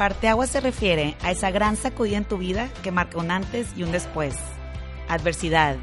Parteaguas 0.00 0.48
se 0.48 0.62
refiere 0.62 1.14
a 1.22 1.30
esa 1.30 1.50
gran 1.50 1.76
sacudida 1.76 2.16
en 2.16 2.24
tu 2.24 2.38
vida 2.38 2.70
que 2.82 2.90
marca 2.90 3.18
un 3.18 3.30
antes 3.30 3.68
y 3.76 3.82
un 3.82 3.92
después. 3.92 4.34
Adversidad, 5.10 5.76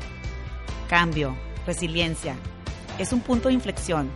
cambio, 0.90 1.38
resiliencia. 1.68 2.36
Es 2.98 3.14
un 3.14 3.22
punto 3.22 3.50
de 3.50 3.54
inflexión, 3.54 4.10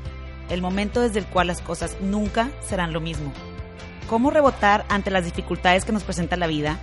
el 0.49 0.59
momento 0.59 1.01
desde 1.01 1.19
el 1.19 1.27
cual 1.27 1.45
las 1.45 1.61
cosas 1.61 1.97
nunca 2.01 2.49
serán 2.67 2.93
lo 2.93 2.99
mismo. 2.99 3.31
¿Cómo 4.09 4.31
rebotar 4.31 4.85
ante 4.89 5.11
las 5.11 5.25
dificultades 5.25 5.85
que 5.85 5.91
nos 5.91 6.03
presenta 6.03 6.35
la 6.35 6.47
vida? 6.47 6.79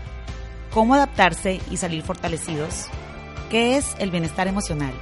¿Cómo 0.72 0.94
adaptarse 0.94 1.60
y 1.72 1.76
salir 1.76 2.04
fortalecidos? 2.04 2.86
¿Qué 3.50 3.76
es 3.76 3.96
el 3.98 4.12
bienestar 4.12 4.46
emocional? 4.46 4.92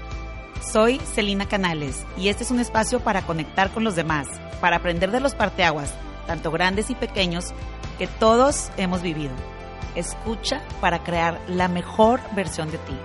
Soy 0.63 1.01
Celina 1.01 1.49
Canales 1.49 2.07
y 2.17 2.31
este 2.31 2.45
es 2.45 2.51
un 2.51 2.61
espacio 2.61 2.99
para 3.01 3.27
conectar 3.27 3.71
con 3.73 3.85
los 3.85 3.95
demás, 3.95 4.27
para 4.63 4.77
aprender 4.77 5.11
de 5.11 5.21
los 5.21 5.35
parteaguas, 5.35 5.93
tanto 6.27 6.51
grandes 6.51 6.91
y 6.91 6.95
pequeños, 6.95 7.55
que 7.99 8.07
todos 8.07 8.71
hemos 8.77 9.03
vivido. 9.03 9.33
Escucha 9.95 10.61
para 10.81 11.03
crear 11.03 11.41
la 11.49 11.69
mejor 11.69 12.21
versión 12.35 12.71
de 12.71 12.79
ti. 12.79 12.97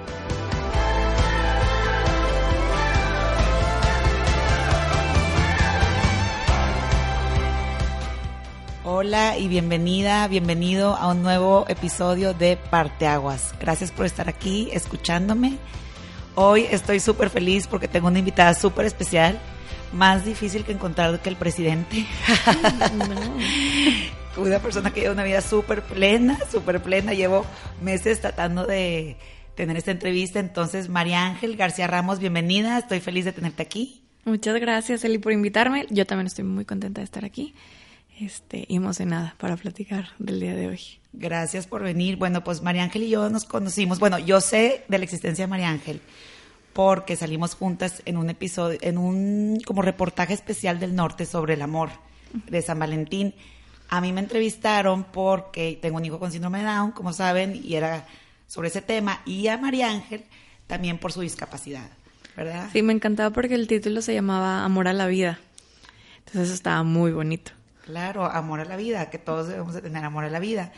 Hola 8.83 9.37
y 9.37 9.47
bienvenida, 9.47 10.27
bienvenido 10.27 10.95
a 10.95 11.07
un 11.07 11.23
nuevo 11.23 11.65
episodio 11.69 12.33
de 12.33 12.57
Parteaguas. 12.57 13.55
Gracias 13.59 13.91
por 13.91 14.05
estar 14.05 14.27
aquí 14.27 14.69
escuchándome. 14.73 15.57
Hoy 16.35 16.67
estoy 16.69 16.99
súper 16.99 17.29
feliz 17.29 17.67
porque 17.67 17.87
tengo 17.87 18.07
una 18.07 18.19
invitada 18.19 18.53
súper 18.53 18.85
especial, 18.85 19.39
más 19.93 20.25
difícil 20.25 20.63
que 20.63 20.71
encontrar 20.71 21.19
que 21.19 21.29
el 21.29 21.35
presidente. 21.35 22.05
una 24.37 24.59
persona 24.59 24.91
que 24.91 25.01
lleva 25.01 25.13
una 25.13 25.23
vida 25.23 25.41
súper 25.41 25.81
plena, 25.81 26.37
súper 26.49 26.81
plena. 26.81 27.13
Llevo 27.13 27.45
meses 27.81 28.21
tratando 28.21 28.65
de 28.65 29.17
tener 29.55 29.77
esta 29.77 29.91
entrevista. 29.91 30.39
Entonces, 30.39 30.89
María 30.89 31.25
Ángel 31.25 31.55
García 31.55 31.87
Ramos, 31.87 32.19
bienvenida. 32.19 32.77
Estoy 32.77 32.99
feliz 32.99 33.25
de 33.25 33.33
tenerte 33.33 33.63
aquí. 33.63 34.03
Muchas 34.23 34.59
gracias, 34.59 35.03
Eli, 35.03 35.17
por 35.17 35.33
invitarme. 35.33 35.87
Yo 35.89 36.05
también 36.05 36.27
estoy 36.27 36.45
muy 36.45 36.65
contenta 36.65 37.01
de 37.01 37.05
estar 37.05 37.25
aquí 37.25 37.53
este, 38.19 38.65
y 38.67 38.75
emocionada 38.75 39.35
para 39.37 39.57
platicar 39.57 40.09
del 40.19 40.39
día 40.39 40.55
de 40.55 40.67
hoy. 40.67 40.79
Gracias 41.13 41.67
por 41.67 41.83
venir. 41.83 42.17
Bueno, 42.17 42.43
pues 42.43 42.61
María 42.61 42.83
Ángel 42.83 43.03
y 43.03 43.09
yo 43.09 43.29
nos 43.29 43.45
conocimos. 43.45 43.99
Bueno, 43.99 44.19
yo 44.19 44.39
sé 44.39 44.85
de 44.87 44.97
la 44.97 45.03
existencia 45.03 45.45
de 45.45 45.49
María 45.49 45.69
Ángel 45.69 46.01
porque 46.73 47.15
salimos 47.15 47.55
juntas 47.55 48.01
en 48.05 48.17
un 48.17 48.29
episodio, 48.29 48.79
en 48.81 48.97
un 48.97 49.59
como 49.65 49.81
reportaje 49.81 50.33
especial 50.33 50.79
del 50.79 50.95
norte 50.95 51.25
sobre 51.25 51.55
el 51.55 51.61
amor 51.61 51.89
de 52.49 52.61
San 52.61 52.79
Valentín. 52.79 53.33
A 53.89 53.99
mí 53.99 54.13
me 54.13 54.21
entrevistaron 54.21 55.03
porque 55.03 55.77
tengo 55.81 55.97
un 55.97 56.05
hijo 56.05 56.19
con 56.19 56.31
síndrome 56.31 56.59
de 56.59 56.65
Down, 56.65 56.91
como 56.91 57.11
saben, 57.11 57.59
y 57.61 57.75
era 57.75 58.07
sobre 58.47 58.69
ese 58.69 58.81
tema, 58.81 59.21
y 59.25 59.47
a 59.47 59.57
María 59.57 59.89
Ángel 59.89 60.23
también 60.67 60.97
por 60.97 61.11
su 61.11 61.21
discapacidad, 61.21 61.89
¿verdad? 62.37 62.69
Sí, 62.71 62.81
me 62.81 62.93
encantaba 62.93 63.29
porque 63.31 63.55
el 63.55 63.67
título 63.67 64.01
se 64.01 64.13
llamaba 64.13 64.63
Amor 64.63 64.87
a 64.87 64.93
la 64.93 65.07
vida. 65.07 65.39
Entonces 66.19 66.43
eso 66.43 66.53
estaba 66.53 66.83
muy 66.83 67.11
bonito. 67.11 67.51
Claro, 67.83 68.25
amor 68.25 68.61
a 68.61 68.65
la 68.65 68.77
vida, 68.77 69.09
que 69.09 69.17
todos 69.17 69.47
debemos 69.47 69.73
de 69.73 69.81
tener 69.81 70.03
amor 70.05 70.23
a 70.23 70.29
la 70.29 70.39
vida. 70.39 70.71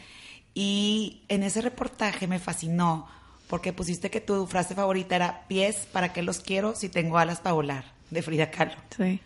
Y 0.56 1.24
en 1.28 1.44
ese 1.44 1.62
reportaje 1.62 2.28
me 2.28 2.40
fascinó 2.40 3.08
porque 3.54 3.72
pusiste 3.72 4.10
que 4.10 4.20
tu 4.20 4.48
frase 4.48 4.74
favorita 4.74 5.16
era 5.16 5.48
pies, 5.48 5.88
¿para 5.92 6.12
qué 6.12 6.24
los 6.24 6.40
quiero 6.40 6.74
si 6.74 6.90
tengo 6.90 7.20
alas 7.20 7.40
para 7.40 7.54
volar? 7.54 7.86
de 8.10 8.24
Frida 8.24 8.50
Kahlo. 8.50 8.74
Sí. 8.98 9.20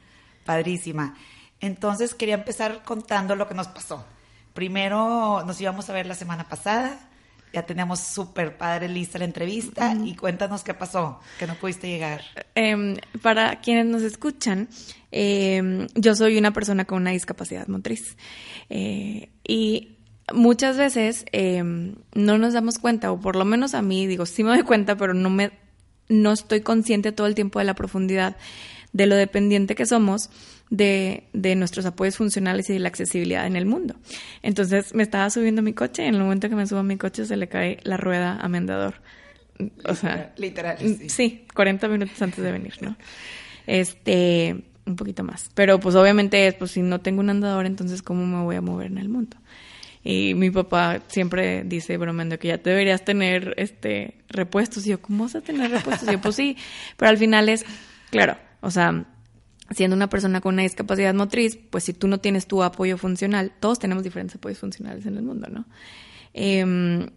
Padrísima. 0.43 1.15
Entonces 1.61 2.13
quería 2.13 2.35
empezar 2.35 2.83
contando 2.83 3.37
lo 3.37 3.47
que 3.47 3.53
nos 3.53 3.69
pasó. 3.69 4.05
Primero 4.53 5.45
nos 5.45 5.61
íbamos 5.61 5.89
a 5.89 5.93
ver 5.93 6.07
la 6.07 6.13
semana 6.13 6.49
pasada, 6.49 6.99
ya 7.53 7.65
teníamos 7.65 8.01
súper 8.01 8.57
padre 8.57 8.89
lista 8.89 9.17
la 9.17 9.23
entrevista 9.23 9.95
y 10.03 10.13
cuéntanos 10.15 10.61
qué 10.61 10.73
pasó, 10.73 11.21
que 11.39 11.47
no 11.47 11.55
pudiste 11.55 11.87
llegar. 11.87 12.21
Em, 12.53 12.97
para 13.21 13.61
quienes 13.61 13.85
nos 13.85 14.01
escuchan, 14.01 14.67
em, 15.09 15.87
yo 15.95 16.15
soy 16.15 16.37
una 16.37 16.51
persona 16.51 16.83
con 16.83 16.97
una 16.97 17.11
discapacidad 17.11 17.65
motriz 17.69 18.17
eh, 18.69 19.29
y 19.47 19.96
muchas 20.33 20.77
veces 20.77 21.25
em, 21.31 21.95
no 22.13 22.37
nos 22.37 22.53
damos 22.53 22.79
cuenta, 22.79 23.11
o 23.11 23.19
por 23.19 23.35
lo 23.35 23.45
menos 23.45 23.73
a 23.73 23.81
mí, 23.81 24.07
digo, 24.07 24.25
sí 24.25 24.43
me 24.43 24.49
doy 24.49 24.63
cuenta, 24.63 24.95
pero 24.97 25.13
no 25.13 25.29
me 25.29 25.51
no 26.09 26.31
estoy 26.31 26.61
consciente 26.61 27.11
todo 27.11 27.27
el 27.27 27.35
tiempo 27.35 27.59
de 27.59 27.65
la 27.65 27.73
profundidad 27.73 28.37
de 28.93 29.07
lo 29.07 29.15
dependiente 29.15 29.75
que 29.75 29.85
somos 29.85 30.29
de, 30.69 31.25
de, 31.33 31.55
nuestros 31.55 31.85
apoyos 31.85 32.15
funcionales 32.15 32.69
y 32.69 32.73
de 32.73 32.79
la 32.79 32.87
accesibilidad 32.87 33.45
en 33.45 33.55
el 33.55 33.65
mundo. 33.65 33.95
Entonces 34.41 34.93
me 34.93 35.03
estaba 35.03 35.29
subiendo 35.29 35.61
mi 35.61 35.73
coche 35.73 36.03
y 36.03 36.07
en 36.07 36.15
el 36.15 36.21
momento 36.21 36.49
que 36.49 36.55
me 36.55 36.65
subo 36.65 36.79
a 36.79 36.83
mi 36.83 36.97
coche 36.97 37.25
se 37.25 37.37
le 37.37 37.47
cae 37.47 37.79
la 37.83 37.97
rueda 37.97 38.37
a 38.39 38.47
mi 38.49 38.57
andador. 38.57 38.95
O 39.85 39.95
sea, 39.95 40.33
literal. 40.37 40.77
Sí. 40.79 41.09
sí, 41.09 41.45
40 41.53 41.87
minutos 41.87 42.21
antes 42.21 42.43
de 42.43 42.51
venir, 42.51 42.75
¿no? 42.81 42.95
Este, 43.65 44.63
un 44.85 44.95
poquito 44.95 45.23
más. 45.23 45.51
Pero 45.53 45.79
pues 45.79 45.95
obviamente 45.95 46.47
es, 46.47 46.53
pues 46.53 46.71
si 46.71 46.81
no 46.81 47.01
tengo 47.01 47.19
un 47.19 47.29
andador, 47.29 47.65
entonces 47.65 48.01
¿cómo 48.01 48.25
me 48.25 48.43
voy 48.43 48.55
a 48.55 48.61
mover 48.61 48.87
en 48.87 48.97
el 48.97 49.09
mundo? 49.09 49.37
Y 50.09 50.35
mi 50.35 50.51
papá 50.51 51.01
siempre 51.09 51.65
dice, 51.65 51.97
bromeando, 51.97 52.39
que 52.39 52.47
ya 52.47 52.57
deberías 52.57 53.03
tener 53.03 53.53
este 53.57 54.15
repuestos. 54.29 54.87
Y 54.87 54.91
yo, 54.91 55.01
¿cómo 55.01 55.25
vas 55.25 55.35
a 55.35 55.41
tener 55.41 55.69
repuestos? 55.69 56.07
Y 56.07 56.13
yo, 56.13 56.21
pues 56.21 56.33
sí. 56.37 56.55
Pero 56.95 57.09
al 57.09 57.17
final 57.17 57.49
es, 57.49 57.65
claro, 58.09 58.37
o 58.61 58.71
sea, 58.71 59.03
siendo 59.71 59.97
una 59.97 60.09
persona 60.09 60.39
con 60.39 60.53
una 60.53 60.63
discapacidad 60.63 61.13
motriz, 61.13 61.57
pues 61.57 61.83
si 61.83 61.91
tú 61.91 62.07
no 62.07 62.21
tienes 62.21 62.47
tu 62.47 62.63
apoyo 62.63 62.97
funcional, 62.97 63.51
todos 63.59 63.79
tenemos 63.79 64.05
diferentes 64.05 64.37
apoyos 64.37 64.59
funcionales 64.59 65.05
en 65.05 65.17
el 65.17 65.23
mundo, 65.23 65.49
¿no? 65.49 65.65
Em, 66.33 67.09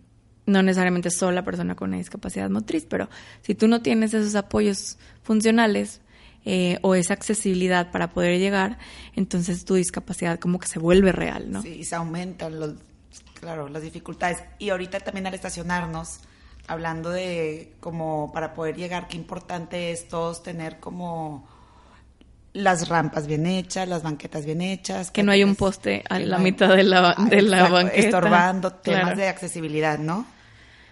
no 0.47 0.63
necesariamente 0.65 1.13
solo 1.13 1.31
la 1.31 1.45
persona 1.45 1.77
con 1.77 1.91
una 1.91 1.99
discapacidad 1.99 2.51
motriz, 2.51 2.87
pero 2.91 3.09
si 3.43 3.55
tú 3.55 3.69
no 3.69 3.83
tienes 3.83 4.15
esos 4.15 4.35
apoyos 4.35 4.99
funcionales 5.23 6.01
eh, 6.45 6.79
o 6.83 6.95
esa 6.95 7.15
accesibilidad 7.15 7.91
para 7.91 8.11
poder 8.11 8.39
llegar, 8.39 8.79
entonces 9.15 9.65
tu 9.65 9.75
discapacidad 9.75 10.39
como 10.39 10.59
que 10.59 10.67
se 10.69 10.79
vuelve 10.79 11.13
real, 11.13 11.51
¿no? 11.51 11.63
Sí, 11.63 11.85
se 11.85 11.95
aumentan 11.95 12.59
los, 12.59 12.75
claro, 13.35 13.69
las 13.69 13.83
dificultades. 13.83 14.39
Y 14.59 14.71
ahorita 14.71 15.01
también 15.01 15.27
al 15.27 15.35
estacionarnos, 15.35 16.21
hablando 16.67 17.11
de 17.11 17.75
como 17.81 18.33
para 18.33 18.55
poder 18.55 18.77
llegar, 18.77 19.09
qué 19.09 19.17
importante 19.17 19.91
es 19.91 20.09
todos 20.09 20.43
tener 20.43 20.81
como 20.81 21.47
las 22.53 22.89
rampas 22.89 23.27
bien 23.27 23.47
hechas, 23.47 23.87
las 23.87 24.03
banquetas 24.03 24.45
bien 24.45 24.61
hechas. 24.61 25.11
Que 25.11 25.23
no 25.23 25.33
hay 25.33 25.45
un 25.45 25.57
poste 25.57 26.03
a 26.09 26.19
la 26.19 26.39
mitad 26.39 26.75
de 26.75 26.83
la, 26.85 27.15
de 27.29 27.43
la 27.43 27.69
banqueta. 27.69 28.01
Estorbando 28.01 28.73
temas 28.73 29.17
de 29.17 29.29
accesibilidad, 29.29 29.99
¿no? 29.99 30.27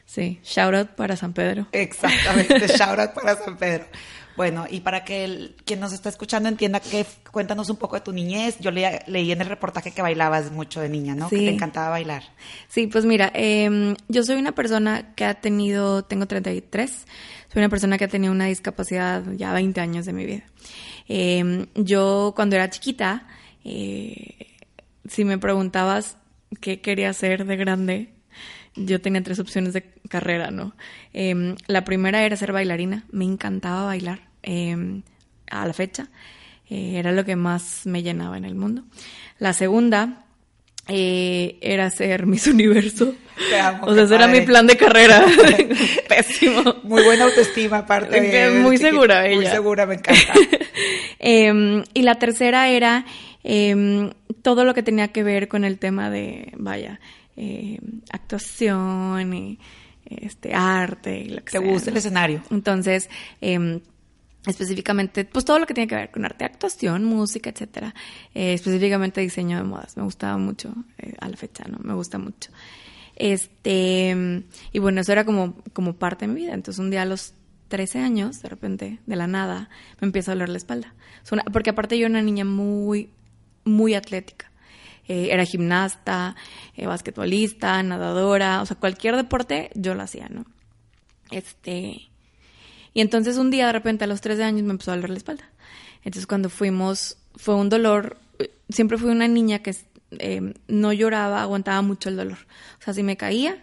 Sí, 0.09 0.41
shout 0.43 0.75
out 0.75 0.89
para 0.97 1.17
San 1.17 1.35
Pedro. 1.35 1.67
Exactamente, 1.71 2.67
shout 2.79 2.99
out 2.99 3.13
para 3.13 3.37
San 3.37 3.59
Pedro. 3.59 3.85
Bueno, 4.39 4.65
y 4.71 4.81
para 4.81 5.05
que 5.05 5.25
el, 5.25 5.55
quien 5.67 5.81
nos 5.81 5.93
está 5.93 6.09
escuchando 6.09 6.49
entienda 6.49 6.81
que 6.81 7.05
cuéntanos 7.31 7.69
un 7.69 7.77
poco 7.77 7.97
de 7.97 8.01
tu 8.01 8.13
niñez. 8.13 8.57
Yo 8.59 8.71
leí 8.71 9.33
en 9.33 9.41
el 9.43 9.47
reportaje 9.47 9.91
que 9.91 10.01
bailabas 10.01 10.51
mucho 10.51 10.81
de 10.81 10.89
niña, 10.89 11.15
¿no? 11.15 11.29
Que 11.29 11.37
te 11.37 11.51
encantaba 11.51 11.91
bailar. 11.91 12.23
Sí, 12.69 12.87
pues 12.87 13.05
mira, 13.05 13.31
eh, 13.35 13.95
yo 14.09 14.23
soy 14.23 14.37
una 14.37 14.53
persona 14.53 15.15
que 15.15 15.27
ha 15.27 15.35
tenido, 15.35 16.05
tengo 16.05 16.25
33, 16.27 16.91
soy 17.53 17.61
una 17.61 17.69
persona 17.69 17.99
que 17.99 18.05
ha 18.05 18.09
tenido 18.09 18.33
una 18.33 18.47
discapacidad 18.47 19.25
ya 19.33 19.53
20 19.53 19.79
años 19.79 20.07
de 20.07 20.13
mi 20.15 20.25
vida. 20.25 20.45
Eh, 21.07 21.67
yo 21.75 22.33
cuando 22.35 22.57
era 22.57 22.71
chiquita, 22.71 23.27
eh, 23.63 24.57
si 25.07 25.27
me 25.27 25.37
preguntabas 25.37 26.17
qué 26.63 26.81
quería 26.81 27.11
hacer 27.11 27.45
de 27.45 27.57
grande, 27.57 28.18
yo 28.85 29.01
tenía 29.01 29.23
tres 29.23 29.39
opciones 29.39 29.73
de 29.73 29.83
carrera, 30.09 30.51
¿no? 30.51 30.75
Eh, 31.13 31.55
la 31.67 31.85
primera 31.85 32.25
era 32.25 32.37
ser 32.37 32.53
bailarina, 32.53 33.05
me 33.11 33.25
encantaba 33.25 33.85
bailar 33.85 34.21
eh, 34.43 35.01
a 35.51 35.67
la 35.67 35.73
fecha. 35.73 36.09
Eh, 36.71 36.95
era 36.99 37.13
lo 37.13 37.25
que 37.25 37.37
más 37.37 37.87
me 37.87 38.03
llenaba 38.03 38.37
en 38.37 38.45
el 38.45 38.55
mundo. 38.55 38.83
La 39.39 39.53
segunda 39.55 40.25
eh, 40.87 41.59
era 41.61 41.89
ser 41.91 42.27
Miss 42.27 42.47
Universo. 42.47 43.15
Amo, 43.63 43.87
o 43.87 43.95
sea, 43.95 44.05
ese 44.05 44.15
era 44.17 44.27
mi 44.27 44.41
plan 44.43 44.67
de 44.67 44.77
carrera. 44.77 45.25
Pésimo. 46.09 46.63
Muy 46.83 47.03
buena 47.05 47.25
autoestima, 47.25 47.79
aparte. 47.79 48.21
De- 48.21 48.51
muy 48.61 48.77
chiquita. 48.77 48.91
segura 48.91 49.21
Muy 49.23 49.31
ella. 49.45 49.51
segura, 49.51 49.87
me 49.87 49.95
encanta. 49.95 50.33
Em, 51.21 51.83
y 51.95 52.03
la 52.03 52.15
tercera 52.15 52.69
era 52.69 53.05
em, 53.43 54.11
todo 54.43 54.65
lo 54.65 54.73
que 54.75 54.83
tenía 54.85 55.09
que 55.09 55.25
ver 55.25 55.49
con 55.49 55.65
el 55.65 55.79
tema 55.79 56.11
de, 56.11 56.53
vaya, 56.57 57.01
em, 57.39 58.01
actuación 58.11 59.33
y 59.33 59.59
este 60.05 60.55
arte 60.55 61.21
y 61.21 61.29
lo 61.29 61.37
que 61.39 61.53
¿Te 61.53 61.59
sea, 61.59 61.61
gusta 61.61 61.91
el 61.91 61.97
escenario? 61.97 62.43
Entonces, 62.51 63.09
em, 63.41 63.81
específicamente, 64.47 65.25
pues 65.25 65.45
todo 65.45 65.59
lo 65.59 65.67
que 65.67 65.75
tiene 65.75 65.89
que 65.89 65.95
ver 65.95 66.11
con 66.11 66.25
arte, 66.25 66.45
actuación, 66.45 67.05
música, 67.05 67.51
etcétera. 67.51 67.95
Eh, 68.35 68.55
específicamente 68.55 69.21
diseño 69.21 69.59
de 69.59 69.65
modas. 69.65 69.97
Me 69.97 70.03
gustaba 70.03 70.39
mucho 70.39 70.75
eh, 70.99 71.15
a 71.21 71.29
la 71.29 71.37
fecha, 71.37 71.65
¿no? 71.69 71.79
Me 71.83 71.95
gusta 71.95 72.19
mucho. 72.19 72.51
Este, 73.17 74.11
em, 74.11 74.45
y 74.73 74.79
bueno, 74.79 75.01
eso 75.01 75.13
era 75.13 75.25
como, 75.25 75.57
como 75.73 75.95
parte 75.95 76.27
de 76.27 76.33
mi 76.33 76.41
vida. 76.41 76.55
Entonces, 76.55 76.79
un 76.79 76.91
día 76.91 77.03
a 77.03 77.07
los 77.07 77.35
13 77.69 77.99
años, 77.99 78.41
de 78.43 78.49
repente, 78.49 78.99
de 79.07 79.17
la 79.17 79.27
nada, 79.27 79.69
me 80.01 80.07
empieza 80.07 80.33
a 80.33 80.35
doler 80.35 80.49
la 80.49 80.59
espalda. 80.59 80.95
Porque 81.53 81.71
aparte 81.71 81.99
yo 81.99 82.07
era 82.07 82.11
una 82.11 82.23
niña 82.23 82.45
muy, 82.45 83.11
muy 83.65 83.95
atlética. 83.95 84.48
Eh, 85.09 85.29
era 85.31 85.45
gimnasta, 85.45 86.37
eh, 86.77 86.87
basquetbolista, 86.87 87.83
nadadora, 87.83 88.61
o 88.61 88.67
sea, 88.67 88.77
cualquier 88.77 89.17
deporte 89.17 89.71
yo 89.75 89.95
lo 89.95 90.03
hacía, 90.03 90.29
¿no? 90.29 90.45
Este, 91.31 92.09
y 92.93 93.01
entonces 93.01 93.39
un 93.39 93.51
día 93.51 93.67
de 93.67 93.73
repente 93.73 94.05
a 94.05 94.07
los 94.07 94.21
13 94.21 94.45
años 94.45 94.65
me 94.65 94.73
empezó 94.73 94.93
a 94.93 94.97
doler 94.97 95.11
la 95.11 95.17
espalda. 95.17 95.49
Entonces 96.05 96.27
cuando 96.27 96.51
fuimos, 96.51 97.17
fue 97.37 97.55
un 97.55 97.71
dolor, 97.71 98.19
siempre 98.69 98.99
fui 98.99 99.11
una 99.11 99.29
niña 99.29 99.61
que 99.61 99.75
eh, 100.19 100.55
no 100.69 100.93
lloraba, 100.93 101.43
aguantaba 101.43 101.81
mucho 101.83 102.09
el 102.09 102.17
dolor. 102.17 102.39
O 102.81 102.85
sea, 102.85 102.93
si 102.93 103.03
me 103.03 103.17
caía, 103.17 103.57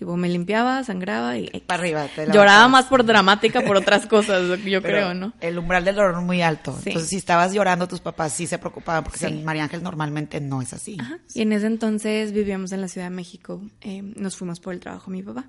tipo 0.00 0.16
me 0.16 0.28
limpiaba, 0.28 0.82
sangraba 0.82 1.38
y 1.38 1.46
Para 1.66 1.80
arriba. 1.82 2.06
te 2.16 2.26
lloraba 2.32 2.66
más 2.66 2.86
por 2.86 3.04
dramática, 3.04 3.60
por 3.60 3.76
otras 3.76 4.06
cosas, 4.06 4.48
yo 4.48 4.56
Pero 4.64 4.82
creo, 4.82 5.14
¿no? 5.14 5.32
El 5.40 5.56
umbral 5.58 5.84
del 5.84 5.94
dolor 5.94 6.20
muy 6.22 6.42
alto. 6.42 6.72
Sí. 6.82 6.88
Entonces, 6.88 7.10
si 7.10 7.16
estabas 7.16 7.52
llorando, 7.52 7.86
tus 7.86 8.00
papás 8.00 8.32
sí 8.32 8.46
se 8.48 8.58
preocupaban, 8.58 9.04
porque 9.04 9.18
Sí. 9.20 9.26
en 9.26 9.44
María 9.44 9.62
Ángel 9.64 9.82
normalmente 9.84 10.40
no 10.40 10.60
es 10.62 10.72
así. 10.72 10.96
Ajá. 10.98 11.18
Y 11.34 11.42
en 11.42 11.52
ese 11.52 11.66
entonces 11.66 12.32
vivíamos 12.32 12.72
en 12.72 12.80
la 12.80 12.88
Ciudad 12.88 13.06
de 13.06 13.14
México. 13.14 13.60
eh, 13.82 14.02
nos 14.02 14.36
fuimos 14.36 14.58
por 14.58 14.74
el 14.74 14.80
trabajo 14.80 15.10
mi 15.10 15.22
papá. 15.22 15.44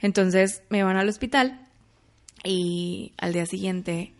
Entonces 0.00 0.62
me 0.68 0.84
van 0.84 0.96
al 0.96 1.08
hospital 1.08 1.66
y 2.44 3.12
al 3.18 3.32
día 3.32 3.46
siguiente, 3.46 4.12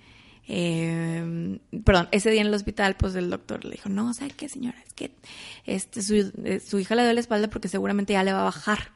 eh, 0.48 1.58
perdón, 1.84 2.08
ese 2.10 2.30
día 2.30 2.40
en 2.40 2.46
el 2.48 2.54
hospital, 2.54 2.96
pues 2.96 3.14
el 3.14 3.30
doctor 3.30 3.64
le 3.64 3.72
dijo, 3.72 3.88
no, 3.88 4.12
¿sabe 4.14 4.30
qué, 4.30 4.48
señora? 4.48 4.78
Es 4.86 4.92
que 4.94 5.12
este, 5.66 6.02
su, 6.02 6.14
eh, 6.14 6.60
su 6.60 6.78
hija 6.78 6.94
le 6.94 7.02
duele 7.02 7.14
la 7.14 7.20
espalda 7.20 7.48
porque 7.48 7.68
seguramente 7.68 8.14
ya 8.14 8.24
le 8.24 8.32
va 8.32 8.40
a 8.40 8.44
bajar. 8.44 8.88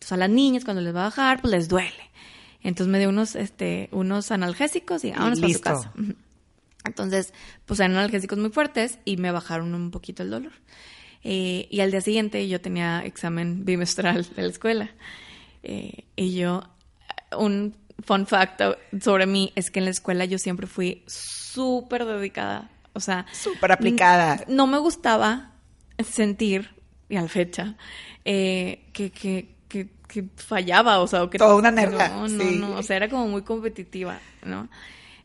Entonces 0.00 0.12
a 0.12 0.16
las 0.16 0.30
niñas 0.30 0.64
cuando 0.64 0.80
les 0.80 0.94
va 0.94 1.00
a 1.00 1.04
bajar, 1.04 1.42
pues 1.42 1.52
les 1.52 1.68
duele. 1.68 2.10
Entonces 2.62 2.90
me 2.90 2.98
dio 2.98 3.10
unos, 3.10 3.36
este, 3.36 3.90
unos 3.92 4.30
analgésicos 4.30 5.04
y 5.04 5.10
vámonos 5.10 5.40
para 5.40 5.52
su 5.52 5.60
casa. 5.60 5.92
Entonces, 6.84 7.34
pues 7.66 7.80
eran 7.80 7.92
analgésicos 7.92 8.38
muy 8.38 8.48
fuertes 8.48 8.98
y 9.04 9.18
me 9.18 9.30
bajaron 9.30 9.74
un 9.74 9.90
poquito 9.90 10.22
el 10.22 10.30
dolor. 10.30 10.52
Eh, 11.22 11.68
y 11.70 11.80
al 11.80 11.90
día 11.90 12.00
siguiente 12.00 12.48
yo 12.48 12.62
tenía 12.62 13.04
examen 13.04 13.66
bimestral 13.66 14.26
de 14.34 14.42
la 14.42 14.48
escuela. 14.48 14.90
Eh, 15.62 16.04
y 16.16 16.34
yo, 16.34 16.62
un 17.36 17.76
fun 18.02 18.26
fact 18.26 18.62
sobre 19.02 19.26
mí 19.26 19.52
es 19.54 19.70
que 19.70 19.80
en 19.80 19.84
la 19.84 19.90
escuela 19.90 20.24
yo 20.24 20.38
siempre 20.38 20.66
fui 20.66 21.04
súper 21.06 22.06
dedicada. 22.06 22.70
O 22.94 23.00
sea, 23.00 23.26
Súper 23.32 23.72
aplicada. 23.72 24.44
No 24.48 24.66
me 24.66 24.78
gustaba 24.78 25.52
sentir, 26.02 26.70
y 27.10 27.16
a 27.16 27.22
la 27.22 27.28
fecha, 27.28 27.76
eh, 28.24 28.86
que, 28.94 29.10
que, 29.10 29.59
que, 29.70 29.88
que 30.08 30.24
fallaba, 30.36 30.98
o 30.98 31.06
sea, 31.06 31.22
o 31.22 31.30
que... 31.30 31.38
Toda 31.38 31.54
una 31.54 31.70
nerda, 31.70 32.08
No, 32.08 32.28
no, 32.28 32.44
sí. 32.44 32.56
no, 32.56 32.76
o 32.76 32.82
sea, 32.82 32.96
era 32.96 33.08
como 33.08 33.26
muy 33.28 33.42
competitiva, 33.42 34.18
¿no? 34.44 34.68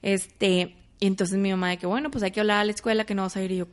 Este, 0.02 0.76
y 1.00 1.08
entonces 1.08 1.38
mi 1.38 1.50
mamá 1.50 1.72
de 1.72 1.78
que, 1.78 1.88
bueno, 1.88 2.12
pues 2.12 2.24
hay 2.24 2.32
que 2.32 2.40
hablar 2.40 2.60
a 2.60 2.64
la 2.64 2.72
escuela 2.72 3.04
que 3.06 3.16
no 3.16 3.24
vas 3.24 3.36
a 3.36 3.42
ir. 3.42 3.52
Y 3.52 3.58
yo, 3.58 3.68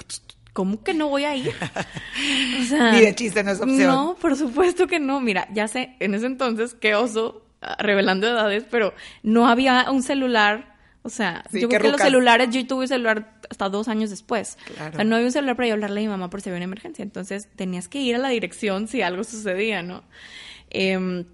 ¿cómo 0.54 0.82
que 0.82 0.94
no 0.94 1.08
voy 1.08 1.24
a 1.24 1.36
ir? 1.36 1.52
O 2.60 2.64
sea, 2.64 2.92
Ni 2.92 3.00
de 3.00 3.14
chiste 3.14 3.44
no 3.44 3.50
es 3.50 3.60
opción. 3.60 3.86
No, 3.88 4.16
por 4.20 4.36
supuesto 4.36 4.86
que 4.86 4.98
no. 4.98 5.20
Mira, 5.20 5.46
ya 5.52 5.68
sé, 5.68 5.94
en 6.00 6.14
ese 6.14 6.26
entonces, 6.26 6.74
qué 6.74 6.94
oso, 6.94 7.44
ah, 7.60 7.76
revelando 7.78 8.26
edades, 8.26 8.64
pero 8.70 8.94
no 9.22 9.46
había 9.46 9.90
un 9.90 10.02
celular. 10.02 10.72
O 11.02 11.08
sea, 11.10 11.44
Sí, 11.50 11.60
yo 11.60 11.68
creo 11.68 11.80
que 11.80 11.88
los 11.90 12.00
celulares, 12.00 12.48
yo 12.50 12.64
tuve 12.66 12.86
celular 12.86 13.40
hasta 13.50 13.68
dos 13.68 13.88
años 13.88 14.08
después. 14.08 14.56
Claro. 14.76 14.92
O 14.92 14.96
sea, 14.96 15.04
no 15.04 15.16
había 15.16 15.26
un 15.26 15.32
celular 15.32 15.56
para 15.56 15.68
yo 15.68 15.74
hablarle 15.74 16.00
a 16.00 16.02
mi 16.04 16.08
mamá 16.08 16.30
por 16.30 16.40
si 16.40 16.48
había 16.48 16.58
una 16.58 16.64
emergencia. 16.64 17.02
Entonces, 17.02 17.48
tenías 17.56 17.88
que 17.88 17.98
ir 17.98 18.14
a 18.14 18.18
la 18.18 18.28
dirección 18.28 18.86
si 18.88 19.02
algo 19.02 19.24
sucedía, 19.24 19.82
¿no? 19.82 20.04
Em, 20.74 21.26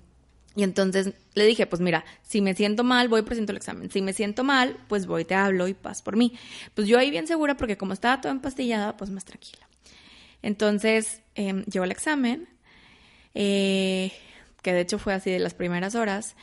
y 0.57 0.65
entonces 0.65 1.13
le 1.35 1.47
dije, 1.47 1.67
pues 1.67 1.81
mira, 1.81 2.05
si 2.23 2.41
me 2.41 2.53
siento 2.55 2.83
mal, 2.83 3.09
voy 3.09 3.23
presento 3.23 3.53
el 3.53 3.57
examen. 3.59 3.91
Si 3.91 4.03
me 4.03 4.13
siento 4.13 4.43
mal, 4.43 4.77
pues 4.89 5.07
voy, 5.07 5.25
te 5.25 5.37
hablo 5.37 5.69
y 5.69 5.75
pas 5.75 6.03
por 6.03 6.17
mí. 6.17 6.33
Pues 6.75 6.89
yo 6.89 6.99
ahí 6.99 7.11
bien 7.11 7.29
segura, 7.29 7.57
porque 7.57 7.77
como 7.77 7.93
estaba 7.93 8.21
toda 8.21 8.33
empastillada, 8.35 8.97
pues 8.97 9.11
más 9.11 9.25
tranquila. 9.25 9.69
Entonces, 10.43 11.23
eh, 11.37 11.65
llevo 11.71 11.85
el 11.85 11.93
examen, 11.93 12.49
eh, 13.35 14.13
que 14.63 14.73
de 14.73 14.81
hecho 14.81 14.99
fue 14.99 15.15
así 15.15 15.31
de 15.31 15.39
las 15.39 15.55
primeras 15.55 15.95
horas, 15.95 16.35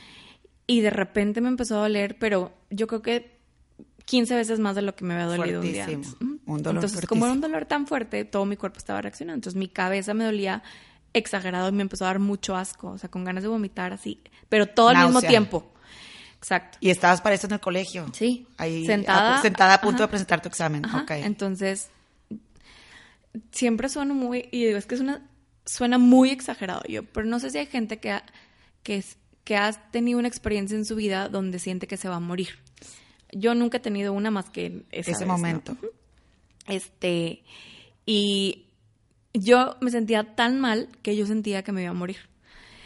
y 0.66 0.80
de 0.80 0.90
repente 0.90 1.40
me 1.42 1.48
empezó 1.48 1.76
a 1.76 1.82
doler, 1.82 2.16
pero 2.18 2.52
yo 2.70 2.86
creo 2.86 3.02
que 3.02 3.36
15 4.06 4.34
veces 4.34 4.58
más 4.60 4.76
de 4.76 4.82
lo 4.82 4.94
que 4.96 5.04
me 5.04 5.14
había 5.14 5.26
dolido 5.26 5.60
un 5.60 5.66
día 5.72 5.84
Fuertísimo. 5.84 6.16
antes. 6.20 6.38
Un 6.46 6.62
dolor 6.62 6.84
Entonces, 6.84 7.06
como 7.06 7.26
era 7.26 7.32
un 7.32 7.38
fuertísimo. 7.40 7.48
dolor 7.54 7.68
tan 7.68 7.86
fuerte, 7.86 8.24
todo 8.24 8.46
mi 8.46 8.56
cuerpo 8.56 8.78
estaba 8.78 9.02
reaccionando. 9.02 9.34
Entonces, 9.36 9.58
mi 9.58 9.68
cabeza 9.68 10.14
me 10.14 10.24
dolía 10.24 10.62
exagerado 11.18 11.68
y 11.68 11.72
me 11.72 11.82
empezó 11.82 12.04
a 12.04 12.08
dar 12.08 12.18
mucho 12.18 12.56
asco, 12.56 12.90
o 12.90 12.98
sea, 12.98 13.10
con 13.10 13.24
ganas 13.24 13.42
de 13.42 13.48
vomitar 13.48 13.92
así, 13.92 14.20
pero 14.48 14.66
todo 14.66 14.88
al 14.88 15.04
mismo 15.04 15.22
tiempo. 15.22 15.72
Exacto. 16.38 16.78
Y 16.80 16.90
estabas 16.90 17.20
para 17.22 17.34
eso 17.34 17.46
en 17.46 17.54
el 17.54 17.60
colegio. 17.60 18.06
Sí. 18.12 18.46
Ahí, 18.58 18.86
sentada. 18.86 19.38
a, 19.38 19.42
sentada 19.42 19.74
a 19.74 19.80
punto 19.80 19.96
ajá. 19.96 20.04
de 20.04 20.08
presentar 20.08 20.42
tu 20.42 20.48
examen. 20.48 20.84
Ajá, 20.84 21.02
Ok. 21.02 21.10
Entonces, 21.12 21.88
siempre 23.50 23.88
sueno 23.88 24.14
muy, 24.14 24.48
y 24.52 24.66
digo, 24.66 24.78
es 24.78 24.86
que 24.86 24.96
suena, 24.96 25.26
suena 25.64 25.98
muy 25.98 26.30
exagerado 26.30 26.82
yo, 26.88 27.04
pero 27.04 27.26
no 27.26 27.40
sé 27.40 27.50
si 27.50 27.58
hay 27.58 27.66
gente 27.66 27.98
que 27.98 28.12
ha, 28.12 28.24
que, 28.82 29.02
que 29.44 29.56
ha 29.56 29.72
tenido 29.90 30.18
una 30.18 30.28
experiencia 30.28 30.76
en 30.76 30.84
su 30.84 30.94
vida 30.94 31.28
donde 31.28 31.58
siente 31.58 31.86
que 31.86 31.96
se 31.96 32.08
va 32.08 32.16
a 32.16 32.20
morir. 32.20 32.58
Yo 33.32 33.54
nunca 33.54 33.78
he 33.78 33.80
tenido 33.80 34.12
una 34.12 34.30
más 34.30 34.50
que 34.50 34.84
esa 34.92 35.10
Ese 35.10 35.10
vez, 35.12 35.20
¿no? 35.20 35.26
momento. 35.26 35.76
Este, 36.68 37.42
y 38.04 38.65
yo 39.38 39.76
me 39.80 39.90
sentía 39.90 40.34
tan 40.34 40.60
mal 40.60 40.88
que 41.02 41.16
yo 41.16 41.26
sentía 41.26 41.62
que 41.62 41.72
me 41.72 41.82
iba 41.82 41.90
a 41.90 41.94
morir. 41.94 42.18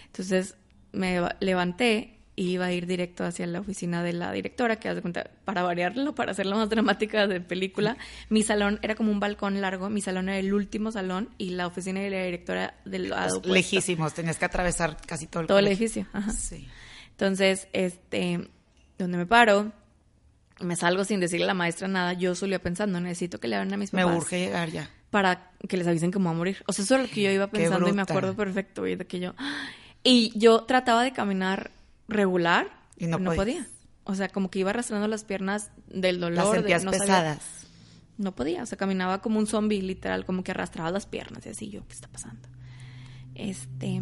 Entonces 0.06 0.56
me 0.92 1.20
va- 1.20 1.36
levanté 1.40 2.16
y 2.36 2.52
iba 2.52 2.66
a 2.66 2.72
ir 2.72 2.86
directo 2.86 3.24
hacia 3.24 3.46
la 3.46 3.60
oficina 3.60 4.02
de 4.02 4.12
la 4.14 4.32
directora, 4.32 4.76
que 4.76 4.88
haz 4.88 4.96
de 4.96 5.02
cuenta, 5.02 5.30
para 5.44 5.62
variarlo, 5.62 6.14
para 6.14 6.32
hacerlo 6.32 6.56
más 6.56 6.70
dramática 6.70 7.26
de 7.26 7.40
película, 7.40 7.98
mi 8.30 8.42
salón 8.42 8.78
era 8.82 8.94
como 8.94 9.12
un 9.12 9.20
balcón 9.20 9.60
largo, 9.60 9.90
mi 9.90 10.00
salón 10.00 10.28
era 10.30 10.38
el 10.38 10.54
último 10.54 10.90
salón 10.90 11.28
y 11.36 11.50
la 11.50 11.66
oficina 11.66 12.00
de 12.00 12.08
la 12.10 12.24
directora 12.24 12.74
del 12.86 13.10
lado 13.10 13.42
Pues, 13.42 13.52
lejísimos, 13.52 14.14
tenías 14.14 14.38
que 14.38 14.46
atravesar 14.46 14.96
casi 15.06 15.26
todo 15.26 15.42
el 15.42 15.46
Todo 15.48 15.58
el 15.58 15.66
edificio, 15.66 16.06
ajá. 16.14 16.30
Sí. 16.32 16.66
Entonces, 17.10 17.68
este, 17.74 18.48
donde 18.96 19.18
me 19.18 19.26
paro, 19.26 19.72
me 20.60 20.76
salgo 20.76 21.04
sin 21.04 21.20
decirle 21.20 21.44
a 21.44 21.48
la 21.48 21.54
maestra 21.54 21.88
nada, 21.88 22.14
yo 22.14 22.34
solía 22.34 22.60
pensando, 22.62 23.00
necesito 23.00 23.38
que 23.38 23.48
le 23.48 23.56
hablen 23.56 23.74
a 23.74 23.76
mis 23.76 23.92
Me 23.92 24.02
papás 24.02 24.16
urge 24.16 24.38
llegar 24.38 24.70
ya. 24.70 24.88
Para 25.10 25.50
que 25.68 25.76
les 25.76 25.86
avisen 25.86 26.10
que 26.10 26.18
me 26.18 26.26
voy 26.26 26.34
a 26.34 26.38
morir. 26.38 26.62
O 26.66 26.72
sea, 26.72 26.84
eso 26.84 26.96
es 26.96 27.02
lo 27.02 27.08
que 27.14 27.22
yo 27.22 27.30
iba 27.30 27.46
pensando 27.48 27.88
y 27.88 27.92
me 27.92 28.02
acuerdo 28.02 28.34
perfecto, 28.34 28.86
y 28.86 28.96
de 28.96 29.06
que 29.06 29.20
yo... 29.20 29.34
Y 30.02 30.32
yo 30.38 30.62
trataba 30.64 31.02
de 31.02 31.12
caminar 31.12 31.70
regular 32.08 32.68
Y 32.96 33.06
no 33.06 33.18
podía. 33.34 33.66
O 34.04 34.14
sea, 34.14 34.28
como 34.28 34.50
que 34.50 34.58
iba 34.60 34.70
arrastrando 34.70 35.06
las 35.08 35.24
piernas 35.24 35.70
del 35.88 36.20
dolor. 36.20 36.36
Las 36.38 36.50
de- 36.52 36.56
sentías 36.58 36.84
no 36.84 36.92
sabía- 36.92 37.06
pesadas. 37.06 37.66
no 38.16 38.34
podía, 38.34 38.62
o 38.62 38.66
sea, 38.66 38.78
caminaba 38.78 39.20
como 39.20 39.38
un 39.38 39.46
zombie, 39.46 39.82
literal, 39.82 40.24
como 40.24 40.42
que 40.42 40.52
arrastraba 40.52 40.90
las 40.90 41.06
piernas 41.06 41.44
y 41.46 41.50
así 41.50 41.68
yo, 41.70 41.86
¿qué 41.86 41.92
está 41.94 42.08
pasando? 42.08 42.48
Este, 43.34 44.00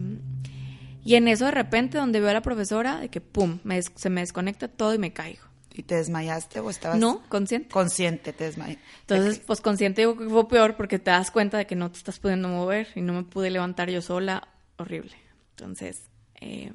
y 1.05 1.15
en 1.15 1.29
eso 1.29 1.45
de 1.47 1.50
repente, 1.53 1.99
donde 1.99 2.21
veo 2.21 2.31
a 2.31 2.33
la 2.35 2.43
profesora, 2.43 2.99
de 3.00 3.09
que 3.09 3.21
pum, 3.21 3.59
me 3.65 3.81
se 3.83 4.11
me 4.11 4.21
desconecta 4.21 4.69
todo 4.69 4.95
y 4.95 4.99
me 4.99 5.12
caigo. 5.12 5.43
¿Y 5.79 5.85
te 5.85 5.95
desmayaste 5.95 6.59
o 6.59 6.71
estabas 6.71 6.99
No, 6.99 7.23
consciente. 7.29 7.69
consciente? 7.69 8.33
Te 8.33 8.43
desmayaste. 8.45 8.83
Entonces, 9.03 9.39
pues 9.47 9.61
consciente 9.61 10.01
digo 10.01 10.17
que 10.19 10.29
fue 10.29 10.49
peor 10.49 10.77
porque 10.77 10.99
te 10.99 11.13
das 11.13 11.31
cuenta 11.31 11.57
de 11.57 11.69
que 11.69 11.77
no 11.77 11.89
te 11.93 11.99
estás 11.99 12.19
pudiendo 12.19 12.49
mover 12.49 12.89
y 12.97 13.01
no 13.01 13.13
me 13.13 13.23
pude 13.23 13.49
levantar 13.51 13.89
yo 13.89 14.03
sola, 14.03 14.49
horrible. 14.77 15.15
Entonces, 15.51 16.03
eh, 16.41 16.73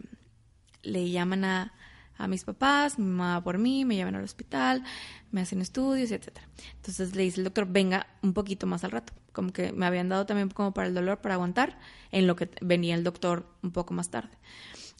le 0.83 1.09
llaman 1.11 1.43
a, 1.43 1.73
a 2.17 2.27
mis 2.29 2.45
papás, 2.45 2.97
mi 2.97 3.03
mamá 3.07 3.43
por 3.43 3.57
mí, 3.57 3.83
me 3.83 3.97
llevan 3.97 4.15
al 4.15 4.23
hospital, 4.23 4.85
me 5.31 5.41
hacen 5.41 5.59
estudios, 5.61 6.11
etcétera. 6.11 6.47
Entonces 6.77 7.13
le 7.13 7.23
dice 7.23 7.41
el 7.41 7.43
doctor, 7.43 7.65
venga 7.69 8.07
un 8.21 8.31
poquito 8.33 8.67
más 8.67 8.85
al 8.85 8.91
rato. 8.91 9.11
Como 9.33 9.51
que 9.51 9.73
me 9.73 9.85
habían 9.85 10.07
dado 10.07 10.25
también 10.25 10.47
como 10.49 10.73
para 10.73 10.87
el 10.87 10.93
dolor, 10.93 11.19
para 11.19 11.35
aguantar, 11.35 11.77
en 12.11 12.25
lo 12.25 12.37
que 12.37 12.49
venía 12.61 12.95
el 12.95 13.03
doctor 13.03 13.47
un 13.63 13.71
poco 13.71 13.93
más 13.93 14.09
tarde. 14.09 14.29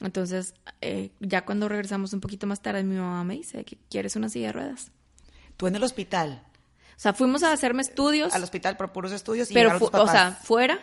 Entonces, 0.02 0.54
eh, 0.82 1.12
ya 1.20 1.46
cuando 1.46 1.70
regresamos 1.70 2.14
un 2.14 2.20
poquito 2.20 2.48
más 2.48 2.62
tarde, 2.62 2.84
mi 2.84 2.96
mamá 2.98 3.24
me 3.24 3.36
dice 3.36 3.64
que 3.64 3.78
quieres 3.90 4.16
una 4.16 4.30
silla 4.30 4.48
de 4.48 4.54
ruedas. 4.54 4.92
Tú 5.58 5.68
en 5.68 5.76
el 5.76 5.84
hospital. 5.84 6.44
O 6.96 7.00
sea, 7.00 7.14
fuimos 7.14 7.44
a 7.44 7.52
hacerme 7.52 7.82
estudios. 7.82 8.34
Al 8.34 8.44
hospital 8.44 8.78
por 8.78 8.92
puros 8.92 9.12
estudios 9.12 9.50
y 9.52 9.54
pero 9.54 9.78
o 9.78 10.08
sea 10.08 10.32
fuera 10.32 10.80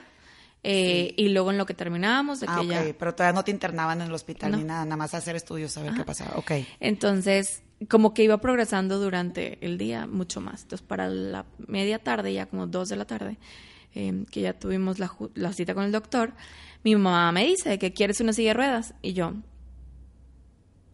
Eh, 0.63 1.15
y 1.17 1.29
luego 1.31 1.51
en 1.51 1.57
lo 1.57 1.65
que 1.65 1.73
terminábamos, 1.73 2.41
de 2.41 2.47
que 2.47 2.53
Ah, 2.53 2.61
ok, 2.61 2.69
ya... 2.69 2.95
pero 2.99 3.15
todavía 3.15 3.33
no 3.35 3.43
te 3.45 3.51
internaban 3.51 4.03
en 4.03 4.09
el 4.09 4.13
hospital 4.15 4.51
No. 4.51 4.59
ni 4.59 4.65
nada, 4.65 4.85
nada 4.85 4.97
más 4.97 5.15
a 5.15 5.17
hacer 5.17 5.35
estudios, 5.35 5.75
a 5.79 5.83
ver 5.83 5.95
qué 5.95 6.05
pasaba. 6.05 6.33
Ok. 6.37 6.53
Entonces, 6.81 7.63
como 7.89 8.13
que 8.13 8.25
iba 8.25 8.39
progresando 8.43 8.99
durante 8.99 9.65
el 9.65 9.79
día 9.79 10.07
mucho 10.07 10.43
más. 10.43 10.63
Entonces, 10.65 10.87
para 10.87 11.09
la 11.09 11.47
media 11.67 11.99
tarde, 11.99 12.35
ya 12.35 12.45
como 12.45 12.67
dos 12.67 12.91
de 12.91 12.97
la 12.97 13.07
tarde, 13.07 13.39
eh, 13.95 14.27
que 14.31 14.43
ya 14.43 14.53
tuvimos 14.53 14.99
la 14.99 15.53
cita 15.55 15.73
con 15.75 15.85
el 15.85 15.93
doctor, 15.93 16.35
mi 16.83 16.97
mamá 16.97 17.31
me 17.33 17.47
dice 17.47 17.79
que 17.79 17.93
quieres 17.93 18.21
una 18.21 18.33
silla 18.33 18.51
de 18.51 18.55
ruedas. 18.55 18.95
Y 19.03 19.13
yo, 19.13 19.35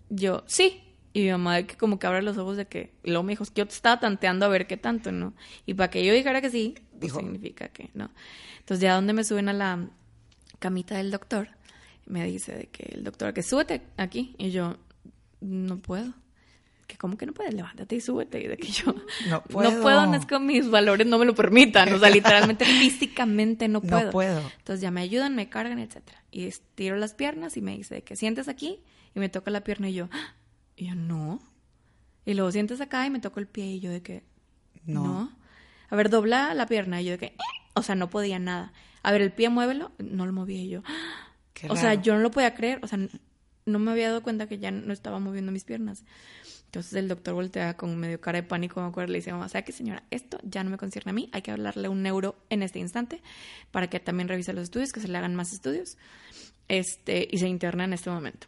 yo, 0.08 0.44
sí. 0.46 0.82
Y 1.12 1.22
mi 1.22 1.30
mamá 1.30 1.62
que 1.62 1.76
como 1.76 1.98
que 1.98 2.06
abre 2.06 2.22
los 2.22 2.36
ojos 2.36 2.56
de 2.58 2.66
que, 2.66 2.92
luego 3.02 3.22
me 3.22 3.32
dijo, 3.32 3.42
es 3.42 3.50
que 3.50 3.60
yo 3.60 3.66
te 3.66 3.74
estaba 3.74 3.98
tanteando 4.00 4.44
a 4.44 4.48
ver 4.48 4.66
qué 4.66 4.76
tanto, 4.76 5.12
¿no? 5.12 5.34
Y 5.64 5.74
para 5.74 5.88
que 5.90 6.04
yo 6.04 6.12
dijera 6.12 6.42
que 6.42 6.50
sí, 6.50 6.74
pues 6.90 7.00
Dijo. 7.00 7.20
significa 7.20 7.68
que 7.68 7.90
no. 7.94 8.10
Entonces 8.58 8.82
ya 8.82 8.94
donde 8.94 9.14
me 9.14 9.24
suben 9.24 9.48
a 9.48 9.54
la 9.54 9.88
camita 10.58 10.96
del 10.96 11.10
doctor, 11.10 11.48
me 12.04 12.24
dice 12.24 12.54
de 12.54 12.66
que 12.66 12.94
el 12.94 13.04
doctor, 13.04 13.32
que 13.32 13.42
súbete 13.42 13.82
aquí. 13.96 14.34
Y 14.38 14.50
yo, 14.50 14.76
no 15.40 15.78
puedo. 15.78 16.12
Que 16.86 16.96
cómo 16.96 17.16
que 17.18 17.26
no 17.26 17.32
puedes, 17.32 17.52
levántate 17.52 17.96
y 17.96 18.00
súbete. 18.00 18.40
Y 18.42 18.46
de 18.46 18.56
que 18.56 18.68
yo, 18.68 18.94
No 19.28 19.42
puedo. 19.48 19.70
no 19.72 19.82
puedo, 19.82 20.06
no 20.06 20.14
es 20.14 20.24
que 20.26 20.38
mis 20.38 20.70
valores 20.70 21.06
no 21.06 21.18
me 21.18 21.24
lo 21.24 21.34
permitan. 21.34 21.92
O 21.92 21.98
sea, 21.98 22.10
literalmente, 22.10 22.64
físicamente 22.80 23.66
no 23.68 23.80
No 23.82 23.88
puedo. 23.88 24.10
puedo. 24.12 24.40
Entonces 24.58 24.80
ya 24.80 24.90
me 24.90 25.00
ayudan, 25.00 25.34
me 25.34 25.48
cargan, 25.48 25.78
etcétera. 25.80 26.22
Y 26.30 26.44
estiro 26.46 26.96
las 26.96 27.14
piernas 27.14 27.56
y 27.56 27.60
me 27.62 27.76
dice 27.76 27.96
de 27.96 28.02
que 28.02 28.14
sientes 28.16 28.46
aquí 28.48 28.80
y 29.14 29.18
me 29.18 29.28
toca 29.28 29.50
la 29.50 29.62
pierna 29.62 29.88
y 29.88 29.94
yo, 29.94 30.08
"Ah". 30.12 30.34
y 30.76 30.86
yo 30.88 30.94
no. 30.94 31.40
Y 32.24 32.34
luego 32.34 32.52
sientes 32.52 32.80
acá 32.80 33.04
y 33.06 33.10
me 33.10 33.18
toco 33.20 33.40
el 33.40 33.46
pie 33.48 33.66
y 33.66 33.80
yo 33.80 33.90
de 33.90 34.02
que 34.02 34.22
No. 34.84 35.02
no. 35.04 35.32
A 35.90 35.96
ver, 35.96 36.10
dobla 36.10 36.54
la 36.54 36.66
pierna 36.66 37.00
y 37.00 37.06
yo 37.06 37.12
de 37.12 37.18
que, 37.18 37.26
"Eh". 37.26 37.36
o 37.74 37.82
sea, 37.82 37.94
no 37.96 38.10
podía 38.10 38.38
nada. 38.38 38.72
A 39.02 39.10
ver, 39.12 39.22
el 39.22 39.32
pie 39.32 39.48
muévelo, 39.48 39.90
no 39.98 40.24
lo 40.26 40.32
movía 40.32 40.60
y 40.60 40.68
yo. 40.68 40.82
"Ah". 40.86 41.32
O 41.68 41.76
sea, 41.76 41.94
yo 41.94 42.14
no 42.14 42.20
lo 42.20 42.30
podía 42.30 42.54
creer, 42.54 42.78
o 42.82 42.86
sea, 42.86 42.98
no 43.64 43.78
me 43.80 43.90
había 43.90 44.08
dado 44.08 44.22
cuenta 44.22 44.46
que 44.46 44.58
ya 44.58 44.70
no 44.70 44.92
estaba 44.92 45.18
moviendo 45.18 45.50
mis 45.50 45.64
piernas. 45.64 46.04
Entonces 46.66 46.92
el 46.94 47.08
doctor 47.08 47.34
voltea 47.34 47.76
con 47.76 47.96
medio 47.96 48.20
cara 48.20 48.40
de 48.40 48.42
pánico, 48.42 48.80
me 48.80 48.88
acuerdo, 48.88 49.12
le 49.12 49.18
dice, 49.18 49.32
mamá, 49.32 49.48
¿sabe 49.48 49.64
qué 49.64 49.72
señora? 49.72 50.02
Esto 50.10 50.38
ya 50.42 50.62
no 50.62 50.70
me 50.70 50.76
concierne 50.76 51.10
a 51.10 51.12
mí, 51.14 51.30
hay 51.32 51.42
que 51.42 51.50
hablarle 51.50 51.86
a 51.86 51.90
un 51.90 52.02
neuro 52.02 52.36
en 52.50 52.62
este 52.62 52.78
instante 52.78 53.22
para 53.70 53.88
que 53.88 54.00
también 54.00 54.28
revise 54.28 54.52
los 54.52 54.64
estudios, 54.64 54.92
que 54.92 55.00
se 55.00 55.08
le 55.08 55.16
hagan 55.16 55.34
más 55.34 55.52
estudios, 55.52 55.96
este, 56.68 57.26
y 57.30 57.38
se 57.38 57.48
interna 57.48 57.84
en 57.84 57.92
este 57.94 58.10
momento. 58.10 58.46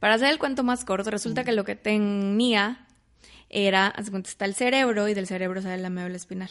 Para 0.00 0.14
hacer 0.14 0.28
el 0.28 0.38
cuento 0.38 0.62
más 0.62 0.84
corto, 0.84 1.10
resulta 1.10 1.44
que 1.44 1.52
lo 1.52 1.64
que 1.64 1.74
tenía 1.74 2.86
era, 3.50 3.94
está 3.96 4.44
el 4.44 4.54
cerebro 4.54 5.08
y 5.08 5.14
del 5.14 5.26
cerebro 5.26 5.62
sale 5.62 5.78
la 5.78 5.90
médula 5.90 6.16
espinal. 6.16 6.50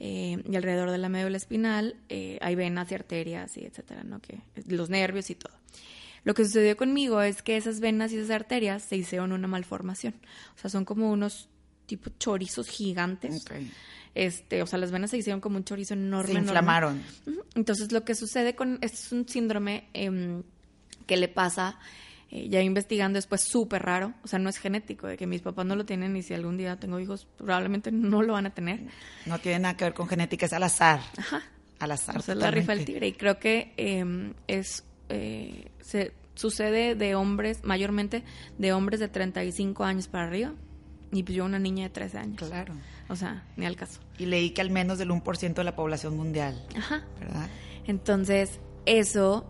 Eh, 0.00 0.42
y 0.48 0.56
alrededor 0.56 0.90
de 0.90 0.98
la 0.98 1.08
médula 1.08 1.36
espinal 1.36 1.96
eh, 2.08 2.38
hay 2.40 2.54
venas 2.54 2.90
y 2.90 2.94
arterias 2.94 3.56
y 3.56 3.64
etcétera, 3.64 4.02
¿no? 4.04 4.20
Que, 4.20 4.40
los 4.66 4.90
nervios 4.90 5.30
y 5.30 5.36
todo. 5.36 5.54
Lo 6.26 6.34
que 6.34 6.44
sucedió 6.44 6.76
conmigo 6.76 7.22
es 7.22 7.40
que 7.40 7.56
esas 7.56 7.78
venas 7.78 8.10
y 8.10 8.18
esas 8.18 8.32
arterias 8.32 8.82
se 8.82 8.96
hicieron 8.96 9.30
una 9.30 9.46
malformación. 9.46 10.14
O 10.56 10.58
sea, 10.58 10.68
son 10.68 10.84
como 10.84 11.12
unos 11.12 11.48
tipo 11.86 12.10
chorizos 12.18 12.68
gigantes. 12.68 13.42
Ok. 13.42 13.52
Este, 14.12 14.60
o 14.60 14.66
sea, 14.66 14.80
las 14.80 14.90
venas 14.90 15.10
se 15.12 15.18
hicieron 15.18 15.40
como 15.40 15.56
un 15.56 15.62
chorizo 15.62 15.94
enorme. 15.94 16.32
Se 16.32 16.38
inflamaron. 16.40 17.00
Entonces, 17.54 17.92
lo 17.92 18.04
que 18.04 18.16
sucede 18.16 18.56
con. 18.56 18.80
Este 18.82 18.96
es 18.96 19.12
un 19.12 19.28
síndrome 19.28 19.86
em, 19.94 20.42
que 21.06 21.16
le 21.16 21.28
pasa, 21.28 21.78
eh, 22.32 22.48
ya 22.48 22.60
investigando, 22.60 23.18
después 23.18 23.42
súper 23.42 23.84
raro. 23.84 24.12
O 24.24 24.26
sea, 24.26 24.40
no 24.40 24.48
es 24.48 24.58
genético, 24.58 25.06
de 25.06 25.16
que 25.16 25.28
mis 25.28 25.42
papás 25.42 25.64
no 25.64 25.76
lo 25.76 25.86
tienen 25.86 26.16
y 26.16 26.24
si 26.24 26.34
algún 26.34 26.56
día 26.56 26.74
tengo 26.74 26.98
hijos, 26.98 27.28
probablemente 27.38 27.92
no 27.92 28.22
lo 28.22 28.32
van 28.32 28.46
a 28.46 28.50
tener. 28.52 28.80
No 29.26 29.38
tiene 29.38 29.60
nada 29.60 29.76
que 29.76 29.84
ver 29.84 29.94
con 29.94 30.08
genética, 30.08 30.46
es 30.46 30.52
al 30.52 30.64
azar. 30.64 31.02
Ajá. 31.18 31.44
Al 31.78 31.92
azar. 31.92 32.18
O 32.18 32.20
sea, 32.20 32.34
la 32.34 32.50
rifa 32.50 32.74
del 32.74 32.84
tigre. 32.84 33.06
Y 33.06 33.12
creo 33.12 33.38
que 33.38 33.74
eh, 33.76 34.32
es 34.48 34.82
eh, 35.08 35.70
se 35.80 36.12
sucede 36.34 36.94
de 36.94 37.14
hombres, 37.14 37.64
mayormente 37.64 38.22
de 38.58 38.72
hombres 38.72 39.00
de 39.00 39.08
35 39.08 39.84
años 39.84 40.08
para 40.08 40.24
arriba. 40.24 40.52
Y 41.12 41.22
pues 41.22 41.36
yo 41.36 41.44
una 41.44 41.58
niña 41.58 41.84
de 41.84 41.90
13 41.90 42.18
años. 42.18 42.36
Claro. 42.38 42.74
O 43.08 43.16
sea, 43.16 43.44
ni 43.56 43.64
al 43.64 43.76
caso. 43.76 44.00
Y 44.18 44.26
leí 44.26 44.50
que 44.50 44.60
al 44.60 44.70
menos 44.70 44.98
del 44.98 45.10
1% 45.10 45.54
de 45.54 45.64
la 45.64 45.76
población 45.76 46.16
mundial, 46.16 46.60
Ajá. 46.76 47.04
¿verdad? 47.20 47.48
Entonces, 47.86 48.60
eso, 48.84 49.46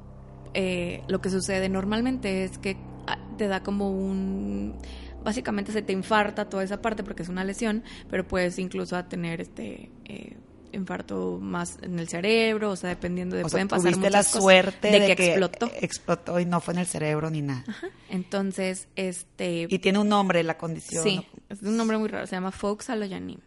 eh, 0.54 1.02
lo 1.08 1.20
que 1.20 1.30
sucede 1.30 1.68
normalmente 1.68 2.44
es 2.44 2.58
que 2.58 2.76
ah, 3.06 3.18
te 3.38 3.48
da 3.48 3.62
como 3.62 3.90
un... 3.90 4.76
Básicamente 5.24 5.72
se 5.72 5.82
te 5.82 5.92
infarta 5.92 6.48
toda 6.48 6.62
esa 6.62 6.80
parte 6.80 7.02
porque 7.02 7.22
es 7.22 7.28
una 7.28 7.42
lesión, 7.42 7.82
pero 8.08 8.28
puedes 8.28 8.58
incluso 8.60 8.96
a 8.96 9.08
tener 9.08 9.40
este 9.40 9.90
eh, 10.04 10.36
infarto 10.76 11.38
más 11.40 11.78
en 11.82 11.98
el 11.98 12.08
cerebro, 12.08 12.70
o 12.70 12.76
sea, 12.76 12.90
dependiendo 12.90 13.36
de... 13.36 13.42
o 13.42 13.48
sea, 13.48 13.52
pueden 13.52 13.68
pasar 13.68 13.92
tuviste 13.92 14.10
la 14.10 14.18
muchas 14.18 14.32
cosas 14.32 14.42
suerte 14.42 14.90
de, 14.90 15.16
que, 15.16 15.26
explotó. 15.26 15.70
explotó 15.80 16.40
y 16.40 16.46
no 16.46 16.60
fue 16.60 16.74
en 16.74 16.80
el 16.80 16.86
cerebro 16.86 17.30
ni 17.30 17.42
nada. 17.42 17.64
Ajá. 17.66 17.88
Entonces, 18.10 18.88
este... 18.96 19.66
Y 19.68 19.78
tiene 19.78 19.98
un 19.98 20.08
nombre 20.08 20.42
la 20.42 20.56
condición. 20.58 21.02
Sí, 21.02 21.26
es 21.48 21.62
un 21.62 21.76
nombre 21.76 21.98
muy 21.98 22.08
raro, 22.08 22.26
se 22.26 22.36
llama 22.36 22.52
Fox 22.52 22.90
Aloyanin. 22.90 23.40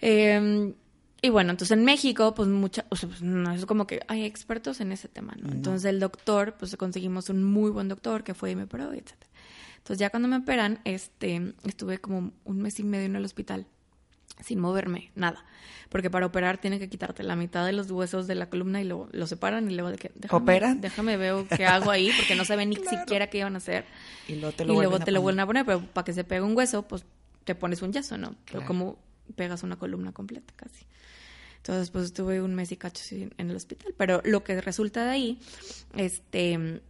Eh, 0.00 0.74
y 1.24 1.28
bueno, 1.28 1.52
entonces 1.52 1.78
en 1.78 1.84
México, 1.84 2.34
pues 2.34 2.48
mucha, 2.48 2.84
o 2.88 2.96
sea, 2.96 3.08
pues, 3.08 3.22
no 3.22 3.52
es 3.52 3.64
como 3.64 3.86
que 3.86 4.00
hay 4.08 4.24
expertos 4.24 4.80
en 4.80 4.90
ese 4.90 5.06
tema, 5.06 5.36
¿no? 5.40 5.52
Entonces 5.52 5.84
el 5.84 6.00
doctor, 6.00 6.56
pues 6.58 6.76
conseguimos 6.76 7.30
un 7.30 7.44
muy 7.44 7.70
buen 7.70 7.86
doctor 7.86 8.24
que 8.24 8.34
fue 8.34 8.50
y 8.50 8.56
me 8.56 8.64
operó, 8.64 8.92
etc. 8.92 9.12
Entonces 9.76 9.98
ya 9.98 10.10
cuando 10.10 10.28
me 10.28 10.38
operan, 10.38 10.80
este, 10.82 11.54
estuve 11.64 11.98
como 11.98 12.32
un 12.44 12.60
mes 12.60 12.80
y 12.80 12.82
medio 12.82 13.06
en 13.06 13.14
el 13.14 13.24
hospital 13.24 13.68
sin 14.42 14.60
moverme, 14.60 15.10
nada. 15.14 15.44
Porque 15.88 16.08
para 16.08 16.24
operar 16.26 16.58
tienen 16.58 16.78
que 16.78 16.88
quitarte 16.88 17.22
la 17.22 17.36
mitad 17.36 17.66
de 17.66 17.72
los 17.72 17.90
huesos 17.90 18.26
de 18.26 18.34
la 18.34 18.48
columna 18.48 18.80
y 18.80 18.84
lo, 18.84 19.08
lo 19.12 19.26
separan 19.26 19.70
y 19.70 19.74
luego 19.74 19.90
de 19.90 19.98
que... 19.98 20.10
Déjame, 20.14 20.42
¿Operan? 20.42 20.80
Déjame 20.80 21.16
veo 21.18 21.46
qué 21.48 21.66
hago 21.66 21.90
ahí 21.90 22.10
porque 22.16 22.34
no 22.34 22.44
saben 22.44 22.70
ni 22.70 22.76
siquiera 22.76 23.28
qué 23.28 23.38
iban 23.38 23.54
a 23.54 23.58
hacer 23.58 23.84
Y 24.26 24.36
luego 24.36 24.56
te 24.56 24.64
y 24.64 24.66
lo 24.68 24.72
luego 24.74 24.98
te 25.00 25.10
lo 25.10 25.20
poner. 25.20 25.22
vuelven 25.22 25.40
a 25.40 25.46
poner, 25.46 25.66
pero 25.66 25.80
para 25.92 26.04
que 26.04 26.12
se 26.14 26.24
pegue 26.24 26.40
un 26.40 26.56
hueso, 26.56 26.82
pues 26.88 27.04
te 27.44 27.54
pones 27.54 27.82
un 27.82 27.92
yeso, 27.92 28.16
¿no? 28.16 28.34
Pero 28.50 28.64
como 28.64 28.98
pegas 29.36 29.62
una 29.62 29.76
columna 29.76 30.12
completa 30.12 30.52
casi. 30.56 30.86
Entonces, 31.58 31.90
pues 31.90 32.06
estuve 32.06 32.42
un 32.42 32.54
mes 32.54 32.72
y 32.72 32.76
cacho 32.76 33.02
en 33.14 33.50
el 33.50 33.54
hospital. 33.54 33.94
Pero 33.96 34.20
lo 34.24 34.42
que 34.42 34.60
resulta 34.60 35.04
de 35.04 35.10
ahí, 35.10 35.38
este, 35.96 36.80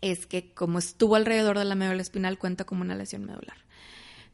es 0.00 0.26
que 0.26 0.52
como 0.54 0.78
estuvo 0.78 1.16
alrededor 1.16 1.58
de 1.58 1.64
la 1.64 1.74
médula 1.74 2.00
espinal, 2.00 2.38
cuenta 2.38 2.64
como 2.64 2.82
una 2.82 2.94
lesión 2.94 3.24
medular. 3.24 3.56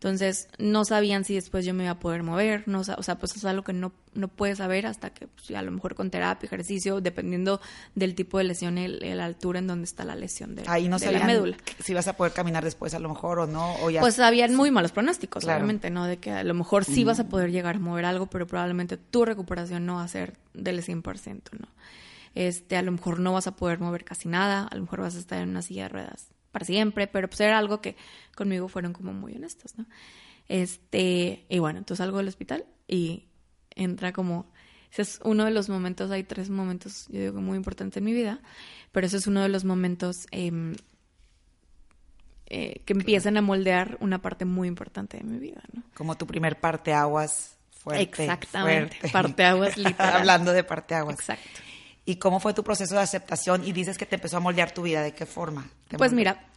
Entonces, 0.00 0.47
no 0.59 0.85
sabían 0.85 1.25
si 1.25 1.35
después 1.35 1.67
yo 1.67 1.75
me 1.75 1.83
iba 1.83 1.90
a 1.90 1.99
poder 1.99 2.23
mover, 2.23 2.62
no, 2.69 2.83
o 2.83 3.02
sea, 3.02 3.19
pues 3.19 3.35
es 3.37 3.45
algo 3.45 3.64
que 3.64 3.73
no, 3.73 3.90
no 4.14 4.28
puedes 4.28 4.59
saber 4.59 4.87
hasta 4.87 5.11
que, 5.11 5.26
pues, 5.26 5.50
a 5.50 5.61
lo 5.61 5.73
mejor 5.73 5.97
con 5.97 6.09
terapia, 6.12 6.47
ejercicio, 6.47 7.00
dependiendo 7.00 7.61
del 7.97 8.14
tipo 8.14 8.38
de 8.38 8.45
lesión 8.45 8.78
y 8.78 8.85
el- 8.85 9.17
la 9.17 9.25
altura 9.25 9.59
en 9.59 9.67
donde 9.67 9.87
está 9.87 10.05
la 10.05 10.14
lesión 10.14 10.55
de, 10.55 10.62
Ahí 10.69 10.87
no 10.88 11.00
de 11.00 11.07
la 11.07 11.11
sabían 11.19 11.26
médula. 11.26 11.57
si 11.83 11.95
vas 11.95 12.07
a 12.07 12.12
poder 12.17 12.33
caminar 12.33 12.62
después 12.62 12.95
a 12.95 13.00
lo 13.00 13.09
mejor 13.09 13.40
o 13.40 13.47
no. 13.49 13.75
O 13.83 13.90
ya 13.90 14.00
Pues 14.00 14.21
habían 14.21 14.55
muy 14.55 14.71
malos 14.71 14.93
pronósticos, 14.93 15.43
Claro. 15.43 15.59
obviamente, 15.59 15.90
¿no? 15.90 16.05
De 16.07 16.19
que 16.19 16.31
a 16.31 16.45
lo 16.45 16.55
mejor 16.55 16.85
sí 16.85 17.02
vas 17.02 17.19
a 17.19 17.28
poder 17.28 17.50
llegar 17.50 17.75
a 17.75 17.78
mover 17.81 18.05
algo, 18.05 18.26
pero 18.26 18.47
probablemente 18.47 18.99
tu 18.99 19.25
recuperación 19.25 19.85
no 19.85 19.97
va 19.97 20.05
a 20.05 20.09
ser 20.09 20.35
del 20.55 20.81
100%, 20.85 21.50
¿no? 21.59 21.67
Este, 22.37 22.76
a 22.76 22.83
lo 22.83 22.93
mejor 22.93 23.19
no 23.19 23.33
vas 23.33 23.49
a 23.49 23.57
poder 23.57 23.81
mover 23.81 24.05
casi 24.05 24.28
nada, 24.28 24.69
a 24.71 24.75
lo 24.76 24.83
mejor 24.83 25.00
vas 25.00 25.17
a 25.17 25.19
estar 25.19 25.40
en 25.43 25.49
una 25.49 25.62
silla 25.62 25.85
de 25.85 25.88
ruedas 25.88 26.28
para 26.50 26.64
siempre, 26.64 27.07
pero 27.07 27.28
pues 27.28 27.40
era 27.40 27.59
algo 27.59 27.81
que 27.81 27.97
conmigo 28.35 28.69
fueron 28.69 28.93
como 28.93 29.12
muy 29.12 29.35
honestos, 29.35 29.76
¿no? 29.76 29.87
Este, 30.49 31.45
y 31.49 31.59
bueno, 31.59 31.78
entonces 31.78 32.05
salgo 32.05 32.19
del 32.19 32.28
hospital 32.28 32.64
y 32.87 33.26
entra 33.75 34.12
como 34.12 34.50
ese 34.90 35.02
es 35.02 35.21
uno 35.23 35.45
de 35.45 35.50
los 35.50 35.69
momentos, 35.69 36.11
hay 36.11 36.25
tres 36.25 36.49
momentos, 36.49 37.07
yo 37.09 37.21
digo, 37.21 37.40
muy 37.40 37.57
importantes 37.57 37.99
en 37.99 38.05
mi 38.05 38.12
vida, 38.12 38.40
pero 38.93 39.07
ese 39.07 39.19
es 39.19 39.26
uno 39.26 39.43
de 39.43 39.49
los 39.49 39.64
momentos 39.64 40.26
em, 40.31 40.75
eh, 42.47 42.81
que 42.87 42.95
empiezan 42.95 43.37
a 43.37 43.43
moldear 43.43 43.99
una 44.00 44.23
parte 44.23 44.47
muy 44.47 44.67
importante 44.67 45.19
de 45.19 45.25
mi 45.25 45.38
vida, 45.38 45.62
¿no? 45.73 45.83
como 45.95 46.17
tu 46.17 46.26
primer 46.26 46.59
parteaguas 46.59 47.59
fuerte. 47.71 48.23
Exactamente, 48.23 48.97
fuerte. 48.97 49.12
parteaguas 49.12 49.76
literal. 49.76 50.17
Hablando 50.17 50.52
de 50.52 50.64
parteaguas. 50.64 51.19
Exacto. 51.19 51.61
¿Y 52.09 52.17
cómo 52.17 52.41
fue 52.41 52.55
tu 52.55 52.65
proceso 52.65 52.95
de 52.95 53.03
aceptación? 53.03 53.67
Y 53.67 53.73
dices 53.73 53.99
que 53.99 54.07
te 54.07 54.15
empezó 54.15 54.38
a 54.38 54.41
moldear 54.41 54.73
tu 54.73 54.81
vida. 54.81 55.03
¿De 55.03 55.12
qué 55.12 55.27
forma? 55.27 55.69
¿Te 55.88 55.99
Pues 55.99 56.12
moldeó? 56.12 56.17
mira, 56.17 56.50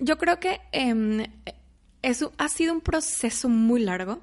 yo 0.00 0.18
creo 0.18 0.40
que 0.40 0.60
em, 0.72 1.24
eso 2.02 2.32
ha 2.36 2.48
sido 2.48 2.72
un 2.72 2.80
proceso 2.80 3.48
muy 3.48 3.80
largo 3.80 4.18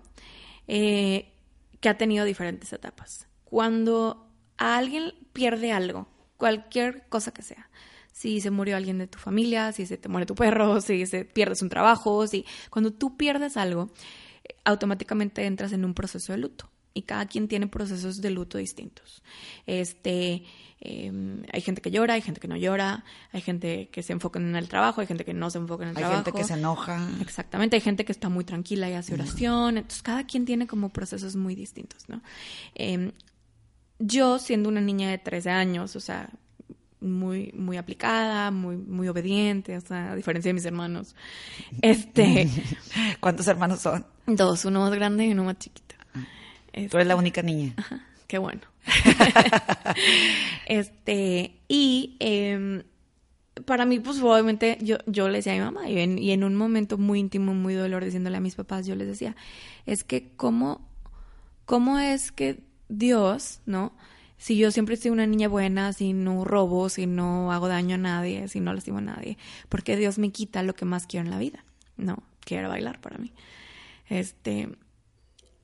eh, 0.67 1.31
que 1.79 1.87
ha 1.87 1.97
tenido 1.97 2.25
diferentes 2.25 2.73
etapas. 2.73 3.25
Cuando 3.45 4.27
a 4.57 4.75
alguien 4.75 5.13
pierde 5.31 5.71
algo, 5.71 6.09
cualquier 6.35 7.07
cosa 7.07 7.31
que 7.31 7.41
sea, 7.41 7.69
si 8.11 8.41
se 8.41 8.51
murió 8.51 8.75
alguien 8.75 8.97
de 8.97 9.07
tu 9.07 9.17
familia, 9.17 9.71
si 9.71 9.85
se 9.85 9.95
te 9.95 10.09
muere 10.09 10.25
tu 10.25 10.35
perro, 10.35 10.81
si 10.81 11.05
se 11.05 11.23
pierdes 11.23 11.61
un 11.61 11.69
trabajo, 11.69 12.27
si 12.27 12.45
cuando 12.69 12.91
tú 12.91 13.15
pierdes 13.15 13.55
algo, 13.55 13.91
eh, 14.43 14.55
automáticamente 14.65 15.45
entras 15.45 15.71
en 15.71 15.85
un 15.85 15.93
proceso 15.93 16.33
de 16.33 16.39
luto. 16.39 16.69
Y 16.95 17.01
cada 17.03 17.27
quien 17.27 17.47
tiene 17.47 17.67
procesos 17.67 18.21
de 18.21 18.29
luto 18.31 18.57
distintos. 18.57 19.21
Este, 19.67 20.43
eh, 20.79 21.11
hay 21.51 21.61
gente 21.61 21.81
que 21.81 21.91
llora, 21.91 22.13
hay 22.13 22.21
gente 22.21 22.39
que 22.39 22.47
no 22.47 22.55
llora, 22.55 23.03
hay 23.33 23.41
gente 23.41 23.89
que 23.89 24.01
se 24.01 24.13
enfoca 24.13 24.39
en 24.39 24.55
el 24.55 24.69
trabajo, 24.69 25.01
hay 25.01 25.07
gente 25.07 25.25
que 25.25 25.33
no 25.33 25.49
se 25.49 25.57
enfoca 25.57 25.83
en 25.83 25.89
el 25.89 25.97
Hay 25.97 26.01
trabajo. 26.01 26.23
gente 26.23 26.37
que 26.39 26.45
se 26.45 26.53
enoja. 26.53 27.07
Exactamente, 27.19 27.75
hay 27.75 27.81
gente 27.81 28.05
que 28.05 28.13
está 28.13 28.29
muy 28.29 28.45
tranquila 28.45 28.89
y 28.89 28.93
hace 28.93 29.13
oración. 29.13 29.77
Entonces, 29.77 30.01
cada 30.01 30.23
quien 30.23 30.45
tiene 30.45 30.67
como 30.67 30.89
procesos 30.89 31.35
muy 31.35 31.53
distintos, 31.53 32.07
¿no? 32.07 32.21
Eh, 32.75 33.11
yo 33.99 34.39
siendo 34.39 34.69
una 34.69 34.81
niña 34.81 35.09
de 35.09 35.17
13 35.17 35.49
años, 35.49 35.95
o 35.97 35.99
sea, 35.99 36.29
muy, 37.01 37.51
muy 37.53 37.77
aplicada, 37.77 38.51
muy, 38.51 38.77
muy 38.77 39.07
obediente, 39.07 39.77
o 39.77 39.81
sea, 39.81 40.13
a 40.13 40.15
diferencia 40.15 40.49
de 40.49 40.53
mis 40.53 40.65
hermanos. 40.65 41.15
Este. 41.81 42.49
¿Cuántos 43.19 43.47
hermanos 43.47 43.81
son? 43.81 44.05
Dos, 44.25 44.65
uno 44.65 44.79
más 44.79 44.93
grande 44.93 45.25
y 45.25 45.31
uno 45.31 45.43
más 45.43 45.57
chiquito. 45.59 45.84
Tú 46.89 46.97
eres 46.97 47.07
la 47.07 47.15
única 47.15 47.41
niña. 47.41 47.73
Ajá, 47.77 48.05
qué 48.27 48.37
bueno. 48.37 48.61
este, 50.67 51.55
y 51.67 52.17
em, 52.19 52.83
para 53.65 53.85
mí, 53.85 53.99
pues 53.99 54.21
obviamente 54.21 54.77
yo, 54.81 54.97
yo 55.05 55.29
le 55.29 55.37
decía 55.37 55.53
a 55.53 55.55
mi 55.55 55.61
mamá, 55.61 55.89
y 55.89 55.99
en, 55.99 56.17
y 56.17 56.31
en 56.31 56.43
un 56.43 56.55
momento 56.55 56.97
muy 56.97 57.19
íntimo, 57.19 57.53
muy 57.53 57.73
dolor, 57.73 58.03
diciéndole 58.03 58.37
a 58.37 58.41
mis 58.41 58.55
papás, 58.55 58.85
yo 58.85 58.95
les 58.95 59.07
decía, 59.07 59.35
es 59.85 60.03
que 60.03 60.31
cómo, 60.35 60.87
cómo 61.65 61.99
es 61.99 62.31
que 62.31 62.59
Dios, 62.89 63.61
¿no? 63.65 63.93
Si 64.37 64.57
yo 64.57 64.69
siempre 64.71 64.97
soy 64.97 65.11
una 65.11 65.25
niña 65.25 65.47
buena, 65.47 65.93
si 65.93 66.11
no 66.11 66.43
robo, 66.43 66.89
si 66.89 67.07
no 67.07 67.53
hago 67.53 67.69
daño 67.69 67.95
a 67.95 67.99
nadie, 67.99 68.47
si 68.49 68.59
no 68.59 68.73
lastimo 68.73 68.97
a 68.97 69.01
nadie, 69.01 69.37
porque 69.69 69.95
Dios 69.95 70.17
me 70.19 70.31
quita 70.31 70.61
lo 70.61 70.75
que 70.75 70.85
más 70.85 71.07
quiero 71.07 71.25
en 71.25 71.31
la 71.31 71.39
vida? 71.39 71.63
No, 71.95 72.21
quiero 72.41 72.67
bailar 72.67 72.99
para 72.99 73.17
mí. 73.17 73.31
Este, 74.09 74.69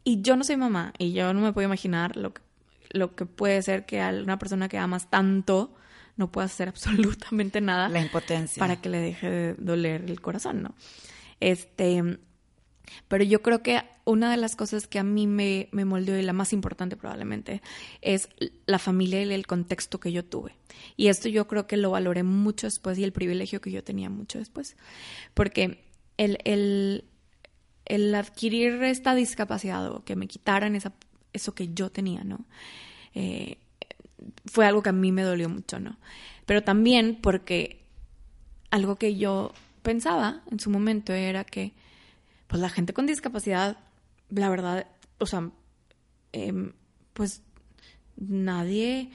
y 0.03 0.21
yo 0.21 0.35
no 0.35 0.43
soy 0.43 0.57
mamá, 0.57 0.93
y 0.97 1.13
yo 1.13 1.33
no 1.33 1.41
me 1.41 1.53
puedo 1.53 1.67
imaginar 1.67 2.15
lo 2.17 2.33
que, 2.33 2.41
lo 2.89 3.15
que 3.15 3.25
puede 3.25 3.61
ser 3.61 3.85
que 3.85 4.01
a 4.01 4.09
una 4.09 4.39
persona 4.39 4.67
que 4.67 4.77
amas 4.77 5.09
tanto 5.09 5.73
no 6.17 6.31
pueda 6.31 6.45
hacer 6.45 6.67
absolutamente 6.69 7.61
nada. 7.61 7.89
La 7.89 8.01
impotencia. 8.01 8.59
Para 8.59 8.81
que 8.81 8.89
le 8.89 8.99
deje 8.99 9.29
de 9.29 9.53
doler 9.55 10.03
el 10.07 10.21
corazón, 10.21 10.63
¿no? 10.63 10.75
Este, 11.39 12.19
pero 13.07 13.23
yo 13.23 13.41
creo 13.41 13.63
que 13.63 13.81
una 14.05 14.31
de 14.31 14.37
las 14.37 14.55
cosas 14.55 14.87
que 14.87 14.99
a 14.99 15.03
mí 15.03 15.27
me, 15.27 15.69
me 15.71 15.85
moldeó 15.85 16.17
y 16.17 16.21
la 16.21 16.33
más 16.33 16.53
importante 16.53 16.97
probablemente 16.97 17.61
es 18.01 18.29
la 18.65 18.79
familia 18.79 19.21
y 19.23 19.33
el 19.33 19.47
contexto 19.47 19.99
que 19.99 20.11
yo 20.11 20.25
tuve. 20.25 20.55
Y 20.97 21.07
esto 21.07 21.29
yo 21.29 21.47
creo 21.47 21.67
que 21.67 21.77
lo 21.77 21.91
valoré 21.91 22.23
mucho 22.23 22.67
después 22.67 22.97
y 22.97 23.03
el 23.03 23.11
privilegio 23.11 23.61
que 23.61 23.71
yo 23.71 23.83
tenía 23.83 24.09
mucho 24.09 24.39
después. 24.39 24.75
Porque 25.33 25.83
el, 26.17 26.37
el, 26.43 27.05
el 27.91 28.15
adquirir 28.15 28.81
esta 28.83 29.13
discapacidad 29.13 29.91
o 29.91 30.05
que 30.05 30.15
me 30.15 30.27
quitaran 30.27 30.77
esa, 30.77 30.93
eso 31.33 31.53
que 31.53 31.73
yo 31.73 31.91
tenía, 31.91 32.23
¿no? 32.23 32.45
Eh, 33.13 33.57
fue 34.45 34.65
algo 34.65 34.81
que 34.81 34.89
a 34.89 34.93
mí 34.93 35.11
me 35.11 35.23
dolió 35.23 35.49
mucho, 35.49 35.77
¿no? 35.77 35.97
Pero 36.45 36.63
también 36.63 37.19
porque 37.21 37.83
algo 38.69 38.95
que 38.95 39.17
yo 39.17 39.51
pensaba 39.81 40.41
en 40.49 40.61
su 40.61 40.69
momento 40.69 41.11
era 41.11 41.43
que 41.43 41.73
pues 42.47 42.61
la 42.61 42.69
gente 42.69 42.93
con 42.93 43.07
discapacidad, 43.07 43.77
la 44.29 44.47
verdad, 44.47 44.87
o 45.17 45.25
sea, 45.25 45.49
em, 46.31 46.71
pues 47.11 47.41
nadie, 48.15 49.09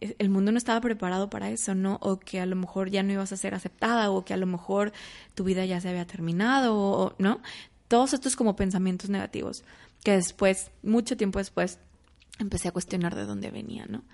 el 0.00 0.30
mundo 0.30 0.50
no 0.50 0.58
estaba 0.58 0.80
preparado 0.80 1.30
para 1.30 1.50
eso, 1.50 1.76
¿no? 1.76 2.00
O 2.02 2.18
que 2.18 2.40
a 2.40 2.46
lo 2.46 2.56
mejor 2.56 2.90
ya 2.90 3.04
no 3.04 3.12
ibas 3.12 3.30
a 3.30 3.36
ser 3.36 3.54
aceptada, 3.54 4.10
o 4.10 4.24
que 4.24 4.34
a 4.34 4.36
lo 4.36 4.46
mejor 4.46 4.92
tu 5.36 5.44
vida 5.44 5.64
ya 5.64 5.80
se 5.80 5.90
había 5.90 6.08
terminado, 6.08 6.76
o, 6.76 7.14
¿no? 7.18 7.40
Todos 7.88 8.12
estos 8.14 8.36
como 8.36 8.56
pensamientos 8.56 9.10
negativos, 9.10 9.64
que 10.02 10.12
después, 10.12 10.70
mucho 10.82 11.16
tiempo 11.16 11.38
después, 11.38 11.78
empecé 12.38 12.68
a 12.68 12.72
cuestionar 12.72 13.14
de 13.14 13.24
dónde 13.24 13.50
venía, 13.50 13.86
¿no? 13.86 14.04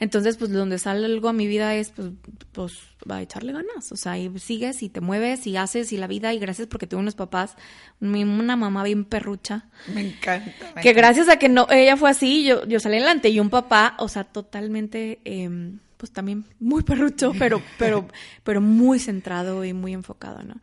Entonces, 0.00 0.36
pues 0.36 0.50
donde 0.50 0.78
sale 0.78 1.06
algo 1.06 1.28
a 1.28 1.32
mi 1.32 1.46
vida 1.46 1.74
es, 1.76 1.90
pues, 1.90 2.10
pues 2.52 2.78
va 3.08 3.16
a 3.16 3.22
echarle 3.22 3.52
ganas. 3.52 3.92
O 3.92 3.96
sea, 3.96 4.18
y 4.18 4.38
sigues 4.38 4.82
y 4.82 4.88
te 4.88 5.00
mueves 5.00 5.46
y 5.46 5.56
haces 5.56 5.92
y 5.92 5.96
la 5.96 6.06
vida, 6.06 6.32
y 6.34 6.38
gracias 6.38 6.66
porque 6.66 6.86
tuve 6.86 7.00
unos 7.00 7.14
papás, 7.14 7.56
una 8.00 8.56
mamá 8.56 8.82
bien 8.82 9.04
perrucha. 9.04 9.68
Me 9.94 10.00
encanta. 10.00 10.80
que 10.82 10.92
gracias 10.92 11.28
a 11.28 11.38
que 11.38 11.48
no, 11.48 11.66
ella 11.70 11.96
fue 11.96 12.10
así, 12.10 12.44
yo, 12.44 12.66
yo 12.66 12.80
salí 12.80 12.96
adelante. 12.96 13.28
Y 13.28 13.40
un 13.40 13.50
papá, 13.50 13.94
o 13.98 14.08
sea, 14.08 14.24
totalmente, 14.24 15.20
em, 15.24 15.78
pues 15.96 16.12
también 16.12 16.44
muy 16.58 16.82
perrucho, 16.82 17.32
pero, 17.38 17.62
pero, 17.78 18.08
pero 18.42 18.60
muy 18.60 18.98
centrado 18.98 19.64
y 19.64 19.72
muy 19.72 19.92
enfocado, 19.92 20.42
¿no? 20.42 20.60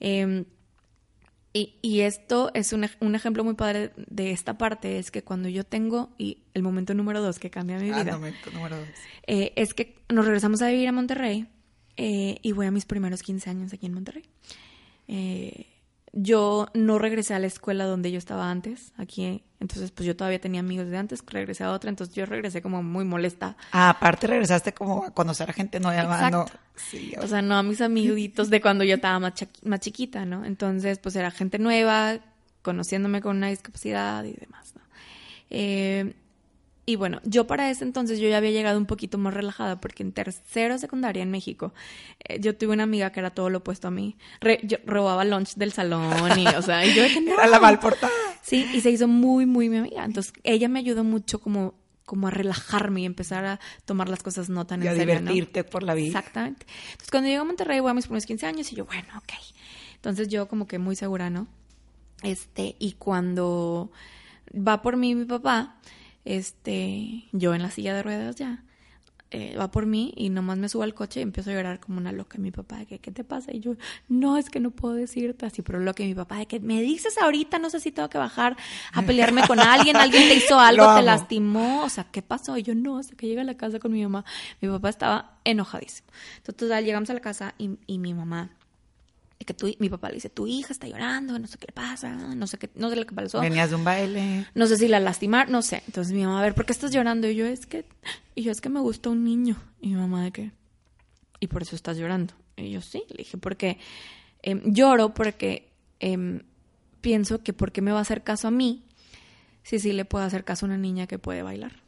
Eh, 0.00 0.44
y, 1.56 1.76
y, 1.82 2.00
esto 2.00 2.50
es 2.52 2.72
un, 2.72 2.86
un, 3.00 3.14
ejemplo 3.14 3.44
muy 3.44 3.54
padre 3.54 3.92
de 3.96 4.32
esta 4.32 4.58
parte, 4.58 4.98
es 4.98 5.12
que 5.12 5.22
cuando 5.22 5.48
yo 5.48 5.62
tengo, 5.64 6.10
y 6.18 6.38
el 6.52 6.64
momento 6.64 6.94
número 6.94 7.22
dos 7.22 7.38
que 7.38 7.48
cambia 7.48 7.78
mi 7.78 7.90
ah, 7.90 8.02
vida, 8.02 8.12
momento 8.12 8.50
número 8.52 8.76
dos. 8.76 8.88
Eh, 9.28 9.52
es 9.54 9.72
que 9.72 9.96
nos 10.08 10.24
regresamos 10.24 10.62
a 10.62 10.68
vivir 10.68 10.88
a 10.88 10.92
Monterrey 10.92 11.46
eh, 11.96 12.38
y 12.42 12.50
voy 12.50 12.66
a 12.66 12.72
mis 12.72 12.86
primeros 12.86 13.22
15 13.22 13.50
años 13.50 13.72
aquí 13.72 13.86
en 13.86 13.94
Monterrey. 13.94 14.24
Eh, 15.06 15.66
yo 16.16 16.68
no 16.74 16.98
regresé 17.00 17.34
a 17.34 17.40
la 17.40 17.48
escuela 17.48 17.86
donde 17.86 18.12
yo 18.12 18.18
estaba 18.18 18.48
antes, 18.48 18.92
aquí, 18.96 19.42
entonces 19.58 19.90
pues 19.90 20.06
yo 20.06 20.14
todavía 20.14 20.40
tenía 20.40 20.60
amigos 20.60 20.88
de 20.88 20.96
antes, 20.96 21.24
regresé 21.26 21.64
a 21.64 21.72
otra, 21.72 21.90
entonces 21.90 22.14
yo 22.14 22.24
regresé 22.24 22.62
como 22.62 22.84
muy 22.84 23.04
molesta. 23.04 23.56
Ah, 23.72 23.90
aparte 23.90 24.28
regresaste 24.28 24.72
como 24.72 25.04
a 25.06 25.10
conocer 25.10 25.50
a 25.50 25.52
gente 25.52 25.80
nueva, 25.80 26.02
Exacto. 26.02 26.36
¿no? 26.36 26.46
Sí, 26.76 27.14
o 27.20 27.26
sea, 27.26 27.42
no 27.42 27.56
a 27.56 27.64
mis 27.64 27.80
amiguitos 27.80 28.48
de 28.48 28.60
cuando 28.60 28.84
yo 28.84 28.94
estaba 28.94 29.18
más, 29.18 29.32
más 29.64 29.80
chiquita, 29.80 30.24
¿no? 30.24 30.44
Entonces 30.44 31.00
pues 31.00 31.16
era 31.16 31.32
gente 31.32 31.58
nueva, 31.58 32.20
conociéndome 32.62 33.20
con 33.20 33.36
una 33.36 33.48
discapacidad 33.48 34.22
y 34.22 34.34
demás, 34.34 34.72
¿no? 34.76 34.82
Eh, 35.50 36.14
y 36.86 36.96
bueno, 36.96 37.20
yo 37.24 37.46
para 37.46 37.70
ese 37.70 37.84
entonces 37.84 38.20
yo 38.20 38.28
ya 38.28 38.36
había 38.36 38.50
llegado 38.50 38.78
un 38.78 38.84
poquito 38.84 39.16
más 39.16 39.32
relajada 39.32 39.80
porque 39.80 40.02
en 40.02 40.12
tercero 40.12 40.76
secundaria 40.76 41.22
en 41.22 41.30
México 41.30 41.72
eh, 42.24 42.38
yo 42.40 42.56
tuve 42.56 42.74
una 42.74 42.82
amiga 42.82 43.10
que 43.10 43.20
era 43.20 43.30
todo 43.30 43.48
lo 43.48 43.58
opuesto 43.58 43.88
a 43.88 43.90
mí. 43.90 44.16
Re, 44.40 44.60
yo 44.64 44.76
robaba 44.84 45.24
lunch 45.24 45.54
del 45.54 45.72
salón 45.72 46.38
y, 46.38 46.46
o 46.46 46.62
sea, 46.62 46.84
y 46.84 46.94
yo 46.94 47.02
dije, 47.02 47.20
no. 47.22 47.34
Era 47.34 47.46
la 47.46 47.58
mal 47.58 47.78
portada. 47.78 48.12
Sí, 48.42 48.68
y 48.74 48.82
se 48.82 48.90
hizo 48.90 49.08
muy, 49.08 49.46
muy 49.46 49.70
mi 49.70 49.78
amiga. 49.78 50.04
Entonces 50.04 50.34
ella 50.42 50.68
me 50.68 50.78
ayudó 50.78 51.04
mucho 51.04 51.40
como, 51.40 51.74
como 52.04 52.28
a 52.28 52.30
relajarme 52.30 53.00
y 53.00 53.06
empezar 53.06 53.46
a 53.46 53.60
tomar 53.86 54.10
las 54.10 54.22
cosas 54.22 54.50
no 54.50 54.66
tan 54.66 54.82
y 54.82 54.86
en 54.86 54.92
a 54.92 54.94
divertirte 54.94 55.62
¿no? 55.62 55.66
por 55.70 55.82
la 55.82 55.94
vida. 55.94 56.18
Exactamente. 56.18 56.66
Entonces 56.92 57.10
cuando 57.10 57.30
llego 57.30 57.42
a 57.42 57.46
Monterrey 57.46 57.80
voy 57.80 57.92
a 57.92 57.94
mis 57.94 58.04
primeros 58.04 58.26
15 58.26 58.46
años 58.46 58.70
y 58.72 58.76
yo, 58.76 58.84
bueno, 58.84 59.08
ok. 59.16 59.32
Entonces 59.94 60.28
yo 60.28 60.48
como 60.48 60.66
que 60.66 60.78
muy 60.78 60.96
segura, 60.96 61.30
¿no? 61.30 61.46
Este, 62.22 62.76
y 62.78 62.92
cuando 62.92 63.90
va 64.54 64.82
por 64.82 64.98
mí 64.98 65.14
mi 65.14 65.24
papá, 65.24 65.76
este, 66.24 67.24
yo 67.32 67.54
en 67.54 67.62
la 67.62 67.70
silla 67.70 67.94
de 67.94 68.02
ruedas 68.02 68.36
ya, 68.36 68.64
eh, 69.36 69.56
va 69.58 69.68
por 69.68 69.84
mí 69.84 70.12
y 70.16 70.28
nomás 70.28 70.58
me 70.58 70.68
subo 70.68 70.84
al 70.84 70.94
coche 70.94 71.18
y 71.18 71.24
empiezo 71.24 71.50
a 71.50 71.54
llorar 71.54 71.80
como 71.80 71.98
una 71.98 72.12
loca. 72.12 72.38
Mi 72.38 72.52
papá, 72.52 72.78
de 72.78 72.86
que, 72.86 73.00
¿qué 73.00 73.10
te 73.10 73.24
pasa? 73.24 73.52
Y 73.52 73.58
yo, 73.58 73.74
no, 74.08 74.36
es 74.36 74.48
que 74.48 74.60
no 74.60 74.70
puedo 74.70 74.94
decirte 74.94 75.44
así, 75.44 75.60
pero 75.60 75.80
lo 75.80 75.92
que 75.92 76.04
mi 76.04 76.14
papá, 76.14 76.36
de 76.38 76.46
que 76.46 76.60
me 76.60 76.80
dices 76.80 77.18
ahorita, 77.18 77.58
no 77.58 77.68
sé 77.68 77.80
si 77.80 77.90
tengo 77.90 78.08
que 78.08 78.18
bajar 78.18 78.56
a 78.92 79.02
pelearme 79.02 79.44
con 79.44 79.58
alguien, 79.58 79.96
alguien 79.96 80.28
te 80.28 80.36
hizo 80.36 80.56
algo, 80.60 80.94
te 80.94 81.02
lastimó, 81.02 81.82
o 81.82 81.88
sea, 81.88 82.04
¿qué 82.12 82.22
pasó? 82.22 82.56
Y 82.56 82.62
yo, 82.62 82.76
no, 82.76 82.98
hasta 82.98 83.16
que 83.16 83.26
llegué 83.26 83.40
a 83.40 83.44
la 83.44 83.56
casa 83.56 83.80
con 83.80 83.90
mi 83.90 84.04
mamá, 84.04 84.24
mi 84.60 84.68
papá 84.68 84.88
estaba 84.88 85.32
enojadísimo. 85.42 86.06
Entonces, 86.36 86.84
llegamos 86.84 87.10
a 87.10 87.14
la 87.14 87.20
casa 87.20 87.54
y, 87.58 87.70
y 87.88 87.98
mi 87.98 88.14
mamá 88.14 88.50
que 89.44 89.54
tu, 89.54 89.70
mi 89.78 89.88
papá 89.88 90.08
le 90.08 90.14
dice, 90.14 90.30
tu 90.30 90.46
hija 90.46 90.72
está 90.72 90.86
llorando, 90.86 91.38
no 91.38 91.46
sé 91.46 91.58
qué 91.58 91.66
le 91.68 91.72
pasa, 91.72 92.10
no 92.10 92.46
sé 92.46 92.58
qué, 92.58 92.70
no 92.74 92.88
sé 92.90 92.96
lo 92.96 93.04
que 93.04 93.14
pasó. 93.14 93.40
Venías 93.40 93.70
de 93.70 93.76
un 93.76 93.84
baile. 93.84 94.46
No 94.54 94.66
sé 94.66 94.76
si 94.76 94.88
la 94.88 95.00
lastimar, 95.00 95.50
no 95.50 95.62
sé. 95.62 95.82
Entonces 95.86 96.12
mi 96.12 96.24
mamá, 96.24 96.40
a 96.40 96.42
ver, 96.42 96.54
¿por 96.54 96.64
qué 96.66 96.72
estás 96.72 96.92
llorando? 96.92 97.28
Y 97.28 97.34
yo, 97.34 97.46
es 97.46 97.66
que, 97.66 97.84
y 98.34 98.42
yo, 98.42 98.52
es 98.52 98.60
que 98.60 98.68
me 98.68 98.80
gusta 98.80 99.10
un 99.10 99.24
niño. 99.24 99.56
Y 99.80 99.88
mi 99.88 99.96
mamá, 99.96 100.24
¿de 100.24 100.32
qué? 100.32 100.52
Y 101.40 101.48
por 101.48 101.62
eso 101.62 101.76
estás 101.76 101.98
llorando. 101.98 102.34
Y 102.56 102.70
yo, 102.70 102.80
sí, 102.80 103.04
le 103.10 103.16
dije, 103.18 103.36
porque 103.36 103.78
eh, 104.42 104.60
lloro 104.64 105.14
porque 105.14 105.70
eh, 106.00 106.42
pienso 107.00 107.42
que 107.42 107.52
¿por 107.52 107.72
qué 107.72 107.82
me 107.82 107.92
va 107.92 107.98
a 107.98 108.02
hacer 108.02 108.22
caso 108.22 108.48
a 108.48 108.50
mí 108.50 108.82
si 109.62 109.78
sí 109.78 109.92
le 109.92 110.04
puedo 110.04 110.24
hacer 110.24 110.44
caso 110.44 110.66
a 110.66 110.68
una 110.68 110.78
niña 110.78 111.06
que 111.06 111.18
puede 111.18 111.42
bailar? 111.42 111.83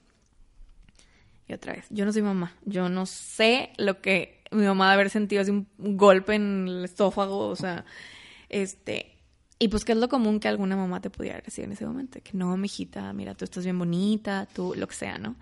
Y 1.49 1.53
otra 1.53 1.75
vez, 1.75 1.87
yo 1.91 2.05
no 2.05 2.13
soy 2.13 2.23
mamá, 2.23 2.55
yo 2.65 2.89
no 2.89 3.07
sé 3.07 3.71
lo 3.77 4.01
que 4.01 4.43
mi 4.51 4.65
mamá 4.65 4.89
de 4.89 4.95
haber 4.95 5.11
sentido 5.11 5.43
así 5.43 5.51
un 5.51 5.67
golpe 5.79 6.35
en 6.35 6.67
el 6.69 6.85
estófago, 6.85 7.49
o 7.49 7.57
sea, 7.57 7.85
este, 8.49 9.17
y 9.59 9.69
pues 9.69 9.85
que 9.85 9.93
es 9.93 9.99
lo 9.99 10.09
común 10.09 10.41
que 10.41 10.49
alguna 10.49 10.77
mamá 10.77 11.01
te 11.01 11.11
pudiera 11.11 11.41
decir 11.41 11.65
en 11.65 11.73
ese 11.73 11.87
momento, 11.87 12.21
que 12.23 12.33
no, 12.35 12.57
mijita, 12.57 13.13
mira, 13.13 13.35
tú 13.35 13.45
estás 13.45 13.65
bien 13.65 13.79
bonita, 13.79 14.47
tú, 14.53 14.75
lo 14.77 14.87
que 14.87 14.95
sea, 14.95 15.19
¿no? 15.19 15.37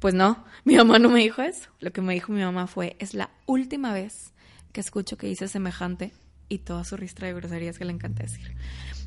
Pues 0.00 0.14
no, 0.14 0.44
mi 0.64 0.76
mamá 0.76 0.98
no 0.98 1.08
me 1.10 1.20
dijo 1.20 1.42
eso. 1.42 1.70
Lo 1.80 1.92
que 1.92 2.02
me 2.02 2.14
dijo 2.14 2.32
mi 2.32 2.42
mamá 2.42 2.66
fue, 2.66 2.96
es 2.98 3.14
la 3.14 3.30
última 3.46 3.92
vez 3.92 4.32
que 4.72 4.80
escucho 4.80 5.16
que 5.16 5.26
dice 5.26 5.48
semejante 5.48 6.12
y 6.48 6.58
toda 6.58 6.84
su 6.84 6.96
ristra 6.96 7.28
de 7.28 7.34
groserías 7.34 7.78
que 7.78 7.84
le 7.84 7.92
encanta 7.92 8.22
decir. 8.22 8.56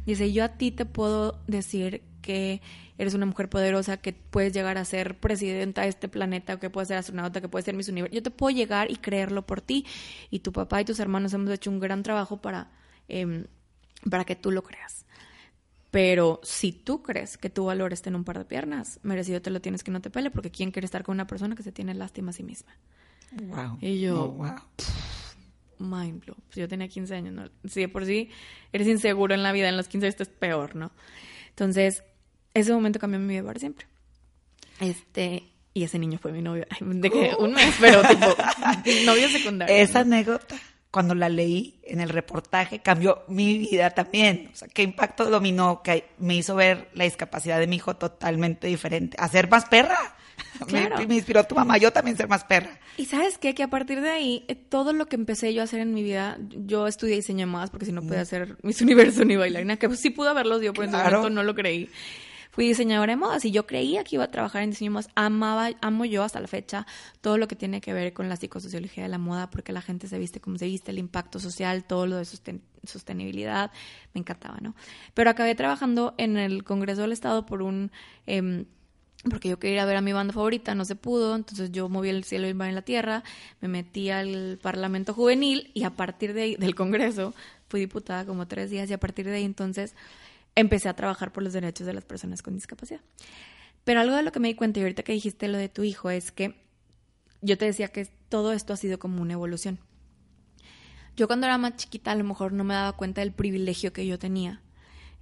Dice, 0.10 0.34
yo 0.34 0.44
a 0.44 0.50
ti 0.50 0.72
te 0.72 0.86
puedo 0.86 1.40
decir 1.46 2.02
que 2.24 2.64
eres 2.98 3.14
una 3.14 3.28
mujer 3.28 3.48
poderosa, 3.48 3.98
que 3.98 4.12
puedes 4.12 4.52
llegar 4.54 4.80
a 4.80 4.84
ser 4.84 5.20
presidenta 5.20 5.84
de 5.84 5.90
este 5.90 6.10
planeta, 6.10 6.60
que 6.60 6.72
puedes 6.72 6.88
ser 6.88 6.98
astronauta, 6.98 7.42
que 7.42 7.48
puedes 7.48 7.66
ser 7.66 7.76
Miss 7.76 7.90
Universo. 7.90 8.16
Yo 8.16 8.24
te 8.24 8.32
puedo 8.32 8.50
llegar 8.50 8.90
y 8.90 8.96
creerlo 8.96 9.46
por 9.46 9.62
ti. 9.62 9.86
Y 10.32 10.40
tu 10.40 10.52
papá 10.52 10.82
y 10.82 10.86
tus 10.86 11.00
hermanos 11.00 11.32
hemos 11.36 11.52
hecho 11.52 11.70
un 11.70 11.80
gran 11.80 12.02
trabajo 12.02 12.38
para, 12.38 12.72
eh, 13.08 13.46
para 14.10 14.26
que 14.26 14.36
tú 14.36 14.50
lo 14.50 14.64
creas. 14.64 15.06
Pero 15.92 16.40
si 16.42 16.72
tú 16.72 17.04
crees 17.04 17.38
que 17.38 17.52
tu 17.52 17.66
valor 17.66 17.94
está 17.94 18.10
en 18.10 18.16
un 18.16 18.24
par 18.24 18.40
de 18.40 18.46
piernas, 18.46 19.00
merecido 19.04 19.44
te 19.44 19.52
lo 19.52 19.62
tienes 19.62 19.84
que 19.84 19.92
no 19.92 20.02
te 20.02 20.10
pele, 20.10 20.32
porque 20.32 20.50
¿quién 20.50 20.72
quiere 20.72 20.86
estar 20.86 21.04
con 21.04 21.14
una 21.14 21.28
persona 21.28 21.56
que 21.56 21.62
se 21.62 21.72
tiene 21.72 21.94
lástima 21.94 22.32
a 22.32 22.34
sí 22.34 22.42
misma? 22.42 22.72
Wow. 23.32 23.78
Y 23.80 24.02
yo, 24.02 24.24
oh, 24.24 24.30
wow. 24.30 24.56
Mind 25.80 26.24
blow. 26.26 26.36
Pues 26.48 26.58
yo 26.58 26.68
tenía 26.68 26.88
15 26.88 27.16
años, 27.16 27.34
¿no? 27.34 27.50
Si 27.70 27.82
de 27.82 27.90
por 27.90 28.06
sí 28.06 28.30
eres 28.72 28.88
inseguro 28.88 29.34
en 29.34 29.44
la 29.44 29.52
vida, 29.52 29.70
en 29.70 29.78
los 29.78 29.88
15 29.88 30.08
esto 30.08 30.24
es 30.24 30.30
peor, 30.30 30.76
¿no? 30.76 30.92
Entonces, 31.50 32.04
ese 32.54 32.74
momento 32.74 33.00
cambió 33.00 33.20
mi 33.20 33.28
vida 33.28 33.44
para 33.44 33.60
siempre. 33.60 33.88
Este, 34.80 35.44
Y 35.74 35.84
ese 35.84 36.00
niño 36.00 36.20
fue 36.20 36.32
mi 36.32 36.42
novio. 36.42 36.66
De 36.80 37.10
que 37.10 37.36
un 37.38 37.54
mes, 37.54 37.76
pero 37.80 38.02
tipo, 38.04 38.26
novio 39.06 39.30
secundario. 39.30 39.76
Esa 39.76 40.00
anécdota, 40.00 40.56
cuando 40.92 41.16
la 41.16 41.30
leí 41.30 41.80
en 41.84 42.02
el 42.02 42.10
reportaje, 42.10 42.80
cambió 42.80 43.24
mi 43.28 43.58
vida 43.58 43.92
también. 43.92 44.50
O 44.52 44.56
sea, 44.56 44.68
qué 44.68 44.84
impacto 44.84 45.30
dominó, 45.30 45.82
que 45.84 46.10
me 46.18 46.36
hizo 46.36 46.56
ver 46.56 46.90
la 46.94 47.04
discapacidad 47.04 47.60
de 47.60 47.68
mi 47.68 47.76
hijo 47.78 47.96
totalmente 47.96 48.68
diferente. 48.68 49.16
A 49.20 49.28
ser 49.28 49.50
más 49.50 49.66
perra. 49.66 50.16
Claro. 50.68 50.98
Me, 50.98 51.08
me 51.08 51.16
inspiró 51.16 51.44
tu 51.46 51.56
mamá, 51.56 51.78
yo 51.78 51.92
también 51.92 52.18
ser 52.18 52.28
más 52.28 52.44
perra. 52.44 52.78
Y 52.98 53.06
sabes 53.06 53.38
qué? 53.38 53.56
Que 53.56 53.64
a 53.64 53.70
partir 53.70 54.02
de 54.02 54.10
ahí, 54.10 54.46
eh, 54.48 54.56
todo 54.56 54.92
lo 54.94 55.08
que 55.08 55.16
empecé 55.16 55.54
yo 55.54 55.62
a 55.62 55.64
hacer 55.64 55.80
en 55.80 55.94
mi 55.94 56.04
vida, 56.04 56.38
yo 56.50 56.86
estudié 56.88 57.16
diseño 57.16 57.40
de 57.40 57.52
modas 57.52 57.70
porque 57.70 57.86
si 57.86 57.92
no 57.92 58.02
podía 58.02 58.22
hacer 58.22 58.58
Miss 58.62 58.82
Universo 58.84 59.24
ni 59.26 59.36
bailarina, 59.38 59.78
que 59.78 59.96
sí 59.96 60.10
pude 60.10 60.30
haberlos 60.30 60.62
yo, 60.62 60.74
pero 60.74 60.84
en 60.86 60.90
Claro. 60.92 61.18
momento 61.20 61.30
no 61.34 61.44
lo 61.44 61.56
creí. 61.56 61.90
Fui 62.52 62.68
diseñadora 62.68 63.14
de 63.14 63.18
modas 63.18 63.46
y 63.46 63.52
yo 63.52 63.66
creía 63.68 64.04
que 64.04 64.16
iba 64.16 64.24
a 64.26 64.32
trabajar 64.32 64.64
en 64.64 64.72
diseño 64.72 64.90
de 64.90 64.94
modas. 64.96 65.08
Amaba, 65.16 65.70
amo 65.82 66.04
yo 66.04 66.24
hasta 66.24 66.40
la 66.42 66.48
fecha 66.48 66.86
todo 67.22 67.38
lo 67.38 67.48
que 67.48 67.56
tiene 67.56 67.80
que 67.80 67.94
ver 67.94 68.12
con 68.12 68.28
la 68.28 68.36
psicosociología 68.36 69.04
de 69.04 69.10
la 69.10 69.20
moda, 69.20 69.50
porque 69.50 69.72
la 69.72 69.82
gente 69.82 70.08
se 70.08 70.18
viste 70.18 70.42
como 70.42 70.58
se 70.58 70.66
viste, 70.66 70.92
el 70.92 70.98
impacto 70.98 71.40
social, 71.40 71.84
todo 71.86 72.06
lo 72.08 72.18
de 72.18 72.24
sosten- 72.24 72.62
sostenibilidad, 72.84 73.72
me 74.14 74.20
encantaba, 74.20 74.58
¿no? 74.62 74.76
Pero 75.14 75.30
acabé 75.30 75.56
trabajando 75.56 76.16
en 76.18 76.38
el 76.38 76.64
Congreso 76.64 77.02
del 77.04 77.12
Estado 77.14 77.46
por 77.46 77.62
un... 77.62 77.92
em, 78.26 78.66
porque 79.30 79.50
yo 79.50 79.60
quería 79.60 79.76
ir 79.76 79.80
a 79.82 79.86
ver 79.86 79.98
a 79.98 80.02
mi 80.02 80.14
banda 80.14 80.34
favorita, 80.34 80.76
no 80.76 80.86
se 80.86 80.96
pudo, 80.96 81.36
entonces 81.36 81.72
yo 81.72 81.90
moví 81.90 82.10
el 82.10 82.24
cielo 82.24 82.48
y 82.48 82.50
el 82.50 82.56
mar 82.56 82.70
en 82.70 82.76
la 82.76 82.84
tierra, 82.84 83.24
me 83.60 83.68
metí 83.68 84.10
al 84.10 84.60
Parlamento 84.62 85.14
Juvenil 85.14 85.72
y 85.74 85.84
a 85.84 85.90
partir 85.90 86.34
de 86.34 86.42
ahí, 86.42 86.56
del 86.56 86.76
Congreso, 86.76 87.34
fui 87.68 87.82
diputada 87.82 88.26
como 88.26 88.48
tres 88.48 88.70
días 88.70 88.90
y 88.90 88.94
a 88.94 89.00
partir 89.00 89.26
de 89.26 89.36
ahí 89.36 89.44
entonces 89.44 89.94
empecé 90.56 90.88
a 90.88 90.96
trabajar 90.96 91.34
por 91.34 91.44
los 91.44 91.54
derechos 91.54 91.86
de 91.86 91.94
las 91.94 92.06
personas 92.06 92.42
con 92.42 92.54
discapacidad. 92.56 93.02
Pero 93.84 94.00
algo 94.00 94.16
de 94.16 94.24
lo 94.24 94.32
que 94.32 94.40
me 94.40 94.48
di 94.48 94.56
cuenta 94.56 94.80
y 94.80 94.84
ahorita 94.84 95.04
que 95.04 95.14
dijiste 95.14 95.48
lo 95.48 95.58
de 95.58 95.70
tu 95.70 95.84
hijo 95.84 96.10
es 96.10 96.32
que 96.32 96.56
yo 97.42 97.58
te 97.58 97.66
decía 97.66 97.90
que 97.90 98.06
todo 98.30 98.54
esto 98.54 98.74
ha 98.74 98.78
sido 98.78 99.00
como 99.00 99.22
una 99.22 99.34
evolución. 99.34 99.80
Yo 101.16 101.28
cuando 101.28 101.48
era 101.48 101.58
más 101.58 101.76
chiquita 101.76 102.12
a 102.12 102.16
lo 102.16 102.24
mejor 102.24 102.54
no 102.54 102.64
me 102.64 102.74
daba 102.74 102.94
cuenta 102.94 103.22
del 103.22 103.34
privilegio 103.34 103.92
que 103.92 104.06
yo 104.06 104.18
tenía, 104.18 104.62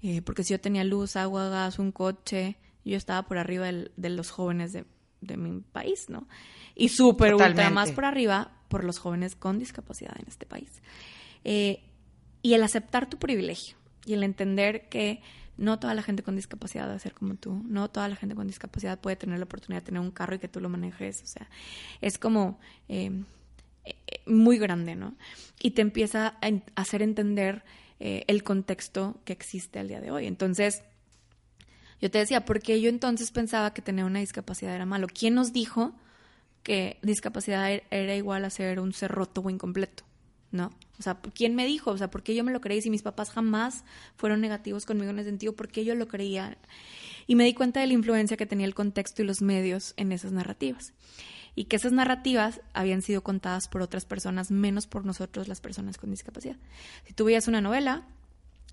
eh, 0.03 0.21
porque 0.21 0.43
si 0.43 0.53
yo 0.53 0.59
tenía 0.59 0.83
luz, 0.83 1.15
agua, 1.15 1.49
gas, 1.49 1.79
un 1.79 1.91
coche, 1.91 2.57
yo 2.89 2.97
estaba 2.97 3.27
por 3.27 3.37
arriba 3.37 3.65
del- 3.67 3.91
de 3.97 4.09
los 4.09 4.29
jóvenes 4.31 4.73
de, 4.73 4.85
de 5.21 5.37
mi 5.37 5.61
país, 5.61 6.09
¿no? 6.09 6.27
Y 6.75 6.89
súper 6.89 7.33
ultra 7.35 7.69
más 7.73 7.89
por 7.95 8.05
arriba 8.05 8.51
por 8.67 8.83
los 8.83 8.99
jóvenes 8.99 9.35
con 9.35 9.59
discapacidad 9.59 10.15
en 10.19 10.27
este 10.27 10.45
país. 10.45 10.81
Eh, 11.43 11.83
y 12.41 12.53
el 12.53 12.63
aceptar 12.63 13.09
tu 13.09 13.17
privilegio 13.17 13.77
y 14.05 14.13
el 14.13 14.23
entender 14.23 14.89
que 14.89 15.21
no 15.57 15.79
toda 15.79 15.93
la 15.95 16.03
gente 16.03 16.21
con 16.21 16.35
discapacidad 16.35 16.85
debe 16.87 16.99
ser 16.99 17.13
como 17.13 17.33
tú, 17.35 17.63
no 17.67 17.89
toda 17.89 18.07
la 18.07 18.15
gente 18.15 18.35
con 18.35 18.45
discapacidad 18.47 18.99
puede 18.99 19.15
tener 19.15 19.39
la 19.39 19.45
oportunidad 19.45 19.81
de 19.81 19.85
tener 19.87 20.01
un 20.01 20.11
carro 20.11 20.35
y 20.35 20.39
que 20.39 20.47
tú 20.47 20.59
lo 20.59 20.69
manejes, 20.69 21.23
o 21.23 21.25
sea, 21.25 21.49
es 21.99 22.19
como 22.19 22.59
eh, 22.89 23.09
eh, 23.85 23.95
muy 24.27 24.59
grande, 24.59 24.95
¿no? 24.95 25.15
Y 25.59 25.71
te 25.71 25.81
empieza 25.81 26.27
a 26.27 26.47
a 26.47 26.61
hacer 26.81 27.01
entender 27.01 27.63
eh, 27.99 28.23
el 28.27 28.43
contexto 28.43 29.19
que 29.25 29.33
existe 29.33 29.79
al 29.79 29.87
día 29.87 29.99
de 29.99 30.11
hoy. 30.11 30.27
Entonces, 30.27 30.83
yo 32.01 32.11
te 32.11 32.19
decía, 32.19 32.45
¿por 32.45 32.61
qué 32.61 32.79
yo 32.81 32.89
entonces 32.89 33.31
pensaba 33.31 33.73
que 33.73 33.81
tener 33.81 34.05
una 34.05 34.19
discapacidad 34.19 34.75
era 34.75 34.85
malo? 34.85 35.07
¿Quién 35.07 35.33
nos 35.33 35.53
dijo 35.53 35.93
que 36.63 36.99
discapacidad 37.01 37.71
er- 37.71 37.83
era 37.91 38.15
igual 38.15 38.45
a 38.45 38.49
ser 38.49 38.79
un 38.79 38.93
ser 38.93 39.11
roto 39.11 39.41
o 39.41 39.49
incompleto? 39.49 40.03
¿No? 40.49 40.71
O 40.97 41.03
sea, 41.03 41.19
¿quién 41.33 41.55
me 41.55 41.65
dijo? 41.65 41.91
O 41.91 41.97
sea, 41.97 42.09
¿por 42.09 42.23
qué 42.23 42.33
yo 42.33 42.43
me 42.43 42.53
lo 42.53 42.61
creí? 42.61 42.81
Si 42.81 42.89
mis 42.89 43.01
papás 43.01 43.29
jamás 43.31 43.83
fueron 44.15 44.39
negativos 44.39 44.85
conmigo 44.85 45.11
en 45.11 45.19
ese 45.19 45.29
sentido, 45.29 45.53
¿por 45.53 45.67
qué 45.67 45.83
yo 45.83 45.93
lo 45.93 46.07
creía? 46.07 46.57
Y 47.27 47.35
me 47.35 47.43
di 47.43 47.53
cuenta 47.53 47.81
de 47.81 47.87
la 47.87 47.93
influencia 47.93 48.37
que 48.37 48.45
tenía 48.45 48.65
el 48.65 48.73
contexto 48.73 49.21
y 49.21 49.25
los 49.25 49.41
medios 49.41 49.93
en 49.97 50.13
esas 50.13 50.31
narrativas. 50.31 50.93
Y 51.53 51.65
que 51.65 51.75
esas 51.75 51.91
narrativas 51.91 52.61
habían 52.73 53.01
sido 53.01 53.23
contadas 53.23 53.67
por 53.67 53.81
otras 53.81 54.05
personas, 54.05 54.49
menos 54.49 54.87
por 54.87 55.05
nosotros, 55.05 55.47
las 55.49 55.59
personas 55.59 55.97
con 55.97 56.11
discapacidad. 56.11 56.55
Si 57.05 57.13
tú 57.13 57.25
veías 57.25 57.47
una 57.49 57.59
novela, 57.59 58.05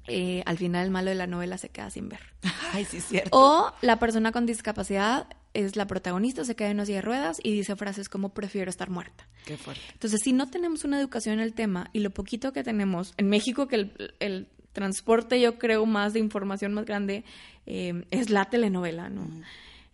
eh, 0.06 0.42
al 0.46 0.58
final 0.58 0.84
el 0.84 0.90
malo 0.90 1.10
de 1.10 1.16
la 1.16 1.26
novela 1.26 1.58
se 1.58 1.68
queda 1.68 1.90
sin 1.90 2.08
ver. 2.08 2.20
Ay, 2.72 2.84
sí, 2.84 2.98
es 2.98 3.06
cierto. 3.06 3.30
O 3.32 3.72
la 3.80 3.98
persona 3.98 4.32
con 4.32 4.46
discapacidad 4.46 5.26
es 5.54 5.76
la 5.76 5.86
protagonista, 5.86 6.44
se 6.44 6.56
queda 6.56 6.70
en 6.70 6.78
una 6.78 6.86
silla 6.86 6.98
de 6.98 7.02
ruedas 7.02 7.38
y 7.42 7.52
dice 7.52 7.76
frases 7.76 8.08
como 8.08 8.30
prefiero 8.30 8.70
estar 8.70 8.90
muerta. 8.90 9.26
Qué 9.46 9.56
fuerte. 9.56 9.82
Entonces, 9.92 10.20
si 10.22 10.32
no 10.32 10.50
tenemos 10.50 10.84
una 10.84 10.98
educación 10.98 11.34
en 11.34 11.40
el 11.40 11.54
tema 11.54 11.90
y 11.92 12.00
lo 12.00 12.10
poquito 12.10 12.52
que 12.52 12.64
tenemos, 12.64 13.14
en 13.16 13.28
México 13.28 13.68
que 13.68 13.76
el, 13.76 14.14
el 14.20 14.48
transporte 14.72 15.40
yo 15.40 15.58
creo 15.58 15.86
más 15.86 16.12
de 16.12 16.20
información 16.20 16.74
más 16.74 16.84
grande 16.84 17.24
eh, 17.66 18.04
es 18.10 18.28
la 18.28 18.44
telenovela, 18.46 19.08
¿no? 19.08 19.28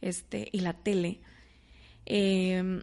Este, 0.01 0.49
y 0.51 0.61
la 0.61 0.73
tele. 0.73 1.21
Eh, 2.07 2.83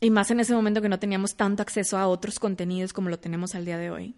y 0.00 0.10
más 0.10 0.30
en 0.30 0.40
ese 0.40 0.54
momento 0.54 0.82
que 0.82 0.88
no 0.88 0.98
teníamos 0.98 1.36
tanto 1.36 1.62
acceso 1.62 1.98
a 1.98 2.08
otros 2.08 2.38
contenidos 2.38 2.92
como 2.92 3.10
lo 3.10 3.18
tenemos 3.18 3.54
al 3.54 3.64
día 3.64 3.78
de 3.78 3.90
hoy. 3.90 4.14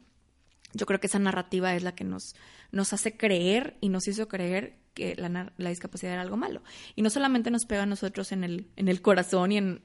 Yo 0.74 0.86
creo 0.86 1.00
que 1.00 1.06
esa 1.06 1.18
narrativa 1.18 1.74
es 1.74 1.82
la 1.82 1.94
que 1.94 2.04
nos, 2.04 2.34
nos 2.70 2.92
hace 2.92 3.16
creer 3.16 3.76
y 3.80 3.88
nos 3.88 4.08
hizo 4.08 4.28
creer 4.28 4.78
que 4.94 5.14
la, 5.16 5.52
la 5.56 5.68
discapacidad 5.70 6.12
era 6.12 6.22
algo 6.22 6.36
malo. 6.36 6.62
Y 6.96 7.02
no 7.02 7.10
solamente 7.10 7.50
nos 7.50 7.64
pega 7.64 7.84
a 7.84 7.86
nosotros 7.86 8.32
en 8.32 8.44
el, 8.44 8.66
en 8.76 8.88
el 8.88 9.00
corazón 9.00 9.52
y 9.52 9.58
en, 9.58 9.82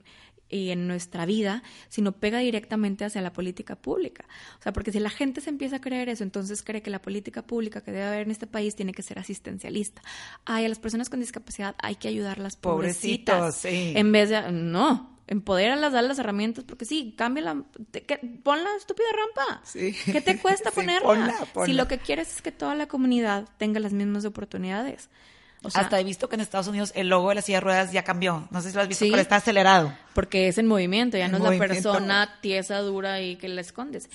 y 0.49 0.69
en 0.69 0.87
nuestra 0.87 1.25
vida, 1.25 1.63
sino 1.89 2.13
pega 2.13 2.39
directamente 2.39 3.05
hacia 3.05 3.21
la 3.21 3.33
política 3.33 3.75
pública. 3.75 4.25
O 4.59 4.61
sea, 4.61 4.73
porque 4.73 4.91
si 4.91 4.99
la 4.99 5.09
gente 5.09 5.41
se 5.41 5.49
empieza 5.49 5.77
a 5.77 5.81
creer 5.81 6.09
eso, 6.09 6.23
entonces 6.23 6.63
cree 6.63 6.81
que 6.81 6.89
la 6.89 7.01
política 7.01 7.41
pública 7.45 7.81
que 7.81 7.91
debe 7.91 8.05
haber 8.05 8.21
en 8.21 8.31
este 8.31 8.47
país 8.47 8.75
tiene 8.75 8.93
que 8.93 9.01
ser 9.01 9.19
asistencialista. 9.19 10.01
Ay, 10.45 10.65
a 10.65 10.69
las 10.69 10.79
personas 10.79 11.09
con 11.09 11.19
discapacidad 11.19 11.75
hay 11.79 11.95
que 11.95 12.07
ayudarlas 12.07 12.55
Pobrecitos, 12.55 13.35
pobrecitas. 13.35 13.55
sí. 13.55 13.93
En 13.95 14.11
vez 14.11 14.29
de, 14.29 14.51
no, 14.51 15.16
empodéralas, 15.27 15.93
dale 15.93 16.07
las 16.07 16.19
herramientas, 16.19 16.63
porque 16.63 16.85
sí, 16.85 17.13
cambia 17.17 17.43
la, 17.43 17.63
te- 17.91 18.03
que- 18.03 18.17
pon 18.43 18.63
la 18.63 18.75
estúpida 18.75 19.07
rampa. 19.15 19.61
Sí. 19.65 19.95
¿Qué 20.05 20.21
te 20.21 20.39
cuesta 20.39 20.69
Sí, 20.71 20.75
ponerla? 20.75 21.07
ponla, 21.07 21.37
Si 21.37 21.45
ponla. 21.53 21.73
lo 21.73 21.87
que 21.87 21.97
quieres 21.99 22.35
es 22.37 22.41
que 22.41 22.51
toda 22.51 22.75
la 22.75 22.87
comunidad 22.87 23.47
tenga 23.57 23.79
las 23.79 23.93
mismas 23.93 24.25
oportunidades. 24.25 25.09
O 25.63 25.69
sea, 25.71 25.81
Hasta 25.81 25.99
he 25.99 26.03
visto 26.03 26.29
que 26.29 26.35
en 26.35 26.41
Estados 26.41 26.67
Unidos 26.67 26.91
el 26.95 27.09
logo 27.09 27.29
de 27.29 27.35
la 27.35 27.41
silla 27.41 27.57
de 27.57 27.61
ruedas 27.61 27.91
ya 27.91 28.03
cambió. 28.03 28.47
No 28.51 28.61
sé 28.61 28.69
si 28.69 28.75
lo 28.75 28.81
has 28.81 28.87
visto, 28.87 29.05
Sí. 29.05 29.11
pero 29.11 29.21
está 29.21 29.37
acelerado. 29.37 29.91
porque 30.13 30.47
es 30.47 30.57
en 30.57 30.67
movimiento, 30.67 31.17
ya 31.17 31.27
no 31.27 31.37
es 31.37 31.43
movimiento. 31.43 31.67
la 31.67 31.73
persona 31.99 32.39
tiesa, 32.41 32.79
dura 32.79 33.21
y 33.21 33.35
que 33.35 33.47
la 33.49 33.61
escondes. 33.61 34.09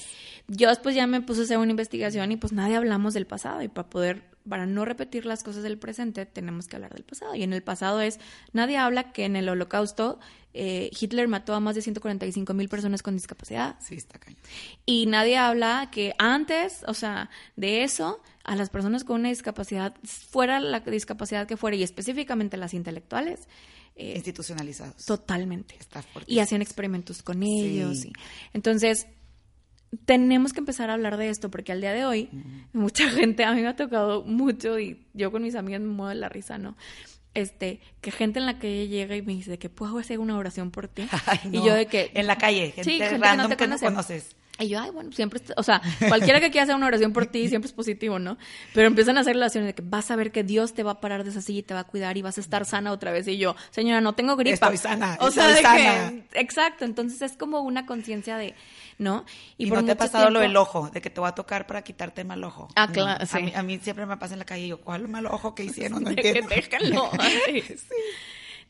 Yo 0.48 0.68
después 0.68 0.94
ya 0.94 1.06
me 1.06 1.20
puse 1.20 1.42
a 1.42 1.44
hacer 1.44 1.58
una 1.58 1.70
investigación 1.70 2.32
y 2.32 2.36
pues 2.36 2.52
nadie 2.52 2.76
hablamos 2.76 3.14
del 3.14 3.26
pasado 3.26 3.62
y 3.62 3.68
para 3.68 3.88
poder, 3.88 4.22
para 4.48 4.66
no 4.66 4.84
repetir 4.84 5.26
las 5.26 5.42
cosas 5.44 5.62
del 5.62 5.78
presente, 5.78 6.26
tenemos 6.26 6.66
que 6.66 6.76
hablar 6.76 6.92
del 6.94 7.04
pasado. 7.04 7.34
Y 7.36 7.42
en 7.44 7.52
el 7.52 7.62
pasado 7.62 8.00
es, 8.00 8.18
nadie 8.52 8.78
habla 8.78 9.12
que 9.12 9.24
en 9.24 9.36
el 9.36 9.48
holocausto 9.48 10.18
eh, 10.54 10.90
Hitler 10.98 11.28
mató 11.28 11.54
a 11.54 11.60
más 11.60 11.74
de 11.76 11.82
145 11.82 12.52
mil 12.54 12.68
personas 12.68 13.02
con 13.02 13.14
discapacidad. 13.14 13.76
Sí, 13.80 13.94
está 13.94 14.18
cañón. 14.18 14.40
Y 14.84 15.06
nadie 15.06 15.38
habla 15.38 15.88
que 15.92 16.14
antes, 16.18 16.84
o 16.88 16.94
sea, 16.94 17.30
de 17.56 17.84
eso, 17.84 18.20
a 18.44 18.56
las 18.56 18.70
personas 18.70 19.04
con 19.04 19.20
una 19.20 19.28
discapacidad, 19.28 19.94
fuera 20.04 20.58
la 20.60 20.80
discapacidad 20.80 21.46
que 21.46 21.56
fuera, 21.56 21.76
y 21.76 21.82
específicamente 21.82 22.56
las 22.56 22.74
intelectuales, 22.74 23.48
eh, 23.94 24.14
Institucionalizados. 24.16 25.04
totalmente. 25.04 25.76
Está. 25.78 26.04
Y 26.26 26.38
hacían 26.40 26.62
experimentos 26.62 27.22
con 27.22 27.42
ellos. 27.42 27.98
Sí. 28.00 28.08
y- 28.08 28.12
Entonces, 28.54 29.06
tenemos 30.06 30.52
que 30.52 30.60
empezar 30.60 30.88
a 30.90 30.94
hablar 30.94 31.16
de 31.18 31.28
esto, 31.28 31.50
porque 31.50 31.72
al 31.72 31.80
día 31.80 31.92
de 31.92 32.04
hoy, 32.04 32.30
mucha 32.72 33.08
gente, 33.10 33.44
a 33.44 33.52
mí 33.52 33.60
me 33.60 33.68
ha 33.68 33.76
tocado 33.76 34.22
mucho, 34.24 34.78
y 34.78 35.06
yo 35.12 35.30
con 35.30 35.42
mis 35.42 35.54
amigas 35.54 35.80
me 35.80 35.88
muevo 35.88 36.08
de 36.08 36.14
la 36.16 36.28
risa, 36.28 36.58
¿no? 36.58 36.76
Este, 37.34 37.80
que 38.02 38.10
gente 38.10 38.38
en 38.40 38.46
la 38.46 38.58
calle 38.58 38.88
llega 38.88 39.16
y 39.16 39.22
me 39.22 39.32
dice 39.32 39.50
de 39.52 39.58
que 39.58 39.70
puedo 39.70 39.98
hacer 39.98 40.18
una 40.18 40.36
oración 40.36 40.70
por 40.70 40.88
ti. 40.88 41.06
Ay, 41.26 41.38
Y 41.50 41.64
yo 41.64 41.74
de 41.74 41.86
que... 41.86 42.10
En 42.14 42.26
la 42.26 42.36
calle, 42.36 42.72
gente 42.72 42.84
Sí, 42.84 42.98
gente 42.98 43.08
que 43.14 43.18
no 43.18 43.24
random 43.24 43.48
te 43.50 43.56
que 43.56 43.64
no 43.66 43.76
conoce. 43.78 43.84
conoces. 43.86 44.36
Y 44.58 44.68
yo, 44.68 44.78
ay, 44.80 44.90
bueno, 44.90 45.10
siempre, 45.12 45.40
o 45.56 45.62
sea, 45.62 45.80
cualquiera 46.08 46.38
que 46.38 46.50
quiera 46.50 46.64
hacer 46.64 46.76
una 46.76 46.86
oración 46.86 47.12
por 47.12 47.26
ti 47.26 47.48
siempre 47.48 47.66
es 47.68 47.72
positivo, 47.72 48.18
¿no? 48.18 48.36
Pero 48.74 48.86
empiezan 48.86 49.16
a 49.16 49.22
hacer 49.22 49.32
relaciones 49.34 49.68
de 49.68 49.74
que 49.74 49.82
vas 49.84 50.10
a 50.10 50.16
ver 50.16 50.30
que 50.30 50.44
Dios 50.44 50.74
te 50.74 50.82
va 50.82 50.92
a 50.92 51.00
parar 51.00 51.24
de 51.24 51.30
esa 51.30 51.40
silla 51.40 51.60
y 51.60 51.62
te 51.62 51.74
va 51.74 51.80
a 51.80 51.84
cuidar 51.84 52.16
y 52.18 52.22
vas 52.22 52.36
a 52.36 52.40
estar 52.42 52.64
sana 52.66 52.92
otra 52.92 53.10
vez. 53.12 53.26
Y 53.28 53.38
yo, 53.38 53.56
señora, 53.70 54.00
no 54.02 54.14
tengo 54.14 54.36
gripa. 54.36 54.54
Estoy 54.66 54.76
sana, 54.76 55.16
O 55.20 55.30
sea, 55.30 55.48
de 55.48 55.62
sana. 55.62 56.10
que, 56.32 56.40
exacto. 56.40 56.84
Entonces 56.84 57.22
es 57.22 57.36
como 57.36 57.60
una 57.60 57.86
conciencia 57.86 58.36
de, 58.36 58.54
¿no? 58.98 59.24
Y, 59.56 59.66
por 59.66 59.78
no 59.78 59.84
te 59.86 59.92
ha 59.92 59.96
pasado 59.96 60.24
lo 60.26 60.40
tiempo- 60.40 60.40
del 60.48 60.56
ojo, 60.58 60.90
de 60.90 61.00
que 61.00 61.08
te 61.10 61.20
va 61.20 61.28
a 61.28 61.34
tocar 61.34 61.66
para 61.66 61.82
quitarte 61.82 62.20
el 62.20 62.26
mal 62.28 62.44
ojo. 62.44 62.68
Ah, 62.76 62.88
claro, 62.92 63.22
A 63.22 63.26
sí. 63.26 63.42
mí, 63.42 63.52
a 63.56 63.62
mí 63.62 63.78
siempre 63.82 64.04
me 64.06 64.16
pasa 64.18 64.34
en 64.34 64.38
la 64.40 64.44
calle 64.44 64.66
y 64.66 64.68
yo, 64.68 64.80
¿cuál 64.80 65.08
mal 65.08 65.26
ojo 65.26 65.54
que 65.54 65.64
hicieron? 65.64 66.02
No 66.04 66.10
de 66.10 66.16
que 66.16 66.28
entiendo. 66.28 66.50
déjenlo. 66.54 67.10
Ay. 67.18 67.64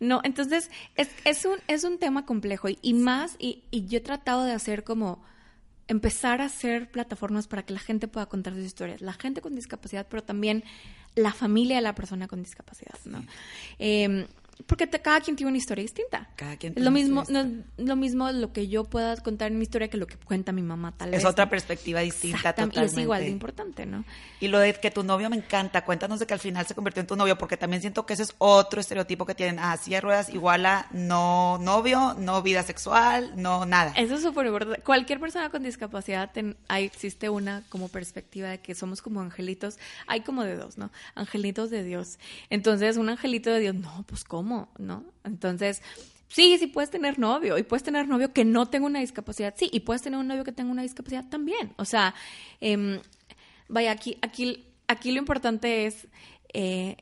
No, 0.01 0.21
entonces 0.25 0.71
es, 0.97 1.11
es, 1.25 1.45
un, 1.45 1.59
es 1.68 1.85
un 1.85 1.99
tema 1.99 2.25
complejo 2.27 2.68
y, 2.68 2.79
y 2.83 2.95
más, 2.95 3.37
y, 3.38 3.62
y 3.71 3.87
yo 3.87 3.99
he 3.99 4.01
tratado 4.01 4.45
de 4.45 4.53
hacer 4.53 4.85
como 4.85 5.23
empezar 5.88 6.40
a 6.40 6.47
hacer 6.47 6.90
plataformas 6.90 7.49
para 7.49 7.64
que 7.64 7.73
la 7.73 7.81
gente 7.81 8.09
pueda 8.09 8.27
contar 8.27 8.55
sus 8.55 8.64
historias, 8.64 9.01
la 9.01 9.12
gente 9.12 9.40
con 9.40 9.55
discapacidad, 9.55 10.07
pero 10.09 10.23
también 10.23 10.64
la 11.14 11.33
familia 11.33 11.77
de 11.77 11.83
la 11.83 11.95
persona 11.95 12.29
con 12.29 12.42
discapacidad, 12.42 12.99
¿no? 13.05 13.25
Eh, 13.79 14.27
porque 14.67 14.87
te- 14.87 15.01
cada 15.01 15.21
quien 15.21 15.35
tiene 15.37 15.49
una 15.51 15.59
historia 15.59 15.83
distinta. 15.83 16.29
Cada 16.37 16.57
quien 16.57 16.73
es 16.73 16.75
tiene 16.77 16.85
lo 16.85 16.91
una 16.91 16.99
mismo, 17.01 17.23
historia 17.23 17.43
no 17.45 17.51
es 17.79 17.87
lo 17.88 17.97
mismo 17.97 18.31
lo 18.33 18.53
que 18.53 18.69
yo 18.69 18.85
pueda 18.85 19.17
contar 19.17 19.51
en 19.51 19.59
mi 19.59 19.62
historia 19.65 19.88
que 19.88 19.97
lo 19.97 20.07
que 20.07 20.17
cuenta 20.17 20.53
mi 20.53 20.62
mamá 20.62 20.93
tal 20.97 21.11
vez. 21.11 21.21
Es 21.21 21.25
otra 21.27 21.49
perspectiva 21.51 22.01
distinta 22.01 22.53
totalmente. 22.53 22.81
Y 22.81 22.85
es 22.85 22.97
igual 22.99 23.23
de 23.23 23.29
importante, 23.31 23.87
¿no? 23.87 24.05
Y 24.41 24.49
lo 24.49 24.59
de 24.59 24.75
que 24.75 24.91
tu 24.91 25.03
novio 25.03 25.29
me 25.31 25.37
encanta, 25.37 25.85
cuéntanos 25.85 26.21
de 26.21 26.27
que 26.27 26.35
al 26.35 26.41
final 26.41 26.67
se 26.67 26.75
convirtió 26.75 27.01
en 27.01 27.07
tu 27.07 27.17
novio, 27.17 27.37
porque 27.38 27.57
también 27.57 27.81
siento 27.83 28.07
que 28.07 28.15
ese 28.15 28.25
es 28.25 28.35
otro 28.38 28.81
estereotipo 28.81 29.27
que 29.27 29.35
tienen. 29.35 29.59
Ah, 29.59 29.77
silla 29.77 29.99
de 29.99 30.01
ruedas 30.03 30.29
igual 30.29 30.65
a 30.67 30.87
no 30.93 31.59
novio, 31.59 32.15
no 32.19 32.43
vida 32.43 32.62
sexual, 32.62 33.33
no 33.37 33.65
nada. 33.67 33.93
Eso 33.97 34.15
es 34.17 34.23
súper 34.23 34.47
importante. 34.47 34.81
Cualquier 34.83 35.19
persona 35.21 35.51
con 35.51 35.62
discapacidad, 35.62 36.31
ten- 36.33 36.57
ahí 36.69 36.85
existe 36.85 37.29
una 37.31 37.62
como 37.69 37.88
perspectiva 37.88 38.49
de 38.49 38.61
que 38.61 38.75
somos 38.75 39.03
como 39.03 39.21
angelitos. 39.21 39.79
Hay 40.07 40.21
como 40.21 40.45
de 40.45 40.57
dos, 40.57 40.79
¿no? 40.79 40.91
Angelitos 41.15 41.71
de 41.71 41.85
Dios. 41.85 42.19
Entonces, 42.51 42.97
un 42.97 43.09
angelito 43.09 43.51
de 43.51 43.61
Dios, 43.61 43.75
no, 43.75 44.05
pues 44.07 44.25
¿cómo? 44.25 44.41
¿No? 44.78 45.05
Entonces, 45.24 45.83
sí, 46.28 46.57
sí 46.59 46.66
puedes 46.66 46.90
tener 46.90 47.18
novio. 47.18 47.59
Y 47.59 47.62
puedes 47.62 47.83
tener 47.83 48.09
novio 48.09 48.33
que 48.33 48.44
no 48.44 48.66
tenga 48.66 48.87
una 48.87 49.00
discapacidad. 49.00 49.55
Sí, 49.57 49.68
y 49.72 49.81
puedes 49.81 50.02
tener 50.02 50.18
un 50.18 50.28
novio 50.28 50.44
que 50.44 50.52
tenga 50.52 50.70
una 50.70 50.83
discapacidad 50.83 51.28
también. 51.28 51.72
O 51.76 51.85
sea, 51.85 52.14
em, 52.61 53.00
vaya, 53.68 53.92
aquí, 53.92 54.18
aquí, 54.22 54.66
aquí 54.88 55.12
lo 55.12 55.18
importante 55.18 55.87
es... 55.87 56.09
eh, 56.55 56.96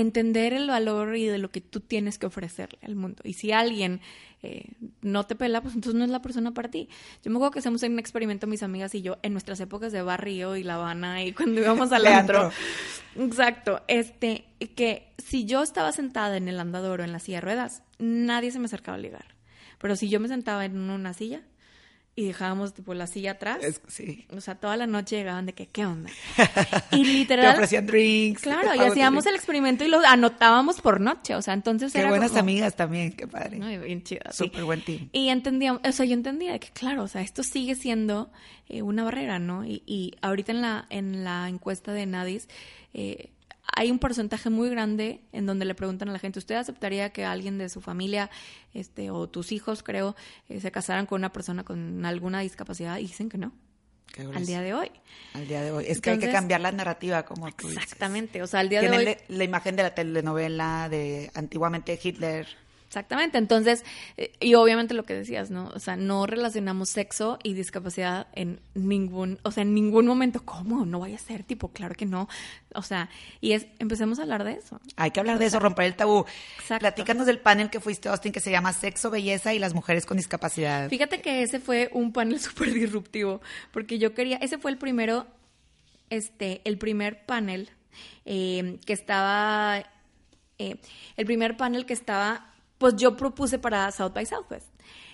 entender 0.00 0.52
el 0.52 0.68
valor 0.68 1.16
y 1.16 1.26
de 1.26 1.38
lo 1.38 1.50
que 1.50 1.60
tú 1.60 1.80
tienes 1.80 2.18
que 2.18 2.26
ofrecerle 2.26 2.78
al 2.82 2.96
mundo. 2.96 3.22
Y 3.24 3.34
si 3.34 3.52
alguien 3.52 4.00
eh, 4.42 4.64
no 5.02 5.26
te 5.26 5.36
pela, 5.36 5.60
pues 5.60 5.74
entonces 5.74 5.98
no 5.98 6.04
es 6.04 6.10
la 6.10 6.22
persona 6.22 6.52
para 6.52 6.70
ti. 6.70 6.88
Yo 7.22 7.30
me 7.30 7.36
acuerdo 7.36 7.52
que 7.52 7.58
hacemos 7.58 7.82
un 7.82 7.98
experimento 7.98 8.46
mis 8.46 8.62
amigas 8.62 8.94
y 8.94 9.02
yo 9.02 9.18
en 9.22 9.32
nuestras 9.32 9.60
épocas 9.60 9.92
de 9.92 10.02
barrio 10.02 10.56
y 10.56 10.62
La 10.62 10.76
Habana 10.76 11.22
y 11.24 11.32
cuando 11.34 11.60
íbamos 11.60 11.92
al 11.92 12.06
antro. 12.06 12.50
Exacto. 13.18 13.82
Este, 13.88 14.44
que 14.74 15.12
si 15.18 15.44
yo 15.44 15.62
estaba 15.62 15.92
sentada 15.92 16.36
en 16.36 16.48
el 16.48 16.58
andador 16.58 17.00
o 17.00 17.04
en 17.04 17.12
la 17.12 17.18
silla 17.18 17.38
de 17.38 17.42
ruedas, 17.42 17.82
nadie 17.98 18.50
se 18.50 18.58
me 18.58 18.66
acercaba 18.66 18.96
a 18.96 19.00
ligar. 19.00 19.34
Pero 19.78 19.96
si 19.96 20.08
yo 20.08 20.20
me 20.20 20.28
sentaba 20.28 20.64
en 20.64 20.78
una 20.90 21.12
silla 21.14 21.42
y 22.16 22.26
dejábamos 22.26 22.74
tipo 22.74 22.92
la 22.92 23.06
silla 23.06 23.32
atrás, 23.32 23.58
Es- 23.62 23.80
sí. 23.88 24.26
o 24.36 24.40
sea, 24.40 24.54
toda 24.56 24.76
la 24.76 24.86
noche 24.86 25.16
llegaban 25.16 25.46
de 25.46 25.52
que, 25.54 25.66
¿qué 25.68 25.86
onda? 25.86 26.10
Y 26.92 27.02
Te 27.02 27.08
literal... 27.08 27.54
ofrecían 27.54 27.86
drinks. 27.86 28.42
Claro, 28.42 28.70
te 28.72 28.76
y 28.76 28.80
hacíamos 28.80 29.24
el 29.26 29.34
experimento 29.36 29.84
y 29.84 29.88
lo 29.88 30.00
anotábamos 30.00 30.80
por 30.80 31.00
noche, 31.00 31.34
o 31.34 31.42
sea, 31.42 31.54
entonces 31.54 31.92
Qué 31.92 32.00
era 32.00 32.08
buenas 32.10 32.30
como- 32.30 32.40
amigas 32.40 32.76
también, 32.76 33.12
qué 33.12 33.26
padre. 33.26 33.60
Ay, 33.62 33.78
bien 33.78 34.02
chida, 34.02 34.30
sí. 34.32 34.44
Súper 34.44 34.64
buen 34.64 34.84
team. 34.84 35.08
Y 35.12 35.28
entendíamos, 35.28 35.80
o 35.84 35.92
sea, 35.92 36.04
yo 36.04 36.14
entendía 36.14 36.58
que, 36.58 36.68
claro, 36.70 37.04
o 37.04 37.08
sea, 37.08 37.22
esto 37.22 37.42
sigue 37.42 37.74
siendo 37.74 38.30
eh, 38.68 38.82
una 38.82 39.04
barrera, 39.04 39.38
¿no? 39.38 39.64
Y, 39.64 39.82
y 39.86 40.14
ahorita 40.20 40.52
en 40.52 40.60
la, 40.60 40.86
en 40.90 41.24
la 41.24 41.48
encuesta 41.48 41.92
de 41.92 42.06
Nadis, 42.06 42.48
eh, 42.92 43.30
hay 43.76 43.90
un 43.90 43.98
porcentaje 43.98 44.50
muy 44.50 44.68
grande 44.70 45.20
en 45.32 45.46
donde 45.46 45.64
le 45.64 45.74
preguntan 45.74 46.08
a 46.08 46.12
la 46.12 46.18
gente, 46.18 46.38
¿usted 46.38 46.54
aceptaría 46.56 47.10
que 47.10 47.24
alguien 47.24 47.58
de 47.58 47.68
su 47.68 47.80
familia, 47.80 48.30
este, 48.74 49.10
o 49.10 49.28
tus 49.28 49.52
hijos, 49.52 49.82
creo, 49.82 50.16
eh, 50.48 50.60
se 50.60 50.70
casaran 50.70 51.06
con 51.06 51.20
una 51.20 51.32
persona 51.32 51.64
con 51.64 52.04
alguna 52.04 52.40
discapacidad? 52.40 52.98
Y 52.98 53.02
dicen 53.02 53.28
que 53.28 53.38
no, 53.38 53.52
Qué 54.12 54.22
al 54.22 54.44
día 54.44 54.60
de 54.60 54.74
hoy. 54.74 54.90
Al 55.34 55.46
día 55.46 55.62
de 55.62 55.70
hoy. 55.72 55.84
Es 55.86 56.00
que 56.00 56.10
hay 56.10 56.18
que 56.18 56.30
cambiar 56.32 56.60
la 56.60 56.72
narrativa, 56.72 57.24
como 57.24 57.50
tú 57.52 57.68
dices. 57.68 57.82
Exactamente, 57.84 58.42
o 58.42 58.46
sea, 58.46 58.60
al 58.60 58.68
día 58.68 58.80
de 58.80 58.90
hoy... 58.90 59.04
le- 59.04 59.18
la 59.28 59.44
imagen 59.44 59.76
de 59.76 59.82
la 59.84 59.94
telenovela 59.94 60.88
de 60.90 61.30
antiguamente 61.34 61.98
Hitler. 62.02 62.46
Exactamente, 62.90 63.38
entonces, 63.38 63.84
eh, 64.16 64.32
y 64.40 64.54
obviamente 64.54 64.94
lo 64.94 65.04
que 65.04 65.14
decías, 65.14 65.48
¿no? 65.48 65.70
O 65.76 65.78
sea, 65.78 65.94
no 65.94 66.26
relacionamos 66.26 66.88
sexo 66.88 67.38
y 67.44 67.54
discapacidad 67.54 68.26
en 68.32 68.58
ningún, 68.74 69.38
o 69.44 69.52
sea, 69.52 69.62
en 69.62 69.74
ningún 69.74 70.08
momento, 70.08 70.44
¿cómo? 70.44 70.84
No 70.84 70.98
vaya 70.98 71.14
a 71.14 71.20
ser, 71.20 71.44
tipo, 71.44 71.68
claro 71.68 71.94
que 71.94 72.04
no. 72.04 72.28
O 72.74 72.82
sea, 72.82 73.08
y 73.40 73.52
es, 73.52 73.68
empecemos 73.78 74.18
a 74.18 74.22
hablar 74.22 74.42
de 74.42 74.54
eso. 74.54 74.80
Hay 74.96 75.12
que 75.12 75.20
hablar 75.20 75.38
de 75.38 75.46
eso, 75.46 75.60
romper 75.60 75.84
el 75.84 75.94
tabú. 75.94 76.24
Exacto. 76.58 76.80
Platícanos 76.80 77.26
del 77.28 77.38
panel 77.38 77.70
que 77.70 77.78
fuiste, 77.78 78.08
Austin, 78.08 78.32
que 78.32 78.40
se 78.40 78.50
llama 78.50 78.72
Sexo, 78.72 79.08
Belleza 79.08 79.54
y 79.54 79.60
las 79.60 79.72
mujeres 79.72 80.04
con 80.04 80.16
discapacidad. 80.16 80.88
Fíjate 80.88 81.20
que 81.20 81.44
ese 81.44 81.60
fue 81.60 81.90
un 81.92 82.12
panel 82.12 82.40
súper 82.40 82.74
disruptivo, 82.74 83.40
porque 83.70 84.00
yo 84.00 84.14
quería, 84.14 84.38
ese 84.38 84.58
fue 84.58 84.72
el 84.72 84.78
primero, 84.78 85.28
este, 86.08 86.60
el 86.64 86.76
primer 86.76 87.24
panel 87.24 87.70
eh, 88.24 88.80
que 88.84 88.94
estaba, 88.94 89.84
eh, 90.58 90.74
el 91.16 91.24
primer 91.24 91.56
panel 91.56 91.86
que 91.86 91.92
estaba, 91.92 92.49
pues 92.80 92.96
yo 92.96 93.14
propuse 93.14 93.58
para 93.58 93.92
South 93.92 94.12
by 94.14 94.24
Southwest. 94.24 94.66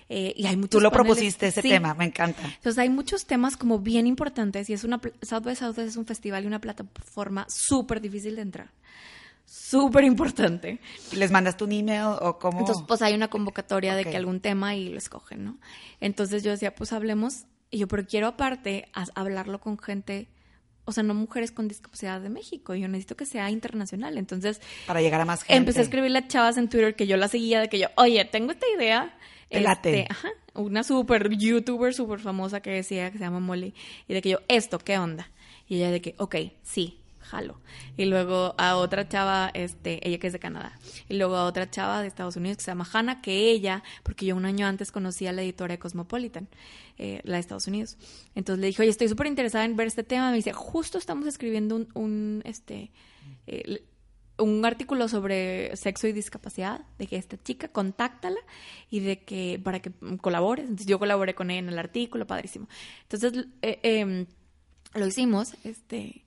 Eh, 0.07 0.33
y 0.37 0.45
hay 0.47 0.55
muchos 0.55 0.69
Tú 0.69 0.79
lo 0.79 0.89
paneles- 0.89 0.93
propusiste 0.93 1.47
ese 1.47 1.61
Sí. 1.61 1.67
tema, 1.67 1.93
me 1.93 2.05
encanta. 2.05 2.41
Entonces 2.45 2.77
hay 2.77 2.87
muchos 2.89 3.25
temas 3.25 3.57
como 3.57 3.79
bien 3.79 4.07
importantes 4.07 4.69
y 4.69 4.73
es 4.73 4.85
una 4.85 5.01
South 5.21 5.43
by 5.43 5.53
Southwest 5.57 5.89
es 5.89 5.97
un 5.97 6.05
festival 6.05 6.45
y 6.45 6.47
una 6.47 6.61
plataforma 6.61 7.45
súper 7.49 7.99
difícil 7.99 8.37
de 8.37 8.41
entrar. 8.43 8.69
Súper 9.45 10.05
importante. 10.05 10.79
¿Les 11.13 11.29
mandaste 11.29 11.65
un 11.65 11.73
email 11.73 12.15
o 12.21 12.39
cómo? 12.39 12.59
Entonces, 12.61 12.85
pues 12.87 13.01
hay 13.01 13.13
una 13.15 13.27
convocatoria 13.29 13.91
Ok. 13.93 13.97
de 13.97 14.05
que 14.11 14.15
algún 14.17 14.39
tema 14.39 14.75
y 14.75 14.87
lo 14.89 14.97
escogen, 14.97 15.43
¿no? 15.43 15.57
Entonces 15.99 16.43
yo 16.43 16.51
decía, 16.51 16.73
pues 16.73 16.93
hablemos. 16.93 17.43
Y 17.69 17.79
yo, 17.79 17.87
pero 17.89 18.05
quiero 18.07 18.27
aparte 18.27 18.87
hablarlo 19.13 19.59
con 19.59 19.77
gente, 19.77 20.29
o 20.87 20.93
sea, 20.93 21.03
no 21.03 21.13
mujeres 21.13 21.51
con 21.51 21.67
discapacidad 21.67 22.21
de 22.21 22.29
México. 22.29 22.73
Yo 22.73 22.87
necesito 22.87 23.17
que 23.17 23.25
sea 23.25 23.51
internacional. 23.51 24.17
Entonces, 24.17 24.61
Para 24.85 25.01
llegar 25.01 25.19
a 25.19 25.25
más 25.25 25.43
gente. 25.43 25.57
empecé 25.57 25.79
a 25.81 25.83
escribirle 25.83 26.19
a 26.19 26.27
chavas 26.29 26.55
en 26.55 26.69
Twitter 26.69 26.95
que 26.95 27.07
yo 27.07 27.17
la 27.17 27.27
seguía, 27.27 27.59
de 27.59 27.67
que 27.67 27.77
yo, 27.77 27.87
oye, 27.97 28.23
tengo 28.23 28.53
esta 28.53 28.65
idea. 28.73 29.13
Te 29.49 29.59
late. 29.59 29.99
Este, 29.99 30.07
ajá, 30.13 30.29
una 30.53 30.83
super 30.83 31.29
youtuber 31.29 31.93
súper 31.93 32.19
famosa 32.21 32.61
que 32.61 32.69
decía 32.69 33.11
que 33.11 33.17
se 33.17 33.25
llama 33.25 33.41
Molly. 33.41 33.73
Y 34.07 34.13
de 34.13 34.21
que 34.21 34.29
yo, 34.29 34.39
esto, 34.47 34.79
¿qué 34.79 34.97
onda? 34.97 35.29
Y 35.67 35.75
ella 35.75 35.91
de 35.91 35.99
que, 35.99 36.15
ok, 36.17 36.35
sí, 36.63 36.97
jalo. 37.27 37.61
Y 37.97 38.05
luego 38.05 38.55
a 38.57 38.77
otra 38.77 39.07
chava, 39.07 39.51
este, 39.53 40.07
ella 40.07 40.17
que 40.17 40.27
es 40.27 40.33
de 40.33 40.39
Canadá. 40.39 40.77
Y 41.09 41.15
luego 41.15 41.35
a 41.35 41.45
otra 41.45 41.69
chava 41.69 42.01
de 42.01 42.07
Estados 42.07 42.35
Unidos 42.35 42.57
que 42.57 42.63
se 42.63 42.71
llama 42.71 42.87
Hannah, 42.91 43.21
que 43.21 43.51
ella, 43.51 43.83
porque 44.03 44.25
yo 44.25 44.35
un 44.35 44.45
año 44.45 44.65
antes 44.65 44.91
conocí 44.91 45.27
a 45.27 45.33
la 45.33 45.43
editora 45.43 45.73
de 45.73 45.79
Cosmopolitan, 45.79 46.47
eh, 46.97 47.21
la 47.23 47.35
de 47.35 47.39
Estados 47.39 47.67
Unidos. 47.67 47.97
Entonces 48.35 48.61
le 48.61 48.67
dije, 48.67 48.81
oye, 48.81 48.91
estoy 48.91 49.07
súper 49.07 49.27
interesada 49.27 49.65
en 49.65 49.75
ver 49.75 49.87
este 49.87 50.03
tema. 50.03 50.31
Me 50.31 50.37
dice, 50.37 50.53
justo 50.53 50.97
estamos 50.97 51.27
escribiendo 51.27 51.85
un, 51.93 52.41
este, 52.45 52.91
eh, 53.45 53.83
un 54.37 54.65
artículo 54.65 55.07
sobre 55.07 55.75
sexo 55.75 56.07
y 56.07 56.13
discapacidad, 56.13 56.81
de 56.97 57.07
que 57.07 57.17
esta 57.17 57.41
chica, 57.41 57.67
contáctala 57.67 58.39
y 58.89 58.99
de 58.99 59.19
que, 59.19 59.59
para 59.63 59.81
que 59.81 59.91
colabores. 60.21 60.65
Entonces 60.65 60.87
yo 60.87 60.99
colaboré 60.99 61.35
con 61.35 61.49
ella 61.49 61.59
en 61.59 61.69
el 61.69 61.79
artículo, 61.79 62.27
padrísimo. 62.27 62.67
Entonces, 63.03 63.45
eh, 63.61 63.79
em, 63.83 64.25
lo 64.93 65.07
hicimos, 65.07 65.55
este, 65.63 66.23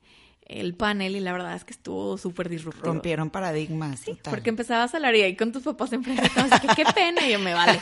el 0.50 0.74
panel, 0.74 1.14
y 1.14 1.20
la 1.20 1.32
verdad 1.32 1.54
es 1.54 1.64
que 1.64 1.72
estuvo 1.72 2.18
súper 2.18 2.48
disruptivo. 2.48 2.86
Rompieron 2.86 3.30
paradigmas. 3.30 4.00
Sí, 4.00 4.14
total. 4.14 4.30
porque 4.30 4.50
empezabas 4.50 4.92
a 4.92 4.96
hablar 4.96 5.14
y 5.14 5.22
ahí 5.22 5.36
con 5.36 5.52
tus 5.52 5.62
papás 5.62 5.92
enfrente, 5.92 6.28
así 6.34 6.66
que 6.66 6.74
qué 6.74 6.84
pena, 6.92 7.26
y 7.26 7.32
yo 7.32 7.38
me 7.38 7.54
vale. 7.54 7.78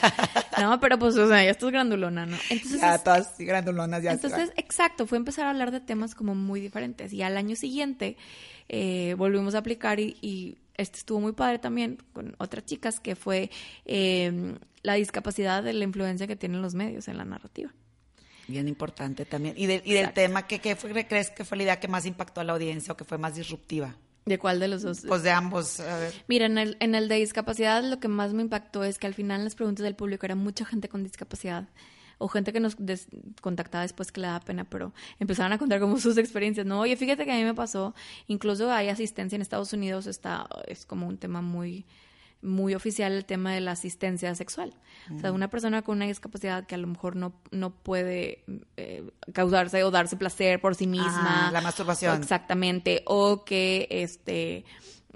No, 0.61 0.79
pero 0.79 0.99
pues, 0.99 1.15
o 1.17 1.27
sea, 1.27 1.43
ya 1.43 1.49
estás 1.51 1.71
grandulona, 1.71 2.25
¿no? 2.25 2.37
Entonces, 2.49 2.81
Ya 2.81 2.97
todas 3.03 3.35
sí, 3.35 3.45
grandulonas 3.45 4.03
ya 4.03 4.11
entonces, 4.11 4.51
exacto, 4.55 5.07
fue 5.07 5.17
empezar 5.17 5.47
a 5.47 5.49
hablar 5.49 5.71
de 5.71 5.79
temas 5.79 6.15
como 6.15 6.35
muy 6.35 6.61
diferentes. 6.61 7.11
Y 7.13 7.23
al 7.23 7.37
año 7.37 7.55
siguiente 7.55 8.17
eh, 8.67 9.15
volvimos 9.17 9.55
a 9.55 9.59
aplicar 9.59 9.99
y, 9.99 10.17
y 10.21 10.57
este 10.75 10.99
estuvo 10.99 11.19
muy 11.19 11.33
padre 11.33 11.59
también 11.59 11.97
con 12.13 12.35
otras 12.37 12.65
chicas, 12.65 12.99
que 12.99 13.15
fue 13.15 13.49
eh, 13.85 14.55
la 14.83 14.93
discapacidad 14.93 15.63
de 15.63 15.73
la 15.73 15.83
influencia 15.83 16.27
que 16.27 16.35
tienen 16.35 16.61
los 16.61 16.73
medios 16.75 17.07
en 17.07 17.17
la 17.17 17.25
narrativa. 17.25 17.73
Bien 18.49 18.67
importante 18.67 19.25
también. 19.25 19.53
Y, 19.57 19.67
de- 19.67 19.81
y 19.85 19.93
del 19.93 20.11
tema, 20.11 20.47
¿qué, 20.47 20.59
qué 20.59 20.75
fue, 20.75 21.05
crees 21.07 21.29
que 21.29 21.45
fue 21.45 21.55
la 21.57 21.63
idea 21.63 21.79
que 21.79 21.87
más 21.87 22.05
impactó 22.05 22.41
a 22.41 22.43
la 22.43 22.53
audiencia 22.53 22.93
o 22.93 22.97
que 22.97 23.03
fue 23.05 23.17
más 23.19 23.35
disruptiva? 23.35 23.95
¿De 24.25 24.37
cuál 24.39 24.59
de 24.59 24.67
los 24.67 24.81
dos? 24.81 25.01
Pues 25.07 25.23
de 25.23 25.31
ambos. 25.31 25.79
A 25.79 25.97
ver. 25.99 26.13
Mira, 26.27 26.45
en 26.47 26.57
el, 26.57 26.77
en 26.79 26.95
el 26.95 27.07
de 27.07 27.15
discapacidad 27.15 27.83
lo 27.83 27.99
que 27.99 28.07
más 28.07 28.33
me 28.33 28.41
impactó 28.41 28.83
es 28.83 28.97
que 28.99 29.07
al 29.07 29.13
final 29.13 29.43
las 29.43 29.55
preguntas 29.55 29.83
del 29.83 29.95
público 29.95 30.25
era 30.25 30.35
mucha 30.35 30.65
gente 30.65 30.89
con 30.89 31.03
discapacidad 31.03 31.67
o 32.17 32.27
gente 32.27 32.51
que 32.51 32.59
nos 32.59 32.75
contactaba 33.41 33.83
después 33.83 34.11
que 34.11 34.19
le 34.21 34.27
da 34.27 34.39
pena, 34.41 34.65
pero 34.65 34.93
empezaron 35.19 35.53
a 35.53 35.57
contar 35.57 35.79
como 35.79 35.97
sus 35.99 36.17
experiencias. 36.17 36.65
No, 36.65 36.81
oye, 36.81 36.95
fíjate 36.97 37.23
que 37.25 37.31
a 37.31 37.35
mí 37.35 37.43
me 37.43 37.53
pasó, 37.53 37.95
incluso 38.27 38.71
hay 38.71 38.89
asistencia 38.89 39.35
en 39.35 39.41
Estados 39.41 39.71
Unidos, 39.73 40.05
está, 40.05 40.47
es 40.67 40.85
como 40.85 41.07
un 41.07 41.17
tema 41.17 41.41
muy 41.41 41.85
muy 42.41 42.73
oficial 42.75 43.11
el 43.11 43.25
tema 43.25 43.53
de 43.53 43.59
la 43.61 43.71
asistencia 43.71 44.33
sexual. 44.35 44.73
O 45.15 45.19
sea, 45.19 45.31
una 45.31 45.49
persona 45.49 45.81
con 45.81 45.97
una 45.97 46.05
discapacidad 46.05 46.65
que 46.65 46.75
a 46.75 46.77
lo 46.77 46.87
mejor 46.87 47.15
no, 47.15 47.33
no 47.51 47.71
puede 47.71 48.43
eh, 48.77 49.09
causarse 49.33 49.83
o 49.83 49.91
darse 49.91 50.15
placer 50.17 50.61
por 50.61 50.75
sí 50.75 50.87
misma. 50.87 51.49
La 51.51 51.61
masturbación. 51.61 52.21
Exactamente. 52.21 53.01
O 53.05 53.43
que 53.43 53.87
este 53.89 54.63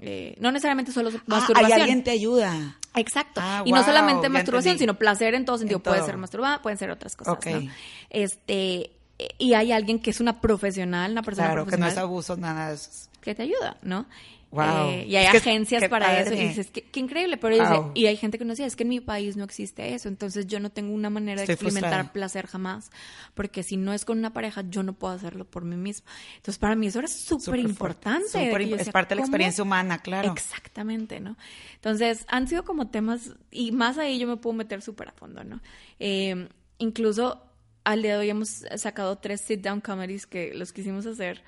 eh, 0.00 0.36
no 0.40 0.50
necesariamente 0.52 0.92
solo 0.92 1.10
Ah, 1.14 1.22
masturbación. 1.26 1.72
ahí 1.72 1.80
alguien 1.80 2.04
te 2.04 2.10
ayuda. 2.10 2.76
Exacto. 2.96 3.40
Ah, 3.42 3.62
y 3.64 3.72
no 3.72 3.82
solamente 3.84 4.28
masturbación, 4.28 4.72
entendí. 4.72 4.78
sino 4.80 4.98
placer 4.98 5.34
en 5.34 5.44
todo 5.44 5.56
sentido. 5.58 5.78
En 5.78 5.82
Puede 5.82 6.02
ser 6.04 6.16
masturbar, 6.16 6.60
pueden 6.62 6.78
ser 6.78 6.90
otras 6.90 7.16
cosas. 7.16 7.38
Este, 8.10 8.90
y 9.38 9.54
hay 9.54 9.72
alguien 9.72 10.00
que 10.00 10.10
es 10.10 10.20
una 10.20 10.40
profesional, 10.40 11.12
una 11.12 11.22
persona 11.22 11.48
Claro, 11.48 11.64
que 11.64 11.70
no 11.72 11.76
profesional 11.78 11.92
es 11.92 11.98
abuso, 11.98 12.36
nada 12.36 12.68
de 12.68 12.74
eso. 12.74 12.90
que 13.20 13.34
te 13.34 13.42
ayuda, 13.42 13.76
¿no? 13.82 14.06
Wow. 14.54 14.88
Eh, 14.90 15.06
y 15.08 15.16
hay 15.16 15.26
Es 15.26 15.32
que- 15.32 15.36
agencias 15.38 15.88
para 15.88 16.20
eso. 16.20 16.32
Y 16.32 16.36
dices, 16.48 16.70
qué, 16.70 16.82
qué 16.82 17.00
increíble. 17.00 17.36
Pero 17.36 17.56
dice- 17.56 17.90
y 17.94 18.06
hay 18.06 18.16
gente 18.16 18.38
que 18.38 18.44
nos 18.44 18.56
dice, 18.56 18.66
es 18.68 18.76
que 18.76 18.84
en 18.84 18.88
mi 18.88 19.00
país 19.00 19.36
no 19.36 19.42
existe 19.44 19.94
eso. 19.94 20.08
Entonces 20.08 20.46
yo 20.46 20.60
no 20.60 20.70
tengo 20.70 20.94
una 20.94 21.10
manera 21.10 21.42
de 21.42 21.52
experimentar 21.52 21.90
frustrada. 21.90 22.12
placer 22.12 22.46
jamás. 22.46 22.90
Porque 23.34 23.62
si 23.64 23.76
no 23.76 23.92
es 23.92 24.04
con 24.04 24.18
una 24.18 24.32
pareja, 24.32 24.62
yo 24.70 24.82
no 24.82 24.92
puedo 24.92 25.12
hacerlo 25.12 25.44
por 25.44 25.64
mí 25.64 25.76
mismo. 25.76 26.06
Entonces 26.36 26.58
para 26.58 26.76
mí 26.76 26.86
eso 26.86 27.00
era 27.00 27.08
súper 27.08 27.58
importante. 27.58 28.26
es 28.26 28.90
parte 28.90 29.10
de 29.10 29.16
la 29.16 29.22
¿cómo? 29.22 29.26
experiencia 29.26 29.62
humana, 29.64 29.98
claro. 29.98 30.32
Exactamente, 30.32 31.20
¿no? 31.20 31.36
Entonces, 31.74 32.24
han 32.28 32.46
sido 32.48 32.64
como 32.64 32.88
temas, 32.88 33.32
y 33.50 33.72
más 33.72 33.98
ahí 33.98 34.18
yo 34.18 34.26
me 34.26 34.36
puedo 34.36 34.54
meter 34.54 34.82
súper 34.82 35.08
a 35.08 35.12
fondo, 35.12 35.42
¿no? 35.44 35.60
Eh, 35.98 36.48
incluso 36.78 37.42
al 37.84 38.02
día 38.02 38.12
de 38.14 38.18
hoy 38.20 38.30
hemos 38.30 38.64
sacado 38.76 39.18
tres 39.18 39.40
sit-down 39.42 39.80
comedies 39.80 40.26
que 40.26 40.54
los 40.54 40.72
quisimos 40.72 41.04
hacer, 41.06 41.42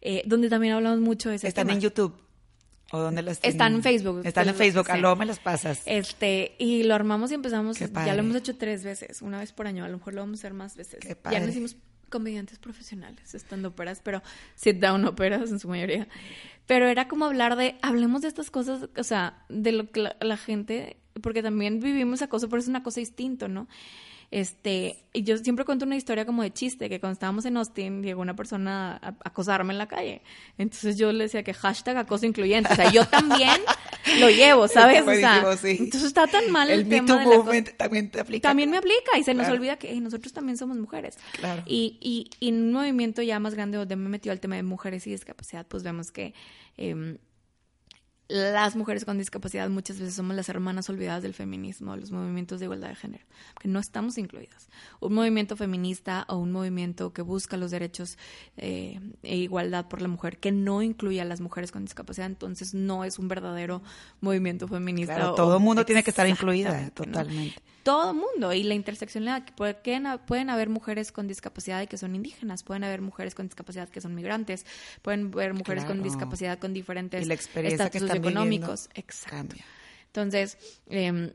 eh, 0.00 0.22
donde 0.26 0.48
también 0.48 0.74
hablamos 0.74 1.00
mucho 1.00 1.28
de 1.30 1.36
ese 1.36 1.48
¿Están 1.48 1.66
tema. 1.68 1.74
en 1.76 1.80
YouTube? 1.82 2.14
¿O 2.92 2.98
dónde 2.98 3.22
las 3.22 3.40
Están 3.42 3.74
en 3.74 3.82
Facebook. 3.82 4.22
Están 4.24 4.48
en 4.48 4.54
Facebook. 4.54 4.90
A 4.90 5.14
me 5.16 5.26
las 5.26 5.40
pasas. 5.40 5.82
Este, 5.86 6.54
y 6.58 6.84
lo 6.84 6.94
armamos 6.94 7.30
y 7.32 7.34
empezamos, 7.34 7.78
Qué 7.78 7.88
ya 7.92 8.14
lo 8.14 8.20
hemos 8.20 8.36
hecho 8.36 8.56
tres 8.56 8.84
veces, 8.84 9.22
una 9.22 9.40
vez 9.40 9.52
por 9.52 9.66
año, 9.66 9.84
a 9.84 9.88
lo 9.88 9.98
mejor 9.98 10.14
lo 10.14 10.20
vamos 10.20 10.38
a 10.38 10.40
hacer 10.40 10.54
más 10.54 10.76
veces. 10.76 11.00
Qué 11.00 11.08
Ya 11.08 11.14
padre. 11.16 11.40
no 11.40 11.48
hicimos 11.48 11.76
comediantes 12.08 12.58
profesionales, 12.60 13.34
estando 13.34 13.68
operas, 13.68 14.00
pero 14.02 14.22
sit 14.54 14.76
down 14.76 15.04
operas 15.04 15.50
en 15.50 15.58
su 15.58 15.68
mayoría. 15.68 16.06
Pero 16.66 16.86
era 16.86 17.08
como 17.08 17.24
hablar 17.24 17.56
de, 17.56 17.76
hablemos 17.82 18.22
de 18.22 18.28
estas 18.28 18.50
cosas, 18.50 18.88
o 18.96 19.04
sea, 19.04 19.44
de 19.48 19.72
lo 19.72 19.90
que 19.90 20.00
la, 20.02 20.16
la 20.20 20.36
gente, 20.36 20.98
porque 21.20 21.42
también 21.42 21.80
vivimos 21.80 22.22
acoso, 22.22 22.48
pero 22.48 22.60
es 22.60 22.68
una 22.68 22.84
cosa 22.84 23.00
distinto, 23.00 23.48
¿no? 23.48 23.66
Este, 24.30 25.04
y 25.12 25.22
yo 25.22 25.36
siempre 25.38 25.64
cuento 25.64 25.84
una 25.84 25.96
historia 25.96 26.26
como 26.26 26.42
de 26.42 26.52
chiste, 26.52 26.88
que 26.88 27.00
cuando 27.00 27.14
estábamos 27.14 27.44
en 27.44 27.56
Austin 27.56 28.02
llegó 28.02 28.20
una 28.20 28.34
persona 28.34 28.98
a, 29.02 29.14
acosarme 29.24 29.72
en 29.72 29.78
la 29.78 29.86
calle. 29.86 30.22
Entonces 30.58 30.96
yo 30.96 31.12
le 31.12 31.24
decía 31.24 31.42
que 31.42 31.54
hashtag 31.54 31.96
acoso 31.96 32.26
incluyente. 32.26 32.72
O 32.72 32.76
sea, 32.76 32.90
yo 32.90 33.06
también 33.06 33.60
lo 34.20 34.28
llevo, 34.28 34.68
¿sabes? 34.68 35.02
O 35.06 35.14
sea, 35.14 35.56
sí. 35.56 35.76
entonces 35.78 36.04
está 36.04 36.26
tan 36.26 36.50
mal 36.50 36.70
el, 36.70 36.80
el 36.80 36.86
Me 36.86 36.96
tema 36.96 37.06
Too 37.06 37.18
del 37.18 37.26
acoso. 37.26 37.44
Movement 37.44 37.76
también 37.76 38.10
te 38.10 38.20
aplica. 38.20 38.48
También 38.48 38.70
me 38.70 38.78
aplica 38.78 39.18
y 39.18 39.22
se 39.22 39.34
nos 39.34 39.48
olvida 39.48 39.76
que 39.76 39.88
hey, 39.90 40.00
nosotros 40.00 40.32
también 40.32 40.56
somos 40.56 40.76
mujeres. 40.76 41.16
Claro. 41.32 41.62
Y, 41.66 41.98
y, 42.00 42.30
y 42.40 42.48
en 42.48 42.62
un 42.62 42.72
movimiento 42.72 43.22
ya 43.22 43.38
más 43.38 43.54
grande 43.54 43.78
donde 43.78 43.96
me 43.96 44.06
he 44.06 44.08
metido 44.08 44.32
al 44.32 44.40
tema 44.40 44.56
de 44.56 44.62
mujeres 44.62 45.06
y 45.06 45.10
discapacidad, 45.10 45.66
pues 45.66 45.82
vemos 45.82 46.10
que 46.10 46.34
em, 46.76 47.18
las 48.28 48.74
mujeres 48.74 49.04
con 49.04 49.18
discapacidad 49.18 49.68
muchas 49.68 49.98
veces 49.98 50.14
somos 50.14 50.34
las 50.34 50.48
hermanas 50.48 50.88
olvidadas 50.88 51.22
del 51.22 51.34
feminismo, 51.34 51.96
los 51.96 52.10
movimientos 52.10 52.58
de 52.58 52.66
igualdad 52.66 52.88
de 52.88 52.96
género, 52.96 53.24
que 53.60 53.68
no 53.68 53.78
estamos 53.78 54.18
incluidas. 54.18 54.68
Un 55.00 55.14
movimiento 55.14 55.56
feminista 55.56 56.24
o 56.28 56.36
un 56.36 56.50
movimiento 56.50 57.12
que 57.12 57.22
busca 57.22 57.56
los 57.56 57.70
derechos 57.70 58.18
eh, 58.56 59.00
e 59.22 59.36
igualdad 59.36 59.86
por 59.86 60.02
la 60.02 60.08
mujer, 60.08 60.38
que 60.38 60.50
no 60.50 60.82
incluye 60.82 61.20
a 61.20 61.24
las 61.24 61.40
mujeres 61.40 61.70
con 61.70 61.84
discapacidad, 61.84 62.26
entonces 62.26 62.74
no 62.74 63.04
es 63.04 63.18
un 63.18 63.28
verdadero 63.28 63.82
movimiento 64.20 64.66
feminista. 64.66 65.14
Claro, 65.14 65.34
todo 65.34 65.56
el 65.56 65.62
mundo 65.62 65.84
tiene 65.84 66.02
que 66.02 66.10
estar 66.10 66.28
incluida, 66.28 66.90
¿no? 67.06 67.24
Todo 67.86 68.14
mundo. 68.14 68.52
Y 68.52 68.64
la 68.64 68.74
interseccionalidad 68.74 69.44
que 69.46 69.52
pueden, 69.52 70.18
pueden 70.26 70.50
haber 70.50 70.68
mujeres 70.68 71.12
con 71.12 71.28
discapacidad 71.28 71.80
y 71.82 71.86
que 71.86 71.96
son 71.96 72.16
indígenas. 72.16 72.64
Pueden 72.64 72.82
haber 72.82 73.00
mujeres 73.00 73.36
con 73.36 73.46
discapacidad 73.46 73.88
que 73.88 74.00
son 74.00 74.12
migrantes. 74.16 74.66
Pueden 75.02 75.32
haber 75.32 75.54
mujeres 75.54 75.84
con 75.84 76.02
discapacidad 76.02 76.58
con 76.58 76.74
diferentes 76.74 77.28
estatus 77.30 78.10
económicos. 78.10 78.90
exacto. 78.94 79.36
Cambia. 79.36 79.64
entonces 80.06 80.58
em, 80.88 81.30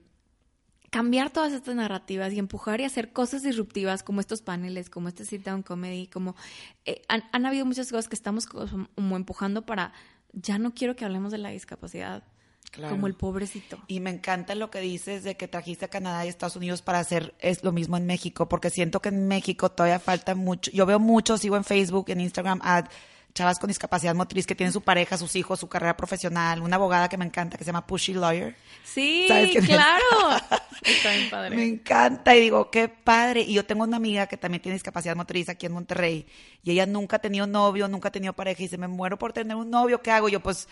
cambiar 0.90 1.30
todas 1.30 1.54
estas 1.54 1.74
narrativas 1.74 2.34
y 2.34 2.40
empujar 2.40 2.82
y 2.82 2.84
hacer 2.84 3.14
cosas 3.14 3.44
disruptivas 3.44 4.04
como 4.04 4.20
estos 4.20 4.42
paneles, 4.42 4.90
como 4.90 5.08
este 5.08 5.24
sit 5.24 5.46
down 5.46 5.64
comedy, 5.64 6.08
como 6.08 6.36
eh, 6.84 7.02
han, 7.08 7.24
han 7.32 7.46
habido 7.46 7.66
muchas 7.66 7.90
cosas 7.90 8.10
que 8.10 8.16
estamos 8.16 8.46
como 8.46 8.90
como 8.96 9.16
empujando 9.16 9.66
para 9.66 9.94
ya 10.34 10.58
no 10.58 10.74
quiero 10.74 10.98
que 10.98 11.06
hablemos 11.06 11.32
de 11.32 11.38
la 11.38 11.50
discapacidad 11.50 12.24
Claro. 12.70 12.96
como 12.96 13.08
el 13.08 13.16
pobrecito. 13.16 13.78
Y 13.88 14.00
me 14.00 14.12
encanta 14.12 14.56
lo 14.56 14.72
que 14.72 14.80
dices 14.80 15.26
de 15.26 15.36
que 15.36 15.50
trajiste 15.50 15.84
a 15.86 15.88
Canadá 15.90 16.26
y 16.26 16.30
Estados 16.30 16.56
Unidos 16.56 16.82
para 16.82 17.00
hacer 17.00 17.36
es 17.40 17.66
lo 17.66 17.74
mismo 17.74 17.98
en 17.98 18.06
México, 18.06 18.48
porque 18.48 18.70
siento 18.70 19.02
que 19.02 19.10
en 19.10 19.28
México 19.28 19.70
todavía 19.70 20.00
falta 20.00 20.36
mucho. 20.36 20.72
Yo 20.72 20.86
veo 20.86 20.98
mucho, 20.98 21.38
sigo 21.38 21.58
en 21.58 21.66
Facebook, 21.66 22.10
en 22.12 22.22
Instagram, 22.22 22.62
a 22.64 22.86
chavas 23.34 23.60
con 23.60 23.68
discapacidad 23.68 24.16
motriz 24.16 24.46
que 24.46 24.56
tienen 24.56 24.74
su 24.74 24.82
pareja, 24.82 25.18
sus 25.18 25.36
hijos, 25.36 25.60
su 25.60 25.68
carrera 25.68 25.96
profesional. 25.96 26.62
Una 26.62 26.76
abogada 26.76 27.10
que 27.10 27.18
me 27.18 27.26
encanta 27.26 27.58
que 27.58 27.64
se 27.64 27.70
llama 27.70 27.86
Pushy 27.86 28.14
Lawyer. 28.14 28.56
Sí, 28.84 29.28
claro. 29.66 30.02
Está 30.82 31.12
bien 31.12 31.30
padre. 31.30 31.56
Me 31.56 31.66
encanta 31.66 32.36
y 32.36 32.42
digo, 32.42 32.70
qué 32.72 32.88
padre. 32.88 33.42
Y 33.42 33.54
yo 33.54 33.66
tengo 33.66 33.84
una 33.84 33.98
amiga 33.98 34.28
que 34.28 34.38
también 34.38 34.62
tiene 34.62 34.76
discapacidad 34.76 35.16
motriz 35.16 35.50
aquí 35.50 35.66
en 35.66 35.74
Monterrey 35.74 36.26
y 36.64 36.72
ella 36.72 36.86
nunca 36.86 37.18
ha 37.18 37.20
tenido 37.20 37.48
novio, 37.48 37.88
nunca 37.88 38.10
ha 38.10 38.12
tenido 38.12 38.34
pareja 38.34 38.62
y 38.62 38.66
dice, 38.66 38.78
me 38.78 38.88
muero 38.88 39.18
por 39.18 39.34
tener 39.34 39.56
un 39.56 39.70
novio, 39.70 40.02
¿qué 40.02 40.12
hago? 40.12 40.30
Y 40.30 40.34
yo, 40.34 40.40
pues, 40.40 40.68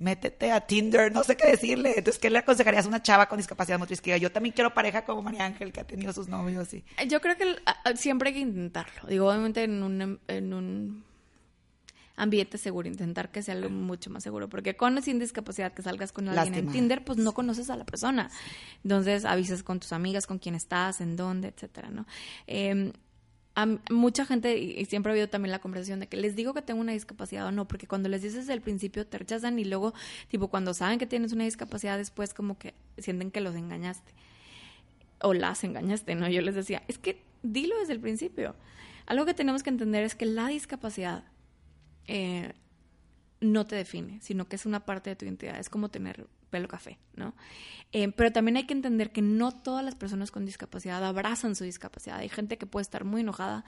métete 0.00 0.50
a 0.50 0.62
Tinder, 0.62 1.12
no 1.12 1.22
sé 1.22 1.36
qué 1.36 1.46
decirle. 1.46 1.92
Entonces, 1.96 2.18
¿qué 2.20 2.30
le 2.30 2.38
aconsejarías 2.38 2.86
a 2.86 2.88
una 2.88 3.02
chava 3.02 3.28
con 3.28 3.36
discapacidad 3.36 3.78
motriz 3.78 4.00
que 4.00 4.18
yo 4.18 4.32
también 4.32 4.54
quiero 4.54 4.74
pareja 4.74 5.04
como 5.04 5.22
María 5.22 5.44
Ángel 5.44 5.72
que 5.72 5.80
ha 5.80 5.86
tenido 5.86 6.12
sus 6.12 6.26
novios? 6.26 6.74
Y... 6.74 6.82
Yo 7.06 7.20
creo 7.20 7.36
que 7.36 7.56
siempre 7.96 8.30
hay 8.30 8.34
que 8.34 8.40
intentarlo. 8.40 9.06
Digo, 9.08 9.28
obviamente 9.28 9.62
en 9.62 9.82
un, 9.82 10.00
em- 10.02 10.18
en 10.26 10.52
un 10.54 11.04
ambiente 12.16 12.58
seguro, 12.58 12.88
intentar 12.88 13.30
que 13.30 13.42
sea 13.42 13.54
algo 13.54 13.70
mucho 13.70 14.10
más 14.10 14.22
seguro. 14.22 14.48
Porque 14.48 14.74
con 14.74 14.96
o 14.96 15.02
sin 15.02 15.18
discapacidad, 15.18 15.72
que 15.72 15.82
salgas 15.82 16.12
con 16.12 16.28
alguien 16.28 16.54
en. 16.54 16.72
Tinder, 16.72 17.04
pues 17.04 17.18
no 17.18 17.32
conoces 17.32 17.70
a 17.70 17.76
la 17.76 17.84
persona. 17.84 18.30
Entonces 18.82 19.24
avisas 19.24 19.62
con 19.62 19.80
tus 19.80 19.92
amigas, 19.92 20.26
con 20.26 20.38
quién 20.38 20.54
estás, 20.54 21.00
en 21.00 21.16
dónde, 21.16 21.48
etcétera, 21.48 21.90
¿no? 21.90 22.06
Eh, 22.46 22.92
a 23.54 23.66
mucha 23.90 24.24
gente, 24.24 24.56
y 24.58 24.84
siempre 24.84 25.10
ha 25.10 25.12
habido 25.12 25.28
también 25.28 25.50
la 25.50 25.58
conversación 25.58 26.00
de 26.00 26.06
que 26.06 26.16
les 26.16 26.36
digo 26.36 26.54
que 26.54 26.62
tengo 26.62 26.80
una 26.80 26.92
discapacidad 26.92 27.46
o 27.46 27.52
no, 27.52 27.66
porque 27.66 27.86
cuando 27.86 28.08
les 28.08 28.22
dices 28.22 28.40
desde 28.40 28.54
el 28.54 28.60
principio 28.60 29.06
te 29.06 29.18
rechazan 29.18 29.58
y 29.58 29.64
luego, 29.64 29.92
tipo, 30.28 30.48
cuando 30.48 30.72
saben 30.72 30.98
que 30.98 31.06
tienes 31.06 31.32
una 31.32 31.44
discapacidad, 31.44 31.98
después 31.98 32.32
como 32.32 32.58
que 32.58 32.74
sienten 32.98 33.30
que 33.30 33.40
los 33.40 33.56
engañaste 33.56 34.12
o 35.20 35.34
las 35.34 35.64
engañaste, 35.64 36.14
¿no? 36.14 36.28
Yo 36.28 36.40
les 36.42 36.54
decía, 36.54 36.82
es 36.88 36.98
que 36.98 37.22
dilo 37.42 37.78
desde 37.80 37.92
el 37.92 38.00
principio. 38.00 38.54
Algo 39.06 39.26
que 39.26 39.34
tenemos 39.34 39.62
que 39.62 39.70
entender 39.70 40.04
es 40.04 40.14
que 40.14 40.26
la 40.26 40.46
discapacidad 40.46 41.24
eh, 42.06 42.52
no 43.40 43.66
te 43.66 43.76
define, 43.76 44.20
sino 44.22 44.48
que 44.48 44.56
es 44.56 44.66
una 44.66 44.80
parte 44.86 45.10
de 45.10 45.16
tu 45.16 45.24
identidad. 45.24 45.58
Es 45.58 45.68
como 45.68 45.88
tener 45.88 46.26
pelo 46.50 46.68
café, 46.68 46.98
¿no? 47.14 47.34
Eh, 47.92 48.12
pero 48.12 48.30
también 48.32 48.56
hay 48.56 48.64
que 48.66 48.74
entender 48.74 49.10
que 49.12 49.22
no 49.22 49.52
todas 49.52 49.84
las 49.84 49.94
personas 49.94 50.30
con 50.30 50.44
discapacidad 50.46 51.04
abrazan 51.04 51.54
su 51.56 51.64
discapacidad. 51.64 52.18
Hay 52.18 52.28
gente 52.28 52.58
que 52.58 52.66
puede 52.66 52.82
estar 52.82 53.04
muy 53.04 53.22
enojada 53.22 53.64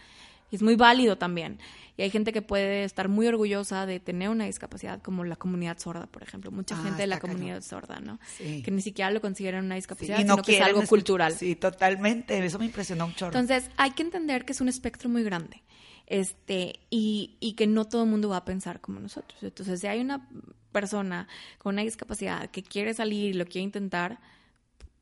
y 0.51 0.57
es 0.57 0.63
muy 0.63 0.77
válido 0.77 1.17
también. 1.17 1.59
Y 1.97 2.03
hay 2.03 2.11
gente 2.11 2.33
que 2.33 2.43
puede 2.43 2.85
estar 2.85 3.09
muy 3.09 3.27
orgullosa 3.27 3.87
de 3.87 4.01
tener 4.01 4.29
una 4.29 4.45
discapacidad, 4.45 5.01
como 5.01 5.25
la 5.25 5.37
comunidad 5.37 5.79
sorda, 5.79 6.07
por 6.07 6.23
ejemplo. 6.23 6.51
Mucha 6.51 6.79
Ah, 6.79 6.83
gente 6.83 7.01
de 7.03 7.07
la 7.07 7.19
cañón. 7.19 7.37
comunidad 7.37 7.63
sorda, 7.63 8.01
¿no? 8.01 8.21
Sí. 8.37 8.63
Que 8.63 8.71
ni 8.71 8.83
siquiera 8.83 9.11
lo 9.11 9.21
consideran 9.23 9.65
una 9.65 9.77
Sí, 9.77 9.79
discapacidad, 9.79 10.19
y 10.21 10.25
no 10.25 10.35
sino 10.35 10.43
que 10.45 10.57
es 10.57 10.61
algo 10.61 10.83
cultural. 10.87 11.33
Sí, 11.33 11.57
totalmente. 11.57 12.45
Eso 12.45 12.59
me 12.59 12.67
impresionó 12.67 13.07
un 13.07 13.15
chorro. 13.15 13.37
Entonces, 13.39 13.71
hay 13.79 13.93
que 13.93 14.03
entender 14.03 14.45
que 14.45 14.53
es 14.53 14.61
un 14.61 14.69
espectro 14.69 15.09
muy 15.09 15.23
grande. 15.25 15.63
Este, 16.07 16.81
y, 16.91 17.37
y 17.41 17.55
que 17.55 17.67
no 17.67 17.87
todo 17.87 18.05
el 18.05 18.11
mundo 18.11 18.29
va 18.29 18.37
a 18.39 18.45
pensar 18.45 18.81
como 18.81 19.01
nosotros. 19.01 19.43
Entonces, 19.43 19.81
si 19.81 19.87
hay 19.87 20.01
una 20.01 20.29
persona 20.73 21.29
con 21.59 21.75
una 21.75 21.83
discapacidad 21.83 22.51
que 22.51 22.63
quiere 22.63 22.95
salir 22.95 23.31
y 23.31 23.33
lo 23.35 23.45
quiere 23.45 23.65
intentar, 23.65 24.19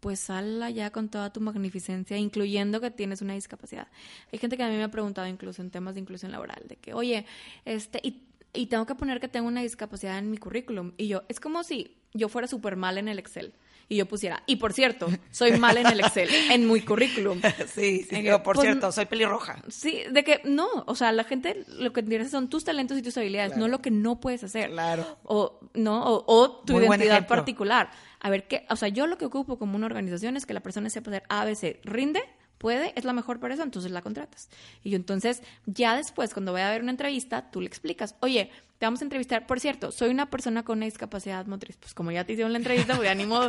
pues 0.01 0.21
sal 0.21 0.63
allá 0.63 0.91
con 0.91 1.09
toda 1.09 1.33
tu 1.33 1.41
magnificencia, 1.41 2.17
incluyendo 2.17 2.81
que 2.81 2.91
tienes 2.91 3.23
una 3.23 3.35
discapacidad. 3.35 3.89
Hay 4.33 4.39
gente 4.39 4.57
que 4.57 4.63
a 4.63 4.69
mí 4.69 4.77
me 4.77 4.85
ha 4.85 4.91
preguntado 4.91 5.29
incluso 5.29 5.63
en 5.63 5.71
temas 5.71 5.95
de 5.95 6.01
inclusión 6.01 6.33
laboral, 6.33 6.63
de 6.67 6.77
que, 6.77 6.95
oye, 6.95 7.27
este, 7.65 8.01
y, 8.03 8.23
y 8.53 8.67
tengo 8.67 8.87
que 8.87 8.95
poner 8.95 9.21
que 9.21 9.29
tengo 9.29 9.47
una 9.47 9.63
discapacidad 9.63 10.19
en 10.19 10.31
mi 10.31 10.39
currículum. 10.39 10.93
Y 10.97 11.09
yo, 11.09 11.23
es 11.29 11.39
como 11.39 11.63
si 11.65 11.97
yo 12.15 12.29
fuera 12.29 12.49
súper 12.49 12.77
mal 12.77 12.99
en 12.99 13.09
el 13.09 13.19
Excel. 13.19 13.53
Y 13.90 13.96
yo 13.96 14.07
pusiera, 14.07 14.44
y 14.46 14.55
por 14.55 14.72
cierto, 14.72 15.09
soy 15.33 15.59
mal 15.59 15.76
en 15.76 15.88
el 15.88 15.98
Excel, 15.98 16.29
en 16.48 16.72
mi 16.72 16.81
currículum. 16.81 17.40
sí, 17.74 18.07
sí. 18.09 18.14
Eh, 18.14 18.22
digo, 18.22 18.40
por 18.40 18.55
pues, 18.55 18.68
cierto, 18.68 18.92
soy 18.92 19.07
pelirroja. 19.07 19.61
Sí, 19.66 20.05
de 20.09 20.22
que 20.22 20.40
no, 20.44 20.68
o 20.87 20.94
sea, 20.94 21.11
la 21.11 21.24
gente 21.24 21.64
lo 21.66 21.92
que 21.92 21.98
interesa 21.98 22.31
son 22.31 22.48
tus 22.48 22.62
talentos 22.62 22.96
y 22.96 23.03
tus 23.03 23.16
habilidades, 23.16 23.57
no 23.57 23.66
lo 23.66 23.83
que 23.83 23.90
no 23.90 24.20
puedes 24.20 24.44
hacer. 24.44 24.70
Claro. 24.70 25.18
O, 25.24 25.59
no, 25.74 26.05
o, 26.05 26.24
o 26.24 26.62
tu 26.64 26.74
Muy 26.74 26.87
identidad 26.87 27.26
particular. 27.26 27.90
A 28.20 28.31
ver, 28.31 28.46
qué, 28.46 28.64
o 28.70 28.76
sea, 28.76 28.87
yo 28.87 29.09
lo 29.09 29.18
que 29.18 29.24
ocupo 29.24 29.59
como 29.59 29.74
una 29.74 29.87
organización 29.87 30.37
es 30.37 30.46
que 30.46 30.55
la 30.55 30.61
persona 30.61 30.88
sepa 30.88 31.11
hacer 31.11 31.24
ABC, 31.29 31.81
rinde, 31.83 32.22
puede, 32.61 32.92
es 32.94 33.05
la 33.05 33.14
mejor 33.14 33.40
para 33.40 33.55
eso, 33.55 33.62
entonces 33.62 33.90
la 33.90 34.03
contratas. 34.03 34.51
Y 34.85 34.90
yo 34.90 34.96
entonces, 34.96 35.42
ya 35.64 35.96
después, 35.96 36.35
cuando 36.35 36.53
vaya 36.53 36.68
a 36.68 36.73
ver 36.73 36.83
una 36.83 36.90
entrevista, 36.90 37.51
tú 37.51 37.62
le 37.62 37.66
explicas, 37.66 38.14
oye, 38.20 38.51
te 38.79 38.85
vamos 38.87 39.01
a 39.01 39.05
entrevistar, 39.05 39.46
por 39.46 39.61
cierto, 39.61 39.90
soy 39.92 40.11
una 40.11 40.29
persona 40.29 40.62
con 40.62 40.77
una 40.79 40.85
discapacidad 40.85 41.46
motriz. 41.46 41.79
Pues 41.79 41.94
como 41.94 42.11
ya 42.12 42.25
te 42.25 42.35
hicieron 42.35 42.53
la 42.53 42.59
entrevista, 42.59 42.94
pues 42.96 43.09
ya 43.09 43.14
ni 43.14 43.25
modo. 43.25 43.49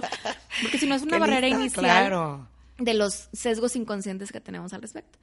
Porque 0.62 0.78
si 0.78 0.88
no 0.88 0.96
es 0.96 1.02
una 1.04 1.20
barrera 1.20 1.42
lista, 1.48 1.60
inicial 1.60 1.84
Claro. 1.86 2.48
de 2.78 2.94
los 2.94 3.28
sesgos 3.34 3.76
inconscientes 3.76 4.32
que 4.32 4.40
tenemos 4.40 4.72
al 4.74 4.82
respecto. 4.82 5.20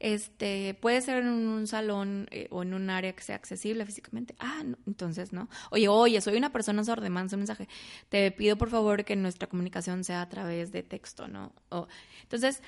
Este, 0.00 0.74
puede 0.80 1.00
ser 1.00 1.18
en 1.18 1.28
un 1.28 1.66
salón 1.68 2.26
eh, 2.32 2.48
o 2.50 2.62
en 2.62 2.74
un 2.74 2.90
área 2.90 3.12
que 3.12 3.22
sea 3.22 3.36
accesible 3.36 3.86
físicamente. 3.86 4.34
Ah, 4.40 4.62
no, 4.64 4.76
entonces 4.86 5.32
no. 5.32 5.48
Oye, 5.70 5.86
oye, 5.86 6.20
soy 6.20 6.36
una 6.36 6.50
persona 6.50 6.82
sorda, 6.82 7.08
manda 7.08 7.36
un 7.36 7.40
mensaje. 7.40 7.68
Te 8.08 8.32
pido 8.32 8.56
por 8.56 8.68
favor 8.68 9.04
que 9.04 9.14
nuestra 9.14 9.48
comunicación 9.48 10.02
sea 10.02 10.22
a 10.22 10.28
través 10.28 10.72
de 10.72 10.82
texto, 10.82 11.28
¿no? 11.28 11.52
O- 11.68 11.86
entonces, 12.24 12.62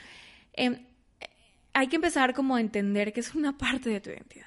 em, 0.55 0.87
hay 1.73 1.89
que 1.89 1.97
empezar 1.97 2.35
como 2.35 2.57
a 2.57 2.61
entender 2.61 3.13
que 3.13 3.21
es 3.21 3.35
una 3.35 3.57
parte 3.59 3.91
de 3.91 4.01
tu 4.01 4.11
identidad. 4.11 4.47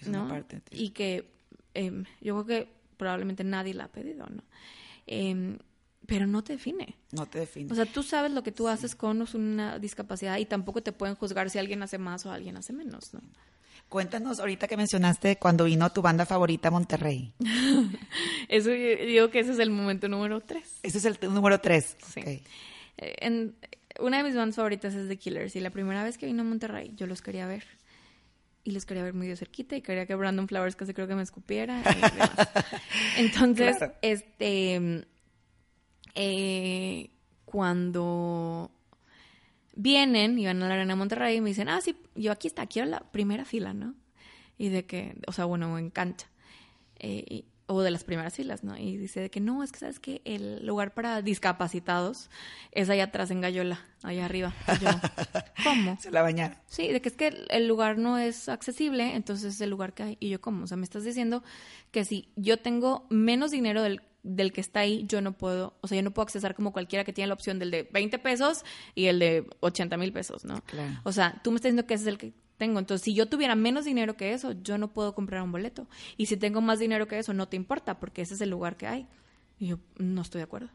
Es 0.00 0.08
una 0.08 0.22
¿no? 0.24 0.28
parte 0.28 0.56
de 0.56 0.62
ti. 0.62 0.76
Y 0.84 0.90
que 0.90 1.30
em, 1.74 2.04
yo 2.20 2.44
creo 2.44 2.46
que 2.46 2.72
probablemente 2.96 3.44
nadie 3.44 3.74
la 3.74 3.84
ha 3.84 3.88
pedido, 3.92 4.26
¿no? 4.26 4.42
Em, 5.06 5.58
pero 6.06 6.26
no 6.26 6.44
te 6.44 6.54
define. 6.54 6.96
No 7.12 7.26
te 7.26 7.38
define. 7.40 7.72
O 7.72 7.74
sea, 7.74 7.86
tú 7.86 8.02
sabes 8.02 8.30
lo 8.32 8.42
que 8.42 8.52
tú 8.52 8.68
haces 8.68 8.94
con 8.94 9.24
una 9.34 9.78
discapacidad 9.78 10.36
y 10.38 10.44
tampoco 10.46 10.82
te 10.82 10.92
pueden 10.92 11.14
juzgar 11.14 11.48
si 11.50 11.58
alguien 11.58 11.82
hace 11.82 11.98
más 11.98 12.26
o 12.26 12.30
alguien 12.32 12.56
hace 12.56 12.72
menos, 12.72 13.14
¿no? 13.14 13.20
Cuéntanos 13.88 14.40
ahorita 14.40 14.66
que 14.66 14.76
mencionaste 14.76 15.36
cuando 15.36 15.64
vino 15.64 15.90
tu 15.92 16.02
banda 16.02 16.26
favorita 16.26 16.68
a 16.68 16.70
Monterrey. 16.72 17.32
Eso 18.48 18.70
digo 18.70 19.30
que 19.30 19.40
ese 19.40 19.52
es 19.52 19.58
el 19.58 19.70
momento 19.70 20.08
número 20.08 20.40
tres. 20.40 20.78
Ese 20.82 20.98
es 20.98 21.04
el 21.04 21.18
número 21.32 21.60
tres. 21.60 21.96
Sí. 22.12 22.20
Eh, 22.20 22.42
en- 23.20 23.56
una 24.00 24.18
de 24.18 24.24
mis 24.24 24.34
bandas 24.34 24.56
favoritas 24.56 24.94
es 24.94 25.08
The 25.08 25.16
Killers 25.16 25.54
y 25.56 25.60
la 25.60 25.70
primera 25.70 26.02
vez 26.04 26.18
que 26.18 26.26
vino 26.26 26.42
a 26.42 26.44
Monterrey 26.44 26.92
yo 26.96 27.06
los 27.06 27.22
quería 27.22 27.46
ver. 27.46 27.64
Y 28.66 28.70
los 28.70 28.86
quería 28.86 29.02
ver 29.02 29.12
muy 29.12 29.26
de 29.26 29.36
cerquita 29.36 29.76
y 29.76 29.82
quería 29.82 30.06
que 30.06 30.14
Brandon 30.14 30.48
Flowers 30.48 30.74
casi 30.74 30.94
creo 30.94 31.06
que 31.06 31.14
me 31.14 31.22
escupiera. 31.22 31.80
y 31.80 31.94
demás. 31.94 32.30
Entonces, 33.18 33.76
Claro. 33.76 33.94
este, 34.00 35.04
eh, 36.14 37.10
cuando 37.44 38.70
vienen 39.74 40.38
y 40.38 40.46
van 40.46 40.62
a 40.62 40.68
la 40.68 40.74
Arena 40.74 40.96
Monterrey 40.96 41.36
y 41.36 41.40
me 41.40 41.48
dicen, 41.50 41.68
ah, 41.68 41.80
sí, 41.80 41.96
yo 42.14 42.32
aquí 42.32 42.46
está, 42.48 42.66
quiero 42.66 42.88
la 42.88 43.00
primera 43.00 43.44
fila, 43.44 43.74
¿no? 43.74 43.94
Y 44.56 44.68
de 44.68 44.86
que, 44.86 45.14
o 45.26 45.32
sea, 45.32 45.44
bueno, 45.46 45.76
en 45.78 45.90
cancha. 45.90 46.28
Eh, 46.98 47.24
y- 47.28 47.44
o 47.66 47.80
de 47.82 47.90
las 47.90 48.04
primeras 48.04 48.34
filas, 48.34 48.62
¿no? 48.62 48.76
Y 48.76 48.96
dice 48.98 49.20
de 49.20 49.30
que 49.30 49.40
no, 49.40 49.62
es 49.62 49.72
que 49.72 49.78
sabes 49.78 49.98
que 49.98 50.20
el 50.24 50.66
lugar 50.66 50.92
para 50.92 51.22
discapacitados 51.22 52.28
es 52.72 52.90
allá 52.90 53.04
atrás 53.04 53.30
en 53.30 53.40
Gallola, 53.40 53.80
allá 54.02 54.24
arriba. 54.26 54.52
Yo, 54.80 54.88
¿cómo? 55.64 55.96
Se 56.00 56.10
la 56.10 56.22
bañaron. 56.22 56.56
Sí, 56.66 56.88
de 56.88 57.00
que 57.00 57.08
es 57.08 57.16
que 57.16 57.28
el- 57.28 57.46
el 57.50 57.66
lugar 57.66 57.96
no 57.98 58.18
es 58.18 58.48
accesible, 58.48 59.14
entonces 59.14 59.54
es 59.54 59.60
el 59.60 59.70
lugar 59.70 59.94
que 59.94 60.02
hay. 60.02 60.16
Y 60.20 60.28
yo, 60.30 60.40
¿cómo? 60.40 60.64
O 60.64 60.66
sea, 60.66 60.76
me 60.76 60.84
estás 60.84 61.04
diciendo 61.04 61.42
que 61.90 62.04
si 62.04 62.28
yo 62.36 62.58
tengo 62.58 63.06
menos 63.08 63.50
dinero 63.50 63.82
del, 63.82 64.02
del 64.22 64.52
que 64.52 64.60
está 64.60 64.80
ahí, 64.80 65.04
yo 65.06 65.20
no 65.20 65.32
puedo, 65.32 65.74
o 65.80 65.88
sea, 65.88 65.96
yo 65.96 66.02
no 66.02 66.10
puedo 66.12 66.24
accesar 66.24 66.54
como 66.54 66.72
cualquiera 66.72 67.04
que 67.04 67.12
tiene 67.12 67.28
la 67.28 67.34
opción 67.34 67.58
del 67.58 67.70
de 67.70 67.88
20 67.92 68.18
pesos 68.18 68.64
y 68.94 69.06
el 69.06 69.18
de 69.18 69.46
80 69.60 69.96
mil 69.96 70.12
pesos, 70.12 70.44
¿no? 70.44 70.60
Claro. 70.64 71.00
O 71.04 71.12
sea, 71.12 71.40
tú 71.42 71.50
me 71.50 71.56
estás 71.56 71.70
diciendo 71.70 71.86
que 71.86 71.94
ese 71.94 72.04
es 72.04 72.08
el 72.08 72.18
que 72.18 72.32
tengo. 72.56 72.78
Entonces, 72.78 73.04
si 73.04 73.14
yo 73.14 73.28
tuviera 73.28 73.54
menos 73.54 73.84
dinero 73.84 74.16
que 74.16 74.32
eso, 74.32 74.52
yo 74.52 74.78
no 74.78 74.92
puedo 74.92 75.14
comprar 75.14 75.42
un 75.42 75.52
boleto. 75.52 75.86
Y 76.16 76.26
si 76.26 76.36
tengo 76.36 76.60
más 76.60 76.78
dinero 76.78 77.08
que 77.08 77.18
eso, 77.18 77.34
no 77.34 77.48
te 77.48 77.56
importa, 77.56 77.98
porque 77.98 78.22
ese 78.22 78.34
es 78.34 78.40
el 78.40 78.50
lugar 78.50 78.76
que 78.76 78.86
hay. 78.86 79.06
Y 79.58 79.68
yo, 79.68 79.78
no 79.98 80.22
estoy 80.22 80.40
de 80.40 80.44
acuerdo. 80.44 80.70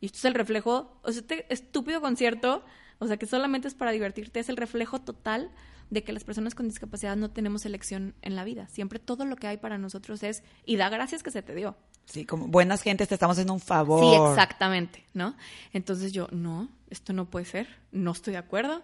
Y 0.00 0.06
esto 0.06 0.18
es 0.18 0.24
el 0.24 0.34
reflejo, 0.34 0.98
o 1.02 1.12
sea, 1.12 1.20
este 1.20 1.46
estúpido 1.52 2.00
concierto, 2.00 2.64
o 2.98 3.06
sea, 3.06 3.16
que 3.16 3.26
solamente 3.26 3.68
es 3.68 3.74
para 3.74 3.92
divertirte, 3.92 4.40
es 4.40 4.48
el 4.48 4.56
reflejo 4.56 5.00
total 5.00 5.52
de 5.90 6.02
que 6.02 6.12
las 6.12 6.24
personas 6.24 6.54
con 6.54 6.66
discapacidad 6.68 7.16
no 7.16 7.30
tenemos 7.30 7.66
elección 7.66 8.14
en 8.22 8.34
la 8.34 8.44
vida. 8.44 8.66
Siempre 8.68 8.98
todo 8.98 9.26
lo 9.26 9.36
que 9.36 9.46
hay 9.46 9.58
para 9.58 9.76
nosotros 9.76 10.22
es, 10.22 10.42
y 10.64 10.76
da 10.76 10.88
gracias 10.88 11.22
que 11.22 11.30
se 11.30 11.42
te 11.42 11.54
dio. 11.54 11.76
Sí, 12.06 12.24
como 12.24 12.48
buenas 12.48 12.82
gentes 12.82 13.08
te 13.08 13.14
estamos 13.14 13.34
haciendo 13.34 13.52
un 13.52 13.60
favor. 13.60 14.00
Sí, 14.00 14.30
exactamente, 14.30 15.04
¿no? 15.14 15.36
Entonces 15.72 16.12
yo, 16.12 16.28
no, 16.32 16.68
esto 16.90 17.12
no 17.12 17.26
puede 17.26 17.44
ser, 17.44 17.68
no 17.92 18.12
estoy 18.12 18.32
de 18.32 18.38
acuerdo. 18.38 18.82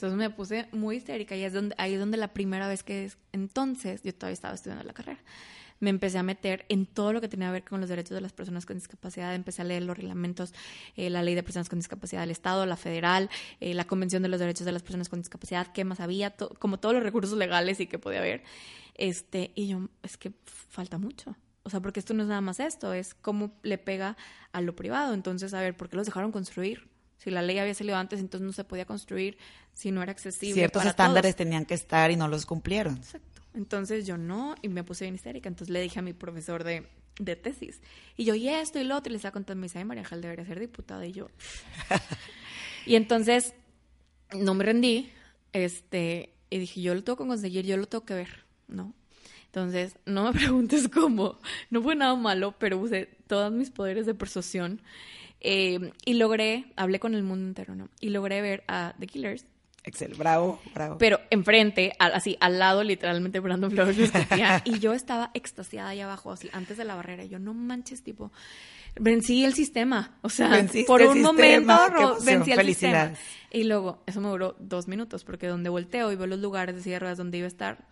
Entonces 0.00 0.16
me 0.16 0.30
puse 0.30 0.66
muy 0.72 0.96
histérica 0.96 1.36
y 1.36 1.44
es 1.44 1.52
donde, 1.52 1.74
ahí 1.76 1.92
es 1.92 2.00
donde 2.00 2.16
la 2.16 2.28
primera 2.28 2.66
vez 2.66 2.82
que 2.82 3.04
es, 3.04 3.18
entonces, 3.32 4.02
yo 4.02 4.14
todavía 4.14 4.32
estaba 4.32 4.54
estudiando 4.54 4.82
la 4.82 4.94
carrera, 4.94 5.20
me 5.78 5.90
empecé 5.90 6.16
a 6.16 6.22
meter 6.22 6.64
en 6.70 6.86
todo 6.86 7.12
lo 7.12 7.20
que 7.20 7.28
tenía 7.28 7.48
que 7.48 7.52
ver 7.52 7.64
con 7.64 7.80
los 7.80 7.90
derechos 7.90 8.14
de 8.14 8.22
las 8.22 8.32
personas 8.32 8.64
con 8.64 8.76
discapacidad, 8.76 9.34
empecé 9.34 9.60
a 9.60 9.66
leer 9.66 9.82
los 9.82 9.94
reglamentos, 9.94 10.54
eh, 10.96 11.10
la 11.10 11.22
ley 11.22 11.34
de 11.34 11.42
personas 11.42 11.68
con 11.68 11.78
discapacidad 11.78 12.22
del 12.22 12.30
Estado, 12.30 12.64
la 12.64 12.78
federal, 12.78 13.28
eh, 13.60 13.74
la 13.74 13.84
Convención 13.84 14.22
de 14.22 14.30
los 14.30 14.40
Derechos 14.40 14.64
de 14.64 14.72
las 14.72 14.82
Personas 14.82 15.10
con 15.10 15.20
Discapacidad, 15.20 15.66
qué 15.66 15.84
más 15.84 16.00
había, 16.00 16.30
como 16.30 16.80
todos 16.80 16.94
los 16.94 17.04
recursos 17.04 17.36
legales 17.36 17.78
y 17.80 17.86
que 17.86 17.98
podía 17.98 18.20
haber. 18.20 18.42
Este, 18.94 19.52
y 19.54 19.68
yo, 19.68 19.90
es 20.02 20.16
que 20.16 20.32
falta 20.44 20.96
mucho. 20.96 21.36
O 21.62 21.68
sea, 21.68 21.80
porque 21.80 22.00
esto 22.00 22.14
no 22.14 22.22
es 22.22 22.28
nada 22.30 22.40
más 22.40 22.58
esto, 22.58 22.94
es 22.94 23.12
cómo 23.12 23.52
le 23.62 23.76
pega 23.76 24.16
a 24.52 24.62
lo 24.62 24.74
privado. 24.74 25.12
Entonces, 25.12 25.52
a 25.52 25.60
ver, 25.60 25.76
¿por 25.76 25.90
qué 25.90 25.96
los 25.96 26.06
dejaron 26.06 26.32
construir? 26.32 26.88
Si 27.22 27.30
la 27.30 27.42
ley 27.42 27.58
había 27.58 27.74
salido 27.74 27.98
antes, 27.98 28.18
entonces 28.18 28.46
no 28.46 28.52
se 28.52 28.64
podía 28.64 28.86
construir 28.86 29.36
si 29.74 29.90
no 29.90 30.02
era 30.02 30.10
accesible. 30.10 30.54
Ciertos 30.54 30.80
para 30.80 30.90
estándares 30.90 31.36
todos. 31.36 31.46
tenían 31.46 31.66
que 31.66 31.74
estar 31.74 32.10
y 32.10 32.16
no 32.16 32.28
los 32.28 32.46
cumplieron. 32.46 32.96
Exacto. 32.96 33.42
Entonces 33.52 34.06
yo 34.06 34.16
no, 34.16 34.54
y 34.62 34.68
me 34.68 34.84
puse 34.84 35.04
bien 35.04 35.14
histérica. 35.14 35.48
Entonces 35.48 35.70
le 35.70 35.82
dije 35.82 35.98
a 35.98 36.02
mi 36.02 36.14
profesor 36.14 36.64
de, 36.64 36.86
de 37.18 37.36
tesis. 37.36 37.82
Y 38.16 38.24
yo, 38.24 38.34
y 38.34 38.48
esto 38.48 38.80
y 38.80 38.84
lo 38.84 38.96
otro, 38.96 39.10
y 39.10 39.12
le 39.12 39.16
estaba 39.16 39.32
contando, 39.32 39.60
me 39.60 39.66
dice, 39.66 39.78
ay, 39.78 39.84
María 39.84 40.02
Ángel 40.02 40.22
debería 40.22 40.46
ser 40.46 40.60
diputada. 40.60 41.04
Y 41.04 41.12
yo. 41.12 41.28
y 42.86 42.94
entonces 42.94 43.52
no 44.32 44.54
me 44.54 44.64
rendí, 44.64 45.10
este, 45.52 46.32
y 46.48 46.58
dije, 46.58 46.80
yo 46.80 46.94
lo 46.94 47.04
tengo 47.04 47.18
que 47.18 47.26
conseguir, 47.26 47.66
yo 47.66 47.76
lo 47.76 47.86
tengo 47.86 48.04
que 48.04 48.14
ver, 48.14 48.44
¿no? 48.66 48.94
Entonces, 49.46 49.96
no 50.06 50.24
me 50.24 50.32
preguntes 50.38 50.88
cómo, 50.88 51.38
no 51.70 51.82
fue 51.82 51.96
nada 51.96 52.14
malo, 52.14 52.54
pero 52.58 52.78
usé 52.78 53.10
todos 53.26 53.52
mis 53.52 53.70
poderes 53.70 54.06
de 54.06 54.14
persuasión 54.14 54.80
eh, 55.40 55.92
y 56.04 56.14
logré, 56.14 56.66
hablé 56.76 56.98
con 57.00 57.14
el 57.14 57.22
mundo 57.22 57.46
entero, 57.46 57.74
¿no? 57.74 57.88
Y 58.00 58.10
logré 58.10 58.40
ver 58.42 58.64
a 58.68 58.94
The 58.98 59.06
Killers, 59.06 59.46
Excel, 59.82 60.12
bravo, 60.14 60.60
bravo. 60.74 60.98
pero 60.98 61.18
enfrente, 61.30 61.92
al- 61.98 62.12
así, 62.12 62.36
al 62.40 62.58
lado, 62.58 62.84
literalmente, 62.84 63.40
Brandon 63.40 63.70
Flowers 63.70 63.96
lo 63.96 64.04
escupía, 64.04 64.60
y 64.66 64.78
yo 64.78 64.92
estaba 64.92 65.30
extasiada 65.32 65.88
ahí 65.88 66.00
abajo, 66.00 66.30
así, 66.32 66.50
antes 66.52 66.76
de 66.76 66.84
la 66.84 66.94
barrera, 66.94 67.24
y 67.24 67.30
yo, 67.30 67.38
no 67.38 67.54
manches, 67.54 68.02
tipo, 68.02 68.30
vencí 68.96 69.42
el 69.44 69.54
sistema, 69.54 70.18
o 70.20 70.28
sea, 70.28 70.48
Venciste 70.48 70.86
por 70.86 71.00
un 71.00 71.14
sistema, 71.24 71.88
momento 71.88 72.18
vencí 72.24 72.52
el 72.52 72.66
sistema. 72.66 73.12
Y 73.50 73.64
luego, 73.64 74.02
eso 74.06 74.20
me 74.20 74.28
duró 74.28 74.54
dos 74.58 74.86
minutos, 74.86 75.24
porque 75.24 75.46
donde 75.46 75.70
volteo 75.70 76.12
y 76.12 76.16
veo 76.16 76.26
los 76.26 76.40
lugares 76.40 76.74
de 76.74 76.82
silla 76.82 76.96
de 76.96 77.00
ruedas 77.00 77.16
donde 77.18 77.38
iba 77.38 77.46
a 77.46 77.48
estar, 77.48 77.88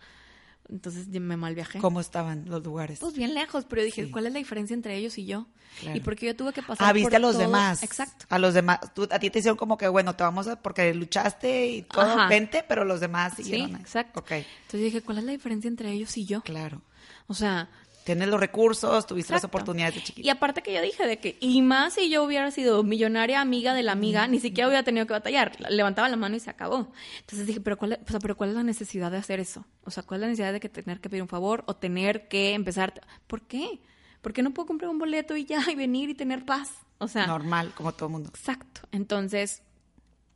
entonces 0.69 1.07
me 1.07 1.35
mal 1.37 1.55
viajé. 1.55 1.79
¿Cómo 1.79 1.99
estaban 1.99 2.45
los 2.47 2.63
lugares? 2.63 2.99
Pues 2.99 3.13
bien 3.15 3.33
lejos, 3.33 3.65
pero 3.67 3.81
dije, 3.83 4.05
Sí. 4.05 4.11
¿cuál 4.11 4.27
es 4.27 4.33
la 4.33 4.39
diferencia 4.39 4.73
entre 4.73 4.95
ellos 4.95 5.17
y 5.17 5.25
yo? 5.25 5.47
Claro. 5.81 5.97
Y 5.97 5.99
porque 6.01 6.25
yo 6.27 6.35
tuve 6.35 6.53
que 6.53 6.61
pasar 6.61 6.87
Ah, 6.87 6.93
viste 6.93 7.09
por 7.09 7.15
a 7.15 7.19
los 7.19 7.31
todo- 7.33 7.41
demás. 7.41 7.83
Exacto. 7.83 8.25
A 8.29 8.39
los 8.39 8.53
demás. 8.53 8.79
Tú, 8.93 9.07
a 9.11 9.19
ti 9.19 9.29
te 9.29 9.39
hicieron 9.39 9.57
como 9.57 9.77
que, 9.77 9.87
bueno, 9.87 10.15
te 10.15 10.23
vamos 10.23 10.47
a, 10.47 10.61
porque 10.61 10.93
luchaste 10.93 11.67
y 11.67 11.81
todo, 11.83 12.01
Ajá. 12.05 12.27
vente, 12.27 12.63
pero 12.67 12.85
los 12.85 12.99
demás 12.99 13.33
Sí, 13.35 13.43
siguieron 13.43 13.75
ahí. 13.75 13.81
exacto. 13.81 14.19
Ok, 14.21 14.31
Entonces 14.31 14.81
dije, 14.81 15.01
¿cuál 15.01 15.19
es 15.19 15.23
la 15.25 15.31
diferencia 15.31 15.67
entre 15.67 15.91
ellos 15.91 16.15
y 16.17 16.25
yo? 16.25 16.41
claro. 16.41 16.81
O 17.27 17.33
sea, 17.33 17.69
Tienes 18.09 18.27
los 18.29 18.39
recursos, 18.39 19.05
tuviste 19.05 19.33
las 19.33 19.41
Exacto. 19.43 19.57
oportunidades 19.57 19.93
de 19.95 20.01
chiquito. 20.03 20.25
Y 20.25 20.31
aparte 20.31 20.63
que 20.63 20.73
yo 20.73 20.81
dije 20.81 21.05
de 21.05 21.19
que, 21.19 21.37
y 21.39 21.61
más 21.61 21.93
si 21.93 22.09
yo 22.09 22.23
hubiera 22.23 22.49
sido 22.49 22.81
millonaria 22.81 23.39
amiga 23.39 23.75
de 23.75 23.83
la 23.83 23.91
amiga, 23.91 24.27
ni 24.27 24.39
siquiera 24.39 24.67
hubiera 24.67 24.81
tenido 24.83 25.05
que 25.05 25.13
batallar. 25.13 25.55
Levantaba 25.69 26.09
la 26.09 26.15
mano 26.17 26.35
y 26.35 26.39
se 26.39 26.49
acabó. 26.49 26.91
Entonces 27.19 27.45
dije, 27.45 27.61
pero 27.61 27.77
cuál, 27.77 27.99
o 28.03 28.09
sea, 28.09 28.19
pero 28.19 28.35
¿cuál 28.35 28.49
es 28.49 28.55
la 28.55 28.63
necesidad 28.63 29.11
de 29.11 29.17
hacer 29.17 29.39
eso? 29.39 29.63
O 29.83 29.91
sea, 29.91 30.01
¿cuál 30.01 30.19
es 30.19 30.21
la 30.21 30.27
necesidad 30.29 30.53
de 30.53 30.59
que 30.59 30.69
tener 30.69 30.99
que 31.01 31.09
pedir 31.09 31.21
un 31.21 31.29
favor 31.29 31.63
o 31.67 31.75
tener 31.75 32.27
que 32.27 32.53
empezar? 32.53 32.93
¿Por 33.27 33.43
qué? 33.43 33.79
¿Por 34.21 34.33
qué 34.33 34.41
no 34.41 34.51
puedo 34.55 34.65
comprar 34.65 34.89
un 34.89 34.97
boleto 34.97 35.37
y 35.37 35.45
ya, 35.45 35.61
y 35.71 35.75
venir 35.75 36.09
y 36.09 36.15
tener 36.15 36.45
paz? 36.45 36.71
O 36.97 37.07
sea, 37.07 37.27
Normal, 37.27 37.73
como 37.75 37.91
todo 37.93 38.09
mundo. 38.09 38.29
Exacto. 38.29 38.81
Entonces, 38.91 39.61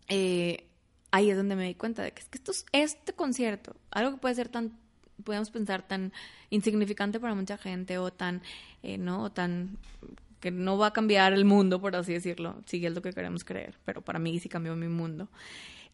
eh, 0.08 0.68
ahí 1.12 1.30
es 1.30 1.38
donde 1.38 1.56
me 1.56 1.66
di 1.66 1.76
cuenta 1.76 2.04
de 2.04 2.12
que 2.12 2.22
es 2.22 2.28
que 2.30 2.38
esto 2.38 2.52
es- 2.52 2.66
este 2.72 3.14
concierto, 3.14 3.76
algo 3.92 4.12
que 4.12 4.18
puede 4.18 4.36
ser 4.36 4.50
tan, 4.50 4.78
podemos 5.24 5.50
pensar 5.50 5.88
tan 5.88 6.14
insignificante 6.50 7.20
para 7.20 7.36
mucha 7.36 7.58
gente 7.58 7.98
o 7.98 8.12
tan, 8.12 8.42
eh, 8.84 8.98
¿no? 8.98 9.24
O 9.24 9.32
tan 9.32 9.78
que 10.40 10.52
no 10.52 10.78
va 10.78 10.88
a 10.88 10.94
cambiar 10.94 11.32
el 11.34 11.46
mundo, 11.46 11.80
por 11.80 11.96
así 11.96 12.12
decirlo, 12.14 12.62
si 12.66 12.86
es 12.86 12.94
lo 12.94 13.02
que 13.02 13.14
queremos 13.14 13.46
creer, 13.46 13.76
pero 13.86 14.02
para 14.02 14.20
mí 14.20 14.40
sí 14.40 14.50
cambió 14.50 14.76
mi 14.76 14.90
mundo. 14.90 15.30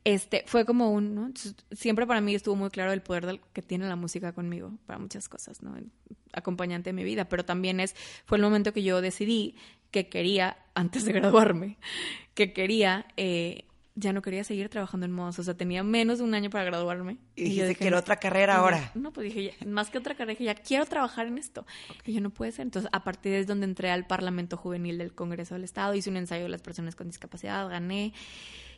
Este, 0.06 0.44
fue 0.48 0.66
como 0.66 0.92
un, 0.92 1.14
¿no? 1.14 1.32
Siempre 1.72 2.08
para 2.08 2.22
mí 2.22 2.34
estuvo 2.34 2.56
muy 2.56 2.70
claro 2.70 2.92
el 2.94 3.02
poder 3.02 3.26
del- 3.28 3.42
que 3.54 3.62
tiene 3.62 3.88
la 3.88 3.96
música 3.96 4.32
conmigo 4.34 4.72
para 4.86 4.98
muchas 4.98 5.30
cosas, 5.30 5.62
¿no? 5.62 5.76
Acompañante 6.34 6.90
de 6.90 6.94
mi 6.94 7.04
vida, 7.04 7.26
pero 7.30 7.46
también 7.46 7.80
es, 7.80 7.96
fue 8.26 8.38
el 8.38 8.44
momento 8.44 8.74
que 8.74 8.82
yo 8.82 9.02
decidí 9.02 9.56
que 9.92 10.08
quería, 10.08 10.58
antes 10.74 11.06
de 11.06 11.14
graduarme, 11.14 11.78
que 12.34 12.54
quería, 12.54 13.06
eh, 13.18 13.66
ya 14.00 14.14
no 14.14 14.22
quería 14.22 14.44
seguir 14.44 14.70
trabajando 14.70 15.06
en 15.06 15.12
modas, 15.12 15.38
o 15.40 15.44
sea, 15.44 15.56
tenía 15.56 15.84
menos 15.84 16.20
de 16.20 16.24
un 16.24 16.34
año 16.34 16.50
para 16.50 16.64
graduarme. 16.64 17.18
Y 17.36 17.44
dijiste, 17.44 17.68
dije, 17.70 17.80
quiero 17.80 17.98
"No". 17.98 18.02
otra 18.02 18.16
carrera 18.18 18.54
Y 18.54 18.58
ahora. 18.58 18.92
No, 18.96 19.12
pues 19.12 19.26
dije, 19.26 19.54
ya, 19.60 19.68
más 19.68 19.90
que 19.90 19.98
otra 19.98 20.16
carrera, 20.16 20.32
dije, 20.32 20.46
ya 20.46 20.56
quiero 20.56 20.86
trabajar 20.86 21.28
en 21.28 21.38
esto. 21.38 21.66
Y 22.06 22.14
yo 22.14 22.22
no 22.22 22.30
puede 22.30 22.52
ser. 22.52 22.64
Entonces, 22.64 22.90
a 22.94 23.04
partir 23.04 23.32
de 23.32 23.38
ahí 23.38 23.42
es 23.42 23.48
donde 23.48 23.66
entré 23.66 23.92
al 23.92 24.08
Parlamento 24.08 24.58
Juvenil 24.58 24.98
del 24.98 25.14
Congreso 25.14 25.56
del 25.56 25.64
Estado, 25.64 25.94
hice 25.96 26.10
un 26.10 26.18
ensayo 26.18 26.44
de 26.44 26.50
las 26.50 26.62
personas 26.62 26.96
con 26.96 27.08
discapacidad, 27.08 27.68
gané. 27.70 28.14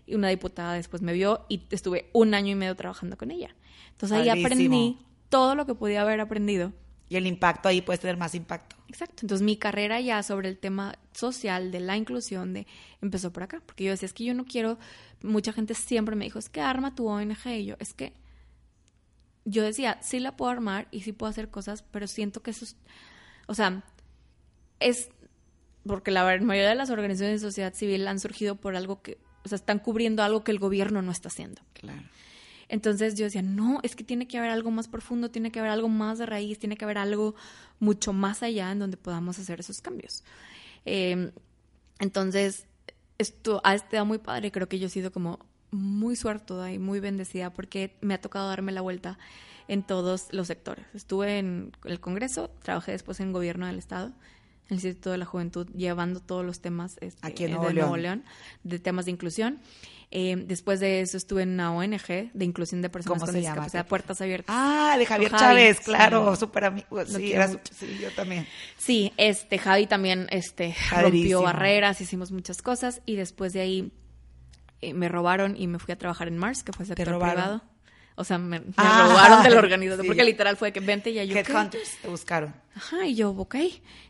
Y 0.07 0.15
una 0.15 0.30
diputada 0.30 0.74
después 0.74 1.01
me 1.03 1.13
vio 1.13 1.45
y 1.47 1.61
estuve 1.69 2.09
un 2.13 2.34
año 2.34 2.51
y 2.51 2.55
medio 2.55 2.76
trabajando 2.76 3.17
con 3.17 3.30
ella. 3.32 3.55
Entonces 3.91 4.17
ahí 4.17 4.30
aprendí 4.30 4.97
todo 5.30 5.53
lo 5.55 5.65
que 5.65 5.76
podía 5.76 6.01
haber 6.01 6.19
aprendido. 6.19 6.74
Y 7.07 7.17
el 7.17 7.28
impacto 7.28 7.67
ahí 7.67 7.82
puede 7.82 7.99
tener 7.99 8.15
más 8.15 8.34
impacto. 8.36 8.78
Exacto. 8.88 9.17
Entonces 9.24 9.43
mi 9.43 9.57
carrera 9.57 9.99
ya 9.99 10.24
sobre 10.24 10.47
el 10.47 10.57
tema 10.57 10.95
social, 11.11 11.69
de 11.69 11.82
la 11.82 11.97
inclusión, 11.97 12.53
de 12.53 12.67
empezó 13.01 13.34
por 13.34 13.43
acá. 13.43 13.61
Porque 13.65 13.84
yo 13.84 13.91
decía, 13.91 14.05
es 14.05 14.13
que 14.13 14.24
yo 14.24 14.34
no 14.34 14.45
quiero, 14.45 14.80
mucha 15.24 15.53
gente 15.53 15.74
siempre 15.74 16.15
me 16.15 16.26
dijo, 16.26 16.39
es 16.39 16.49
que 16.49 16.61
arma 16.61 16.95
tu 16.95 17.07
ONG. 17.07 17.47
Y 17.47 17.65
yo, 17.65 17.76
es 17.80 17.93
que 17.93 18.13
yo 19.45 19.63
decía, 19.63 19.99
sí 20.01 20.19
la 20.19 20.36
puedo 20.36 20.51
armar 20.51 20.88
y 20.91 21.01
sí 21.01 21.13
puedo 21.13 21.30
hacer 21.30 21.49
cosas, 21.49 21.84
pero 21.84 22.07
siento 22.07 22.41
que 22.41 22.51
eso 22.51 22.65
es, 22.65 22.76
o 23.47 23.53
sea, 23.53 23.84
es 24.80 25.09
porque 25.86 26.11
la 26.11 26.24
mayoría 26.24 26.69
de 26.69 26.76
las 26.76 26.89
organizaciones 26.89 27.41
de 27.41 27.47
sociedad 27.47 27.74
civil 27.74 28.07
han 28.07 28.19
surgido 28.19 28.55
por 28.55 28.76
algo 28.76 29.01
que, 29.01 29.17
o 29.43 29.49
sea, 29.49 29.55
están 29.55 29.80
cubriendo 29.80 30.24
algo 30.24 30.43
que 30.43 30.51
el 30.51 30.59
gobierno 30.59 31.01
no 31.01 31.11
está 31.11 31.30
haciendo. 31.30 31.61
Claro. 31.74 32.03
Entonces 32.69 33.15
yo 33.15 33.26
decía, 33.26 33.41
no, 33.41 33.80
es 33.84 33.95
que 33.95 34.03
tiene 34.03 34.28
que 34.28 34.38
haber 34.38 34.51
algo 34.51 34.72
más 34.72 34.88
profundo, 34.88 35.30
tiene 35.30 35.51
que 35.51 35.59
haber 35.59 35.72
algo 35.72 35.89
más 35.89 36.19
de 36.19 36.26
raíz, 36.26 36.57
tiene 36.57 36.78
que 36.78 36.86
haber 36.86 36.99
algo 36.99 37.36
mucho 37.80 38.13
más 38.13 38.43
allá 38.43 38.72
en 38.72 38.80
donde 38.80 38.95
podamos 38.95 39.39
hacer 39.39 39.59
esos 39.59 39.82
cambios. 39.82 40.24
Eh, 40.86 41.32
entonces, 41.99 42.67
esto 43.22 43.61
ha 43.63 43.76
estado 43.76 44.05
muy 44.05 44.17
padre, 44.17 44.51
creo 44.51 44.67
que 44.67 44.80
yo 44.80 44.88
he 44.88 44.89
sido 44.89 45.11
como 45.11 45.39
muy 45.72 46.15
suertuda 46.15 46.72
y 46.72 46.80
muy 46.80 46.99
bendecida 46.99 47.51
porque 47.51 47.95
me 48.01 48.13
ha 48.13 48.22
tocado 48.22 48.49
darme 48.49 48.72
la 48.72 48.82
vuelta 48.82 49.17
en 49.67 49.84
todos 49.84 50.28
los 50.32 50.47
sectores. 50.47 50.86
Estuve 50.93 51.39
en 51.39 51.72
el 51.86 51.99
Congreso, 51.99 52.49
trabajé 52.61 52.91
después 52.91 53.19
en 53.22 53.32
gobierno 53.32 53.67
del 53.67 53.78
Estado, 53.78 54.11
el 54.72 54.76
Instituto 54.76 55.11
de 55.11 55.17
la 55.17 55.26
Juventud, 55.26 55.67
llevando 55.76 56.22
todos 56.22 56.45
los 56.45 56.61
temas 56.61 56.97
este, 57.01 57.28
Aquí 57.28 57.43
en 57.43 57.51
de 57.51 57.57
Nuevo 57.57 57.74
Nuevo 57.74 57.97
León. 57.97 58.24
León, 58.24 58.24
de 58.63 58.80
temas 58.80 59.05
de 59.05 59.11
inclusión. 59.11 59.59
Eh, 60.13 60.36
después 60.45 60.82
de 60.82 61.01
eso 61.01 61.15
estuve 61.15 61.43
en 61.43 61.51
una 61.51 61.74
ONG 61.74 62.32
de 62.34 62.45
inclusión 62.45 62.82
de 62.82 62.89
personas 62.89 63.19
¿Cómo 63.19 63.32
con 63.32 63.39
discapacidad, 63.39 63.88
Puertas 63.88 64.19
Abiertas. 64.19 64.53
Ah, 64.57 64.95
de 64.97 65.05
Javier 65.05 65.32
Javi, 65.32 65.41
Chávez, 65.41 65.78
sí. 65.78 65.84
claro, 65.86 66.36
súper 66.36 66.65
amigo. 66.65 67.05
Sí, 67.05 67.32
era 67.32 67.47
sí, 67.47 67.97
yo 68.01 68.11
también. 68.11 68.45
Sí, 68.78 69.13
este 69.15 69.57
Javi 69.57 69.88
también 69.88 70.28
este 70.30 70.76
Padrísimo. 70.89 71.01
rompió 71.01 71.41
barreras, 71.43 72.01
hicimos 72.01 72.32
muchas 72.32 72.61
cosas 72.61 73.01
y 73.05 73.15
después 73.15 73.53
de 73.53 73.61
ahí 73.61 73.91
eh, 74.82 74.93
me 74.93 75.07
robaron 75.07 75.55
y 75.55 75.67
me 75.67 75.80
fui 75.80 75.93
a 75.93 75.97
trabajar 75.97 76.28
en 76.28 76.38
Mars, 76.38 76.63
que 76.63 76.74
fue 76.74 76.86
sector 76.86 77.17
privado. 77.17 77.61
O 78.16 78.24
sea, 78.24 78.38
me, 78.38 78.59
me 78.59 78.66
Ah, 78.78 79.07
robaron 79.09 79.43
de 79.43 79.49
la 79.49 79.57
organización 79.59 80.01
sí. 80.01 80.07
porque 80.07 80.24
literal 80.24 80.57
fue 80.57 80.72
que 80.72 80.80
vente 80.80 81.09
y 81.12 81.14
ya 81.16 81.24
yo. 81.24 81.36
Headhunters, 81.38 81.97
te 82.01 82.07
buscaron. 82.07 82.53
Ajá, 82.76 83.05
y 83.05 83.16
yo, 83.16 83.32
ok. 83.32 83.55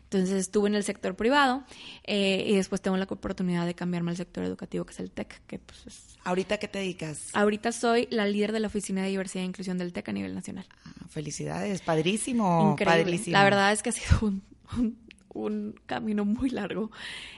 Entonces 0.04 0.32
estuve 0.40 0.68
en 0.68 0.74
el 0.74 0.84
sector 0.84 1.14
privado 1.16 1.64
eh, 2.04 2.44
y 2.46 2.56
después 2.56 2.82
tengo 2.82 2.96
la 2.98 3.04
oportunidad 3.04 3.64
de 3.64 3.74
cambiarme 3.74 4.10
al 4.10 4.16
sector 4.18 4.44
educativo, 4.44 4.84
que 4.84 4.92
es 4.92 5.00
el 5.00 5.10
TEC, 5.10 5.40
que 5.46 5.58
pues 5.58 5.86
es- 5.86 6.16
¿Ahorita 6.24 6.58
qué 6.58 6.68
te 6.68 6.80
dedicas? 6.80 7.30
Ahorita 7.32 7.72
soy 7.72 8.06
la 8.10 8.26
líder 8.26 8.52
de 8.52 8.60
la 8.60 8.66
Oficina 8.68 9.02
de 9.02 9.08
Diversidad 9.08 9.42
e 9.44 9.46
Inclusión 9.46 9.78
del 9.78 9.92
TEC 9.92 10.10
a 10.10 10.12
nivel 10.12 10.34
nacional. 10.34 10.66
Ah, 10.84 10.90
Felicidades, 11.08 11.80
padrísimo. 11.80 12.72
Increíble. 12.72 13.04
Padrísimo. 13.04 13.32
La 13.32 13.44
verdad 13.44 13.72
es 13.72 13.82
que 13.82 13.88
ha 13.88 13.92
sido 13.92 14.18
un, 14.22 14.42
un- 14.76 14.98
un 15.34 15.74
camino 15.86 16.26
muy 16.26 16.50
largo, 16.50 16.90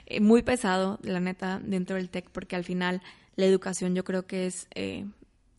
eh, 0.05 0.19
muy 0.19 0.41
pesado, 0.43 0.99
la 1.03 1.21
neta, 1.21 1.61
dentro 1.63 1.95
del 1.95 2.09
TEC, 2.09 2.29
porque 2.29 2.57
al 2.57 2.65
final 2.65 3.01
la 3.37 3.45
educación 3.45 3.95
yo 3.95 4.03
creo 4.03 4.27
que 4.27 4.47
es 4.47 4.67
eh, 4.75 5.05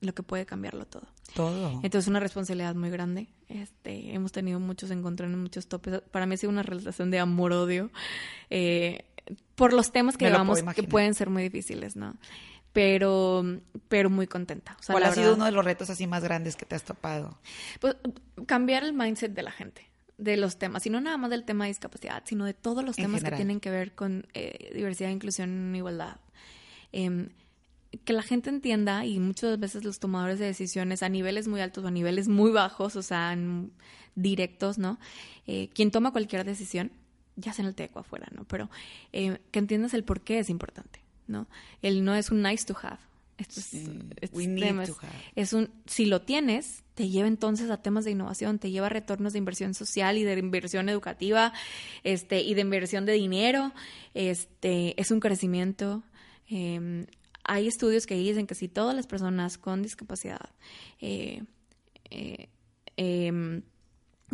lo 0.00 0.14
que 0.14 0.22
puede 0.22 0.46
cambiarlo 0.46 0.86
todo. 0.86 1.06
Todo. 1.34 1.80
Entonces 1.82 2.08
una 2.08 2.20
responsabilidad 2.20 2.74
muy 2.74 2.90
grande. 2.90 3.28
Este, 3.48 4.14
hemos 4.14 4.32
tenido 4.32 4.60
muchos 4.60 4.90
encontrones, 4.90 5.36
muchos 5.38 5.66
topes. 5.68 6.02
Para 6.10 6.26
mí 6.26 6.34
ha 6.34 6.38
sido 6.38 6.50
una 6.50 6.62
relación 6.62 7.10
de 7.10 7.18
amor-odio 7.18 7.90
eh, 8.50 9.04
por 9.54 9.72
los 9.72 9.92
temas 9.92 10.16
que 10.16 10.26
llevamos 10.26 10.62
que 10.74 10.82
pueden 10.82 11.14
ser 11.14 11.30
muy 11.30 11.42
difíciles, 11.42 11.96
¿no? 11.96 12.16
Pero, 12.72 13.42
pero 13.88 14.10
muy 14.10 14.26
contenta. 14.26 14.76
O 14.78 14.82
sea, 14.82 14.92
¿Cuál 14.92 15.04
ha 15.04 15.12
sido 15.12 15.34
uno 15.34 15.46
de 15.46 15.50
los 15.50 15.64
retos 15.64 15.88
así 15.88 16.06
más 16.06 16.22
grandes 16.22 16.56
que 16.56 16.66
te 16.66 16.74
has 16.74 16.84
topado? 16.84 17.38
pues, 17.80 17.96
cambiar 18.46 18.84
el 18.84 18.92
mindset 18.92 19.32
de 19.32 19.42
la 19.42 19.50
gente, 19.50 19.90
de 20.18 20.36
los 20.36 20.58
temas, 20.58 20.84
y 20.84 20.90
no 20.90 21.00
nada 21.00 21.16
más 21.16 21.30
del 21.30 21.44
tema 21.44 21.64
de 21.64 21.68
discapacidad, 21.68 22.22
sino 22.26 22.44
de 22.44 22.52
todos 22.52 22.84
los 22.84 22.98
En 22.98 23.04
temas 23.04 23.20
general. 23.20 23.32
que 23.32 23.36
tienen 23.36 23.60
que 23.60 23.70
ver 23.70 23.94
con 23.94 24.26
eh, 24.34 24.72
diversidad, 24.74 25.08
inclusión 25.08 25.74
e 25.74 25.78
igualdad. 25.78 26.18
Em, 26.92 27.30
que 28.04 28.12
la 28.12 28.22
gente 28.22 28.50
entienda, 28.50 29.04
y 29.06 29.18
muchas 29.18 29.58
veces 29.58 29.84
los 29.84 29.98
tomadores 29.98 30.38
de 30.38 30.46
decisiones 30.46 31.02
a 31.02 31.08
niveles 31.08 31.48
muy 31.48 31.60
altos 31.60 31.84
o 31.84 31.88
a 31.88 31.90
niveles 31.90 32.28
muy 32.28 32.50
bajos, 32.50 32.96
o 32.96 33.02
sea, 33.02 33.32
en- 33.32 33.72
directos, 34.14 34.78
¿no? 34.78 34.98
Eh, 35.46 35.68
quien 35.74 35.90
toma 35.90 36.10
cualquier 36.10 36.44
decisión, 36.44 36.90
ya 37.36 37.52
sea 37.52 37.62
en 37.64 37.68
el 37.68 37.74
teco 37.74 37.98
afuera, 37.98 38.26
¿no? 38.34 38.44
Pero 38.44 38.70
eh, 39.12 39.38
que 39.50 39.58
entiendas 39.58 39.92
el 39.94 40.04
por 40.04 40.22
qué 40.22 40.38
es 40.38 40.48
importante, 40.50 41.00
¿no? 41.26 41.46
El 41.82 42.02
no 42.04 42.14
es 42.14 42.30
un 42.30 42.42
nice 42.42 42.64
to 42.64 42.76
have. 42.82 42.98
Estos, 43.38 43.64
Sí, 43.64 43.86
estos 44.22 44.42
temas 44.58 44.88
to 44.88 44.96
have. 45.02 45.12
es 45.34 45.52
un, 45.52 45.68
si 45.84 46.06
lo 46.06 46.22
tienes, 46.22 46.82
te 46.94 47.10
lleva 47.10 47.28
entonces 47.28 47.68
a 47.68 47.82
temas 47.82 48.06
de 48.06 48.12
innovación, 48.12 48.58
te 48.58 48.70
lleva 48.70 48.86
a 48.86 48.88
retornos 48.88 49.34
de 49.34 49.38
inversión 49.38 49.74
social 49.74 50.16
y 50.16 50.24
de 50.24 50.38
inversión 50.38 50.88
educativa, 50.88 51.52
este, 52.02 52.40
y 52.40 52.54
de 52.54 52.62
inversión 52.62 53.04
de 53.04 53.12
dinero, 53.12 53.72
este, 54.14 54.98
es 55.00 55.10
un 55.10 55.20
crecimiento. 55.20 56.02
eh, 56.48 57.06
hay 57.48 57.66
estudios 57.68 58.06
que 58.06 58.14
dicen 58.14 58.46
que 58.46 58.54
si 58.54 58.68
todas 58.68 58.94
las 58.94 59.06
personas 59.06 59.58
con 59.58 59.82
discapacidad 59.82 60.50
eh, 61.00 61.42
eh, 62.10 62.48
em, 62.96 63.62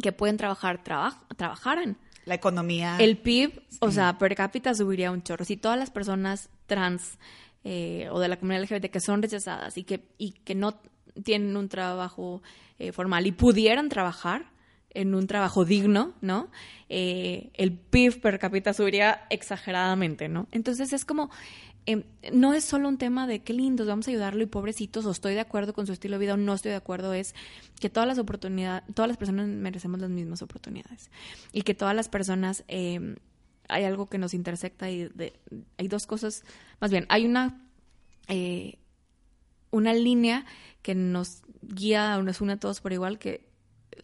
que 0.01 0.13
pueden 0.13 0.37
trabajar 0.37 0.83
trabaj- 0.83 1.19
trabajaran, 1.37 1.97
La 2.25 2.35
economía. 2.35 2.97
el 2.99 3.19
PIB, 3.19 3.63
o 3.81 3.91
sea, 3.91 4.17
per 4.19 4.35
cápita 4.35 4.75
subiría 4.75 5.11
un 5.11 5.23
chorro. 5.23 5.45
Si 5.45 5.57
todas 5.57 5.79
las 5.79 5.91
personas 5.91 6.49
trans 6.67 7.19
eh, 7.65 8.09
o 8.11 8.19
de 8.21 8.29
la 8.29 8.39
comunidad 8.39 8.63
LGBT 8.65 8.91
que 8.91 9.01
son 9.01 9.23
rechazadas 9.23 9.77
y 9.79 9.85
que, 9.85 10.09
y 10.19 10.33
que 10.33 10.55
no 10.55 10.81
tienen 11.25 11.57
un 11.57 11.69
trabajo 11.69 12.43
eh, 12.79 12.91
formal 12.93 13.27
y 13.27 13.33
pudieran 13.33 13.89
trabajar 13.89 14.47
en 14.95 15.14
un 15.14 15.26
trabajo 15.26 15.64
digno, 15.64 16.14
¿no? 16.20 16.51
Eh, 16.88 17.51
el 17.55 17.72
PIB 17.72 18.20
per 18.20 18.38
cápita 18.38 18.72
subiría 18.74 19.24
exageradamente, 19.30 20.28
¿no? 20.28 20.47
Entonces 20.53 20.93
es 20.93 21.05
como, 21.05 21.30
eh, 21.86 22.05
no 22.32 22.53
es 22.55 22.64
solo 22.64 22.88
un 22.88 22.99
tema 22.99 23.26
de 23.26 23.43
qué 23.43 23.53
lindos, 23.53 23.86
vamos 23.86 24.07
a 24.07 24.11
ayudarlo 24.11 24.43
y 24.43 24.47
pobrecitos, 24.47 25.05
o 25.07 25.11
estoy 25.11 25.34
de 25.34 25.40
acuerdo 25.40 25.72
con 25.72 25.86
su 25.86 25.93
estilo 25.93 26.14
de 26.18 26.24
vida 26.26 26.34
o 26.34 26.36
no 26.36 26.55
estoy 26.55 26.70
de 26.70 26.76
acuerdo, 26.76 27.12
es 27.14 27.34
que 27.80 27.88
todas 27.90 28.07
las 28.07 28.18
oportunidades, 28.18 28.84
todas 28.95 29.09
las 29.09 29.16
personas 29.16 29.49
merecemos 29.49 30.01
las 30.01 30.11
mismas 30.11 30.43
oportunidades 30.43 31.11
y 31.53 31.62
que 31.62 31.74
todas 31.74 31.95
las 31.97 32.09
personas 32.09 32.64
eh, 32.68 33.16
hay 33.68 33.84
algo 33.84 34.07
que 34.11 34.18
nos 34.18 34.34
intersecta 34.34 34.90
y 34.90 35.09
de- 35.09 35.32
hay 35.78 35.88
dos 35.88 36.07
cosas, 36.07 36.45
más 36.80 36.90
bien, 36.90 37.07
hay 37.09 37.24
una 37.26 37.61
eh, 38.28 38.78
una 39.70 39.95
línea 39.95 40.45
que 40.82 40.95
nos 40.95 41.43
guía 41.62 42.18
nos 42.18 42.40
une 42.40 42.53
a 42.55 42.57
todos 42.61 42.80
por 42.80 42.93
igual 42.93 43.18
que 43.18 43.49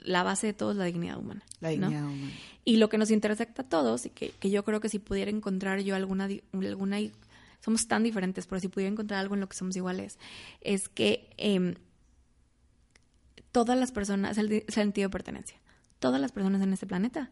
la 0.04 0.22
base 0.22 0.48
de 0.48 0.52
todo 0.52 0.72
es 0.72 0.76
la 0.76 0.84
dignidad 0.84 1.18
humana. 1.18 1.42
La 1.60 1.70
¿no? 1.70 1.88
dignidad 1.88 2.04
humana. 2.04 2.32
Y 2.64 2.76
lo 2.76 2.88
que 2.88 2.98
nos 2.98 3.10
intersecta 3.10 3.62
a 3.62 3.68
todos, 3.68 4.06
y 4.06 4.10
que, 4.10 4.30
que 4.38 4.50
yo 4.50 4.64
creo 4.64 4.80
que 4.80 4.88
si 4.88 4.98
pudiera 4.98 5.30
encontrar 5.30 5.80
yo 5.80 5.94
alguna, 5.96 6.28
alguna, 6.52 6.98
somos 7.64 7.86
tan 7.88 8.02
diferentes, 8.02 8.46
pero 8.46 8.60
si 8.60 8.68
pudiera 8.68 8.92
encontrar 8.92 9.20
algo 9.20 9.34
en 9.34 9.40
lo 9.40 9.48
que 9.48 9.56
somos 9.56 9.74
iguales, 9.76 10.18
es 10.60 10.88
que 10.88 11.30
em, 11.36 11.74
todas 13.52 13.78
las 13.78 13.92
personas, 13.92 14.38
el 14.38 14.64
sentido 14.68 15.08
de 15.08 15.12
pertenencia, 15.12 15.58
todas 15.98 16.20
las 16.20 16.32
personas 16.32 16.62
en 16.62 16.72
este 16.72 16.86
planeta 16.86 17.30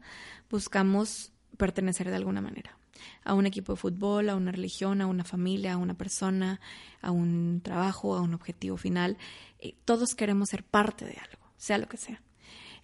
buscamos 0.51 1.33
pertenecer 1.57 2.09
de 2.09 2.17
alguna 2.17 2.41
manera. 2.41 2.79
A 3.25 3.35
un 3.35 3.47
equipo 3.47 3.73
de 3.73 3.77
fútbol, 3.77 4.31
a 4.31 4.37
una 4.37 4.53
religión, 4.53 5.01
a 5.01 5.07
una 5.07 5.25
familia, 5.25 5.75
a 5.75 5.77
una 5.77 5.95
persona, 5.95 6.61
a 7.03 7.11
un 7.11 7.61
trabajo, 7.63 8.17
a 8.17 8.23
un 8.23 8.35
objetivo 8.35 8.77
final. 8.77 9.19
Eh, 9.59 9.75
todos 9.85 10.15
queremos 10.15 10.49
ser 10.49 10.65
parte 10.65 11.05
de 11.05 11.13
algo, 11.19 11.45
sea 11.57 11.79
lo 11.79 11.89
que 11.89 11.99
sea. 11.99 12.23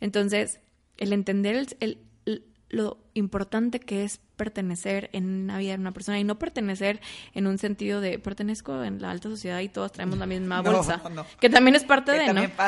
Entonces, 0.03 0.59
el 0.98 1.12
entender 1.12 1.55
el- 1.57 1.68
el- 1.80 1.98
el- 2.26 2.44
lo 2.68 2.98
importante 3.14 3.78
que 3.80 4.03
es 4.05 4.18
pertenecer 4.36 5.09
en 5.12 5.46
la 5.46 5.59
vida 5.59 5.72
de 5.74 5.78
una 5.78 5.92
persona 5.92 6.18
y 6.18 6.24
no 6.24 6.38
pertenecer 6.38 7.00
en 7.34 7.46
un 7.46 7.59
sentido 7.59 8.00
de 8.00 8.18
pertenezco 8.18 8.82
en 8.82 9.00
la 9.00 9.11
alta 9.11 9.28
sociedad 9.28 9.61
y 9.61 9.68
todos 9.68 9.92
traemos 9.92 10.18
la 10.18 10.26
misma 10.26 10.61
No, 10.62 10.72
bolsa, 10.72 11.00
no. 11.14 11.24
que 11.40 11.48
también 11.48 11.76
es 11.76 11.84
parte 11.84 12.12
Que 12.12 12.18
de, 12.18 12.26
también 12.26 12.50
¿no? 12.59 12.64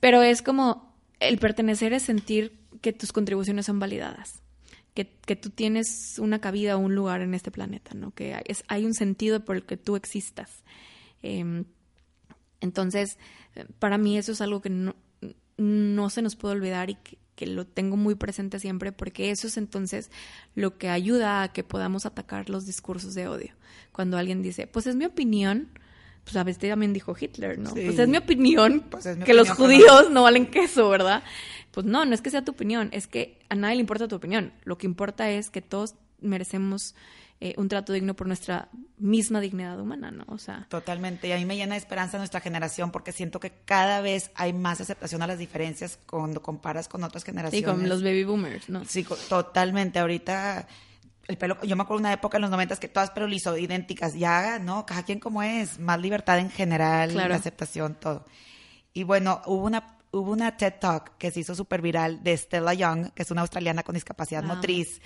Pero 0.00 0.22
es 0.22 0.42
como 0.42 0.92
el 1.20 1.38
pertenecer 1.38 1.92
es 1.92 2.02
sentir 2.02 2.58
que 2.80 2.92
tus 2.92 3.12
contribuciones 3.12 3.66
son 3.66 3.78
validadas, 3.78 4.42
que, 4.94 5.06
que 5.26 5.36
tú 5.36 5.50
tienes 5.50 6.18
una 6.18 6.40
cabida 6.40 6.76
o 6.76 6.80
un 6.80 6.94
lugar 6.94 7.20
en 7.20 7.34
este 7.34 7.50
planeta, 7.50 7.92
¿no? 7.94 8.10
Que 8.12 8.34
hay, 8.34 8.42
es- 8.46 8.64
hay 8.68 8.84
un 8.84 8.94
sentido 8.94 9.44
por 9.44 9.56
el 9.56 9.64
que 9.64 9.76
tú 9.76 9.94
existas. 9.94 10.64
Em, 11.22 11.64
entonces, 12.60 13.18
eh, 13.54 13.66
para 13.78 13.98
mí 13.98 14.18
eso 14.18 14.32
es 14.32 14.40
algo 14.40 14.60
que 14.60 14.70
no, 14.70 14.96
no 15.56 16.10
se 16.10 16.22
nos 16.22 16.36
puede 16.36 16.54
olvidar 16.54 16.90
y 16.90 16.94
que, 16.96 17.18
que 17.34 17.46
lo 17.46 17.66
tengo 17.66 17.96
muy 17.96 18.14
presente 18.14 18.58
siempre 18.58 18.92
porque 18.92 19.30
eso 19.30 19.46
es 19.46 19.56
entonces 19.56 20.10
lo 20.54 20.78
que 20.78 20.88
ayuda 20.88 21.42
a 21.42 21.52
que 21.52 21.64
podamos 21.64 22.06
atacar 22.06 22.48
los 22.48 22.66
discursos 22.66 23.14
de 23.14 23.28
odio. 23.28 23.52
Cuando 23.92 24.16
alguien 24.16 24.42
dice, 24.42 24.66
pues 24.66 24.86
es 24.86 24.96
mi 24.96 25.04
opinión, 25.04 25.68
pues 26.24 26.36
a 26.36 26.44
veces 26.44 26.68
también 26.68 26.92
dijo 26.92 27.14
Hitler, 27.18 27.58
¿no? 27.58 27.70
Sí. 27.70 27.82
Pues 27.84 27.98
es 27.98 28.08
mi 28.08 28.16
opinión 28.16 28.84
Pues 28.90 29.06
es 29.06 29.16
mi 29.16 29.24
que 29.24 29.34
los 29.34 29.50
judíos 29.50 30.10
no 30.10 30.22
valen 30.22 30.46
queso, 30.46 30.88
¿verdad? 30.88 31.22
Pues 31.70 31.86
no, 31.86 32.04
no 32.04 32.14
es 32.14 32.22
que 32.22 32.30
sea 32.30 32.44
tu 32.44 32.52
opinión, 32.52 32.88
es 32.92 33.06
que 33.06 33.38
a 33.48 33.54
nadie 33.54 33.76
le 33.76 33.80
importa 33.80 34.08
tu 34.08 34.16
opinión. 34.16 34.52
Lo 34.64 34.78
que 34.78 34.86
importa 34.86 35.30
es 35.30 35.50
que 35.50 35.60
todos 35.60 35.94
merecemos 36.20 36.94
eh, 37.44 37.52
un 37.58 37.68
trato 37.68 37.92
digno 37.92 38.14
por 38.14 38.26
nuestra 38.26 38.70
misma 38.96 39.38
dignidad 39.38 39.78
humana, 39.78 40.10
¿no? 40.10 40.24
O 40.28 40.38
sea, 40.38 40.66
Totalmente. 40.70 41.28
Y 41.28 41.32
a 41.32 41.36
mí 41.36 41.44
me 41.44 41.56
llena 41.56 41.74
de 41.74 41.78
esperanza 41.78 42.16
nuestra 42.16 42.40
generación 42.40 42.90
porque 42.90 43.12
siento 43.12 43.38
que 43.38 43.52
cada 43.66 44.00
vez 44.00 44.30
hay 44.34 44.54
más 44.54 44.80
aceptación 44.80 45.20
a 45.20 45.26
las 45.26 45.38
diferencias 45.38 45.98
cuando 46.06 46.40
comparas 46.40 46.88
con 46.88 47.04
otras 47.04 47.22
sí, 47.22 47.26
generaciones. 47.26 47.68
con 47.70 47.86
los 47.86 48.02
baby 48.02 48.24
boomers, 48.24 48.70
¿no? 48.70 48.82
Sí, 48.86 49.04
totalmente. 49.28 49.98
Ahorita 49.98 50.66
el 51.28 51.36
pelo, 51.36 51.60
yo 51.62 51.76
me 51.76 51.82
acuerdo 51.82 52.00
una 52.00 52.14
época 52.14 52.38
en 52.38 52.42
los 52.42 52.50
noventas 52.50 52.80
que 52.80 52.88
todas 52.88 53.10
pelo 53.10 53.26
liso, 53.26 53.58
idénticas. 53.58 54.14
Ya, 54.14 54.58
¿no? 54.58 54.86
Cada 54.86 55.02
quien 55.02 55.20
como 55.20 55.42
es. 55.42 55.78
Más 55.78 56.00
libertad 56.00 56.38
en 56.38 56.50
general, 56.50 57.10
Claro. 57.10 57.28
la 57.28 57.36
aceptación, 57.36 57.94
todo. 58.00 58.24
Y 58.94 59.02
bueno, 59.02 59.42
hubo 59.44 59.66
una, 59.66 59.98
hubo 60.12 60.30
una 60.30 60.56
TED 60.56 60.74
Talk 60.80 61.18
que 61.18 61.30
se 61.30 61.40
hizo 61.40 61.54
súper 61.54 61.82
viral 61.82 62.22
de 62.22 62.34
Stella 62.38 62.72
Young, 62.72 63.10
que 63.12 63.22
es 63.22 63.30
una 63.30 63.42
australiana 63.42 63.82
con 63.82 63.94
discapacidad 63.96 64.42
Ah. 64.44 64.54
motriz. 64.54 65.02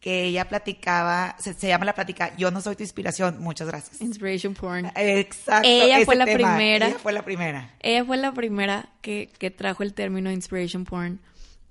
Que 0.00 0.24
ella 0.24 0.48
platicaba, 0.48 1.36
se, 1.38 1.54
se 1.54 1.68
llama 1.68 1.84
la 1.84 1.94
plática 1.94 2.36
Yo 2.36 2.50
no 2.50 2.60
soy 2.60 2.76
tu 2.76 2.82
inspiración, 2.82 3.38
muchas 3.40 3.66
gracias. 3.66 4.00
Inspiration 4.00 4.54
porn. 4.54 4.90
Exacto. 4.94 5.68
Ella 5.68 6.04
fue 6.04 6.16
la 6.16 6.24
tema, 6.26 6.54
primera. 6.54 6.88
Ella 6.88 6.98
fue 6.98 7.12
la 7.12 7.22
primera. 7.22 7.74
Ella 7.80 8.04
fue 8.04 8.16
la 8.16 8.32
primera 8.32 8.88
que, 9.00 9.30
que 9.38 9.50
trajo 9.50 9.82
el 9.82 9.94
término 9.94 10.30
inspiration 10.30 10.84
porn 10.84 11.20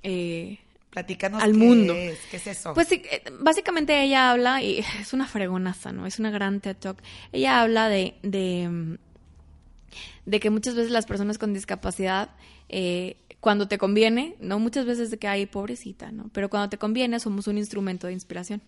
eh, 0.03 0.59
Platícanos 0.91 1.43
al 1.43 1.51
qué 1.51 1.57
mundo. 1.57 1.93
es, 1.93 2.19
qué 2.31 2.37
es 2.37 2.47
eso. 2.47 2.73
Pues 2.73 2.87
sí, 2.87 3.01
eh, 3.11 3.21
básicamente 3.39 4.01
ella 4.01 4.31
habla, 4.31 4.61
y 4.61 4.79
es 5.01 5.11
una 5.13 5.27
fregonaza, 5.27 5.91
¿no? 5.91 6.05
Es 6.05 6.19
una 6.19 6.31
gran 6.31 6.61
TED 6.61 6.77
Talk. 6.77 7.01
Ella 7.33 7.61
habla 7.61 7.89
de, 7.89 8.15
de, 8.23 8.69
mm, 8.69 8.97
de 10.25 10.39
que 10.39 10.49
muchas 10.49 10.75
veces 10.75 10.91
las 10.91 11.05
personas 11.05 11.37
con 11.37 11.53
discapacidad, 11.53 12.29
eh, 12.69 13.17
cuando 13.45 13.67
te 13.67 13.77
conviene, 13.77 14.35
¿no? 14.39 14.57
Muchas 14.57 14.87
veces 14.87 15.11
de 15.11 15.19
que 15.19 15.27
hay 15.27 15.45
pobrecita, 15.45 16.11
¿no? 16.11 16.31
Pero 16.33 16.49
cuando 16.49 16.67
te 16.67 16.79
conviene 16.79 17.19
somos 17.19 17.45
un 17.45 17.59
instrumento 17.59 18.07
de 18.07 18.13
inspiración. 18.13 18.63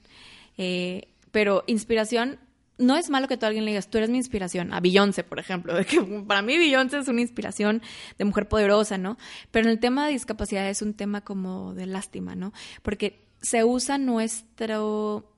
Eh, 0.55 1.07
pero 1.31 1.63
inspiración, 1.65 2.37
no 2.77 2.95
es 2.95 3.09
malo 3.09 3.27
que 3.27 3.37
tú 3.37 3.45
a 3.45 3.47
alguien 3.47 3.65
le 3.65 3.71
digas, 3.71 3.89
tú 3.89 3.97
eres 3.97 4.11
mi 4.11 4.17
inspiración, 4.17 4.71
a 4.75 4.79
Beyoncé, 4.79 5.23
por 5.23 5.39
ejemplo, 5.39 5.73
para 6.27 6.43
mí 6.43 6.59
Beyoncé 6.59 6.99
es 6.99 7.07
una 7.07 7.21
inspiración 7.21 7.81
de 8.19 8.25
mujer 8.25 8.47
poderosa, 8.47 8.99
¿no? 8.99 9.17
Pero 9.49 9.65
en 9.65 9.71
el 9.71 9.79
tema 9.79 10.05
de 10.05 10.13
discapacidad 10.13 10.69
es 10.69 10.83
un 10.83 10.93
tema 10.93 11.21
como 11.21 11.73
de 11.73 11.87
lástima, 11.87 12.35
¿no? 12.35 12.53
Porque 12.83 13.25
se 13.41 13.63
usa 13.63 13.97
nuestro 13.97 15.33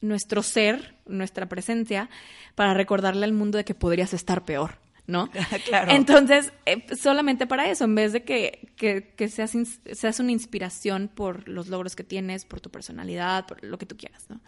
nuestro 0.00 0.42
ser, 0.42 0.94
nuestra 1.04 1.46
presencia, 1.46 2.08
para 2.54 2.72
recordarle 2.72 3.24
al 3.26 3.34
mundo 3.34 3.58
de 3.58 3.66
que 3.66 3.74
podrías 3.74 4.14
estar 4.14 4.46
peor, 4.46 4.78
¿no? 5.08 5.28
Claro. 5.64 5.90
Entonces, 5.90 6.52
eh, 6.66 6.86
solamente 6.96 7.46
para 7.46 7.68
eso, 7.68 7.84
en 7.84 7.94
vez 7.94 8.12
de 8.12 8.22
que, 8.22 8.70
que, 8.76 9.12
que 9.16 9.28
seas, 9.28 9.56
seas 9.92 10.20
una 10.20 10.30
inspiración 10.30 11.10
por 11.12 11.48
los 11.48 11.68
logros 11.68 11.96
que 11.96 12.04
tienes, 12.04 12.44
por 12.44 12.60
tu 12.60 12.70
personalidad, 12.70 13.46
por 13.46 13.64
lo 13.64 13.76
que 13.78 13.86
tú 13.86 13.96
quieras, 13.96 14.26
¿no? 14.28 14.40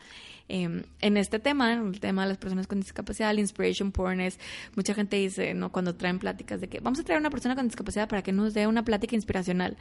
Eh, 0.48 0.82
en 1.00 1.16
este 1.16 1.38
tema, 1.38 1.72
en 1.72 1.88
el 1.88 2.00
tema 2.00 2.22
de 2.22 2.28
las 2.28 2.38
personas 2.38 2.66
con 2.66 2.80
discapacidad, 2.80 3.30
el 3.30 3.38
inspiration 3.38 3.90
porn 3.92 4.20
es, 4.20 4.38
mucha 4.76 4.94
gente 4.94 5.16
dice, 5.16 5.54
¿no? 5.54 5.72
Cuando 5.72 5.94
traen 5.94 6.18
pláticas 6.18 6.60
de 6.60 6.68
que 6.68 6.80
vamos 6.80 7.00
a 7.00 7.04
traer 7.04 7.18
a 7.18 7.20
una 7.20 7.30
persona 7.30 7.54
con 7.54 7.66
discapacidad 7.66 8.08
para 8.08 8.22
que 8.22 8.32
nos 8.32 8.54
dé 8.54 8.66
una 8.66 8.84
plática 8.84 9.16
inspiracional. 9.16 9.76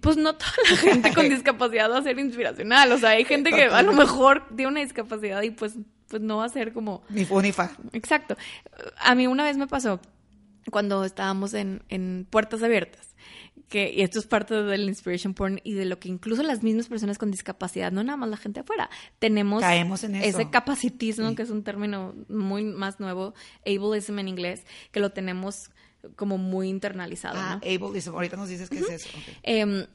Pues 0.00 0.16
no 0.16 0.36
toda 0.36 0.52
la 0.70 0.76
gente 0.76 1.14
con 1.14 1.28
discapacidad 1.30 1.90
va 1.90 1.98
a 1.98 2.02
ser 2.02 2.18
inspiracional. 2.18 2.92
O 2.92 2.98
sea, 2.98 3.10
hay 3.10 3.24
gente 3.24 3.50
que 3.50 3.64
a 3.64 3.82
lo 3.82 3.92
mejor 3.92 4.46
tiene 4.54 4.70
una 4.70 4.80
discapacidad 4.80 5.42
y 5.42 5.50
pues, 5.50 5.76
pues 6.08 6.22
no 6.22 6.38
va 6.38 6.44
a 6.44 6.48
ser 6.48 6.72
como 6.72 7.02
Ni 7.08 7.24
fu 7.24 7.40
ni 7.40 7.52
fa. 7.52 7.70
Exacto. 7.92 8.36
A 8.98 9.14
mí 9.14 9.26
una 9.26 9.44
vez 9.44 9.56
me 9.56 9.66
pasó 9.66 10.00
cuando 10.70 11.04
estábamos 11.04 11.54
en, 11.54 11.82
en 11.88 12.26
Puertas 12.28 12.62
Abiertas, 12.62 13.14
que, 13.68 13.92
y 13.92 14.02
esto 14.02 14.18
es 14.18 14.26
parte 14.26 14.54
del 14.62 14.88
inspiration 14.88 15.34
porn 15.34 15.60
y 15.64 15.74
de 15.74 15.84
lo 15.84 15.98
que 15.98 16.08
incluso 16.08 16.42
las 16.42 16.62
mismas 16.62 16.86
personas 16.88 17.18
con 17.18 17.30
discapacidad, 17.30 17.90
no 17.92 18.02
nada 18.04 18.16
más 18.16 18.28
la 18.30 18.36
gente 18.36 18.60
afuera, 18.60 18.88
tenemos 19.18 19.60
Caemos 19.62 20.02
en 20.04 20.16
eso. 20.16 20.38
ese 20.40 20.50
capacitismo, 20.50 21.34
que 21.34 21.42
es 21.42 21.50
un 21.50 21.62
término 21.64 22.14
muy 22.28 22.64
más 22.64 23.00
nuevo, 23.00 23.34
ableism 23.64 24.18
en 24.18 24.28
inglés, 24.28 24.64
que 24.92 25.00
lo 25.00 25.10
tenemos 25.10 25.70
como 26.14 26.38
muy 26.38 26.68
internalizado, 26.68 27.36
Ah, 27.38 27.60
¿no? 27.64 27.86
ableism. 27.86 28.14
Ahorita 28.14 28.36
nos 28.36 28.48
dices 28.48 28.68
qué 28.70 28.78
es 28.78 28.88
eso. 28.90 29.08
Eh, 29.42 29.86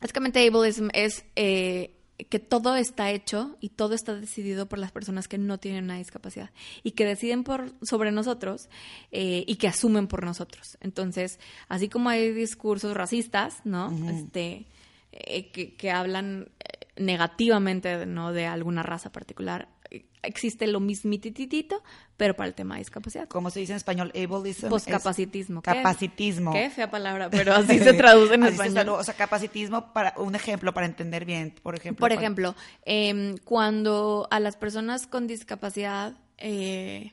básicamente, 0.00 0.46
ableism 0.46 0.88
es 0.94 1.24
eh, 1.36 1.98
que 2.18 2.38
todo 2.38 2.76
está 2.76 3.10
hecho 3.10 3.56
y 3.60 3.70
todo 3.70 3.94
está 3.94 4.14
decidido 4.14 4.66
por 4.66 4.78
las 4.78 4.92
personas 4.92 5.28
que 5.28 5.38
no 5.38 5.58
tienen 5.58 5.84
una 5.84 5.98
discapacidad 5.98 6.50
y 6.82 6.92
que 6.92 7.04
deciden 7.04 7.44
por 7.44 7.72
sobre 7.82 8.12
nosotros 8.12 8.68
eh, 9.10 9.44
y 9.46 9.56
que 9.56 9.68
asumen 9.68 10.06
por 10.06 10.24
nosotros. 10.24 10.78
Entonces, 10.80 11.40
así 11.68 11.88
como 11.88 12.10
hay 12.10 12.32
discursos 12.32 12.94
racistas, 12.94 13.60
¿no? 13.64 13.90
Este 14.08 14.66
eh, 15.12 15.50
que, 15.50 15.74
que 15.74 15.90
hablan 15.90 16.48
eh, 16.60 16.86
negativamente 16.96 18.06
no 18.06 18.32
de 18.32 18.46
alguna 18.46 18.82
raza 18.82 19.10
particular. 19.10 19.68
Eh, 19.92 20.06
Existe 20.24 20.68
lo 20.68 20.78
mismititito, 20.78 21.82
pero 22.16 22.34
para 22.36 22.46
el 22.46 22.54
tema 22.54 22.74
de 22.76 22.80
discapacidad. 22.80 23.28
¿Cómo 23.28 23.50
se 23.50 23.58
dice 23.58 23.72
en 23.72 23.76
español? 23.78 24.12
Ableism. 24.14 24.68
Poscapacitismo. 24.68 25.58
es 25.60 25.64
¿Qué- 25.64 25.76
Capacitismo. 25.78 26.52
Qué 26.52 26.70
fea 26.70 26.90
palabra, 26.90 27.28
pero 27.28 27.52
así 27.54 27.78
se 27.80 27.92
traduce 27.94 28.34
en 28.34 28.44
Así 28.44 28.52
español. 28.52 28.90
O 28.90 29.02
sea, 29.02 29.14
capacitismo 29.14 29.92
para 29.92 30.14
un 30.18 30.34
ejemplo 30.36 30.72
para 30.72 30.86
entender 30.86 31.24
bien. 31.24 31.54
Por 31.62 31.74
ejemplo. 31.74 32.00
Por 32.00 32.12
ejemplo, 32.12 32.54
em, 32.84 33.36
cuando 33.38 34.28
a 34.30 34.38
las 34.38 34.56
personas 34.56 35.08
con 35.08 35.26
discapacidad, 35.26 36.14
eh, 36.38 37.12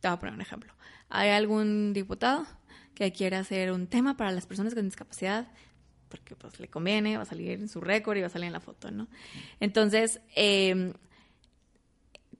te 0.00 0.08
voy 0.08 0.14
a 0.16 0.18
poner 0.18 0.34
un 0.34 0.42
ejemplo. 0.42 0.74
Hay 1.08 1.30
algún 1.30 1.92
diputado 1.94 2.46
que 2.94 3.12
quiere 3.12 3.36
hacer 3.36 3.72
un 3.72 3.86
tema 3.86 4.16
para 4.16 4.30
las 4.32 4.46
personas 4.46 4.74
con 4.74 4.84
discapacidad, 4.84 5.48
porque 6.10 6.36
pues 6.36 6.60
le 6.60 6.68
conviene, 6.68 7.16
va 7.16 7.22
a 7.22 7.26
salir 7.26 7.52
en 7.52 7.68
su 7.68 7.80
récord 7.80 8.16
y 8.16 8.20
va 8.20 8.26
a 8.26 8.30
salir 8.30 8.46
en 8.46 8.52
la 8.52 8.60
foto, 8.60 8.90
¿no? 8.90 9.08
Entonces, 9.60 10.20
em, 10.34 10.92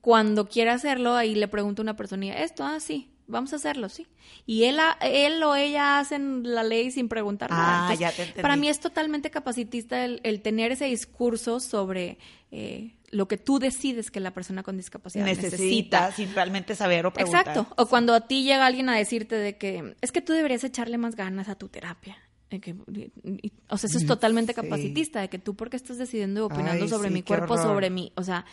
cuando 0.07 0.46
quiere 0.48 0.70
hacerlo, 0.70 1.16
ahí 1.16 1.34
le 1.34 1.48
pregunta 1.48 1.82
a 1.82 1.84
una 1.84 1.96
persona, 1.96 2.26
esto, 2.44 2.62
ah, 2.62 2.78
sí, 2.78 3.11
vamos 3.26 3.52
a 3.52 3.57
hacerlo, 3.57 3.88
sí. 3.88 4.07
Y 4.46 4.62
él, 4.62 4.78
él 5.00 5.42
o 5.42 5.57
ella 5.57 5.98
hacen 5.98 6.42
la 6.44 6.62
ley 6.62 6.92
sin 6.92 7.09
preguntar 7.09 7.48
Ah, 7.50 7.57
nada. 7.57 7.74
Entonces, 7.92 7.98
ya 7.98 8.12
te 8.12 8.22
entendí. 8.22 8.40
Para 8.42 8.54
mí 8.54 8.68
es 8.68 8.78
totalmente 8.78 9.32
capacitista 9.32 10.04
el, 10.04 10.20
el 10.22 10.42
tener 10.42 10.70
ese 10.70 10.84
discurso 10.84 11.59
sobre 11.59 12.18
eh, 12.52 12.94
lo 13.11 13.26
que 13.26 13.36
tú 13.36 13.59
decides 13.59 14.12
que 14.12 14.20
la 14.20 14.30
persona 14.32 14.62
con 14.62 14.76
discapacidad 14.76 15.24
necesita. 15.24 15.57
necesita 15.57 16.12
sin 16.12 16.32
realmente 16.36 16.76
saber 16.76 17.04
o 17.07 17.12
preguntar. 17.12 17.40
Exacto. 17.48 17.74
O 17.76 17.86
cuando 17.86 18.14
a 18.14 18.28
ti 18.28 18.44
llega 18.44 18.64
alguien 18.64 18.88
a 18.88 18.96
decirte 18.96 19.34
de 19.34 19.59
que 19.59 19.96
es 20.02 20.12
que 20.12 20.20
tú 20.22 20.34
deberías 20.34 20.62
echarle 20.62 20.98
más 20.98 21.16
ganas 21.16 21.48
a 21.48 21.57
tu 21.57 21.66
terapia. 21.68 22.16
De 22.48 22.61
que- 22.61 22.76
y- 22.94 23.11
y- 23.48 23.52
o 23.68 23.76
sea, 23.76 23.88
eso 23.88 23.98
es 23.98 24.07
totalmente 24.07 24.52
Sí. 24.52 24.61
capacitista, 24.62 25.20
de 25.20 25.28
que 25.28 25.40
tú 25.40 25.57
porque 25.57 25.76
estás 25.76 25.98
decidiendo 25.98 26.42
y 26.42 26.44
opinando 26.44 26.84
Ay, 26.84 26.88
sobre 26.88 27.09
sí, 27.09 27.14
mi 27.14 27.22
cuerpo, 27.24 27.54
horror. 27.54 27.66
sobre 27.66 27.90
mí. 27.90 28.12
O 28.14 28.22
sea, 28.22 28.44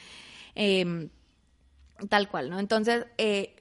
em, 0.56 1.10
tal 2.10 2.30
cual, 2.30 2.50
¿no? 2.50 2.60
Entonces, 2.60 3.06
eh, 3.18 3.56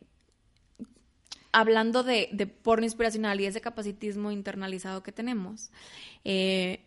hablando 1.53 2.03
de, 2.03 2.29
de 2.33 2.47
porno 2.47 2.85
inspiracional 2.85 3.41
y 3.41 3.47
ese 3.47 3.61
capacitismo 3.61 4.31
internalizado 4.31 5.03
que 5.03 5.13
tenemos, 5.13 5.71
eh, 6.25 6.81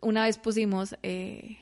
una 0.00 0.24
vez 0.24 0.38
pusimos 0.38 0.96
eh, 1.02 1.58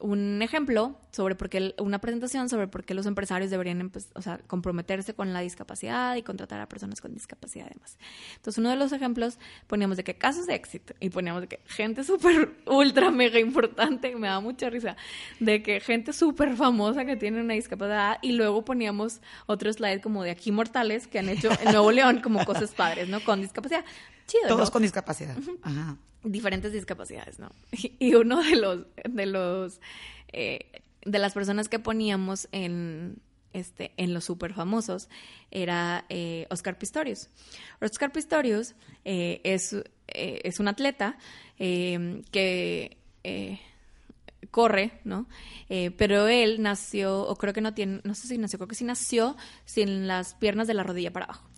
un 0.00 0.42
ejemplo 0.42 0.98
sobre 1.12 1.36
por 1.36 1.48
qué, 1.48 1.74
una 1.78 2.00
presentación 2.00 2.48
sobre 2.48 2.66
por 2.66 2.84
qué 2.84 2.94
los 2.94 3.06
empresarios 3.06 3.50
deberían 3.50 3.80
empe- 3.80 4.06
o 4.14 4.20
sea, 4.22 4.38
comprometerse 4.46 5.14
con 5.14 5.32
la 5.32 5.40
discapacidad 5.40 6.16
y 6.16 6.22
contratar 6.22 6.60
a 6.60 6.68
personas 6.68 7.00
con 7.00 7.14
discapacidad 7.14 7.68
además. 7.70 7.96
Entonces, 8.36 8.58
uno 8.58 8.70
de 8.70 8.76
los 8.76 8.92
ejemplos 8.92 9.38
poníamos 9.68 9.96
de 9.96 10.04
que 10.04 10.14
casos 10.16 10.46
de 10.46 10.54
éxito 10.54 10.94
y 10.98 11.10
poníamos 11.10 11.42
de 11.42 11.48
que 11.48 11.60
gente 11.66 12.02
súper, 12.02 12.52
ultra, 12.66 13.10
mega 13.12 13.38
importante, 13.38 14.14
me 14.16 14.26
da 14.26 14.40
mucha 14.40 14.68
risa, 14.68 14.96
de 15.38 15.62
que 15.62 15.78
gente 15.80 16.12
súper 16.12 16.56
famosa 16.56 17.04
que 17.04 17.16
tiene 17.16 17.40
una 17.40 17.54
discapacidad 17.54 18.18
y 18.20 18.32
luego 18.32 18.64
poníamos 18.64 19.20
otro 19.46 19.72
slide 19.72 20.00
como 20.00 20.24
de 20.24 20.32
aquí 20.32 20.50
mortales 20.50 21.06
que 21.06 21.20
han 21.20 21.28
hecho 21.28 21.50
en 21.62 21.70
Nuevo 21.72 21.92
León 21.92 22.20
como 22.20 22.44
cosas 22.44 22.72
padres, 22.74 23.08
¿no? 23.08 23.20
Con 23.20 23.40
discapacidad. 23.40 23.84
Chido, 24.26 24.48
Todos 24.48 24.68
¿no? 24.68 24.72
con 24.72 24.82
discapacidad. 24.82 25.36
Ajá. 25.62 25.96
diferentes 26.22 26.72
discapacidades, 26.72 27.38
¿no? 27.38 27.50
Y 27.98 28.14
uno 28.14 28.42
de 28.42 28.56
los, 28.56 28.86
de 29.08 29.26
los, 29.26 29.80
eh, 30.32 30.82
de 31.04 31.18
las 31.18 31.34
personas 31.34 31.68
que 31.68 31.78
poníamos 31.78 32.48
en, 32.52 33.20
este, 33.54 33.92
en 33.96 34.12
los 34.12 34.24
super 34.24 34.52
famosos 34.52 35.08
era 35.50 36.04
eh, 36.08 36.46
Oscar 36.50 36.76
Pistorius. 36.76 37.28
Oscar 37.80 38.12
Pistorius 38.12 38.74
eh, 39.04 39.40
es, 39.44 39.72
eh, 40.08 40.40
es 40.42 40.60
un 40.60 40.68
atleta 40.68 41.16
eh, 41.58 42.22
que 42.30 42.98
corre, 44.50 45.00
¿no? 45.04 45.26
Pero 45.68 46.28
él 46.28 46.60
nació, 46.62 47.22
o 47.22 47.36
creo 47.36 47.52
que 47.54 47.62
no 47.62 47.74
tiene, 47.74 48.00
no 48.04 48.14
sé 48.14 48.28
si 48.28 48.38
nació, 48.38 48.58
creo 48.58 48.68
que 48.68 48.74
sí 48.74 48.84
nació 48.84 49.36
sin 49.64 50.06
las 50.06 50.34
piernas 50.34 50.68
de 50.68 50.74
la 50.74 50.82
rodilla 50.82 51.12
para 51.12 51.24
abajo. 51.24 51.48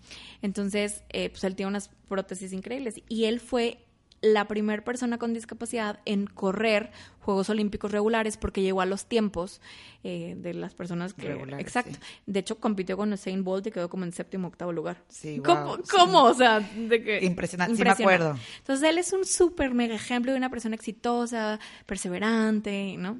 Entonces, 0.42 1.04
eh, 1.10 1.30
pues 1.30 1.44
él 1.44 1.54
tiene 1.54 1.70
unas 1.70 1.90
prótesis 2.08 2.52
increíbles. 2.52 3.00
Y 3.08 3.24
él 3.24 3.40
fue 3.40 3.78
la 4.20 4.48
primera 4.48 4.82
persona 4.82 5.18
con 5.18 5.34
discapacidad 5.34 6.00
en 6.04 6.26
correr 6.26 6.90
Juegos 7.20 7.50
Olímpicos 7.50 7.90
regulares 7.90 8.36
porque 8.36 8.62
llegó 8.62 8.80
a 8.80 8.86
los 8.86 9.06
tiempos 9.06 9.60
eh, 10.04 10.34
de 10.38 10.54
las 10.54 10.74
personas 10.74 11.12
que... 11.12 11.28
Regulares, 11.28 11.66
exacto. 11.66 11.98
sí. 12.00 12.22
De 12.26 12.40
hecho, 12.40 12.58
compitió 12.58 12.96
con 12.96 13.12
Usain 13.12 13.44
Bolt 13.44 13.66
y 13.66 13.70
quedó 13.70 13.88
como 13.88 14.04
en 14.04 14.12
séptimo 14.12 14.48
octavo 14.48 14.72
lugar. 14.72 15.02
Sí, 15.08 15.40
¿Cómo? 15.44 15.76
sí. 15.76 15.82
cómo? 15.90 16.24
O 16.24 16.34
sea, 16.34 16.60
de 16.60 17.02
que... 17.02 17.24
Impresionante, 17.24 17.76
sí 17.76 17.82
me 17.82 17.90
acuerdo. 17.90 18.36
Entonces, 18.58 18.88
él 18.88 18.98
es 18.98 19.12
un 19.12 19.24
súper 19.24 19.74
mega 19.74 19.94
ejemplo 19.94 20.32
de 20.32 20.38
una 20.38 20.50
persona 20.50 20.74
exitosa, 20.74 21.58
perseverante, 21.86 22.96
¿no? 22.98 23.18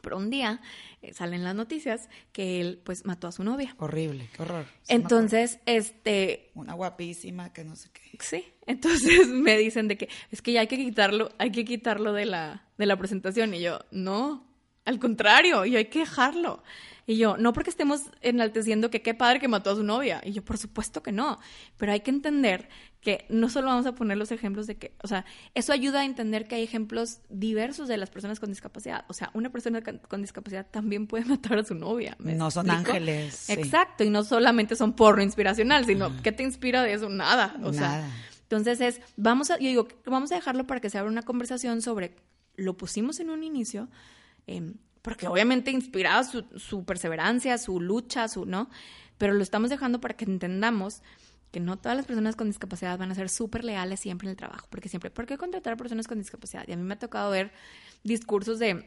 Pero 0.00 0.16
un 0.16 0.30
día 0.30 0.60
eh, 1.02 1.12
salen 1.12 1.44
las 1.44 1.54
noticias 1.54 2.08
que 2.32 2.60
él, 2.60 2.80
pues, 2.84 3.04
mató 3.04 3.26
a 3.26 3.32
su 3.32 3.44
novia. 3.44 3.74
Horrible, 3.78 4.28
qué 4.34 4.42
horror. 4.42 4.66
Sí 4.82 4.94
Entonces, 4.94 5.58
este. 5.66 6.50
Una 6.54 6.74
guapísima 6.74 7.52
que 7.52 7.64
no 7.64 7.76
sé 7.76 7.90
qué. 7.92 8.16
Sí, 8.20 8.44
entonces 8.66 9.28
me 9.28 9.56
dicen 9.56 9.88
de 9.88 9.96
que 9.96 10.08
es 10.30 10.42
que 10.42 10.52
ya 10.52 10.60
hay 10.60 10.66
que 10.66 10.76
quitarlo, 10.76 11.30
hay 11.38 11.50
que 11.50 11.64
quitarlo 11.64 12.12
de 12.12 12.26
la, 12.26 12.66
de 12.76 12.86
la 12.86 12.96
presentación 12.96 13.54
y 13.54 13.60
yo, 13.60 13.80
no, 13.90 14.46
al 14.84 14.98
contrario, 14.98 15.64
y 15.64 15.76
hay 15.76 15.86
que 15.86 16.00
dejarlo. 16.00 16.62
Y 17.08 17.16
yo, 17.16 17.38
no 17.38 17.54
porque 17.54 17.70
estemos 17.70 18.02
enalteciendo 18.20 18.90
que 18.90 19.00
qué 19.00 19.14
padre 19.14 19.40
que 19.40 19.48
mató 19.48 19.70
a 19.70 19.74
su 19.74 19.82
novia. 19.82 20.20
Y 20.26 20.32
yo, 20.32 20.44
por 20.44 20.58
supuesto 20.58 21.02
que 21.02 21.10
no. 21.10 21.38
Pero 21.78 21.92
hay 21.92 22.00
que 22.00 22.10
entender 22.10 22.68
que 23.00 23.24
no 23.30 23.48
solo 23.48 23.68
vamos 23.68 23.86
a 23.86 23.94
poner 23.94 24.18
los 24.18 24.30
ejemplos 24.30 24.66
de 24.66 24.76
que, 24.76 24.92
o 25.02 25.08
sea, 25.08 25.24
eso 25.54 25.72
ayuda 25.72 26.00
a 26.00 26.04
entender 26.04 26.46
que 26.46 26.56
hay 26.56 26.64
ejemplos 26.64 27.20
diversos 27.30 27.88
de 27.88 27.96
las 27.96 28.10
personas 28.10 28.38
con 28.40 28.50
discapacidad. 28.50 29.06
O 29.08 29.14
sea, 29.14 29.30
una 29.32 29.48
persona 29.48 29.80
con 29.82 30.20
discapacidad 30.20 30.66
también 30.70 31.06
puede 31.06 31.24
matar 31.24 31.58
a 31.58 31.64
su 31.64 31.74
novia. 31.74 32.14
No 32.18 32.50
son 32.50 32.68
ángeles. 32.68 33.48
Exacto. 33.48 34.04
Y 34.04 34.10
no 34.10 34.22
solamente 34.22 34.76
son 34.76 34.92
porno 34.92 35.22
inspiracional, 35.22 35.86
sino, 35.86 36.14
¿qué 36.22 36.30
te 36.30 36.42
inspira 36.42 36.82
de 36.82 36.92
eso? 36.92 37.08
Nada. 37.08 37.56
O 37.62 37.72
sea, 37.72 38.06
entonces 38.42 38.82
es, 38.82 39.00
vamos 39.16 39.50
a, 39.50 39.54
yo 39.58 39.68
digo, 39.68 39.88
vamos 40.04 40.30
a 40.30 40.34
dejarlo 40.34 40.66
para 40.66 40.82
que 40.82 40.90
se 40.90 40.98
abra 40.98 41.10
una 41.10 41.22
conversación 41.22 41.80
sobre, 41.80 42.16
lo 42.56 42.76
pusimos 42.76 43.18
en 43.18 43.30
un 43.30 43.44
inicio, 43.44 43.88
eh, 44.46 44.74
porque 45.08 45.26
obviamente 45.26 45.70
inspiraba 45.70 46.22
su, 46.22 46.44
su 46.56 46.84
perseverancia, 46.84 47.56
su 47.56 47.80
lucha, 47.80 48.28
su, 48.28 48.44
¿no? 48.44 48.68
Pero 49.16 49.32
lo 49.32 49.42
estamos 49.42 49.70
dejando 49.70 50.02
para 50.02 50.14
que 50.18 50.26
entendamos 50.26 51.00
que 51.50 51.60
no 51.60 51.78
todas 51.78 51.96
las 51.96 52.04
personas 52.04 52.36
con 52.36 52.48
discapacidad 52.48 52.98
van 52.98 53.10
a 53.10 53.14
ser 53.14 53.30
súper 53.30 53.64
leales 53.64 54.00
siempre 54.00 54.26
en 54.26 54.32
el 54.32 54.36
trabajo, 54.36 54.66
porque 54.68 54.90
siempre, 54.90 55.10
¿por 55.10 55.24
qué 55.24 55.38
contratar 55.38 55.72
a 55.72 55.76
personas 55.78 56.06
con 56.06 56.18
discapacidad? 56.18 56.64
Y 56.68 56.72
a 56.72 56.76
mí 56.76 56.82
me 56.82 56.92
ha 56.92 56.98
tocado 56.98 57.30
ver 57.30 57.52
discursos 58.04 58.58
de 58.58 58.86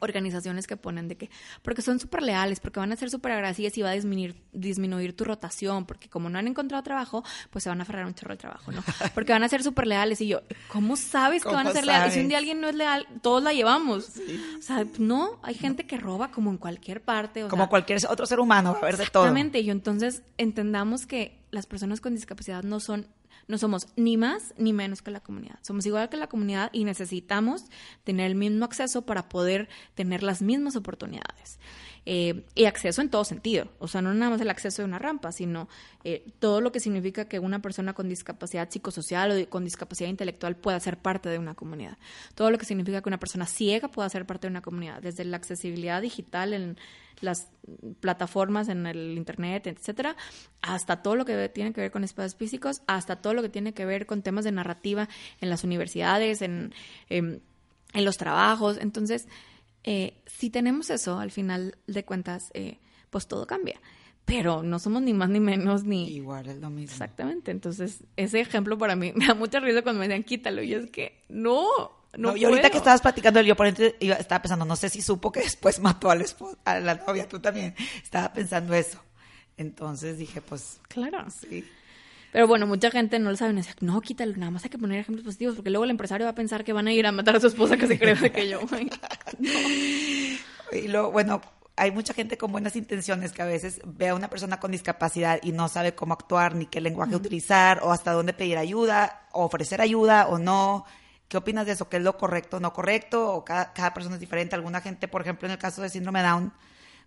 organizaciones 0.00 0.66
que 0.66 0.76
ponen 0.76 1.08
de 1.08 1.16
que, 1.16 1.30
porque 1.62 1.82
son 1.82 1.98
súper 1.98 2.22
leales, 2.22 2.60
porque 2.60 2.80
van 2.80 2.92
a 2.92 2.96
ser 2.96 3.10
súper 3.10 3.32
agradecidas 3.32 3.76
y 3.78 3.82
va 3.82 3.90
a 3.90 3.92
disminuir, 3.92 4.42
disminuir 4.52 5.16
tu 5.16 5.24
rotación, 5.24 5.86
porque 5.86 6.08
como 6.08 6.28
no 6.28 6.38
han 6.38 6.48
encontrado 6.48 6.82
trabajo, 6.82 7.24
pues 7.50 7.64
se 7.64 7.68
van 7.68 7.80
a 7.80 7.82
aferrar 7.82 8.06
un 8.06 8.14
chorro 8.14 8.34
de 8.34 8.38
trabajo, 8.38 8.72
¿no? 8.72 8.82
Porque 9.14 9.32
van 9.32 9.42
a 9.42 9.48
ser 9.48 9.62
súper 9.62 9.86
leales 9.86 10.20
y 10.20 10.28
yo, 10.28 10.42
¿cómo 10.68 10.96
sabes 10.96 11.42
que 11.42 11.48
van 11.48 11.66
a 11.66 11.72
ser 11.72 11.86
leales? 11.86 12.12
Y 12.12 12.14
si 12.14 12.20
un 12.20 12.28
día 12.28 12.38
alguien 12.38 12.60
no 12.60 12.68
es 12.68 12.74
leal, 12.74 13.06
todos 13.22 13.42
la 13.42 13.52
llevamos. 13.52 14.12
O 14.58 14.62
sea, 14.62 14.86
no, 14.98 15.38
hay 15.42 15.54
gente 15.54 15.86
que 15.86 15.96
roba 15.96 16.30
como 16.30 16.50
en 16.50 16.58
cualquier 16.58 17.02
parte. 17.02 17.46
como 17.48 17.68
cualquier 17.68 18.00
otro 18.08 18.26
ser 18.26 18.40
humano, 18.40 18.76
a 18.80 18.84
ver 18.84 18.96
de 18.96 19.06
todo. 19.06 19.24
Exactamente, 19.24 19.60
y 19.60 19.70
entonces 19.70 20.22
entendamos 20.38 21.06
que 21.06 21.38
las 21.50 21.66
personas 21.66 22.00
con 22.00 22.14
discapacidad 22.14 22.62
no 22.62 22.80
son 22.80 23.06
no 23.48 23.58
somos 23.58 23.88
ni 23.96 24.16
más 24.16 24.54
ni 24.58 24.72
menos 24.72 25.02
que 25.02 25.10
la 25.10 25.20
comunidad. 25.20 25.58
Somos 25.62 25.86
igual 25.86 26.08
que 26.08 26.16
la 26.16 26.26
comunidad 26.26 26.70
y 26.72 26.84
necesitamos 26.84 27.64
tener 28.04 28.26
el 28.26 28.34
mismo 28.34 28.64
acceso 28.64 29.06
para 29.06 29.28
poder 29.28 29.68
tener 29.94 30.22
las 30.22 30.42
mismas 30.42 30.76
oportunidades. 30.76 31.58
Eh, 32.08 32.44
y 32.54 32.66
acceso 32.66 33.02
en 33.02 33.10
todo 33.10 33.24
sentido. 33.24 33.68
O 33.80 33.88
sea, 33.88 34.00
no 34.00 34.14
nada 34.14 34.30
más 34.30 34.40
el 34.40 34.48
acceso 34.48 34.80
de 34.80 34.86
una 34.86 35.00
rampa, 35.00 35.32
sino 35.32 35.68
eh, 36.04 36.24
todo 36.38 36.60
lo 36.60 36.70
que 36.70 36.78
significa 36.78 37.28
que 37.28 37.40
una 37.40 37.60
persona 37.60 37.94
con 37.94 38.08
discapacidad 38.08 38.70
psicosocial 38.70 39.32
o 39.32 39.50
con 39.50 39.64
discapacidad 39.64 40.08
intelectual 40.08 40.54
pueda 40.54 40.78
ser 40.78 40.98
parte 40.98 41.28
de 41.28 41.40
una 41.40 41.54
comunidad. 41.56 41.98
Todo 42.36 42.52
lo 42.52 42.58
que 42.58 42.64
significa 42.64 43.02
que 43.02 43.08
una 43.08 43.18
persona 43.18 43.44
ciega 43.44 43.88
pueda 43.88 44.08
ser 44.08 44.24
parte 44.24 44.46
de 44.46 44.52
una 44.52 44.62
comunidad, 44.62 45.02
desde 45.02 45.24
la 45.24 45.36
accesibilidad 45.36 46.00
digital 46.00 46.54
en 46.54 46.78
las 47.20 47.48
plataformas 47.98 48.68
en 48.68 48.86
el 48.86 49.16
internet, 49.16 49.66
etcétera, 49.66 50.14
hasta 50.62 51.02
todo 51.02 51.16
lo 51.16 51.24
que 51.24 51.48
tiene 51.48 51.72
que 51.72 51.80
ver 51.80 51.90
con 51.90 52.04
espacios 52.04 52.36
físicos, 52.36 52.82
hasta 52.86 53.16
todo 53.16 53.34
lo 53.34 53.42
que 53.42 53.48
tiene 53.48 53.74
que 53.74 53.84
ver 53.84 54.06
con 54.06 54.22
temas 54.22 54.44
de 54.44 54.52
narrativa 54.52 55.08
en 55.40 55.50
las 55.50 55.64
universidades, 55.64 56.40
en, 56.40 56.72
en, 57.08 57.42
en 57.94 58.04
los 58.04 58.16
trabajos. 58.16 58.78
Entonces, 58.80 59.26
eh, 59.86 60.20
si 60.26 60.50
tenemos 60.50 60.90
eso, 60.90 61.18
al 61.18 61.30
final 61.30 61.78
de 61.86 62.04
cuentas, 62.04 62.50
eh, 62.54 62.78
pues 63.08 63.26
todo 63.26 63.46
cambia. 63.46 63.80
Pero 64.24 64.64
no 64.64 64.80
somos 64.80 65.02
ni 65.02 65.14
más 65.14 65.28
ni 65.28 65.38
menos 65.38 65.84
ni... 65.84 66.08
Igual 66.08 66.48
es 66.48 66.56
lo 66.58 66.68
mismo. 66.68 66.92
Exactamente. 66.92 67.52
Entonces, 67.52 68.02
ese 68.16 68.40
ejemplo 68.40 68.76
para 68.76 68.96
mí 68.96 69.12
me 69.16 69.26
da 69.26 69.34
mucha 69.34 69.60
risa 69.60 69.82
cuando 69.82 70.00
me 70.00 70.08
decían 70.08 70.24
quítalo. 70.24 70.62
Y 70.62 70.74
es 70.74 70.90
que 70.90 71.22
no, 71.28 71.64
no, 72.16 72.36
y 72.36 72.44
ahorita 72.44 72.70
que 72.70 72.78
estabas 72.78 73.00
platicando 73.00 73.40
yo 73.42 73.56
por 73.56 73.66
estaba 73.66 74.42
pensando, 74.42 74.64
no 74.64 74.76
sé 74.76 74.88
si 74.88 75.02
supo 75.02 75.30
que 75.30 75.40
después 75.40 75.78
mató 75.80 76.10
a 76.10 76.16
la, 76.16 76.26
a 76.64 76.80
la 76.80 76.94
novia, 76.94 77.28
tú 77.28 77.38
también. 77.38 77.74
Estaba 78.02 78.32
pensando 78.32 78.74
eso. 78.74 79.00
Entonces 79.56 80.18
dije, 80.18 80.40
pues. 80.40 80.80
Claro. 80.88 81.26
Sí. 81.30 81.64
Pero 82.36 82.48
bueno, 82.48 82.66
mucha 82.66 82.90
gente 82.90 83.18
no 83.18 83.30
lo 83.30 83.36
sabe. 83.38 83.54
Dice, 83.54 83.72
no, 83.80 83.98
quítalo, 84.02 84.36
nada 84.36 84.50
más 84.50 84.62
hay 84.62 84.68
que 84.68 84.76
poner 84.76 85.00
ejemplos 85.00 85.24
positivos, 85.24 85.56
porque 85.56 85.70
luego 85.70 85.84
el 85.84 85.90
empresario 85.90 86.26
va 86.26 86.32
a 86.32 86.34
pensar 86.34 86.64
que 86.64 86.74
van 86.74 86.86
a 86.86 86.92
ir 86.92 87.06
a 87.06 87.10
matar 87.10 87.36
a 87.36 87.40
su 87.40 87.46
esposa 87.46 87.78
que 87.78 87.86
se 87.86 87.98
cree 87.98 88.30
que 88.30 88.46
yo. 88.46 88.60
Y 90.72 90.88
luego, 90.88 91.12
bueno, 91.12 91.40
hay 91.76 91.92
mucha 91.92 92.12
gente 92.12 92.36
con 92.36 92.52
buenas 92.52 92.76
intenciones 92.76 93.32
que 93.32 93.40
a 93.40 93.46
veces 93.46 93.80
ve 93.86 94.08
a 94.08 94.14
una 94.14 94.28
persona 94.28 94.60
con 94.60 94.70
discapacidad 94.70 95.38
y 95.42 95.52
no 95.52 95.68
sabe 95.68 95.94
cómo 95.94 96.12
actuar, 96.12 96.54
ni 96.54 96.66
qué 96.66 96.82
lenguaje 96.82 97.16
utilizar, 97.16 97.80
o 97.82 97.90
hasta 97.90 98.12
dónde 98.12 98.34
pedir 98.34 98.58
ayuda, 98.58 99.28
o 99.32 99.46
ofrecer 99.46 99.80
ayuda 99.80 100.26
o 100.26 100.38
no. 100.38 100.84
¿Qué 101.28 101.38
opinas 101.38 101.64
de 101.64 101.72
eso? 101.72 101.88
¿Qué 101.88 101.96
es 101.96 102.02
lo 102.02 102.18
correcto 102.18 102.58
o 102.58 102.60
no 102.60 102.74
correcto? 102.74 103.32
¿O 103.32 103.46
cada, 103.46 103.72
cada 103.72 103.94
persona 103.94 104.16
es 104.16 104.20
diferente? 104.20 104.54
Alguna 104.54 104.82
gente, 104.82 105.08
por 105.08 105.22
ejemplo, 105.22 105.48
en 105.48 105.52
el 105.52 105.58
caso 105.58 105.80
de 105.80 105.88
síndrome 105.88 106.20
Down, 106.20 106.52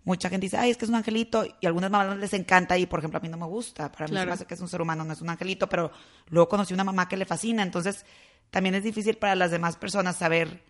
mucha 0.03 0.29
gente 0.29 0.45
dice, 0.45 0.57
ay, 0.57 0.71
es 0.71 0.77
que 0.77 0.85
es 0.85 0.89
un 0.89 0.95
angelito, 0.95 1.45
y 1.45 1.65
a 1.65 1.69
algunas 1.69 1.91
mamás 1.91 2.17
les 2.17 2.33
encanta, 2.33 2.77
y 2.77 2.85
por 2.85 2.99
ejemplo, 2.99 3.17
a 3.19 3.21
mí 3.21 3.29
no 3.29 3.37
me 3.37 3.45
gusta, 3.45 3.91
para 3.91 4.07
mí 4.07 4.13
me 4.13 4.25
parece 4.25 4.45
que 4.45 4.53
es 4.53 4.61
un 4.61 4.67
ser 4.67 4.81
humano, 4.81 5.03
no 5.03 5.13
es 5.13 5.21
un 5.21 5.29
angelito, 5.29 5.67
pero 5.67 5.91
luego 6.29 6.49
conocí 6.49 6.73
una 6.73 6.83
mamá 6.83 7.07
que 7.07 7.17
le 7.17 7.25
fascina, 7.25 7.63
entonces 7.63 8.05
también 8.49 8.75
es 8.75 8.83
difícil 8.83 9.17
para 9.17 9.35
las 9.35 9.51
demás 9.51 9.75
personas 9.75 10.17
saber 10.17 10.63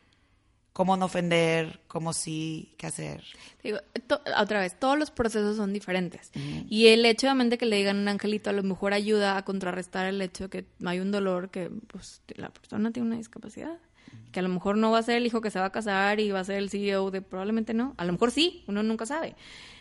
cómo 0.73 0.95
no 0.95 1.05
ofender, 1.05 1.81
cómo 1.87 2.13
sí, 2.13 2.73
qué 2.77 2.87
hacer. 2.87 3.23
Digo, 3.63 3.79
otra 4.37 4.61
vez, 4.61 4.79
todos 4.79 4.97
los 4.97 5.11
procesos 5.11 5.57
son 5.57 5.73
diferentes. 5.73 6.31
Y 6.69 6.87
el 6.87 7.05
hecho 7.05 7.33
de 7.33 7.57
que 7.57 7.65
le 7.65 7.75
digan 7.75 7.97
un 7.97 8.07
angelito 8.07 8.49
a 8.49 8.53
lo 8.53 8.63
mejor 8.63 8.93
ayuda 8.93 9.37
a 9.37 9.43
contrarrestar 9.43 10.05
el 10.05 10.21
hecho 10.21 10.47
de 10.47 10.49
que 10.49 10.65
hay 10.85 10.99
un 10.99 11.11
dolor 11.11 11.49
que 11.49 11.69
pues, 11.69 12.21
la 12.35 12.49
persona 12.49 12.91
tiene 12.91 13.07
una 13.09 13.17
discapacidad 13.17 13.77
que 14.31 14.39
a 14.39 14.43
lo 14.43 14.49
mejor 14.49 14.77
no 14.77 14.91
va 14.91 14.99
a 14.99 15.03
ser 15.03 15.17
el 15.17 15.25
hijo 15.25 15.41
que 15.41 15.51
se 15.51 15.59
va 15.59 15.65
a 15.65 15.71
casar 15.71 16.19
y 16.19 16.31
va 16.31 16.39
a 16.39 16.43
ser 16.43 16.57
el 16.57 16.69
CEO 16.69 17.11
de 17.11 17.21
probablemente 17.21 17.73
no, 17.73 17.93
a 17.97 18.05
lo 18.05 18.11
mejor 18.11 18.31
sí, 18.31 18.63
uno 18.67 18.83
nunca 18.83 19.05
sabe, 19.05 19.35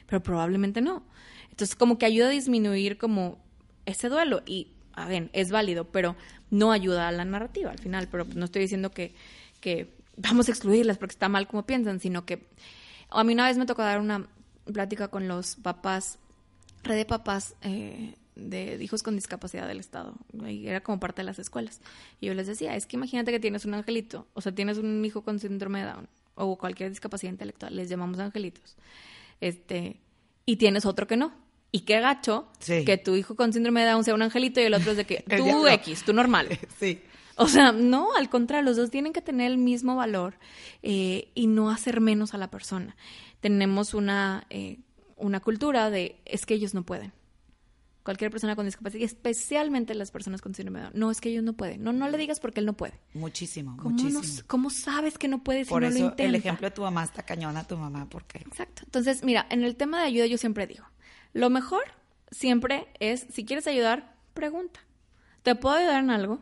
pero 0.07 0.23
probablemente 0.23 0.81
no. 0.81 1.03
Entonces 1.51 1.77
como 1.77 1.99
que 1.99 2.07
ayuda 2.07 2.29
a 2.29 2.31
disminuir 2.31 2.99
como 2.99 3.39
ese 3.85 4.09
duelo 4.09 4.43
y, 4.47 4.69
a 4.93 5.07
ver, 5.07 5.31
es 5.33 5.51
válido, 5.51 5.87
pero 5.87 6.17
no 6.51 6.73
ayuda 6.73 7.09
a 7.09 7.13
la 7.13 7.25
narrativa 7.25 7.71
al 7.71 7.79
final, 7.79 8.09
pero 8.11 8.27
no 8.35 8.45
estoy 8.45 8.63
diciendo 8.63 8.91
que, 8.91 9.15
que 9.61 9.93
vamos 10.17 10.49
a 10.49 10.53
excluirlas 10.53 10.99
porque 10.99 11.13
está 11.13 11.29
mal 11.29 11.47
como 11.47 11.67
piensan, 11.67 12.01
sino 12.01 12.25
que 12.25 12.47
a 13.11 13.25
mí 13.25 13.33
una 13.33 13.47
vez 13.47 13.59
me 13.59 13.67
tocó 13.67 13.83
dar 13.83 14.01
una 14.01 14.27
plática 14.73 15.09
con 15.09 15.29
los 15.29 15.57
papás, 15.57 16.19
red 16.83 16.97
de 16.97 17.05
papás 17.05 17.55
eh, 17.63 18.15
de 18.39 18.83
hijos 18.83 19.03
con 19.03 19.17
discapacidad 19.17 19.67
del 19.67 19.81
Estado. 19.81 20.15
Y 20.47 20.67
era 20.67 20.81
como 20.81 21.01
parte 21.01 21.23
de 21.23 21.27
las 21.27 21.39
escuelas. 21.39 21.81
Y 22.21 22.27
yo 22.27 22.35
les 22.35 22.47
decía, 22.47 22.77
es 22.77 22.87
que 22.87 22.97
imagínate 22.97 23.33
que 23.33 23.41
tienes 23.41 23.65
un 23.65 23.75
angelito, 23.75 24.27
o 24.35 24.41
sea, 24.41 24.53
tienes 24.53 24.79
un 24.79 25.05
hijo 25.05 25.23
con 25.23 25.39
síndrome 25.39 25.81
de 25.81 25.87
Down 25.87 26.09
o 26.35 26.57
cualquier 26.57 26.89
discapacidad 26.89 27.33
intelectual, 27.33 27.75
les 27.75 27.89
llamamos 27.89 28.19
angelitos. 28.21 28.77
Este, 29.41 29.97
y 30.47 30.57
tienes 30.57 30.87
otro 30.87 31.07
que 31.07 31.17
no. 31.17 31.33
Y 31.71 31.81
qué 31.81 32.01
gacho 32.01 32.47
que 32.65 32.97
tu 32.97 33.15
hijo 33.17 33.35
con 33.35 33.53
síndrome 33.53 33.83
de 33.83 33.91
Down 33.91 34.05
sea 34.05 34.15
un 34.15 34.23
angelito 34.23 34.61
y 34.61 34.65
el 34.65 34.75
otro 34.75 34.93
es 34.93 34.97
de 34.97 35.05
que 35.05 35.25
tú 35.37 35.67
X, 35.67 36.05
tú 36.05 36.13
normal. 36.13 36.49
Sí. 36.79 37.01
O 37.41 37.47
sea, 37.47 37.71
no, 37.71 38.09
al 38.17 38.29
contrario, 38.31 38.65
los 38.65 38.77
dos 38.77 38.91
tienen 38.91 39.13
que 39.13 39.23
tener 39.23 39.53
el 39.53 39.59
mismo 39.59 39.95
valor 39.95 40.35
eh, 40.83 41.29
y 41.37 41.47
no 41.47 41.71
hacer 41.71 42.01
menos 42.01 42.35
a 42.35 42.39
la 42.39 42.51
persona. 42.51 42.97
Tenemos 43.41 43.95
una, 43.95 44.45
eh, 44.51 44.79
una 45.17 45.39
cultura 45.39 45.89
de 45.89 46.17
es 46.25 46.47
que 46.47 46.55
ellos 46.55 46.75
no 46.75 46.83
pueden 46.83 47.13
cualquier 48.09 48.31
persona 48.31 48.57
con 48.57 48.65
discapacidad, 48.65 49.03
y 49.03 49.05
especialmente 49.05 49.95
las 49.95 50.11
personas 50.11 50.41
con 50.41 50.55
síndrome 50.55 50.79
de 50.79 50.85
Down. 50.87 50.99
No, 50.99 51.11
es 51.11 51.21
que 51.21 51.29
ellos 51.29 51.45
no 51.45 51.53
pueden. 51.53 51.83
No, 51.83 51.93
no 51.93 52.09
le 52.09 52.17
digas 52.17 52.41
porque 52.41 52.61
él 52.61 52.65
no 52.65 52.73
puede. 52.73 52.95
Muchísimo, 53.13 53.77
¿Cómo 53.77 53.91
muchísimo. 53.91 54.45
¿Cómo 54.47 54.71
sabes 54.71 55.19
que 55.19 55.29
no 55.29 55.45
puede 55.45 55.67
si 55.67 55.69
Por 55.69 55.83
no 55.83 55.89
eso 55.89 55.99
lo 55.99 56.05
intenta? 56.07 56.25
el 56.25 56.35
ejemplo 56.37 56.71
de 56.71 56.75
tu 56.75 56.81
mamá 56.81 57.05
está 57.05 57.23
cañona, 57.23 57.65
tu 57.65 57.77
mamá, 57.77 58.07
porque... 58.09 58.39
Exacto. 58.39 58.81
Entonces, 58.87 59.23
mira, 59.25 59.47
en 59.51 59.63
el 59.63 59.77
tema 59.77 60.01
de 60.01 60.07
ayuda 60.07 60.25
yo 60.25 60.39
siempre 60.39 60.67
digo, 60.67 60.87
lo 61.35 61.51
mejor 61.51 61.83
siempre 62.31 62.87
es, 62.99 63.27
si 63.31 63.45
quieres 63.45 63.67
ayudar, 63.67 64.17
pregunta. 64.33 64.81
¿Te 65.43 65.55
puedo 65.55 65.77
ayudar 65.77 66.03
en 66.03 66.09
algo? 66.09 66.41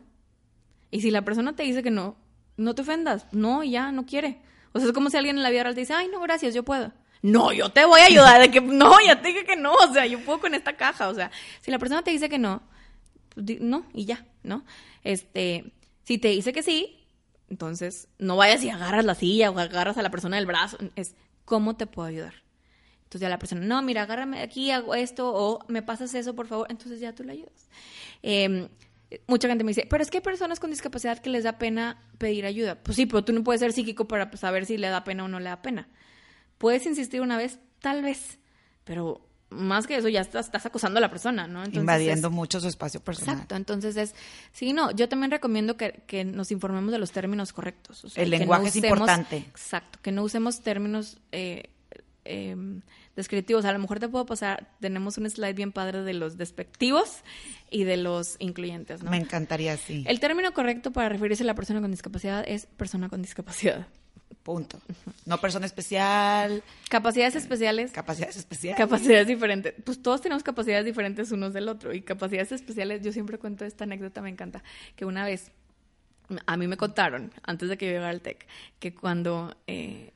Y 0.93 1.01
si 1.01 1.11
la 1.11 1.25
persona 1.25 1.57
te 1.57 1.65
dice 1.65 1.83
que 1.83 1.91
no, 1.91 2.17
no 2.57 2.77
te 2.77 2.83
ofendas. 2.83 3.27
No, 3.33 3.65
ya, 3.65 3.91
no 3.91 4.07
quiere. 4.07 4.41
O 4.71 4.79
sea, 4.79 4.87
es 4.87 4.95
como 4.95 5.11
si 5.11 5.17
alguien 5.17 5.37
en 5.37 5.43
la 5.43 5.51
vida 5.51 5.65
real 5.65 5.75
te 5.75 5.81
dice, 5.81 5.95
ay, 5.95 6.07
no, 6.13 6.21
gracias, 6.21 6.55
yo 6.55 6.65
puedo 6.65 6.93
no, 7.27 7.53
yo 7.53 7.71
te 7.71 7.85
voy 7.85 8.01
a 8.01 8.07
ayudar, 8.07 8.41
de 8.41 8.51
que 8.53 8.61
no, 8.63 8.95
ya 9.05 9.21
te 9.21 9.29
dije 9.29 9.45
que 9.45 9.57
no, 9.57 9.73
o 9.75 9.93
sea, 9.93 10.07
yo 10.07 10.21
puedo 10.21 10.41
con 10.41 10.55
esta 10.55 10.77
caja, 10.77 11.09
o 11.09 11.15
sea, 11.15 11.33
si 11.61 11.73
la 11.73 11.79
persona 11.79 12.03
te 12.03 12.13
dice 12.13 12.29
que 12.29 12.39
no, 12.39 12.63
pues, 13.35 13.61
no, 13.61 13.85
y 13.93 14.05
ya, 14.05 14.25
¿no? 14.45 14.65
Este, 15.03 15.73
si 16.05 16.19
te 16.19 16.29
dice 16.29 16.53
que 16.53 16.63
sí, 16.63 17.05
entonces 17.51 18.09
no 18.19 18.37
vayas 18.37 18.63
y 18.63 18.71
agarras 18.71 19.05
la 19.05 19.17
silla 19.17 19.51
o 19.51 19.59
agarras 19.59 19.99
a 19.99 20.03
la 20.03 20.11
persona 20.11 20.37
del 20.37 20.47
brazo, 20.47 20.79
es, 20.95 21.17
¿cómo 21.45 21.77
te 21.77 21.87
puedo 21.87 22.07
ayudar? 22.07 22.35
Entonces 22.99 23.23
ya 23.23 23.29
la 23.29 23.41
persona, 23.41 23.61
no, 23.61 23.83
mira, 23.83 24.03
agárrame 24.03 24.41
aquí, 24.41 24.71
hago 24.71 24.95
esto, 24.95 25.33
o 25.35 25.65
me 25.67 25.83
pasas 25.83 26.15
eso, 26.15 26.37
por 26.37 26.47
favor, 26.47 26.69
entonces 26.71 27.01
ya 27.01 27.13
tú 27.13 27.25
le 27.25 27.33
ayudas. 27.33 27.69
Em, 28.23 28.69
mucha 29.27 29.49
gente 29.49 29.65
me 29.65 29.71
dice, 29.71 29.87
pero 29.91 30.03
es 30.03 30.11
que 30.11 30.19
hay 30.19 30.23
personas 30.23 30.61
con 30.61 30.71
discapacidad 30.71 31.19
que 31.19 31.31
les 31.31 31.43
da 31.43 31.59
pena 31.59 32.01
pedir 32.19 32.47
ayuda. 32.47 32.77
Pues 32.77 32.95
sí, 32.95 33.07
pero 33.07 33.25
tú 33.25 33.33
no 33.33 33.43
puedes 33.43 33.61
ser 33.61 33.73
psíquico 33.73 34.07
para 34.07 34.37
saber 34.37 34.65
si 34.65 34.77
le 34.77 34.89
da 34.89 35.03
pena 35.03 35.25
o 35.25 35.29
no 35.29 35.41
le 35.41 35.47
da 35.47 35.63
pena. 35.63 35.89
Puedes 36.59 36.87
insistir 36.87 37.21
una 37.21 37.37
vez, 37.37 37.59
tal 37.81 38.03
vez, 38.03 38.39
pero 38.85 39.27
más 39.51 39.87
que 39.87 39.97
eso 39.97 40.09
ya 40.09 40.21
estás, 40.21 40.67
acusando 40.67 40.99
a 40.99 41.01
la 41.01 41.11
persona, 41.11 41.47
¿no? 41.47 41.65
Invadiendo 41.67 42.31
mucho 42.31 42.61
su 42.61 42.69
espacio 42.69 43.01
personal. 43.01 43.35
Exacto, 43.35 43.55
entonces 43.55 43.97
es, 43.97 44.15
sí, 44.53 44.73
no, 44.73 44.91
yo 44.91 45.09
también 45.09 45.31
recomiendo 45.31 45.77
que, 45.77 46.25
nos 46.25 46.51
informemos 46.51 46.93
de 46.93 46.99
los 46.99 47.13
términos 47.13 47.53
correctos. 47.53 48.05
El 48.17 48.31
lenguaje 48.31 48.69
es 48.69 48.77
importante. 48.77 49.39
Exacto, 49.39 49.99
que 50.03 50.13
no 50.13 50.23
usemos 50.23 50.63
términos 50.63 51.19
eh, 51.31 51.71
em, 52.25 52.83
descriptivos. 53.15 53.65
A 53.65 53.73
lo 53.73 53.79
mejor 53.79 54.01
te 54.01 54.09
puedo 54.09 54.27
pasar, 54.27 54.69
tenemos 54.81 55.17
un 55.17 55.31
slide 55.31 55.55
bien 55.55 55.71
padre 55.71 56.03
de 56.03 56.15
los 56.15 56.37
despectivos 56.37 57.19
y 57.71 57.85
de 57.85 57.97
los 57.99 58.37
incluyentes, 58.41 59.03
¿no? 59.03 59.11
Me 59.11 59.19
encantaría, 59.19 59.77
sí. 59.77 60.05
El 60.09 60.19
término 60.19 60.53
correcto 60.53 60.93
para 60.93 61.09
referirse 61.09 61.45
a 61.45 61.47
la 61.47 61.55
persona 61.55 61.81
con 61.81 61.91
discapacidad 61.93 62.45
es 62.47 62.67
persona 62.67 63.09
con 63.09 63.23
discapacidad. 63.23 63.87
Punto. 64.47 64.79
No 65.25 65.39
persona 65.39 65.67
especial. 65.67 66.63
Capacidades 66.89 67.35
especiales. 67.35 67.91
Capacidades 67.91 68.37
especiales. 68.37 68.79
Capacidades 68.79 69.27
diferentes. 69.27 69.75
Pues 69.83 70.01
todos 70.01 70.21
tenemos 70.21 70.45
capacidades 70.45 70.85
diferentes 70.85 71.33
unos 71.33 71.53
del 71.53 71.69
otro. 71.69 71.93
Y 71.93 72.03
capacidades 72.03 72.53
especiales, 72.53 73.03
yo 73.03 73.11
siempre 73.11 73.39
cuento 73.39 73.65
esta 73.65 73.83
anécdota, 73.83 74.23
me 74.23 74.31
encanta. 74.31 74.63
Que 74.95 75.05
una 75.05 75.25
vez, 75.25 75.51
a 76.47 76.57
mí 76.57 76.69
me 76.69 76.77
contaron, 76.77 77.33
antes 77.43 77.69
de 77.69 77.77
que 77.77 77.87
yo 77.87 77.93
llegara 77.95 78.11
al 78.11 78.21
TEC, 78.21 78.47
que 78.79 78.95
cuando 78.95 79.57
eh, 79.67 80.13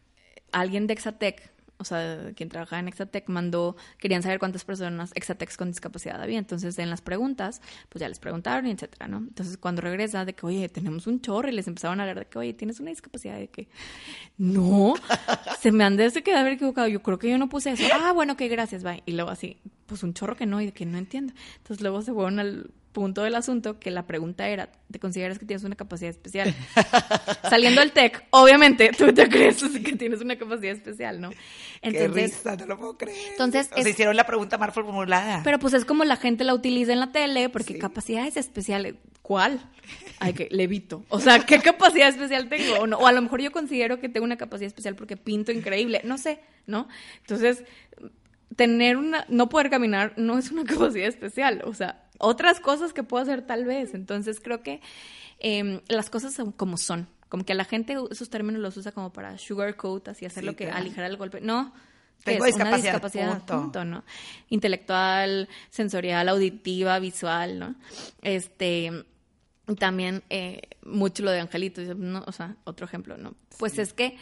alguien 0.52 0.86
de 0.86 0.94
Exatec 0.94 1.49
o 1.80 1.84
sea, 1.84 2.32
quien 2.36 2.48
trabajaba 2.48 2.78
en 2.80 2.88
Exatec, 2.88 3.28
mandó, 3.28 3.76
querían 3.98 4.22
saber 4.22 4.38
cuántas 4.38 4.64
personas 4.64 5.10
Exatecs 5.14 5.56
con 5.56 5.68
discapacidad 5.68 6.22
había. 6.22 6.38
Entonces, 6.38 6.78
en 6.78 6.90
las 6.90 7.00
preguntas, 7.00 7.62
pues 7.88 8.00
ya 8.00 8.08
les 8.08 8.18
preguntaron 8.18 8.66
y 8.66 8.70
etcétera, 8.70 9.08
¿no? 9.08 9.18
Entonces, 9.18 9.56
cuando 9.56 9.82
regresa, 9.82 10.24
de 10.24 10.34
que, 10.34 10.46
oye, 10.46 10.68
tenemos 10.68 11.06
un 11.06 11.20
chorro, 11.20 11.48
y 11.48 11.52
les 11.52 11.66
empezaron 11.66 12.00
a 12.00 12.02
hablar 12.02 12.18
de 12.18 12.26
que, 12.26 12.38
oye, 12.38 12.52
tienes 12.52 12.80
una 12.80 12.90
discapacidad, 12.90 13.38
de 13.38 13.48
que, 13.48 13.68
no, 14.36 14.94
se 15.60 15.72
me 15.72 15.84
han 15.84 15.96
de 15.96 16.10
haber 16.36 16.52
equivocado. 16.52 16.88
Yo 16.88 17.02
creo 17.02 17.18
que 17.18 17.30
yo 17.30 17.38
no 17.38 17.48
puse 17.48 17.72
eso. 17.72 17.84
Ah, 17.92 18.12
bueno, 18.12 18.36
que 18.36 18.48
gracias, 18.48 18.82
bye. 18.82 19.02
Y 19.06 19.12
luego 19.12 19.30
así, 19.30 19.56
pues 19.86 20.02
un 20.02 20.14
chorro 20.14 20.36
que 20.36 20.46
no, 20.46 20.60
y 20.60 20.66
de 20.66 20.72
que 20.72 20.86
no 20.86 20.98
entiendo. 20.98 21.32
Entonces, 21.58 21.80
luego 21.80 22.02
se 22.02 22.12
fueron 22.12 22.38
al 22.38 22.70
punto 22.92 23.22
del 23.22 23.34
asunto 23.34 23.78
que 23.78 23.90
la 23.90 24.06
pregunta 24.06 24.48
era, 24.48 24.70
¿te 24.90 24.98
consideras 24.98 25.38
que 25.38 25.46
tienes 25.46 25.64
una 25.64 25.76
capacidad 25.76 26.10
especial? 26.10 26.54
Saliendo 27.48 27.80
del 27.80 27.92
TEC, 27.92 28.24
obviamente 28.30 28.90
tú 28.96 29.12
te 29.12 29.28
crees 29.28 29.62
que 29.62 29.96
tienes 29.96 30.20
una 30.20 30.36
capacidad 30.36 30.72
especial, 30.72 31.20
¿no? 31.20 31.30
Entonces, 31.82 32.32
Qué 32.32 32.48
risa, 32.48 32.56
no 32.56 32.66
lo 32.66 32.78
puedo 32.78 32.98
creer. 32.98 33.16
Entonces, 33.30 33.70
o 33.76 33.80
hicieron 33.80 34.16
la 34.16 34.24
pregunta 34.24 34.58
mal 34.58 34.72
formulada. 34.72 35.42
Pero 35.44 35.58
pues 35.58 35.74
es 35.74 35.84
como 35.84 36.04
la 36.04 36.16
gente 36.16 36.44
la 36.44 36.54
utiliza 36.54 36.92
en 36.92 37.00
la 37.00 37.12
tele, 37.12 37.48
porque 37.48 37.78
capacidades 37.78 38.36
especiales, 38.36 38.94
¿cuál? 39.22 39.60
Ay, 40.18 40.34
que 40.34 40.48
levito. 40.50 41.04
O 41.08 41.20
sea, 41.20 41.44
¿qué 41.46 41.60
capacidad 41.60 42.08
especial 42.08 42.48
tengo? 42.48 42.80
O, 42.80 42.86
no, 42.86 42.98
o 42.98 43.06
a 43.06 43.12
lo 43.12 43.22
mejor 43.22 43.40
yo 43.40 43.52
considero 43.52 44.00
que 44.00 44.08
tengo 44.08 44.24
una 44.24 44.36
capacidad 44.36 44.66
especial 44.66 44.96
porque 44.96 45.16
pinto 45.16 45.52
increíble, 45.52 46.00
no 46.04 46.18
sé, 46.18 46.40
¿no? 46.66 46.88
Entonces, 47.20 47.64
tener 48.56 48.96
una, 48.96 49.24
no 49.28 49.48
poder 49.48 49.70
caminar 49.70 50.14
no 50.16 50.38
es 50.38 50.50
una 50.50 50.64
capacidad 50.70 51.08
especial, 51.08 51.62
o 51.64 51.74
sea, 51.74 52.09
otras 52.20 52.60
cosas 52.60 52.92
que 52.92 53.02
puedo 53.02 53.22
hacer 53.22 53.42
tal 53.42 53.64
vez. 53.64 53.94
Entonces 53.94 54.40
creo 54.40 54.62
que 54.62 54.80
em, 55.40 55.80
las 55.88 56.10
cosas 56.10 56.34
son 56.34 56.52
como 56.52 56.76
son. 56.76 57.08
Como 57.28 57.44
que 57.44 57.52
a 57.52 57.56
la 57.56 57.64
gente 57.64 57.96
esos 58.10 58.30
términos 58.30 58.60
los 58.60 58.76
usa 58.76 58.92
como 58.92 59.12
para 59.12 59.38
sugarcoat, 59.38 60.08
así 60.08 60.26
hacer 60.26 60.44
lo 60.44 60.56
que 60.56 60.70
aligerar 60.70 61.10
el 61.10 61.16
golpe. 61.16 61.40
No, 61.40 61.72
tengo 62.24 62.44
es 62.44 62.54
discapacidad, 62.54 62.68
una 62.68 62.76
discapacidad 62.76 63.46
punto. 63.46 63.84
¿no? 63.84 64.04
Intelectual, 64.48 65.48
sensorial, 65.70 66.28
auditiva, 66.28 66.98
visual, 66.98 67.58
¿no? 67.58 67.74
Este, 68.20 69.04
también 69.78 70.22
eh, 70.28 70.62
mucho 70.82 71.22
lo 71.22 71.30
de 71.30 71.40
Angelito, 71.40 71.82
no, 71.94 72.24
o 72.26 72.32
sea, 72.32 72.56
otro 72.64 72.84
ejemplo, 72.84 73.16
¿no? 73.16 73.34
Pues 73.58 73.78
es 73.78 73.92
que 73.92 74.16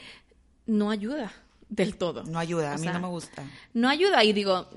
no 0.66 0.90
ayuda 0.90 1.32
del 1.68 1.96
todo. 1.96 2.24
No 2.24 2.38
ayuda, 2.38 2.74
a 2.74 2.78
mí 2.78 2.86
no 2.86 3.00
me 3.00 3.08
gusta. 3.08 3.44
No 3.74 3.88
ayuda, 3.88 4.24
y 4.24 4.32
digo, 4.32 4.68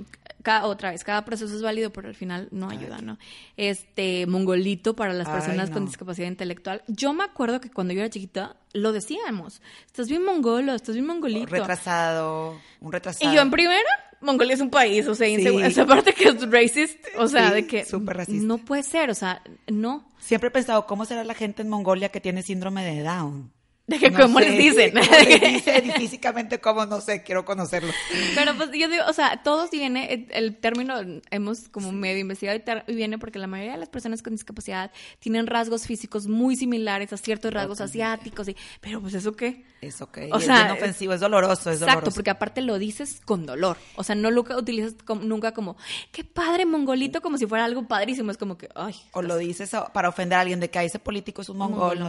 cada, 0.41 0.65
otra 0.65 0.91
vez, 0.91 1.03
cada 1.03 1.23
proceso 1.23 1.55
es 1.55 1.61
válido, 1.61 1.91
pero 1.91 2.07
al 2.07 2.15
final 2.15 2.47
no 2.51 2.69
ayuda, 2.69 2.99
¿no? 2.99 3.17
Este, 3.57 4.25
mongolito 4.27 4.95
para 4.95 5.13
las 5.13 5.27
personas 5.29 5.69
con 5.69 5.85
discapacidad 5.85 6.27
intelectual. 6.27 6.83
Yo 6.87 7.13
me 7.13 7.23
acuerdo 7.23 7.61
que 7.61 7.69
cuando 7.69 7.93
yo 7.93 8.01
era 8.01 8.09
chiquita, 8.09 8.57
lo 8.73 8.91
decíamos, 8.91 9.61
estás 9.85 10.07
bien 10.09 10.23
mongolo, 10.25 10.73
estás 10.73 10.95
bien 10.95 11.07
mongolito. 11.07 11.47
retrasado, 11.47 12.57
un 12.79 12.91
retrasado. 12.91 13.31
Y 13.31 13.35
yo 13.35 13.41
en 13.41 13.51
primera, 13.51 13.89
Mongolia 14.21 14.53
es 14.53 14.61
un 14.61 14.69
país, 14.69 15.07
o 15.07 15.15
sea, 15.15 15.27
esa 15.27 15.85
parte 15.85 16.13
que 16.13 16.29
es 16.29 16.51
racist, 16.51 17.03
o 17.17 17.27
sea, 17.27 17.51
de 17.51 17.65
que 17.65 17.85
no 18.31 18.57
puede 18.59 18.83
ser, 18.83 19.09
o 19.09 19.15
sea, 19.15 19.41
no. 19.67 20.09
Siempre 20.19 20.49
he 20.49 20.51
pensado, 20.51 20.85
¿cómo 20.85 21.05
será 21.05 21.23
la 21.23 21.33
gente 21.33 21.61
en 21.61 21.69
Mongolia 21.69 22.09
que 22.09 22.21
tiene 22.21 22.43
síndrome 22.43 22.83
de 22.83 23.01
Down? 23.01 23.51
De 23.91 23.99
que 23.99 24.11
cómo 24.21 24.39
les 24.39 24.57
dicen. 24.57 24.93
¿Cómo 24.93 25.93
físicamente 25.97 26.59
cómo, 26.59 26.85
no 26.85 27.01
sé, 27.01 27.23
quiero 27.23 27.43
conocerlo. 27.45 27.91
Pero 28.35 28.55
pues 28.55 28.69
yo 28.71 28.87
digo, 28.87 29.03
o 29.07 29.13
sea, 29.13 29.41
todos 29.43 29.69
viene, 29.69 30.27
el, 30.31 30.55
término 30.55 30.95
hemos 31.29 31.69
como 31.69 31.91
medio 31.91 32.19
investigado 32.19 32.59
y, 32.87 32.93
viene 32.93 33.17
porque 33.17 33.39
la 33.39 33.47
mayoría 33.47 33.73
de 33.73 33.79
las 33.79 33.89
personas 33.89 34.21
con 34.21 34.33
discapacidad 34.33 34.91
tienen 35.19 35.47
rasgos 35.47 35.85
físicos 35.85 36.27
muy 36.27 36.55
similares 36.55 37.11
a 37.11 37.17
ciertos 37.17 37.53
rasgos 37.53 37.81
asiáticos, 37.81 38.47
y, 38.47 38.55
pero 38.79 39.01
pues 39.01 39.13
eso 39.13 39.33
qué. 39.33 39.65
Es 39.81 40.01
ok. 40.01 40.19
O 40.31 40.39
sea, 40.39 40.67
es 40.67 40.73
ofensivo, 40.73 41.13
es 41.13 41.19
doloroso, 41.19 41.71
es 41.71 41.81
exacto, 41.81 42.11
porque 42.11 42.29
aparte 42.29 42.61
lo 42.61 42.77
dices 42.77 43.19
con 43.25 43.45
dolor. 43.45 43.77
O 43.95 44.03
sea, 44.03 44.15
no 44.15 44.29
lo 44.29 44.41
utilizas 44.41 44.95
nunca 45.21 45.53
como, 45.53 45.75
qué 46.11 46.23
padre 46.23 46.65
mongolito, 46.65 47.21
como 47.21 47.37
si 47.37 47.47
fuera 47.47 47.65
algo 47.65 47.87
padrísimo. 47.87 48.31
Es 48.31 48.37
como 48.37 48.57
que, 48.57 48.69
ay. 48.75 48.95
O 49.11 49.21
lo 49.21 49.37
dices 49.37 49.71
para 49.93 50.09
ofender 50.09 50.37
a 50.37 50.41
alguien 50.41 50.59
de 50.59 50.69
que 50.69 50.83
ese 50.83 50.99
político 50.99 51.41
es 51.41 51.49
un 51.49 51.57
mongol. 51.57 51.99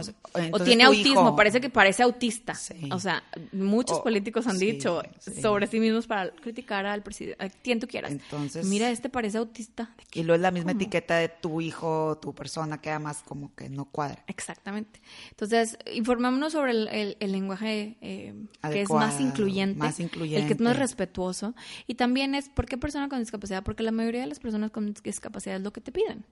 o 0.51 0.59
tiene 0.59 0.83
autismo, 0.83 1.35
parece 1.35 1.59
que 1.59 1.69
parece 1.73 2.03
autista. 2.03 2.53
O 2.91 2.99
sea, 2.99 3.23
muchos 3.51 3.99
políticos 3.99 4.47
han 4.47 4.57
dicho 4.57 5.01
sobre 5.41 5.67
sí 5.67 5.79
mismos 5.79 6.07
para 6.07 6.31
criticar 6.31 6.85
al 6.85 7.03
presidente, 7.03 7.43
a 7.43 7.49
quien 7.49 7.79
tú 7.79 7.87
quieras. 7.87 8.11
Entonces. 8.11 8.65
Mira, 8.65 8.89
este 8.91 9.09
parece 9.09 9.39
autista. 9.39 9.93
Y 10.13 10.23
lo 10.23 10.35
es 10.35 10.41
la 10.41 10.51
misma 10.51 10.71
etiqueta 10.71 11.17
de 11.17 11.29
tu 11.29 11.59
hijo, 11.59 12.17
tu 12.21 12.33
persona, 12.33 12.79
queda 12.79 12.99
más 12.99 13.23
como 13.23 13.53
que 13.55 13.69
no 13.69 13.85
cuadra. 13.85 14.23
Exactamente. 14.27 15.01
Entonces, 15.31 15.77
informémonos 15.93 16.53
sobre 16.53 16.71
el 17.19 17.31
lenguaje 17.31 17.97
eh, 18.01 18.33
que 18.61 18.81
es 18.81 18.89
más 18.89 19.19
incluyente, 19.19 19.79
más 19.79 19.99
incluyente, 19.99 20.41
el 20.41 20.47
que 20.47 20.53
es 20.53 20.59
más 20.59 20.77
respetuoso. 20.77 21.55
Y 21.87 21.95
también 21.95 22.35
es, 22.35 22.49
¿por 22.49 22.65
qué 22.65 22.77
persona 22.77 23.09
con 23.09 23.19
discapacidad? 23.19 23.63
Porque 23.63 23.83
la 23.83 23.91
mayoría 23.91 24.21
de 24.21 24.27
las 24.27 24.39
personas 24.39 24.71
con 24.71 24.93
discapacidad 24.93 25.57
es 25.57 25.61
lo 25.61 25.73
que 25.73 25.81
te 25.81 25.91
piden. 25.91 26.25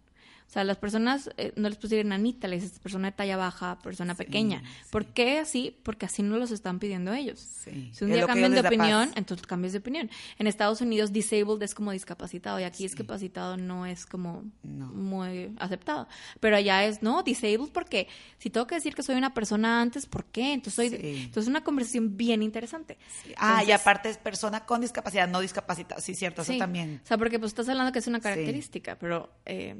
O 0.47 0.53
sea, 0.53 0.65
las 0.65 0.77
personas 0.77 1.29
eh, 1.37 1.53
no 1.55 1.69
les 1.69 1.77
puedes 1.77 1.91
decir 1.91 2.05
nanita, 2.05 2.47
les 2.49 2.61
dices 2.61 2.79
persona 2.79 3.11
de 3.11 3.15
talla 3.15 3.37
baja, 3.37 3.79
persona 3.79 4.15
pequeña. 4.15 4.61
¿Por 4.89 5.05
qué 5.05 5.39
así? 5.39 5.77
Porque 5.83 6.05
así 6.05 6.23
no 6.23 6.37
los 6.37 6.51
están 6.51 6.79
pidiendo 6.79 7.13
ellos. 7.13 7.39
Si 7.39 8.03
un 8.03 8.11
día 8.11 8.25
cambian 8.25 8.51
de 8.51 8.59
opinión, 8.59 9.11
entonces 9.15 9.47
cambias 9.47 9.71
de 9.71 9.79
opinión. 9.79 10.09
En 10.39 10.47
Estados 10.47 10.81
Unidos, 10.81 11.13
disabled 11.13 11.61
es 11.63 11.73
como 11.73 11.93
discapacitado 11.93 12.59
y 12.59 12.63
aquí 12.63 12.83
discapacitado 12.83 13.55
no 13.55 13.85
es 13.85 14.05
como 14.05 14.43
muy 14.63 15.55
aceptado. 15.57 16.09
Pero 16.41 16.57
allá 16.57 16.83
es, 16.83 17.01
no, 17.01 17.23
disabled 17.23 17.71
porque 17.71 18.09
si 18.37 18.49
tengo 18.49 18.67
que 18.67 18.75
decir 18.75 18.93
que 18.93 19.03
soy 19.03 19.15
una 19.15 19.33
persona 19.33 19.81
antes, 19.81 20.05
¿por 20.05 20.25
qué? 20.25 20.51
Entonces, 20.51 20.91
soy, 20.91 20.99
entonces 20.99 21.43
es 21.43 21.47
una 21.47 21.63
conversación 21.63 22.17
bien 22.17 22.43
interesante. 22.43 22.97
ah, 23.37 23.63
y 23.63 23.71
aparte 23.71 24.09
es 24.09 24.17
persona 24.17 24.65
con 24.65 24.81
discapacidad, 24.81 25.29
no 25.29 25.39
discapacitada. 25.39 26.01
Sí, 26.01 26.13
cierto, 26.13 26.41
eso 26.41 26.57
también. 26.57 26.99
O 27.03 27.07
sea, 27.07 27.17
porque 27.17 27.39
pues 27.39 27.51
estás 27.51 27.69
hablando 27.69 27.93
que 27.93 27.99
es 27.99 28.07
una 28.07 28.19
característica, 28.19 28.97
pero... 28.99 29.31
Eh, 29.45 29.79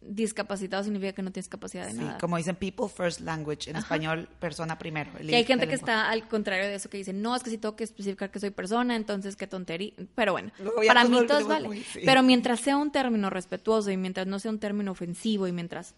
discapacitado 0.00 0.82
significa 0.82 1.12
que 1.12 1.22
no 1.22 1.30
tienes 1.30 1.48
capacidad 1.48 1.84
de 1.84 1.92
sí, 1.92 1.98
nada. 1.98 2.18
como 2.18 2.36
dicen 2.36 2.56
people 2.56 2.88
first 2.88 3.20
language, 3.20 3.68
en 3.70 3.76
español 3.76 4.28
persona 4.38 4.78
primero. 4.78 5.10
Y 5.20 5.34
hay 5.34 5.44
gente 5.44 5.68
que 5.68 5.74
está 5.74 6.10
al 6.10 6.26
contrario 6.26 6.66
de 6.66 6.74
eso, 6.74 6.88
que 6.88 6.96
dice, 6.96 7.12
no, 7.12 7.36
es 7.36 7.42
que 7.42 7.50
si 7.50 7.58
tengo 7.58 7.76
que 7.76 7.84
especificar 7.84 8.30
que 8.30 8.40
soy 8.40 8.50
persona, 8.50 8.96
entonces 8.96 9.36
qué 9.36 9.46
tontería. 9.46 9.92
Pero 10.14 10.32
bueno, 10.32 10.52
para 10.86 11.04
mí 11.04 11.26
todo 11.26 11.46
vale. 11.46 11.82
Pero 12.04 12.22
mientras 12.22 12.60
sea 12.60 12.76
un 12.76 12.90
término 12.90 13.30
respetuoso 13.30 13.90
y 13.90 13.96
mientras 13.96 14.26
no 14.26 14.38
sea 14.38 14.50
un 14.50 14.58
término 14.58 14.92
ofensivo 14.92 15.46
y 15.46 15.52
mientras, 15.52 15.94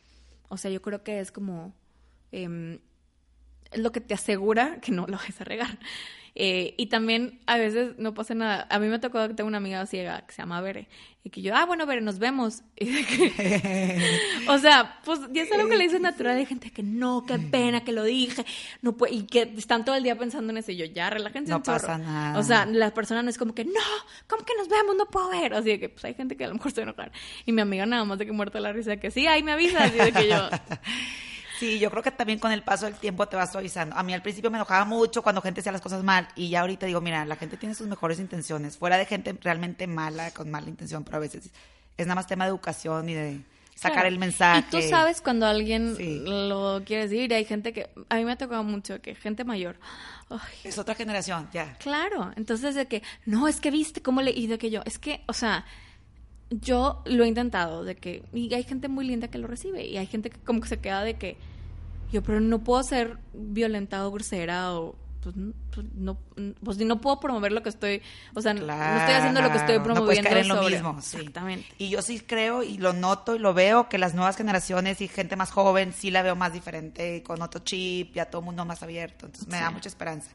o 0.49 0.57
sea, 0.57 0.71
yo 0.71 0.83
creo 0.83 1.03
que 1.03 1.21
es 1.21 1.31
como... 1.31 1.75
Eh, 2.33 2.81
lo 3.75 3.93
que 3.93 4.01
te 4.01 4.15
asegura 4.15 4.79
que 4.81 4.93
no 4.93 5.07
lo 5.07 5.17
vas 5.17 5.41
a 5.41 5.45
regar. 5.45 5.79
Eh, 6.35 6.75
y 6.79 6.87
también 6.87 7.41
a 7.47 7.59
veces 7.59 7.99
no 7.99 8.15
pasa 8.15 8.35
nada. 8.35 8.67
A 8.71 8.79
mí 8.79 8.89
me 8.89 8.99
tocó 8.99 9.27
que 9.29 9.35
tengo 9.35 9.49
una 9.49 9.59
amiga 9.59 9.85
ciega 9.87 10.25
que 10.27 10.33
se 10.33 10.43
llama 10.43 10.61
Bere. 10.63 10.89
Y 11.25 11.31
que 11.31 11.43
yo, 11.43 11.55
ah, 11.55 11.67
bueno, 11.67 11.85
Bere, 11.87 12.01
nos 12.01 12.19
vemos. 12.19 12.63
o 14.49 14.59
sea, 14.59 14.99
pues 15.05 15.21
ya 15.31 15.43
es 15.43 15.53
algo 15.53 15.69
que 15.69 15.77
le 15.77 15.85
dice 15.85 16.01
natural. 16.01 16.39
Hay 16.39 16.47
gente 16.47 16.71
que 16.71 16.83
no, 16.83 17.25
qué 17.27 17.39
pena 17.39 17.85
que 17.85 17.93
lo 17.93 18.03
dije. 18.05 18.45
no 18.81 18.97
Y 19.11 19.25
que 19.25 19.43
están 19.57 19.85
todo 19.85 19.95
el 19.95 20.03
día 20.03 20.17
pensando 20.17 20.51
en 20.51 20.57
eso. 20.59 20.73
Y 20.73 20.77
yo, 20.77 20.87
ya, 20.87 21.11
relájense 21.11 21.51
No 21.51 21.63
pasa 21.63 21.99
nada. 21.99 22.39
O 22.39 22.43
sea, 22.43 22.65
la 22.65 22.93
persona 22.95 23.23
no 23.23 23.29
es 23.29 23.37
como 23.37 23.55
que, 23.55 23.65
no, 23.65 23.81
¿cómo 24.27 24.45
que 24.45 24.55
nos 24.57 24.69
vemos? 24.69 24.97
No 24.97 25.07
puedo 25.07 25.29
ver. 25.29 25.55
Así 25.55 25.79
que, 25.79 25.91
pues 25.91 26.05
hay 26.07 26.15
gente 26.15 26.37
que 26.37 26.45
a 26.45 26.49
lo 26.49 26.55
mejor 26.55 26.73
se 26.73 26.83
enoja. 26.83 27.11
Y 27.45 27.53
mi 27.53 27.61
amiga 27.61 27.85
nada 27.85 28.05
más 28.05 28.19
de 28.19 28.27
que 28.27 28.33
muerta 28.33 28.59
la 28.59 28.73
risa, 28.73 28.97
que 28.97 29.11
sí, 29.11 29.27
ahí 29.27 29.43
me 29.43 29.53
avisa. 29.53 29.85
Así 29.85 29.99
de 29.99 30.13
que 30.13 30.29
yo... 30.29 30.39
Sí, 31.63 31.79
yo 31.79 31.93
creo 31.93 32.03
que 32.03 32.11
también 32.11 32.41
con 32.41 32.51
el 32.51 32.65
paso 32.65 32.87
del 32.87 32.97
tiempo 32.97 33.29
te 33.29 33.37
vas 33.37 33.53
suavizando. 33.53 33.95
A 33.95 34.03
mí 34.03 34.13
al 34.13 34.21
principio 34.21 34.51
me 34.51 34.59
enojaba 34.59 34.85
mucho 34.85 35.23
cuando 35.23 35.41
gente 35.41 35.61
hacía 35.61 35.71
las 35.71 35.81
cosas 35.81 36.03
mal 36.03 36.27
y 36.35 36.49
ya 36.49 36.63
ahorita 36.63 36.87
digo, 36.87 37.01
mira, 37.01 37.25
la 37.25 37.37
gente 37.37 37.57
tiene 37.57 37.77
sus 37.77 37.87
mejores 37.87 38.19
intenciones, 38.19 38.77
fuera 38.77 38.99
de 38.99 39.07
gente 39.07 39.39
realmente 39.41 39.87
mala, 39.87 40.33
con 40.33 40.51
mala 40.51 40.69
intención, 40.69 41.05
pero 41.05 41.19
a 41.19 41.21
veces 41.21 41.51
es 41.97 42.07
nada 42.09 42.17
más 42.17 42.27
tema 42.27 42.47
de 42.47 42.49
educación 42.49 43.09
y 43.09 43.15
de 43.15 43.41
sacar 43.77 44.07
el 44.07 44.19
mensaje. 44.19 44.65
Y 44.67 44.71
tú 44.73 44.89
sabes 44.89 45.21
cuando 45.21 45.47
alguien 45.47 45.95
lo 46.49 46.83
quiere 46.85 47.05
decir 47.05 47.31
y 47.31 47.35
hay 47.37 47.45
gente 47.45 47.73
que, 47.73 47.91
a 48.09 48.17
mí 48.17 48.25
me 48.25 48.33
ha 48.33 48.37
tocado 48.37 48.65
mucho 48.65 49.01
que 49.01 49.15
gente 49.15 49.45
mayor. 49.45 49.77
es 50.65 50.79
otra 50.79 50.97
generación, 50.97 51.49
ya. 51.53 51.77
Claro, 51.79 52.33
entonces 52.35 52.75
de 52.75 52.87
que, 52.87 53.05
no, 53.25 53.47
es 53.47 53.61
que 53.61 53.71
viste 53.71 54.03
cómo 54.03 54.21
le, 54.21 54.33
y 54.33 54.49
de 54.49 54.59
que 54.59 54.69
yo, 54.69 54.83
es 54.85 54.99
que, 54.99 55.21
o 55.29 55.33
sea 55.33 55.65
yo 56.61 57.03
lo 57.07 57.25
he 57.25 57.29
intentado 57.29 57.83
de 57.83 57.95
que 57.95 58.23
y 58.35 58.53
hay 58.53 58.63
gente 58.63 58.89
muy 58.89 59.07
linda 59.07 59.29
que 59.29 59.39
lo 59.39 59.47
recibe 59.47 59.87
y 59.87 59.97
hay 59.97 60.07
gente 60.07 60.29
que 60.29 60.39
como 60.41 60.61
que 60.61 60.69
se 60.69 60.81
queda 60.81 61.03
de 61.03 61.15
que 61.15 61.39
yo, 62.13 62.23
pero 62.23 62.41
no 62.41 62.61
puedo 62.61 62.83
ser 62.83 63.19
violenta 63.33 64.07
o 64.07 64.11
grosera 64.11 64.75
o 64.75 64.97
pues, 65.23 65.37
pues 65.73 65.87
no, 65.95 66.19
pues 66.65 66.79
no 66.79 67.01
puedo 67.01 67.21
promover 67.21 67.53
lo 67.53 67.63
que 67.63 67.69
estoy, 67.69 68.03
o 68.35 68.41
sea, 68.41 68.55
no 68.55 68.61
estoy 68.61 69.15
haciendo 69.15 69.41
lo 69.41 69.53
que 69.53 69.59
estoy 69.59 69.79
promoviendo. 69.79 70.31
No 70.31 70.37
en 70.37 70.49
lo 70.49 70.63
mismo, 70.65 70.97
Exactamente. 70.99 71.67
Y 71.79 71.91
yo 71.91 72.03
sí 72.03 72.21
creo 72.21 72.65
y 72.65 72.79
lo 72.79 72.93
noto 72.93 73.37
y 73.37 73.39
lo 73.39 73.55
veo 73.55 73.89
que 73.89 73.99
las 73.99 74.15
nuevas 74.15 74.37
generaciones 74.37 75.01
y 75.01 75.09
gente 75.09 75.37
más 75.37 75.53
joven 75.53 75.93
sí 75.93 76.11
la 76.11 76.23
veo 76.23 76.35
más 76.35 76.53
diferente, 76.53 77.23
con 77.23 77.41
otro 77.41 77.61
chip, 77.61 78.15
ya 78.15 78.27
todo 78.27 78.41
el 78.41 78.47
mundo 78.47 78.65
más 78.65 78.83
abierto. 78.83 79.27
Entonces 79.27 79.49
me 79.49 79.59
da 79.59 79.71
mucha 79.71 79.89
esperanza. 79.89 80.31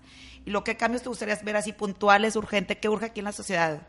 ¿Y 0.46 0.52
lo 0.52 0.64
que 0.64 0.78
cambios 0.78 1.04
te 1.04 1.10
gustaría 1.10 1.36
ver 1.44 1.58
así 1.58 1.74
puntuales, 1.74 2.38
urgente? 2.38 2.78
¿Qué 2.78 2.88
urge 2.88 3.08
aquí 3.08 3.20
en 3.20 3.26
la 3.26 3.34
sociedad? 3.34 3.82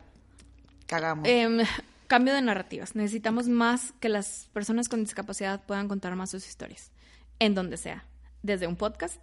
Que 0.85 0.95
hagamos. 0.95 1.27
Em, 1.29 1.59
cambio 2.07 2.33
de 2.33 2.41
narrativas. 2.41 2.95
Necesitamos 2.95 3.47
más 3.47 3.93
que 4.01 4.09
las 4.09 4.49
personas 4.51 4.89
con 4.89 5.01
discapacidad 5.01 5.61
puedan 5.65 5.87
contar 5.87 6.15
más 6.15 6.31
sus 6.31 6.45
historias, 6.45 6.91
en 7.39 7.55
donde 7.55 7.77
sea, 7.77 8.05
desde 8.43 8.67
un 8.67 8.75
podcast 8.75 9.19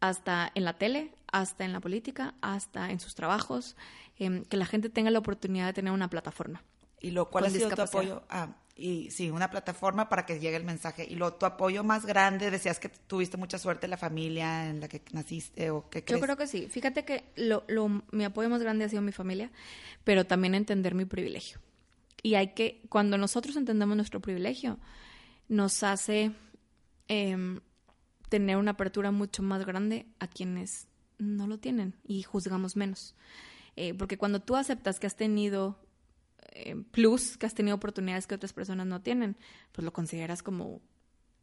hasta 0.00 0.50
en 0.54 0.64
la 0.64 0.78
tele, 0.78 1.12
hasta 1.30 1.64
en 1.64 1.72
la 1.72 1.80
política, 1.80 2.34
hasta 2.40 2.90
en 2.90 3.00
sus 3.00 3.14
trabajos, 3.14 3.76
em, 4.18 4.44
que 4.44 4.56
la 4.56 4.66
gente 4.66 4.88
tenga 4.88 5.10
la 5.10 5.18
oportunidad 5.18 5.66
de 5.66 5.72
tener 5.72 5.92
una 5.92 6.08
plataforma. 6.08 6.62
¿Y 7.00 7.10
lo 7.12 7.30
cuál 7.30 7.46
ha 7.46 7.50
sido 7.50 7.70
tu 7.70 7.82
apoyo? 7.82 8.22
Ah, 8.28 8.48
y 8.76 9.10
sí, 9.10 9.30
una 9.30 9.50
plataforma 9.50 10.08
para 10.08 10.24
que 10.24 10.38
llegue 10.38 10.56
el 10.56 10.64
mensaje. 10.64 11.06
¿Y 11.08 11.14
lo 11.14 11.34
tu 11.34 11.44
apoyo 11.44 11.84
más 11.84 12.06
grande? 12.06 12.50
Decías 12.50 12.78
que 12.78 12.88
tuviste 12.88 13.36
mucha 13.36 13.58
suerte 13.58 13.86
en 13.86 13.90
la 13.90 13.96
familia 13.98 14.68
en 14.68 14.80
la 14.80 14.88
que 14.88 15.02
naciste 15.12 15.70
o 15.70 15.88
qué 15.90 16.02
crees? 16.02 16.18
Yo 16.18 16.24
creo 16.24 16.36
que 16.36 16.46
sí. 16.46 16.66
Fíjate 16.68 17.04
que 17.04 17.24
lo, 17.36 17.64
lo, 17.68 18.02
mi 18.10 18.24
apoyo 18.24 18.48
más 18.48 18.62
grande 18.62 18.84
ha 18.84 18.88
sido 18.88 19.02
mi 19.02 19.12
familia, 19.12 19.50
pero 20.04 20.26
también 20.26 20.54
entender 20.54 20.94
mi 20.94 21.04
privilegio. 21.04 21.58
Y 22.22 22.34
hay 22.34 22.54
que, 22.54 22.82
cuando 22.88 23.18
nosotros 23.18 23.56
entendemos 23.56 23.96
nuestro 23.96 24.20
privilegio, 24.20 24.78
nos 25.48 25.82
hace 25.82 26.32
em, 27.10 27.58
tener 28.28 28.56
una 28.56 28.70
apertura 28.70 29.10
mucho 29.10 29.42
más 29.42 29.66
grande 29.66 30.06
a 30.20 30.28
quienes 30.28 30.86
no 31.18 31.48
lo 31.48 31.58
tienen 31.58 31.96
y 32.04 32.22
juzgamos 32.22 32.76
menos. 32.76 33.16
Eh, 33.74 33.94
porque 33.94 34.16
cuando 34.16 34.40
tú 34.40 34.54
aceptas 34.54 35.00
que 35.00 35.08
has 35.08 35.16
tenido 35.16 35.76
eh, 36.52 36.76
plus, 36.92 37.36
que 37.36 37.46
has 37.46 37.54
tenido 37.54 37.76
oportunidades 37.76 38.28
que 38.28 38.36
otras 38.36 38.52
personas 38.52 38.86
no 38.86 39.02
tienen, 39.02 39.36
pues 39.72 39.84
lo 39.84 39.92
consideras 39.92 40.44
como 40.44 40.80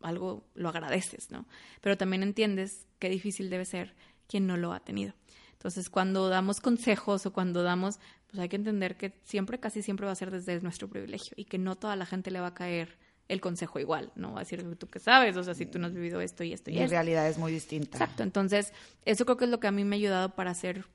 algo, 0.01 0.47
lo 0.55 0.69
agradeces, 0.69 1.31
¿no? 1.31 1.45
Pero 1.81 1.97
también 1.97 2.23
entiendes 2.23 2.87
qué 2.99 3.09
difícil 3.09 3.49
debe 3.49 3.65
ser 3.65 3.93
quien 4.27 4.47
no 4.47 4.55
lo 4.55 4.71
ha 4.71 4.79
tenido. 4.79 5.13
Entonces, 5.51 5.89
cuando 5.89 6.29
damos 6.29 6.61
consejos 6.61 7.25
o 7.25 7.33
cuando 7.33 7.61
damos, 7.63 7.99
pues 8.27 8.39
hay 8.39 8.47
que 8.47 8.55
entender 8.55 8.95
que 8.95 9.19
siempre, 9.25 9.59
casi 9.59 9.81
siempre 9.81 10.05
va 10.05 10.13
a 10.13 10.15
ser 10.15 10.31
desde 10.31 10.61
nuestro 10.61 10.87
privilegio 10.87 11.33
y 11.35 11.43
que 11.43 11.57
no 11.57 11.75
toda 11.75 11.97
la 11.97 12.05
gente 12.05 12.31
le 12.31 12.39
va 12.39 12.47
a 12.47 12.53
caer 12.53 12.97
el 13.27 13.41
consejo 13.41 13.79
igual, 13.79 14.11
¿no? 14.15 14.33
Va 14.33 14.41
a 14.41 14.43
decir, 14.43 14.63
tú 14.77 14.87
qué 14.87 14.99
sabes, 14.99 15.35
o 15.35 15.43
sea, 15.43 15.53
si 15.53 15.65
tú 15.65 15.79
no 15.79 15.87
has 15.87 15.93
vivido 15.93 16.21
esto 16.21 16.43
y 16.43 16.53
esto 16.53 16.71
y, 16.71 16.75
y 16.75 16.79
en 16.79 16.89
realidad 16.89 17.27
es 17.27 17.37
muy 17.37 17.51
distinta. 17.51 17.97
Exacto, 17.97 18.23
entonces, 18.23 18.73
eso 19.05 19.25
creo 19.25 19.37
que 19.37 19.45
es 19.45 19.51
lo 19.51 19.59
que 19.59 19.67
a 19.67 19.71
mí 19.71 19.83
me 19.83 19.95
ha 19.95 19.99
ayudado 19.99 20.35
para 20.35 20.51
hacer 20.51 20.85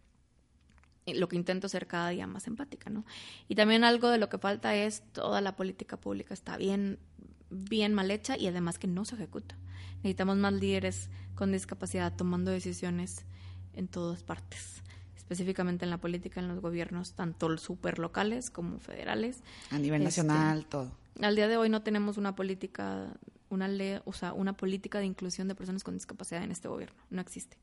lo 1.06 1.28
que 1.28 1.36
intento 1.36 1.68
ser 1.68 1.86
cada 1.86 2.10
día 2.10 2.26
más 2.26 2.46
empática, 2.46 2.90
¿no? 2.90 3.04
Y 3.48 3.54
también 3.54 3.84
algo 3.84 4.08
de 4.08 4.18
lo 4.18 4.28
que 4.28 4.38
falta 4.38 4.74
es 4.74 5.02
toda 5.12 5.40
la 5.40 5.56
política 5.56 5.96
pública 5.96 6.32
está 6.32 6.56
bien, 6.56 6.98
bien 7.50 7.92
mal 7.92 8.10
hecha 8.10 8.36
y 8.36 8.46
además 8.46 8.78
que 8.78 8.86
no 8.86 9.04
se 9.04 9.16
ejecuta. 9.16 9.56
Necesitamos 9.96 10.36
más 10.36 10.52
líderes 10.52 11.10
con 11.34 11.52
discapacidad 11.52 12.14
tomando 12.14 12.50
decisiones 12.50 13.24
en 13.74 13.88
todas 13.88 14.22
partes, 14.22 14.82
específicamente 15.16 15.84
en 15.84 15.90
la 15.90 15.98
política, 15.98 16.40
en 16.40 16.48
los 16.48 16.60
gobiernos, 16.60 17.14
tanto 17.14 17.56
super 17.58 17.98
locales 17.98 18.50
como 18.50 18.78
federales. 18.78 19.42
A 19.70 19.78
nivel 19.78 20.02
este, 20.02 20.22
nacional, 20.22 20.66
todo. 20.66 21.01
Al 21.20 21.36
día 21.36 21.48
de 21.48 21.56
hoy 21.56 21.68
no 21.68 21.82
tenemos 21.82 22.16
una 22.16 22.34
política, 22.34 23.12
una 23.48 23.68
ley, 23.68 24.00
o 24.04 24.12
sea, 24.12 24.32
una 24.32 24.56
política 24.56 24.98
de 24.98 25.06
inclusión 25.06 25.48
de 25.48 25.54
personas 25.54 25.84
con 25.84 25.94
discapacidad 25.94 26.42
en 26.42 26.50
este 26.50 26.68
gobierno. 26.68 26.96
No 27.10 27.20
existe. 27.20 27.58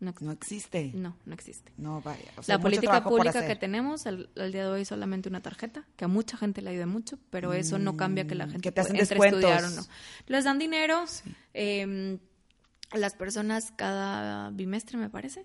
No, 0.00 0.32
existe. 0.32 0.92
No, 0.94 1.14
no 1.26 1.34
existe. 1.34 1.72
No, 1.76 2.00
vaya. 2.00 2.24
la 2.46 2.58
política 2.58 3.04
pública 3.04 3.46
que 3.46 3.54
tenemos 3.54 4.06
al, 4.06 4.30
día 4.34 4.64
de 4.64 4.66
hoy 4.66 4.82
es 4.82 4.88
solamente 4.88 5.28
una 5.28 5.42
tarjeta, 5.42 5.86
que 5.96 6.06
a 6.06 6.08
mucha 6.08 6.38
gente 6.38 6.62
le 6.62 6.70
ayuda 6.70 6.86
mucho, 6.86 7.18
pero 7.28 7.52
eso 7.52 7.78
no 7.78 7.98
cambia 7.98 8.26
que 8.26 8.34
la 8.34 8.46
mm, 8.46 8.50
gente 8.50 8.62
que 8.62 8.72
te 8.72 8.80
hacen 8.80 8.96
entre 8.96 9.18
estudiar 9.18 9.62
o 9.64 9.70
no. 9.70 9.82
Les 10.26 10.44
dan 10.44 10.58
dinero, 10.58 11.04
eh, 11.52 12.18
las 12.94 13.14
personas 13.14 13.72
cada 13.76 14.50
bimestre, 14.50 14.96
me 14.96 15.10
parece, 15.10 15.44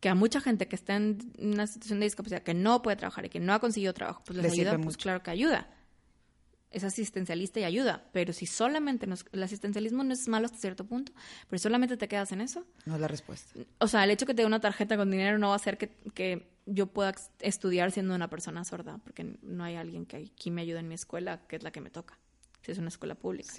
que 0.00 0.10
a 0.10 0.14
mucha 0.14 0.42
gente 0.42 0.68
que 0.68 0.76
está 0.76 0.96
en 0.96 1.18
una 1.38 1.66
situación 1.66 1.98
de 2.00 2.06
discapacidad, 2.06 2.42
que 2.42 2.54
no 2.54 2.82
puede 2.82 2.96
trabajar 2.98 3.24
y 3.24 3.30
que 3.30 3.40
no 3.40 3.54
ha 3.54 3.58
conseguido 3.58 3.94
trabajo, 3.94 4.22
pues 4.24 4.38
les, 4.38 4.52
ayuda, 4.52 4.78
pues 4.78 4.98
claro 4.98 5.22
que 5.22 5.30
ayuda. 5.30 5.66
Es 6.70 6.84
asistencialista 6.84 7.60
y 7.60 7.64
ayuda, 7.64 8.04
pero 8.12 8.32
si 8.32 8.46
solamente 8.46 9.06
nos, 9.06 9.24
el 9.32 9.42
asistencialismo 9.42 10.04
no 10.04 10.12
es 10.12 10.28
malo 10.28 10.46
hasta 10.46 10.58
cierto 10.58 10.84
punto, 10.84 11.12
pero 11.48 11.58
solamente 11.58 11.96
te 11.96 12.08
quedas 12.08 12.32
en 12.32 12.40
eso. 12.40 12.66
No 12.84 12.96
es 12.96 13.00
la 13.00 13.08
respuesta. 13.08 13.58
O 13.78 13.88
sea, 13.88 14.04
el 14.04 14.10
hecho 14.10 14.26
que 14.26 14.34
te 14.34 14.42
dé 14.42 14.46
una 14.46 14.60
tarjeta 14.60 14.96
con 14.96 15.10
dinero 15.10 15.38
no 15.38 15.48
va 15.48 15.54
a 15.54 15.56
hacer 15.56 15.78
que, 15.78 15.90
que 16.14 16.50
yo 16.66 16.86
pueda 16.86 17.14
estudiar 17.40 17.90
siendo 17.90 18.14
una 18.14 18.28
persona 18.28 18.64
sorda, 18.64 18.98
porque 18.98 19.24
no 19.42 19.64
hay 19.64 19.76
alguien 19.76 20.04
que 20.04 20.16
aquí 20.16 20.50
me 20.50 20.62
ayude 20.62 20.80
en 20.80 20.88
mi 20.88 20.94
escuela, 20.94 21.40
que 21.48 21.56
es 21.56 21.62
la 21.62 21.70
que 21.70 21.80
me 21.80 21.90
toca 21.90 22.18
si 22.68 22.72
es 22.72 22.78
una 22.78 22.88
escuela 22.88 23.14
pública. 23.14 23.50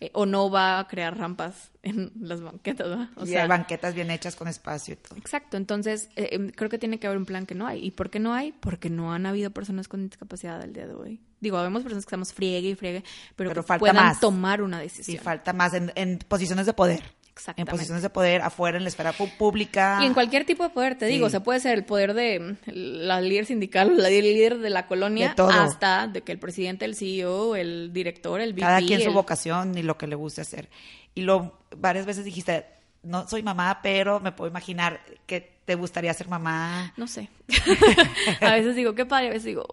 Eh, 0.00 0.10
o 0.14 0.24
no 0.24 0.50
va 0.50 0.78
a 0.78 0.88
crear 0.88 1.16
rampas 1.18 1.70
en 1.82 2.12
las 2.18 2.40
banquetas, 2.40 2.88
¿verdad? 2.88 3.10
O 3.16 3.26
sea, 3.26 3.42
hay 3.42 3.48
banquetas 3.48 3.94
bien 3.94 4.10
hechas 4.10 4.36
con 4.36 4.48
espacio 4.48 4.94
y 4.94 4.96
todo. 4.96 5.18
Exacto, 5.18 5.58
entonces 5.58 6.08
eh, 6.16 6.30
em, 6.32 6.50
creo 6.50 6.70
que 6.70 6.78
tiene 6.78 6.98
que 6.98 7.06
haber 7.06 7.18
un 7.18 7.26
plan 7.26 7.44
que 7.44 7.54
no 7.54 7.66
hay. 7.66 7.84
¿Y 7.84 7.90
por 7.90 8.08
qué 8.08 8.20
no 8.20 8.32
hay? 8.32 8.52
Porque 8.52 8.88
no 8.88 9.12
han 9.12 9.26
habido 9.26 9.50
personas 9.50 9.86
con 9.86 10.08
discapacidad 10.08 10.62
al 10.62 10.72
día 10.72 10.86
de 10.86 10.94
hoy. 10.94 11.20
Digo, 11.40 11.60
vemos 11.60 11.82
personas 11.82 12.04
que 12.04 12.08
estamos 12.08 12.32
friegue 12.32 12.70
y 12.70 12.74
friegue, 12.74 13.04
pero, 13.36 13.52
que 13.52 13.62
puedan 13.78 14.18
tomar 14.18 14.62
una 14.62 14.80
decisión. 14.80 15.18
Sí, 15.18 15.22
falta 15.22 15.52
más 15.52 15.74
en 15.74 16.18
posiciones 16.26 16.64
de 16.64 16.72
poder. 16.72 17.13
En 17.56 17.66
posiciones 17.66 18.02
de 18.02 18.10
poder 18.10 18.42
afuera, 18.42 18.76
en 18.76 18.84
la 18.84 18.88
esfera 18.88 19.12
pública. 19.12 19.98
Y 20.02 20.06
en 20.06 20.14
cualquier 20.14 20.44
tipo 20.44 20.62
de 20.62 20.70
poder, 20.70 20.96
te 20.96 21.06
digo. 21.06 21.26
O 21.26 21.30
sea, 21.30 21.40
puede 21.42 21.60
ser 21.60 21.74
el 21.74 21.84
poder 21.84 22.14
de 22.14 22.56
la 22.66 23.20
líder 23.20 23.46
sindical, 23.46 23.96
la 23.96 24.08
líder 24.08 24.58
de 24.58 24.70
la 24.70 24.86
colonia, 24.86 25.34
hasta 25.36 26.06
de 26.06 26.22
que 26.22 26.32
el 26.32 26.38
presidente, 26.38 26.84
el 26.84 26.94
CEO, 26.94 27.56
el 27.56 27.92
director, 27.92 28.40
el 28.40 28.52
VP. 28.52 28.60
Cada 28.60 28.80
quien 28.80 29.00
su 29.00 29.12
vocación 29.12 29.76
y 29.76 29.82
lo 29.82 29.98
que 29.98 30.06
le 30.06 30.14
guste 30.14 30.42
hacer. 30.42 30.68
Y 31.14 31.22
lo 31.22 31.58
varias 31.76 32.06
veces 32.06 32.24
dijiste, 32.24 32.66
no 33.02 33.28
soy 33.28 33.42
mamá, 33.42 33.80
pero 33.82 34.20
me 34.20 34.32
puedo 34.32 34.50
imaginar 34.50 35.00
que 35.26 35.53
te 35.64 35.74
gustaría 35.74 36.12
ser 36.14 36.28
mamá. 36.28 36.92
No 36.96 37.06
sé. 37.06 37.30
a 38.40 38.52
veces 38.54 38.76
digo, 38.76 38.94
qué 38.94 39.06
padre, 39.06 39.28
a 39.28 39.30
veces 39.30 39.44
digo, 39.44 39.66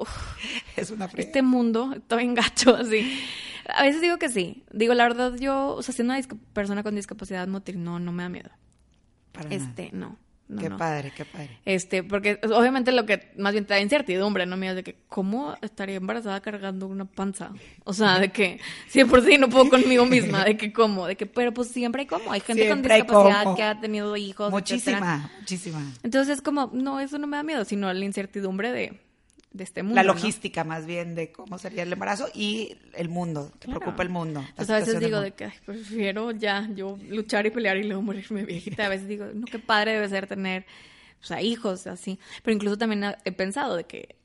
es 0.75 0.91
una 0.91 1.09
este 1.15 1.41
mundo, 1.41 1.93
estoy 1.95 2.23
en 2.23 2.33
gacho, 2.33 2.75
así. 2.79 3.19
A 3.73 3.83
veces 3.83 4.01
digo 4.01 4.17
que 4.17 4.29
sí. 4.29 4.63
Digo, 4.71 4.93
la 4.93 5.03
verdad, 5.03 5.35
yo, 5.37 5.75
o 5.75 5.83
sea, 5.83 5.93
siendo 5.93 6.13
una 6.13 6.21
persona 6.53 6.83
con 6.83 6.95
discapacidad 6.95 7.47
motriz, 7.47 7.77
no, 7.77 7.99
no 7.99 8.11
me 8.11 8.23
da 8.23 8.29
miedo. 8.29 8.49
Para 9.31 9.49
este, 9.49 9.91
no. 9.93 10.17
Qué 10.59 10.69
padre, 10.69 11.11
qué 11.15 11.25
padre. 11.25 11.59
Este, 11.65 12.03
porque 12.03 12.39
obviamente 12.43 12.91
lo 12.91 13.05
que 13.05 13.31
más 13.37 13.53
bien 13.53 13.65
te 13.65 13.73
da 13.73 13.79
incertidumbre, 13.79 14.45
¿no? 14.45 14.57
Mira, 14.57 14.73
de 14.73 14.83
que, 14.83 14.95
¿cómo 15.07 15.55
estaría 15.61 15.95
embarazada 15.95 16.41
cargando 16.41 16.87
una 16.87 17.05
panza? 17.05 17.51
O 17.83 17.93
sea, 17.93 18.19
de 18.19 18.31
que, 18.31 18.59
si 18.87 19.03
por 19.05 19.23
sí 19.23 19.37
no 19.37 19.49
puedo 19.49 19.69
conmigo 19.69 20.05
misma, 20.05 20.45
de 20.45 20.57
que, 20.57 20.73
¿cómo? 20.73 21.07
De 21.07 21.15
que, 21.15 21.25
pero 21.25 21.53
pues 21.53 21.69
siempre 21.69 22.01
hay 22.01 22.07
como. 22.07 22.31
Hay 22.31 22.41
gente 22.41 22.67
con 22.69 22.81
discapacidad 22.81 23.55
que 23.55 23.63
ha 23.63 23.79
tenido 23.79 24.15
hijos. 24.17 24.51
Muchísima, 24.51 25.29
muchísima. 25.39 25.81
Entonces 26.03 26.37
es 26.37 26.41
como, 26.41 26.69
no, 26.73 26.99
eso 26.99 27.17
no 27.17 27.27
me 27.27 27.37
da 27.37 27.43
miedo, 27.43 27.65
sino 27.65 27.91
la 27.91 28.05
incertidumbre 28.05 28.71
de 28.71 29.10
de 29.51 29.63
este 29.63 29.83
mundo. 29.83 29.95
La 29.95 30.03
logística 30.03 30.63
más 30.63 30.85
bien 30.85 31.15
de 31.15 31.31
cómo 31.31 31.57
sería 31.57 31.83
el 31.83 31.91
embarazo 31.91 32.29
y 32.33 32.77
el 32.93 33.09
mundo, 33.09 33.51
te 33.59 33.67
preocupa 33.67 34.03
el 34.03 34.09
mundo. 34.09 34.43
Pues 34.55 34.69
a 34.69 34.75
veces 34.75 34.99
digo 34.99 35.19
de 35.19 35.31
que 35.31 35.51
prefiero 35.65 36.31
ya 36.31 36.69
yo 36.73 36.97
luchar 37.09 37.45
y 37.45 37.51
pelear 37.51 37.77
y 37.77 37.83
luego 37.83 38.01
morirme 38.01 38.45
viejita. 38.45 38.85
A 38.85 38.89
veces 38.89 39.07
digo, 39.07 39.25
no, 39.33 39.45
qué 39.45 39.59
padre 39.59 39.93
debe 39.93 40.09
ser 40.09 40.27
tener 40.27 40.65
o 41.21 41.25
sea, 41.25 41.41
hijos, 41.41 41.87
así. 41.87 42.19
Pero 42.43 42.55
incluso 42.55 42.77
también 42.77 43.15
he 43.23 43.31
pensado 43.31 43.75
de 43.75 43.83
que 43.83 44.15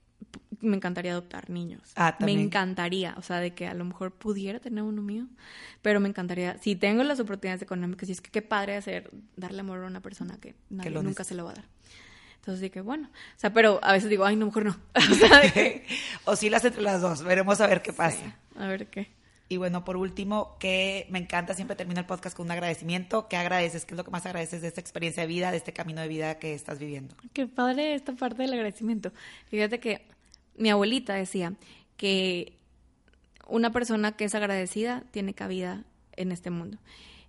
me 0.60 0.76
encantaría 0.76 1.12
adoptar 1.12 1.50
niños. 1.50 1.92
Ah, 1.96 2.16
me 2.20 2.32
encantaría, 2.32 3.14
o 3.18 3.22
sea, 3.22 3.40
de 3.40 3.54
que 3.54 3.66
a 3.66 3.74
lo 3.74 3.84
mejor 3.84 4.12
pudiera 4.12 4.58
tener 4.60 4.82
uno 4.82 5.02
mío, 5.02 5.26
pero 5.82 6.00
me 6.00 6.08
encantaría, 6.08 6.56
si 6.58 6.74
tengo 6.74 7.02
las 7.02 7.20
oportunidades 7.20 7.62
económicas, 7.62 8.08
y 8.08 8.12
es 8.12 8.20
que 8.22 8.30
qué 8.30 8.42
padre 8.42 8.76
hacer, 8.76 9.10
darle 9.36 9.60
amor 9.60 9.84
a 9.84 9.86
una 9.86 10.00
persona 10.00 10.38
que, 10.40 10.54
nadie, 10.70 10.90
nunca 10.90 11.24
se 11.24 11.34
lo 11.34 11.44
va 11.44 11.50
a 11.52 11.54
dar. 11.54 11.64
Entonces 12.46 12.62
dije, 12.62 12.80
bueno, 12.80 13.08
o 13.08 13.40
sea, 13.40 13.52
pero 13.52 13.80
a 13.82 13.92
veces 13.92 14.08
digo, 14.08 14.24
ay, 14.24 14.36
no, 14.36 14.46
mejor 14.46 14.66
no. 14.66 14.76
o, 16.26 16.36
sí 16.36 16.48
las 16.48 16.64
entre 16.64 16.80
las 16.80 17.00
dos, 17.00 17.24
veremos 17.24 17.60
a 17.60 17.66
ver 17.66 17.82
qué 17.82 17.92
pasa. 17.92 18.36
a 18.56 18.68
ver 18.68 18.86
qué. 18.86 19.08
Y 19.48 19.56
bueno, 19.56 19.84
por 19.84 19.96
último, 19.96 20.56
que 20.60 21.08
me 21.10 21.18
encanta, 21.18 21.54
siempre 21.54 21.74
termino 21.74 21.98
el 21.98 22.06
podcast 22.06 22.36
con 22.36 22.46
un 22.46 22.52
agradecimiento. 22.52 23.26
¿Qué 23.26 23.36
agradeces? 23.36 23.84
¿Qué 23.84 23.94
es 23.94 23.98
lo 23.98 24.04
que 24.04 24.12
más 24.12 24.26
agradeces 24.26 24.62
de 24.62 24.68
esta 24.68 24.80
experiencia 24.80 25.24
de 25.24 25.26
vida, 25.26 25.50
de 25.50 25.56
este 25.56 25.72
camino 25.72 26.00
de 26.00 26.06
vida 26.06 26.38
que 26.38 26.54
estás 26.54 26.78
viviendo? 26.78 27.16
Qué 27.32 27.48
padre 27.48 27.94
esta 27.94 28.12
parte 28.12 28.42
del 28.42 28.52
agradecimiento. 28.52 29.10
Fíjate 29.48 29.80
que 29.80 30.06
mi 30.56 30.70
abuelita 30.70 31.14
decía 31.14 31.52
que 31.96 32.56
una 33.48 33.72
persona 33.72 34.12
que 34.12 34.26
es 34.26 34.36
agradecida 34.36 35.02
tiene 35.10 35.34
cabida 35.34 35.82
en 36.12 36.30
este 36.30 36.50
mundo. 36.50 36.78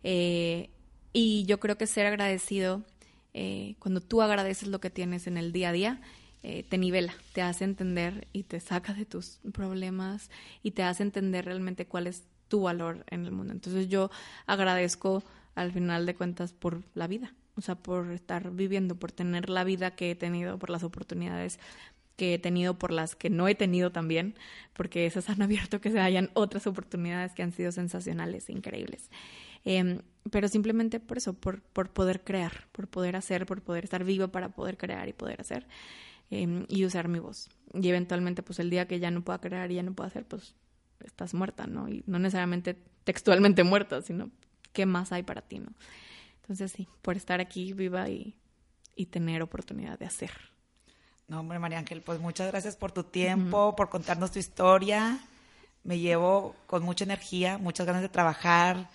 Eh, 0.04 0.70
y 1.12 1.44
yo 1.46 1.60
creo 1.60 1.76
que 1.76 1.88
ser 1.88 2.06
agradecido 2.06 2.84
eh, 3.34 3.76
cuando 3.80 4.02
tú 4.02 4.22
agradeces 4.22 4.68
lo 4.68 4.80
que 4.80 4.90
tienes 4.90 5.28
en 5.28 5.38
el 5.38 5.52
día 5.52 5.70
a 5.70 5.74
día, 5.74 6.02
eh, 6.44 6.64
te 6.70 6.78
nivela, 6.78 7.14
te 7.34 7.42
hace 7.42 7.64
entender 7.64 8.28
y 8.32 8.44
te 8.44 8.60
saca 8.60 8.94
de 8.94 9.06
tus 9.06 9.40
problemas 9.54 10.30
y 10.64 10.72
te 10.72 10.84
hace 10.84 11.04
entender 11.04 11.46
realmente 11.46 11.88
cuál 11.88 12.08
es 12.08 12.24
tu 12.48 12.62
valor 12.62 13.06
en 13.10 13.26
el 13.26 13.32
mundo. 13.32 13.54
Entonces 13.54 13.90
yo 13.90 14.10
agradezco 14.46 15.24
al 15.56 15.72
final 15.72 16.06
de 16.06 16.16
cuentas 16.16 16.54
por 16.54 16.84
la 16.94 17.08
vida, 17.08 17.34
o 17.56 17.62
sea, 17.62 17.76
por 17.76 18.12
estar 18.12 18.52
viviendo, 18.52 18.96
por 18.96 19.12
tener 19.12 19.50
la 19.50 19.64
vida 19.64 19.96
que 19.96 20.12
he 20.12 20.16
tenido, 20.16 20.60
por 20.60 20.70
las 20.70 20.84
oportunidades 20.84 21.60
que 22.16 22.34
he 22.34 22.40
tenido, 22.40 22.78
por 22.78 22.92
las 22.92 23.16
que 23.16 23.30
no 23.30 23.48
he 23.48 23.56
tenido 23.56 23.92
también, 23.92 24.36
porque 24.74 25.06
esas 25.06 25.30
han 25.30 25.42
abierto 25.42 25.82
que 25.82 25.92
se 25.92 26.00
hayan 26.00 26.30
otras 26.34 26.68
oportunidades 26.68 27.34
que 27.34 27.44
han 27.44 27.52
sido 27.52 27.72
sensacionales 27.72 28.50
e 28.50 28.54
increíbles. 28.54 29.10
Em, 29.70 30.00
pero 30.32 30.48
simplemente 30.48 31.02
por 31.02 31.18
eso, 31.18 31.34
por, 31.34 31.62
por 31.62 31.90
poder 31.90 32.24
crear, 32.24 32.70
por 32.72 32.88
poder 32.88 33.18
hacer, 33.18 33.46
por 33.46 33.62
poder 33.62 33.84
estar 33.84 34.06
vivo 34.06 34.30
para 34.30 34.48
poder 34.48 34.78
crear 34.78 35.10
y 35.10 35.14
poder 35.14 35.42
hacer 35.42 35.68
em, 36.30 36.66
y 36.70 36.86
usar 36.86 37.10
mi 37.10 37.20
voz. 37.20 37.50
Y 37.74 37.90
eventualmente, 37.90 38.44
pues 38.44 38.60
el 38.60 38.70
día 38.70 38.88
que 38.88 39.00
ya 39.00 39.12
no 39.12 39.26
pueda 39.26 39.42
crear 39.42 39.70
y 39.70 39.76
ya 39.76 39.84
no 39.84 39.92
pueda 39.94 40.08
hacer, 40.08 40.24
pues 40.26 40.56
estás 41.02 41.34
muerta, 41.34 41.68
¿no? 41.68 41.90
Y 41.90 42.02
no 42.08 42.18
necesariamente 42.18 42.78
textualmente 43.04 43.64
muerta, 43.66 44.02
sino 44.02 44.32
qué 44.72 44.86
más 44.86 45.12
hay 45.12 45.24
para 45.24 45.42
ti, 45.42 45.60
¿no? 45.60 45.74
Entonces 46.44 46.72
sí, 46.72 46.88
por 47.02 47.18
estar 47.18 47.42
aquí 47.42 47.74
viva 47.74 48.08
y, 48.08 48.38
y 48.96 49.08
tener 49.08 49.42
oportunidad 49.42 50.00
de 50.00 50.06
hacer. 50.06 50.32
No, 51.28 51.42
hombre, 51.42 51.60
María 51.60 51.80
Ángel, 51.80 52.02
pues 52.02 52.22
muchas 52.22 52.48
gracias 52.48 52.78
por 52.78 52.94
tu 52.94 53.04
tiempo, 53.04 53.76
por 53.76 53.90
contarnos 53.90 54.32
tu 54.32 54.40
historia. 54.40 55.20
Me 55.84 56.00
llevo 56.00 56.56
con 56.68 56.84
mucha 56.84 57.04
energía, 57.04 57.58
muchas 57.58 57.86
ganas 57.86 58.02
de 58.02 58.08
trabajar, 58.08 58.90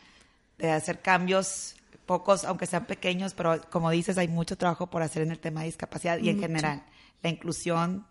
de 0.66 0.70
hacer 0.72 1.00
cambios, 1.00 1.74
pocos, 2.06 2.44
aunque 2.44 2.66
sean 2.66 2.86
pequeños, 2.86 3.34
pero 3.34 3.60
como 3.70 3.90
dices, 3.90 4.16
hay 4.16 4.28
mucho 4.28 4.56
trabajo 4.56 4.88
por 4.88 5.02
hacer 5.02 5.22
en 5.22 5.32
el 5.32 5.38
tema 5.40 5.60
de 5.60 5.66
discapacidad 5.66 6.18
y 6.18 6.28
en 6.28 6.38
general. 6.38 6.84
La 7.22 7.30
inclusión 7.30 8.06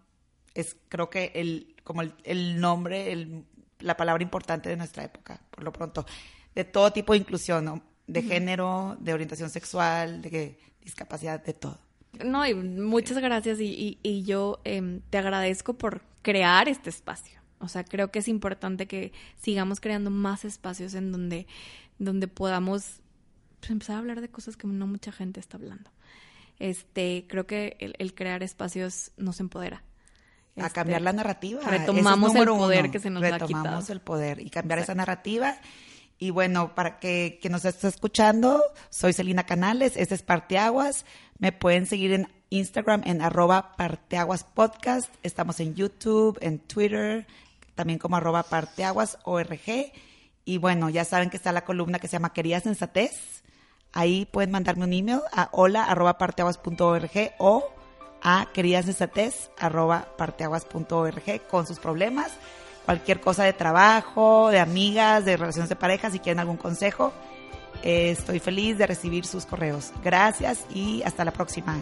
es, 0.54 0.76
creo 0.90 1.10
que, 1.10 1.32
el, 1.36 1.76
como 1.84 2.02
el, 2.02 2.60
nombre, 2.60 3.12
el, 3.14 3.46
la 3.80 3.96
palabra 3.96 4.22
importante 4.22 4.70
de 4.70 4.76
nuestra 4.76 5.04
época, 5.04 5.40
por 5.50 5.64
lo 5.64 5.72
pronto. 5.72 6.06
De 6.54 6.66
todo 6.66 6.92
tipo 6.92 7.14
de 7.14 7.20
inclusión, 7.20 7.82
de 8.06 8.22
género, 8.22 8.98
de 9.00 9.14
orientación 9.14 9.50
sexual, 9.50 10.22
de 10.22 10.58
discapacidad, 10.82 11.42
de 11.42 11.54
todo. 11.54 11.80
No, 12.26 12.46
y 12.46 12.54
muchas 12.54 13.18
gracias 13.20 13.62
y, 13.62 13.98
y, 14.04 14.24
yo 14.24 14.60
em, 14.66 15.00
te 15.10 15.18
agradezco 15.18 15.76
por 15.76 16.02
crear 16.22 16.68
este 16.68 16.90
espacio. 16.90 17.40
O 17.60 17.70
sea, 17.70 17.86
creo 17.86 18.12
que 18.12 18.20
es 18.20 18.28
importante 18.28 18.88
que 18.88 19.14
sigamos 19.40 19.80
creando 19.80 20.10
más 20.10 20.44
espacios 20.44 20.94
en 20.96 21.12
donde, 21.14 21.48
donde 22.04 22.28
podamos 22.28 23.02
pues, 23.60 23.72
empezar 23.72 23.96
a 23.96 24.00
hablar 24.00 24.22
de 24.22 24.30
cosas 24.30 24.58
que 24.58 24.68
no 24.68 24.88
mucha 24.88 25.12
gente 25.12 25.40
está 25.40 25.58
hablando. 25.58 25.90
Este, 26.60 27.26
creo 27.28 27.48
que 27.48 27.78
el, 27.80 28.14
crear 28.14 28.44
espacios 28.44 29.12
nos 29.18 29.40
empodera. 29.40 29.84
a 30.58 30.70
cambiar 30.70 31.00
este, 31.00 31.06
la 31.06 31.14
narrativa. 31.14 31.62
Retomamos 31.62 32.36
el 32.36 32.46
poder 32.46 32.92
que 32.92 33.00
se 33.00 33.10
nos 33.10 33.24
ha 33.24 33.32
quitado. 33.32 33.48
Retomamos 33.48 33.90
el 33.90 34.02
poder 34.02 34.40
y 34.40 34.50
cambiar 34.50 34.80
esa 34.80 34.96
narrativa 34.96 35.58
y 36.18 36.30
bueno, 36.30 36.76
para 36.76 37.00
que, 37.00 37.40
que 37.42 37.50
nos 37.50 37.66
esté 37.66 37.88
escuchando, 37.88 38.62
soy 38.92 39.12
Celina 39.12 39.48
Canales, 39.48 39.94
este 39.96 40.14
es 40.14 40.22
Parteaguas. 40.22 41.04
Me 41.40 41.52
pueden 41.52 41.88
seguir 41.88 42.14
en 42.14 42.28
Instagram 42.52 43.02
en 43.06 43.24
arroba 43.24 43.76
Parteaguas 43.76 44.44
Podcast. 44.44 45.12
Estamos 45.24 45.60
en 45.60 45.74
YouTube, 45.74 46.38
en 46.42 46.60
Twitter, 46.60 47.26
también 47.74 47.98
como 47.98 48.18
arroba 48.18 48.44
Parteaguas 48.44 49.18
ORG. 49.24 49.92
Y 50.52 50.58
bueno, 50.58 50.90
ya 50.90 51.06
saben 51.06 51.30
que 51.30 51.38
está 51.38 51.54
la 51.54 51.64
columna 51.64 51.98
que 51.98 52.10
se 52.10 52.14
llama 52.14 52.34
Querida 52.34 52.60
Sensatez. 52.60 53.42
Ahí 53.94 54.26
pueden 54.26 54.52
mandarme 54.52 54.84
un 54.84 54.92
email 54.92 55.22
a 55.32 55.48
hola 55.54 55.88
o 57.38 57.70
a 58.22 58.48
queridasensatez 58.54 59.50
con 61.50 61.66
sus 61.66 61.80
problemas 61.80 62.34
cualquier 62.86 63.22
cosa 63.22 63.46
de 63.46 63.54
trabajo, 63.54 64.50
de 64.50 64.60
amigas, 64.60 65.24
de 65.24 65.38
relaciones 65.38 65.70
de 65.70 65.78
pareja, 65.78 66.12
si 66.12 66.20
quieren 66.20 66.42
algún 66.42 66.58
consejo, 66.58 67.14
eh, 67.82 68.12
estoy 68.12 68.40
feliz 68.40 68.78
de 68.78 68.88
recibir 68.88 69.26
sus 69.26 69.46
correos. 69.46 69.94
Gracias 70.04 70.66
y 70.74 71.02
hasta 71.04 71.24
la 71.24 71.32
próxima. 71.32 71.82